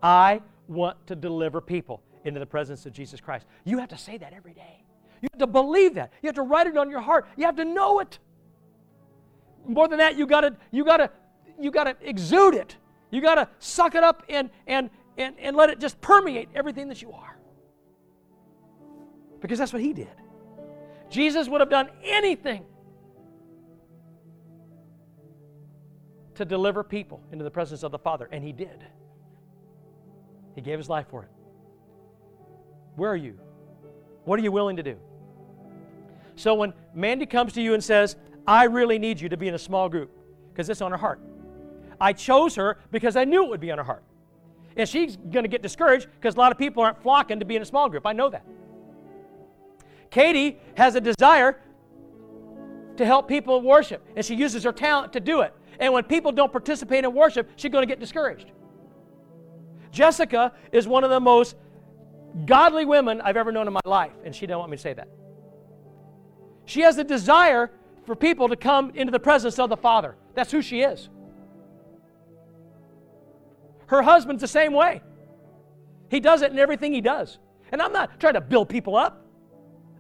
I 0.03 0.41
want 0.69 1.07
to 1.07 1.17
deliver 1.17 1.61
people 1.61 2.03
into 2.25 2.41
the 2.41 2.47
presence 2.47 2.87
of 2.87 2.93
Jesus 2.93 3.21
Christ. 3.21 3.47
You 3.65 3.79
have 3.79 3.89
to 3.89 3.99
say 3.99 4.19
that 4.19 4.33
every 4.33 4.53
day. 4.53 4.85
You 5.23 5.29
have 5.33 5.41
to 5.41 5.47
believe 5.47 5.95
that. 5.95 6.13
You 6.23 6.29
have 6.29 6.37
to 6.37 6.43
write 6.43 6.67
it 6.67 6.77
on 6.77 6.91
your 6.91 7.01
heart. 7.01 7.27
You 7.37 7.45
have 7.47 7.57
to 7.57 7.65
know 7.65 8.01
it. 8.01 8.19
More 9.67 9.89
than 9.89 9.99
that, 9.99 10.17
you 10.17 10.27
gotta, 10.27 10.57
you 10.71 10.85
gotta, 10.85 11.11
you 11.59 11.71
gotta 11.71 11.97
exude 12.03 12.55
it. 12.55 12.77
You 13.11 13.21
gotta 13.21 13.49
suck 13.59 13.95
it 13.95 14.05
up 14.05 14.23
and 14.29 14.51
and 14.67 14.89
and, 15.17 15.35
and 15.39 15.57
let 15.57 15.71
it 15.71 15.81
just 15.81 16.01
permeate 16.01 16.49
everything 16.55 16.89
that 16.89 17.03
you 17.03 17.13
are. 17.13 17.37
Because 19.41 19.59
that's 19.59 19.73
what 19.73 19.83
he 19.83 19.93
did. 19.93 20.11
Jesus 21.09 21.49
would 21.49 21.61
have 21.61 21.71
done 21.71 21.91
anything 22.05 22.65
to 26.35 26.45
deliver 26.45 26.85
people 26.85 27.23
into 27.33 27.45
the 27.45 27.51
presence 27.51 27.83
of 27.83 27.93
the 27.93 27.99
Father, 27.99 28.29
and 28.33 28.43
he 28.43 28.53
did. 28.53 28.85
He 30.55 30.61
gave 30.61 30.79
his 30.79 30.89
life 30.89 31.07
for 31.11 31.25
it. 31.25 31.31
Where 32.97 33.11
are 33.11 33.17
you? 33.17 33.39
What 34.25 34.39
are 34.39 34.43
you 34.43 34.53
willing 34.53 34.77
to 34.77 34.83
do? 34.83 34.97
So 36.37 36.55
when 36.55 36.73
Mandy 36.95 37.27
comes 37.27 37.53
to 37.55 37.63
you 37.63 37.75
and 37.75 37.83
says, 37.83 38.17
I 38.47 38.65
really 38.65 38.99
need 38.99 39.21
you 39.21 39.29
to 39.29 39.37
be 39.37 39.49
in 39.49 39.55
a 39.55 39.59
small 39.59 39.89
group, 39.89 40.11
because 40.51 40.69
it's 40.71 40.81
on 40.81 40.91
her 40.91 40.97
heart. 40.97 41.21
I 42.01 42.13
chose 42.13 42.55
her 42.57 42.79
because 42.91 43.17
I 43.17 43.25
knew 43.25 43.45
it 43.45 43.51
would 43.51 43.61
be 43.61 43.71
on 43.71 43.79
her 43.79 43.85
heart. 43.85 44.05
And 44.77 44.89
she's 44.89 45.17
going 45.17 45.45
to 45.45 45.49
get 45.49 45.63
discouraged 45.63 46.09
because 46.15 46.37
a 46.37 46.39
lot 46.39 46.53
of 46.53 46.59
people 46.59 46.83
aren't 46.83 47.03
flocking 47.03 47.41
to 47.41 47.45
be 47.45 47.57
in 47.57 47.63
a 47.63 47.67
small 47.67 47.89
group. 47.89 48.07
I 48.07 48.13
know 48.13 48.31
that. 48.31 48.45
Katie 50.11 50.59
has 50.75 50.95
a 50.95 51.01
desire 51.01 51.61
to 52.97 53.07
help 53.07 53.29
people 53.29 53.63
worship, 53.63 54.07
and 54.17 54.25
she 54.25 54.35
uses 54.35 54.65
her 54.65 54.73
talent 54.73 55.13
to 55.13 55.21
do 55.21 55.41
it. 55.41 55.55
And 55.79 55.93
when 55.93 56.05
people 56.05 56.33
don't 56.33 56.53
participate 56.53 57.05
in 57.05 57.15
worship, 57.15 57.49
she's 57.57 57.71
going 57.71 57.83
to 57.83 57.87
get 57.87 58.01
discouraged. 58.01 58.51
Jessica 59.93 60.53
is 60.73 60.87
one 60.87 61.05
of 61.05 61.11
the 61.11 61.21
most 61.21 61.57
godly 62.45 62.85
women 62.85 63.21
I've 63.21 63.37
ever 63.37 63.51
known 63.51 63.67
in 63.67 63.73
my 63.73 63.81
life, 63.85 64.13
and 64.25 64.35
she 64.35 64.43
didn't 64.43 64.59
want 64.59 64.71
me 64.71 64.77
to 64.77 64.83
say 64.83 64.93
that. 64.93 65.09
She 66.65 66.83
has 66.83 66.99
a 66.99 67.05
desire 67.05 67.71
for 68.05 68.15
people 68.15 68.49
to 68.49 68.57
come 68.57 68.91
into 68.95 69.11
the 69.11 69.21
presence 69.21 69.59
of 69.59 69.71
the 69.71 69.77
Father. 69.77 70.17
That's 70.35 70.53
who 70.53 70.63
she 70.63 70.83
is. 70.83 71.09
Her 73.91 74.03
husband's 74.03 74.41
the 74.41 74.49
same 74.49 74.73
way. 74.73 75.03
He 76.11 76.21
does 76.21 76.43
it 76.43 76.53
in 76.53 76.61
everything 76.61 76.93
he 76.93 77.01
does. 77.01 77.39
And 77.73 77.83
I'm 77.83 77.93
not 77.93 78.21
trying 78.21 78.35
to 78.35 78.41
build 78.41 78.69
people 78.69 78.95
up. 78.95 79.27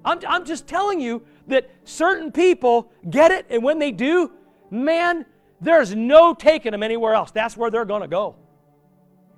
I'm, 0.04 0.20
I'm 0.28 0.44
just 0.44 0.68
telling 0.68 1.00
you 1.00 1.22
that 1.48 1.68
certain 1.82 2.30
people 2.30 2.92
get 3.10 3.32
it, 3.32 3.46
and 3.50 3.64
when 3.64 3.80
they 3.80 3.90
do, 3.90 4.30
man, 4.70 5.26
there's 5.60 5.92
no 5.92 6.34
taking 6.34 6.70
them 6.70 6.84
anywhere 6.84 7.14
else. 7.14 7.32
That's 7.32 7.56
where 7.56 7.68
they're 7.68 7.84
going 7.84 8.02
to 8.02 8.08
go. 8.08 8.36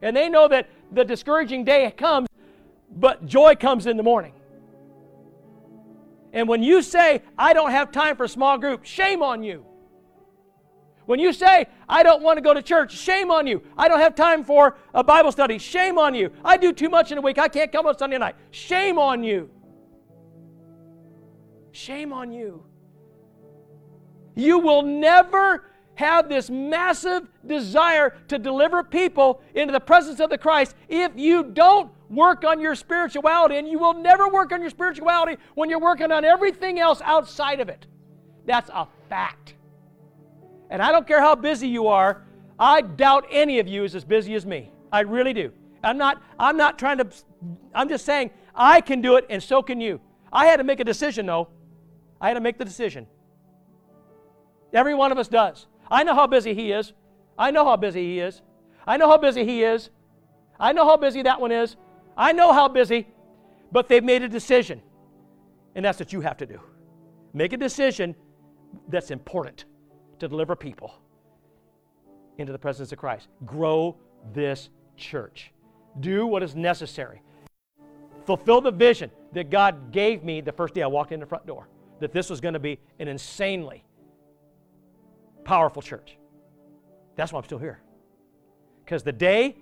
And 0.02 0.14
they 0.14 0.28
know 0.28 0.48
that 0.48 0.68
the 0.92 1.02
discouraging 1.02 1.64
day 1.64 1.90
comes, 1.96 2.28
but 2.94 3.24
joy 3.24 3.54
comes 3.54 3.86
in 3.86 3.96
the 3.96 4.02
morning. 4.02 4.34
And 6.34 6.46
when 6.46 6.62
you 6.62 6.82
say, 6.82 7.22
I 7.38 7.54
don't 7.54 7.70
have 7.70 7.90
time 7.90 8.16
for 8.16 8.24
a 8.24 8.28
small 8.28 8.58
group, 8.58 8.84
shame 8.84 9.22
on 9.22 9.42
you. 9.42 9.64
When 11.12 11.20
you 11.20 11.34
say, 11.34 11.66
I 11.90 12.02
don't 12.02 12.22
want 12.22 12.38
to 12.38 12.40
go 12.40 12.54
to 12.54 12.62
church, 12.62 12.96
shame 12.96 13.30
on 13.30 13.46
you. 13.46 13.62
I 13.76 13.86
don't 13.86 14.00
have 14.00 14.14
time 14.14 14.42
for 14.42 14.78
a 14.94 15.04
Bible 15.04 15.30
study, 15.30 15.58
shame 15.58 15.98
on 15.98 16.14
you. 16.14 16.32
I 16.42 16.56
do 16.56 16.72
too 16.72 16.88
much 16.88 17.12
in 17.12 17.18
a 17.18 17.20
week, 17.20 17.36
I 17.36 17.48
can't 17.48 17.70
come 17.70 17.86
on 17.86 17.98
Sunday 17.98 18.16
night, 18.16 18.34
shame 18.50 18.98
on 18.98 19.22
you. 19.22 19.50
Shame 21.72 22.14
on 22.14 22.32
you. 22.32 22.64
You 24.36 24.58
will 24.58 24.80
never 24.80 25.70
have 25.96 26.30
this 26.30 26.48
massive 26.48 27.28
desire 27.44 28.16
to 28.28 28.38
deliver 28.38 28.82
people 28.82 29.42
into 29.54 29.70
the 29.70 29.80
presence 29.80 30.18
of 30.18 30.30
the 30.30 30.38
Christ 30.38 30.74
if 30.88 31.12
you 31.14 31.44
don't 31.44 31.92
work 32.08 32.42
on 32.42 32.58
your 32.58 32.74
spirituality. 32.74 33.58
And 33.58 33.68
you 33.68 33.78
will 33.78 33.92
never 33.92 34.30
work 34.30 34.50
on 34.50 34.62
your 34.62 34.70
spirituality 34.70 35.36
when 35.56 35.68
you're 35.68 35.78
working 35.78 36.10
on 36.10 36.24
everything 36.24 36.80
else 36.80 37.02
outside 37.04 37.60
of 37.60 37.68
it. 37.68 37.86
That's 38.46 38.70
a 38.70 38.88
fact. 39.10 39.56
And 40.72 40.80
I 40.80 40.90
don't 40.90 41.06
care 41.06 41.20
how 41.20 41.34
busy 41.34 41.68
you 41.68 41.88
are, 41.88 42.22
I 42.58 42.80
doubt 42.80 43.26
any 43.30 43.58
of 43.58 43.68
you 43.68 43.84
is 43.84 43.94
as 43.94 44.06
busy 44.06 44.34
as 44.34 44.46
me. 44.46 44.72
I 44.90 45.00
really 45.00 45.34
do. 45.34 45.52
I'm 45.84 45.98
not, 45.98 46.22
I'm 46.38 46.56
not 46.56 46.78
trying 46.78 46.96
to, 46.96 47.08
I'm 47.74 47.90
just 47.90 48.06
saying 48.06 48.30
I 48.54 48.80
can 48.80 49.02
do 49.02 49.16
it 49.16 49.26
and 49.28 49.42
so 49.42 49.62
can 49.62 49.82
you. 49.82 50.00
I 50.32 50.46
had 50.46 50.56
to 50.56 50.64
make 50.64 50.80
a 50.80 50.84
decision 50.84 51.26
though. 51.26 51.48
I 52.22 52.28
had 52.28 52.34
to 52.34 52.40
make 52.40 52.56
the 52.56 52.64
decision. 52.64 53.06
Every 54.72 54.94
one 54.94 55.12
of 55.12 55.18
us 55.18 55.28
does. 55.28 55.66
I 55.90 56.04
know 56.04 56.14
how 56.14 56.26
busy 56.26 56.54
he 56.54 56.72
is. 56.72 56.94
I 57.38 57.50
know 57.50 57.66
how 57.66 57.76
busy 57.76 58.06
he 58.06 58.20
is. 58.20 58.40
I 58.86 58.96
know 58.96 59.10
how 59.10 59.18
busy 59.18 59.44
he 59.44 59.64
is. 59.64 59.90
I 60.58 60.72
know 60.72 60.86
how 60.86 60.96
busy 60.96 61.20
that 61.20 61.38
one 61.38 61.52
is. 61.52 61.76
I 62.16 62.32
know 62.32 62.50
how 62.54 62.68
busy. 62.68 63.08
But 63.72 63.88
they've 63.88 64.02
made 64.02 64.22
a 64.22 64.28
decision. 64.28 64.80
And 65.74 65.84
that's 65.84 65.98
what 65.98 66.14
you 66.14 66.22
have 66.22 66.38
to 66.38 66.46
do. 66.46 66.60
Make 67.34 67.52
a 67.52 67.58
decision 67.58 68.14
that's 68.88 69.10
important 69.10 69.66
to 70.22 70.28
deliver 70.28 70.54
people 70.54 70.94
into 72.38 72.52
the 72.52 72.58
presence 72.58 72.92
of 72.92 72.98
Christ. 72.98 73.26
Grow 73.44 73.96
this 74.32 74.70
church. 74.96 75.52
Do 75.98 76.28
what 76.28 76.44
is 76.44 76.54
necessary. 76.54 77.20
Fulfill 78.24 78.60
the 78.60 78.70
vision 78.70 79.10
that 79.32 79.50
God 79.50 79.90
gave 79.90 80.22
me 80.22 80.40
the 80.40 80.52
first 80.52 80.74
day 80.74 80.82
I 80.82 80.86
walked 80.86 81.10
in 81.10 81.18
the 81.18 81.26
front 81.26 81.44
door 81.44 81.66
that 81.98 82.12
this 82.12 82.30
was 82.30 82.40
going 82.40 82.54
to 82.54 82.60
be 82.60 82.78
an 83.00 83.08
insanely 83.08 83.84
powerful 85.42 85.82
church. 85.82 86.16
That's 87.16 87.32
why 87.32 87.40
I'm 87.40 87.44
still 87.44 87.58
here. 87.58 87.80
Because 88.84 89.02
the 89.02 89.12
day 89.12 89.56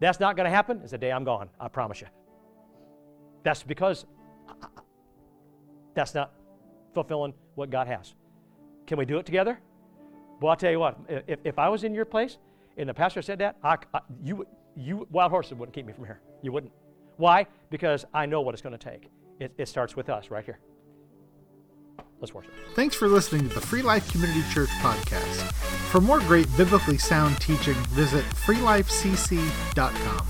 that's 0.00 0.20
not 0.20 0.36
going 0.36 0.44
to 0.44 0.54
happen 0.54 0.82
is 0.82 0.90
the 0.90 0.98
day 0.98 1.12
I'm 1.12 1.24
gone, 1.24 1.48
I 1.58 1.68
promise 1.68 2.02
you. 2.02 2.08
That's 3.42 3.62
because 3.62 4.04
uh, 4.46 4.52
uh, 4.62 4.66
uh, 4.76 4.80
that's 5.94 6.14
not 6.14 6.34
fulfilling 6.92 7.32
what 7.54 7.70
God 7.70 7.86
has. 7.86 8.12
Can 8.88 8.98
we 8.98 9.04
do 9.04 9.18
it 9.18 9.26
together? 9.26 9.60
Well, 10.40 10.50
I'll 10.50 10.56
tell 10.56 10.70
you 10.70 10.80
what, 10.80 10.98
if, 11.08 11.40
if 11.44 11.58
I 11.58 11.68
was 11.68 11.84
in 11.84 11.94
your 11.94 12.06
place 12.06 12.38
and 12.78 12.88
the 12.88 12.94
pastor 12.94 13.20
said 13.20 13.38
that, 13.40 13.56
I, 13.62 13.76
I, 13.92 14.00
you, 14.24 14.46
you, 14.74 15.06
wild 15.10 15.30
horses 15.30 15.58
wouldn't 15.58 15.74
keep 15.74 15.84
me 15.84 15.92
from 15.92 16.06
here. 16.06 16.22
You 16.40 16.52
wouldn't. 16.52 16.72
Why? 17.18 17.46
Because 17.68 18.06
I 18.14 18.24
know 18.24 18.40
what 18.40 18.54
it's 18.54 18.62
going 18.62 18.76
to 18.76 18.78
take. 18.78 19.10
It, 19.40 19.52
it 19.58 19.68
starts 19.68 19.94
with 19.94 20.08
us 20.08 20.30
right 20.30 20.44
here. 20.44 20.58
Let's 22.18 22.32
worship. 22.32 22.54
Thanks 22.74 22.96
for 22.96 23.08
listening 23.08 23.46
to 23.48 23.54
the 23.54 23.60
Free 23.60 23.82
Life 23.82 24.10
Community 24.10 24.42
Church 24.50 24.70
podcast. 24.80 25.52
For 25.90 26.00
more 26.00 26.20
great 26.20 26.48
biblically 26.56 26.96
sound 26.96 27.38
teaching, 27.42 27.74
visit 27.90 28.24
freelifecc.com. 28.24 30.26